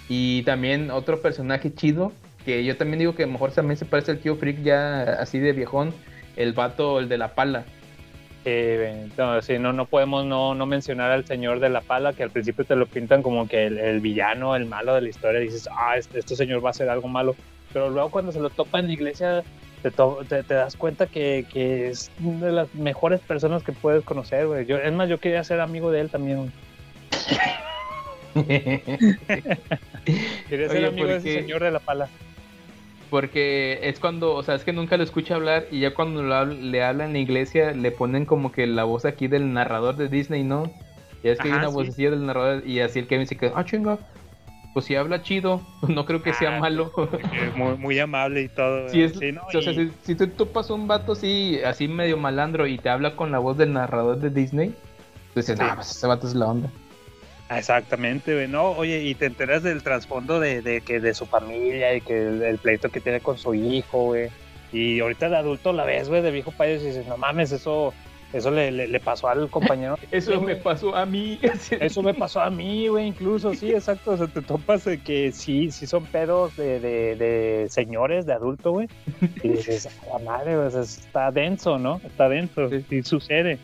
Y 0.10 0.44
también 0.44 0.92
otro 0.92 1.22
personaje 1.22 1.74
chido, 1.74 2.12
que 2.44 2.64
yo 2.64 2.78
también 2.78 3.00
digo 3.00 3.16
que 3.16 3.24
a 3.24 3.26
lo 3.28 3.32
mejor 3.34 3.52
también 3.52 3.78
se 3.78 3.86
parece 3.86 4.12
al 4.12 4.20
tío 4.20 4.36
Freak 4.36 4.62
ya 4.64 5.04
así 5.04 5.40
de 5.40 5.54
viejón, 5.54 5.94
el 6.36 6.54
vato, 6.54 7.00
el 7.00 7.10
de 7.10 7.18
la 7.18 7.36
pala. 7.36 7.66
eh, 8.46 9.08
no, 9.18 9.42
sí, 9.42 9.60
no, 9.60 9.72
no 9.74 9.86
podemos 9.86 10.26
no, 10.26 10.56
no 10.56 10.66
mencionar 10.66 11.12
al 11.12 11.26
señor 11.26 11.60
de 11.60 11.70
la 11.70 11.82
pala, 11.82 12.14
que 12.14 12.24
al 12.24 12.32
principio 12.32 12.66
te 12.66 12.76
lo 12.76 12.88
pintan 12.88 13.22
como 13.24 13.48
que 13.48 13.66
el, 13.68 13.78
el 13.78 14.00
villano, 14.02 14.56
el 14.56 14.66
malo 14.66 14.96
de 14.96 15.02
la 15.02 15.10
historia. 15.10 15.40
Dices, 15.42 15.68
ah, 15.72 15.96
este, 15.98 16.20
este 16.20 16.36
señor 16.36 16.64
va 16.64 16.70
a 16.70 16.72
hacer 16.72 16.90
algo 16.90 17.08
malo. 17.08 17.36
Pero 17.74 17.90
luego 17.90 18.10
cuando 18.12 18.32
se 18.32 18.40
lo 18.40 18.50
topa 18.50 18.80
en 18.80 18.88
la 18.88 18.94
iglesia, 18.94 19.44
te, 19.84 19.92
te, 20.28 20.44
te 20.44 20.54
das 20.56 20.76
cuenta 20.76 21.08
que, 21.08 21.46
que 21.52 21.90
es 21.90 22.12
una 22.24 22.48
de 22.48 22.52
las 22.54 22.74
mejores 22.76 23.22
personas 23.22 23.64
que 23.64 23.72
puedes 23.74 24.04
conocer, 24.04 24.48
güey. 24.48 24.66
Yo, 24.66 24.78
es 24.78 24.92
más, 24.94 25.08
yo 25.10 25.20
quería 25.20 25.44
ser 25.44 25.60
amigo 25.62 25.92
de 25.92 26.02
él 26.02 26.10
también. 26.10 26.52
Quería 30.48 30.70
ser 30.70 30.84
Oye, 30.84 30.86
amigo 30.86 31.08
de 31.08 31.16
¿por 31.16 31.22
qué? 31.24 31.30
ese 31.30 31.32
señor 31.34 31.64
de 31.64 31.72
la 31.72 31.80
pala. 31.80 32.12
Porque 33.12 33.78
es 33.84 34.00
cuando, 34.00 34.34
o 34.34 34.42
sea, 34.42 34.56
es 34.56 34.64
que 34.64 34.72
nunca 34.72 34.96
lo 34.96 35.04
escucha 35.04 35.36
hablar 35.36 35.66
y 35.70 35.82
ya 35.82 35.94
cuando 35.94 36.24
lo 36.24 36.46
le 36.46 36.82
hablan 36.84 37.08
en 37.08 37.14
la 37.14 37.20
iglesia 37.20 37.72
le 37.74 37.92
ponen 37.92 38.26
como 38.26 38.54
que 38.54 38.66
la 38.66 38.86
voz 38.86 39.04
aquí 39.04 39.28
del 39.28 39.52
narrador 39.52 39.98
de 39.98 40.08
Disney, 40.08 40.44
¿no? 40.44 40.72
Ya 41.22 41.34
es 41.34 41.40
que 41.40 41.50
hay 41.50 41.54
una 41.54 41.68
sí. 41.68 41.74
vocecilla 41.76 42.12
del 42.12 42.26
narrador 42.26 42.66
y 42.66 42.80
así 42.80 43.00
el 43.00 43.08
Kevin 43.08 43.28
se 43.28 43.36
queda, 43.36 43.52
ah, 43.56 43.66
chinga, 43.66 44.00
pues 44.74 44.86
si 44.86 44.96
habla 44.96 45.22
chido, 45.22 45.60
no 45.90 46.06
creo 46.06 46.24
que 46.24 46.34
sea 46.34 46.56
Ah, 46.56 46.60
malo. 46.62 46.94
Muy, 47.54 47.76
muy 47.78 48.00
amable 48.00 48.44
y 48.44 48.48
todo. 48.48 48.88
Si, 48.88 49.04
es, 49.04 49.12
Sí, 49.20 49.34
¿no? 49.34 49.42
o 49.46 49.52
sea, 49.52 49.74
Y- 49.74 49.76
si, 49.76 49.92
si 50.04 50.16
tú 50.16 50.28
topas 50.28 50.70
un 50.70 50.88
vato 50.88 51.12
así, 51.12 51.60
así 51.66 51.90
medio 51.90 52.16
malandro 52.16 52.66
y 52.66 52.78
te 52.78 52.88
habla 52.90 53.18
con 53.18 53.30
la 53.30 53.40
voz 53.40 53.58
del 53.58 53.74
narrador 53.74 54.20
de 54.20 54.30
Disney, 54.30 54.74
pues 55.34 55.48
dices, 55.48 55.60
Sí. 55.60 55.66
ah, 55.70 55.74
pues 55.76 55.92
ese 55.92 56.08
vato 56.08 56.28
es 56.28 56.34
la 56.34 56.48
onda. 56.48 56.70
Exactamente, 57.58 58.48
no, 58.48 58.72
oye, 58.72 59.04
y 59.04 59.16
te 59.16 59.26
enteras 59.26 59.64
del 59.64 59.84
trasfondo 59.84 60.40
de, 60.40 60.62
de 60.62 60.82
que 60.82 61.00
de 61.00 61.14
su 61.14 61.26
familia 61.26 61.94
y 61.96 62.02
que 62.02 62.18
el, 62.18 62.42
el 62.44 62.58
pleito 62.58 62.90
que 62.90 63.02
tiene 63.02 63.20
con 63.22 63.38
su 63.38 63.54
hijo, 63.54 64.06
güey. 64.06 64.30
Y 64.74 65.00
ahorita 65.02 65.30
de 65.30 65.36
adulto 65.38 65.74
la 65.74 65.84
ves, 65.84 66.08
güey, 66.10 66.22
de 66.22 66.32
viejo 66.32 66.52
país 66.52 66.82
y 66.82 66.88
dices, 66.88 67.06
no 67.08 67.18
mames, 67.18 67.52
eso, 67.52 67.94
Eso 68.34 68.50
le, 68.50 68.72
le- 68.72 68.88
le 68.88 69.00
pasó 69.02 69.28
al 69.28 69.50
compañero. 69.50 69.98
Eso 70.12 70.40
me 70.40 70.56
pasó 70.56 70.96
a 70.96 71.06
mí. 71.06 71.38
Eso 71.82 72.02
me 72.02 72.14
pasó 72.14 72.40
a 72.40 72.50
mí, 72.50 72.88
güey, 72.88 73.08
incluso, 73.08 73.54
sí, 73.54 73.72
exacto. 73.72 74.12
O 74.12 74.18
sea, 74.18 74.28
te 74.28 74.42
topas 74.42 74.86
de 74.86 75.00
que 75.02 75.34
sí, 75.34 75.70
sí 75.72 75.86
son 75.86 76.06
pedos 76.06 76.56
de, 76.56 76.80
de, 76.80 77.16
de 77.18 77.68
señores, 77.70 78.26
de 78.26 78.32
adulto, 78.32 78.72
güey. 78.72 78.88
Y 79.44 79.50
dices, 79.50 79.88
a 79.88 80.18
la 80.18 80.24
madre, 80.24 80.56
o 80.56 80.70
sea, 80.72 80.82
está 80.84 81.30
denso, 81.32 81.78
¿no? 81.78 82.00
Está 82.06 82.30
denso, 82.30 82.70
sí, 82.90 83.04
sucede. 83.04 83.60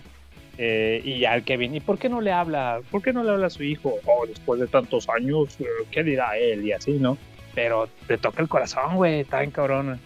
Eh, 0.58 1.02
y 1.06 1.26
al 1.26 1.44
Kevin, 1.44 1.76
¿y 1.76 1.80
por 1.80 2.00
qué 2.00 2.10
no 2.10 2.20
le 2.22 2.32
habla? 2.32 2.80
¿Por 2.90 3.02
qué 3.02 3.14
no 3.14 3.24
le 3.24 3.32
habla 3.32 3.48
a 3.48 3.50
su 3.52 3.64
hijo? 3.64 3.96
Oh, 4.06 4.26
después 4.28 4.60
de 4.60 4.68
tantos 4.68 5.08
años, 5.10 5.56
eh, 5.60 5.66
¿qué 5.92 6.04
dirá 6.04 6.36
él? 6.38 6.66
Y 6.66 6.72
así, 6.72 6.94
¿no? 6.94 7.18
Pero 7.54 7.88
te 8.08 8.18
toca 8.18 8.42
el 8.42 8.48
corazón, 8.50 8.96
güey, 8.96 9.24
bien 9.32 9.52
cabrona. 9.52 10.00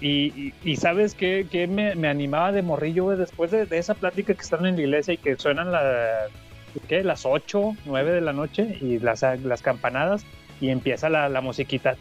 Y, 0.00 0.52
y, 0.64 0.76
sabes 0.76 1.14
qué, 1.14 1.46
qué 1.50 1.66
me, 1.66 1.96
me 1.96 2.06
animaba 2.08 2.52
de 2.52 2.62
morrillo, 2.62 3.08
después 3.16 3.50
de, 3.50 3.66
de 3.66 3.78
esa 3.78 3.94
plática 3.94 4.32
que 4.34 4.42
están 4.42 4.64
en 4.64 4.76
la 4.76 4.82
iglesia 4.82 5.14
y 5.14 5.16
que 5.16 5.36
suenan 5.36 5.72
la, 5.72 6.26
¿qué? 6.88 7.02
las 7.02 7.26
8, 7.26 7.72
9 7.84 8.12
de 8.12 8.20
la 8.20 8.32
noche 8.32 8.76
y 8.80 9.00
las, 9.00 9.22
las 9.42 9.60
campanadas 9.62 10.24
y 10.60 10.68
empieza 10.70 11.08
la, 11.08 11.28
la 11.28 11.40
musiquita. 11.40 11.96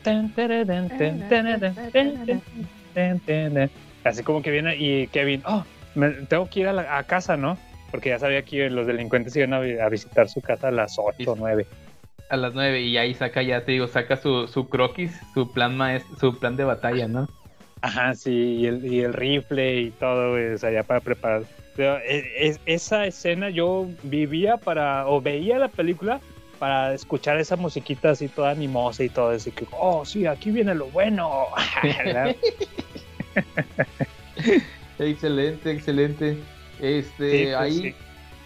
Así 4.04 4.22
como 4.22 4.44
que 4.44 4.52
viene 4.52 4.76
y 4.78 5.08
Kevin, 5.08 5.42
oh, 5.48 5.64
me- 5.96 6.12
tengo 6.28 6.48
que 6.50 6.60
ir 6.60 6.68
a, 6.68 6.74
la- 6.74 6.98
a 7.00 7.04
casa, 7.04 7.36
¿no? 7.36 7.58
Porque 7.92 8.10
ya 8.10 8.20
sabía 8.20 8.44
que 8.44 8.70
los 8.70 8.86
delincuentes 8.88 9.36
iban 9.36 9.54
a, 9.54 9.60
vi- 9.60 9.80
a 9.80 9.88
visitar 9.90 10.28
su 10.30 10.42
casa 10.42 10.68
a 10.68 10.72
las 10.72 10.98
8 11.00 11.32
o 11.32 11.36
9. 11.36 11.66
A 12.30 12.36
las 12.38 12.54
9 12.54 12.82
y 12.82 12.98
ahí 12.98 13.14
saca, 13.14 13.42
ya 13.42 13.64
te 13.64 13.72
digo, 13.72 13.88
saca 13.88 14.18
su, 14.18 14.48
su 14.48 14.68
croquis, 14.68 15.18
su 15.34 15.52
plan 15.52 15.78
maestro, 15.78 16.16
su 16.18 16.38
plan 16.40 16.58
de 16.58 16.66
batalla, 16.66 17.08
¿no? 17.08 17.30
Ajá, 17.82 18.14
sí, 18.16 18.32
y 18.32 18.66
el, 18.66 18.86
y 18.86 19.02
el 19.02 19.14
rifle 19.14 19.80
y 19.82 19.92
todo, 19.92 20.32
güey, 20.32 20.54
o 20.54 20.58
sea, 20.58 20.72
ya 20.72 20.84
para 20.84 21.00
preparar. 21.00 21.44
Pero, 21.78 21.98
e- 22.00 22.26
es- 22.48 22.60
esa 22.66 23.06
escena 23.06 23.50
yo 23.50 23.88
vivía 24.04 24.58
para, 24.58 25.08
o 25.08 25.22
veía 25.22 25.58
la 25.60 25.70
película 25.70 26.20
para 26.60 26.94
escuchar 26.96 27.40
esa 27.40 27.56
musiquita 27.56 28.10
así 28.10 28.28
toda 28.28 28.50
animosa 28.50 29.04
y 29.04 29.10
todo, 29.10 29.30
así 29.30 29.52
que, 29.52 29.66
oh, 29.72 30.04
sí, 30.04 30.26
aquí 30.26 30.50
viene 30.52 30.74
lo 30.76 30.88
bueno. 30.88 31.46
Excelente, 35.00 35.72
excelente. 35.72 36.38
Este, 36.80 37.46
Sí, 37.46 37.46
pues, 37.46 37.56
ahí, 37.58 37.82
sí. 37.82 37.96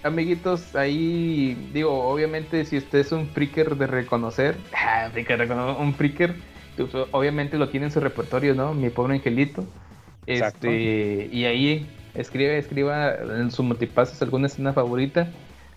amiguitos, 0.03 0.75
ahí, 0.75 1.57
digo, 1.73 1.91
obviamente, 1.91 2.65
si 2.65 2.77
usted 2.77 2.99
es 2.99 3.11
un 3.11 3.27
freaker 3.27 3.75
de 3.75 3.87
reconocer, 3.87 4.57
ah, 4.75 5.09
freaker 5.11 5.51
un 5.51 5.93
freaker, 5.93 6.35
pues, 6.77 6.89
obviamente 7.11 7.57
lo 7.57 7.69
tiene 7.69 7.87
en 7.87 7.91
su 7.91 7.99
repertorio, 7.99 8.55
¿no? 8.55 8.73
Mi 8.73 8.89
pobre 8.89 9.15
angelito. 9.15 9.65
Exacto. 10.27 10.67
Este, 10.67 11.29
y 11.31 11.45
ahí 11.45 11.87
escribe, 12.15 12.57
escriba 12.57 13.15
en 13.15 13.51
su 13.51 13.63
multipases 13.63 14.21
alguna 14.21 14.47
escena 14.47 14.73
favorita. 14.73 15.31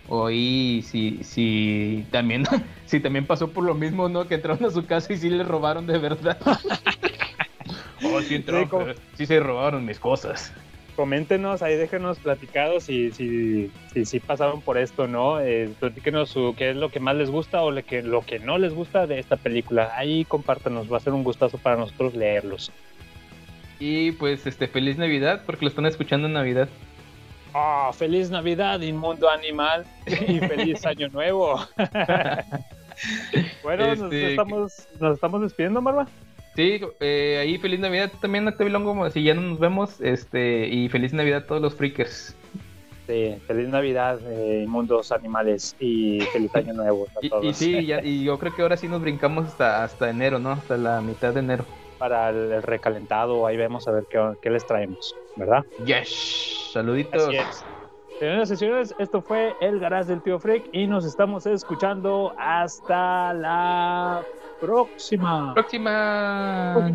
O 0.07 0.27
ahí, 0.27 0.83
si, 0.83 1.23
si 1.23 2.05
también, 2.11 2.43
si 2.85 2.99
también 2.99 3.25
pasó 3.25 3.51
por 3.51 3.63
lo 3.63 3.73
mismo, 3.73 4.07
¿no? 4.07 4.27
Que 4.27 4.35
entraron 4.35 4.63
a 4.65 4.69
su 4.69 4.85
casa 4.85 5.11
y 5.13 5.17
sí 5.17 5.29
le 5.29 5.43
robaron 5.43 5.87
de 5.87 5.97
verdad. 5.97 6.37
oh, 8.03 8.21
sí 8.21 8.43
como- 8.43 8.85
sí 9.13 9.25
se 9.25 9.39
robaron 9.39 9.83
mis 9.83 9.99
cosas. 9.99 10.53
Coméntenos, 10.95 11.61
ahí 11.61 11.75
déjenos 11.75 12.19
platicados 12.19 12.85
si, 12.85 13.11
si, 13.11 13.69
si, 13.93 14.05
si 14.05 14.19
pasaron 14.21 14.61
por 14.61 14.77
esto, 14.77 15.07
¿no? 15.07 15.41
Eh, 15.41 15.69
platíquenos 15.79 16.29
su, 16.29 16.55
qué 16.57 16.69
es 16.69 16.75
lo 16.75 16.89
que 16.89 17.01
más 17.01 17.15
les 17.15 17.29
gusta 17.29 17.61
o 17.63 17.71
lo 17.71 17.83
que, 17.83 18.01
lo 18.01 18.21
que 18.21 18.39
no 18.39 18.57
les 18.57 18.73
gusta 18.73 19.05
de 19.05 19.19
esta 19.19 19.35
película. 19.35 19.91
Ahí 19.95 20.23
compártanos, 20.23 20.91
va 20.91 20.97
a 20.97 21.01
ser 21.01 21.13
un 21.13 21.23
gustazo 21.23 21.57
para 21.57 21.75
nosotros 21.75 22.15
leerlos. 22.15 22.71
Y 23.79 24.13
pues 24.13 24.47
este 24.47 24.67
feliz 24.67 24.97
Navidad, 24.97 25.43
porque 25.45 25.65
lo 25.65 25.69
están 25.69 25.85
escuchando 25.85 26.27
en 26.27 26.33
Navidad. 26.33 26.69
¡Ah! 27.53 27.91
¡Feliz 27.93 28.29
Navidad, 28.29 28.79
inmundo 28.81 29.29
animal! 29.29 29.85
Y 30.05 30.39
feliz 30.47 30.85
Año 30.85 31.09
Nuevo. 31.09 31.59
bueno, 33.63 33.87
nos, 33.95 34.01
Este, 34.13 34.29
estamos, 34.31 34.87
nos 34.99 35.15
estamos 35.15 35.41
despidiendo, 35.41 35.81
Marva. 35.81 36.07
Sí, 36.55 36.79
eh, 37.01 37.37
ahí 37.41 37.57
feliz 37.57 37.79
Navidad 37.81 38.11
también, 38.21 38.47
Octavilongo, 38.47 39.09
si 39.09 39.23
ya 39.23 39.33
no 39.33 39.41
nos 39.41 39.59
vemos, 39.59 39.99
este, 39.99 40.67
y 40.67 40.87
feliz 40.87 41.11
Navidad 41.13 41.43
a 41.43 41.45
todos 41.47 41.61
los 41.61 41.75
freakers. 41.75 42.35
Sí, 43.07 43.35
feliz 43.45 43.67
Navidad, 43.67 44.19
eh, 44.31 44.63
inmundos 44.63 45.11
animales, 45.11 45.75
y 45.79 46.21
feliz 46.21 46.55
Año 46.55 46.73
Nuevo 46.73 47.07
a 47.15 47.19
Y, 47.21 47.29
todos. 47.29 47.45
y 47.45 47.53
sí, 47.53 47.85
ya- 47.85 48.01
y 48.03 48.23
yo 48.23 48.39
creo 48.39 48.55
que 48.55 48.61
ahora 48.61 48.77
sí 48.77 48.87
nos 48.87 49.01
brincamos 49.01 49.47
hasta, 49.47 49.83
hasta 49.83 50.09
enero, 50.09 50.39
¿no? 50.39 50.51
Hasta 50.51 50.77
la 50.77 51.01
mitad 51.01 51.33
de 51.33 51.41
enero. 51.41 51.65
Para 51.99 52.29
el, 52.29 52.51
el 52.53 52.63
recalentado, 52.63 53.45
ahí 53.45 53.57
vemos 53.57 53.87
a 53.87 53.91
ver 53.91 54.05
qué, 54.09 54.19
qué 54.41 54.49
les 54.49 54.65
traemos, 54.65 55.15
¿verdad? 55.35 55.63
Yes, 55.85 56.69
saluditos. 56.71 57.27
Así 57.27 57.35
es. 57.35 57.65
Señoras 58.19 58.49
y 58.49 58.55
señores, 58.55 58.95
esto 58.97 59.21
fue 59.21 59.55
El 59.59 59.77
Garage 59.79 60.07
del 60.07 60.21
Tío 60.21 60.39
Freak 60.39 60.69
y 60.71 60.87
nos 60.87 61.05
estamos 61.05 61.45
escuchando 61.45 62.33
hasta 62.37 63.33
la 63.33 64.23
próxima. 64.61 65.53
Próxima. 65.53 66.93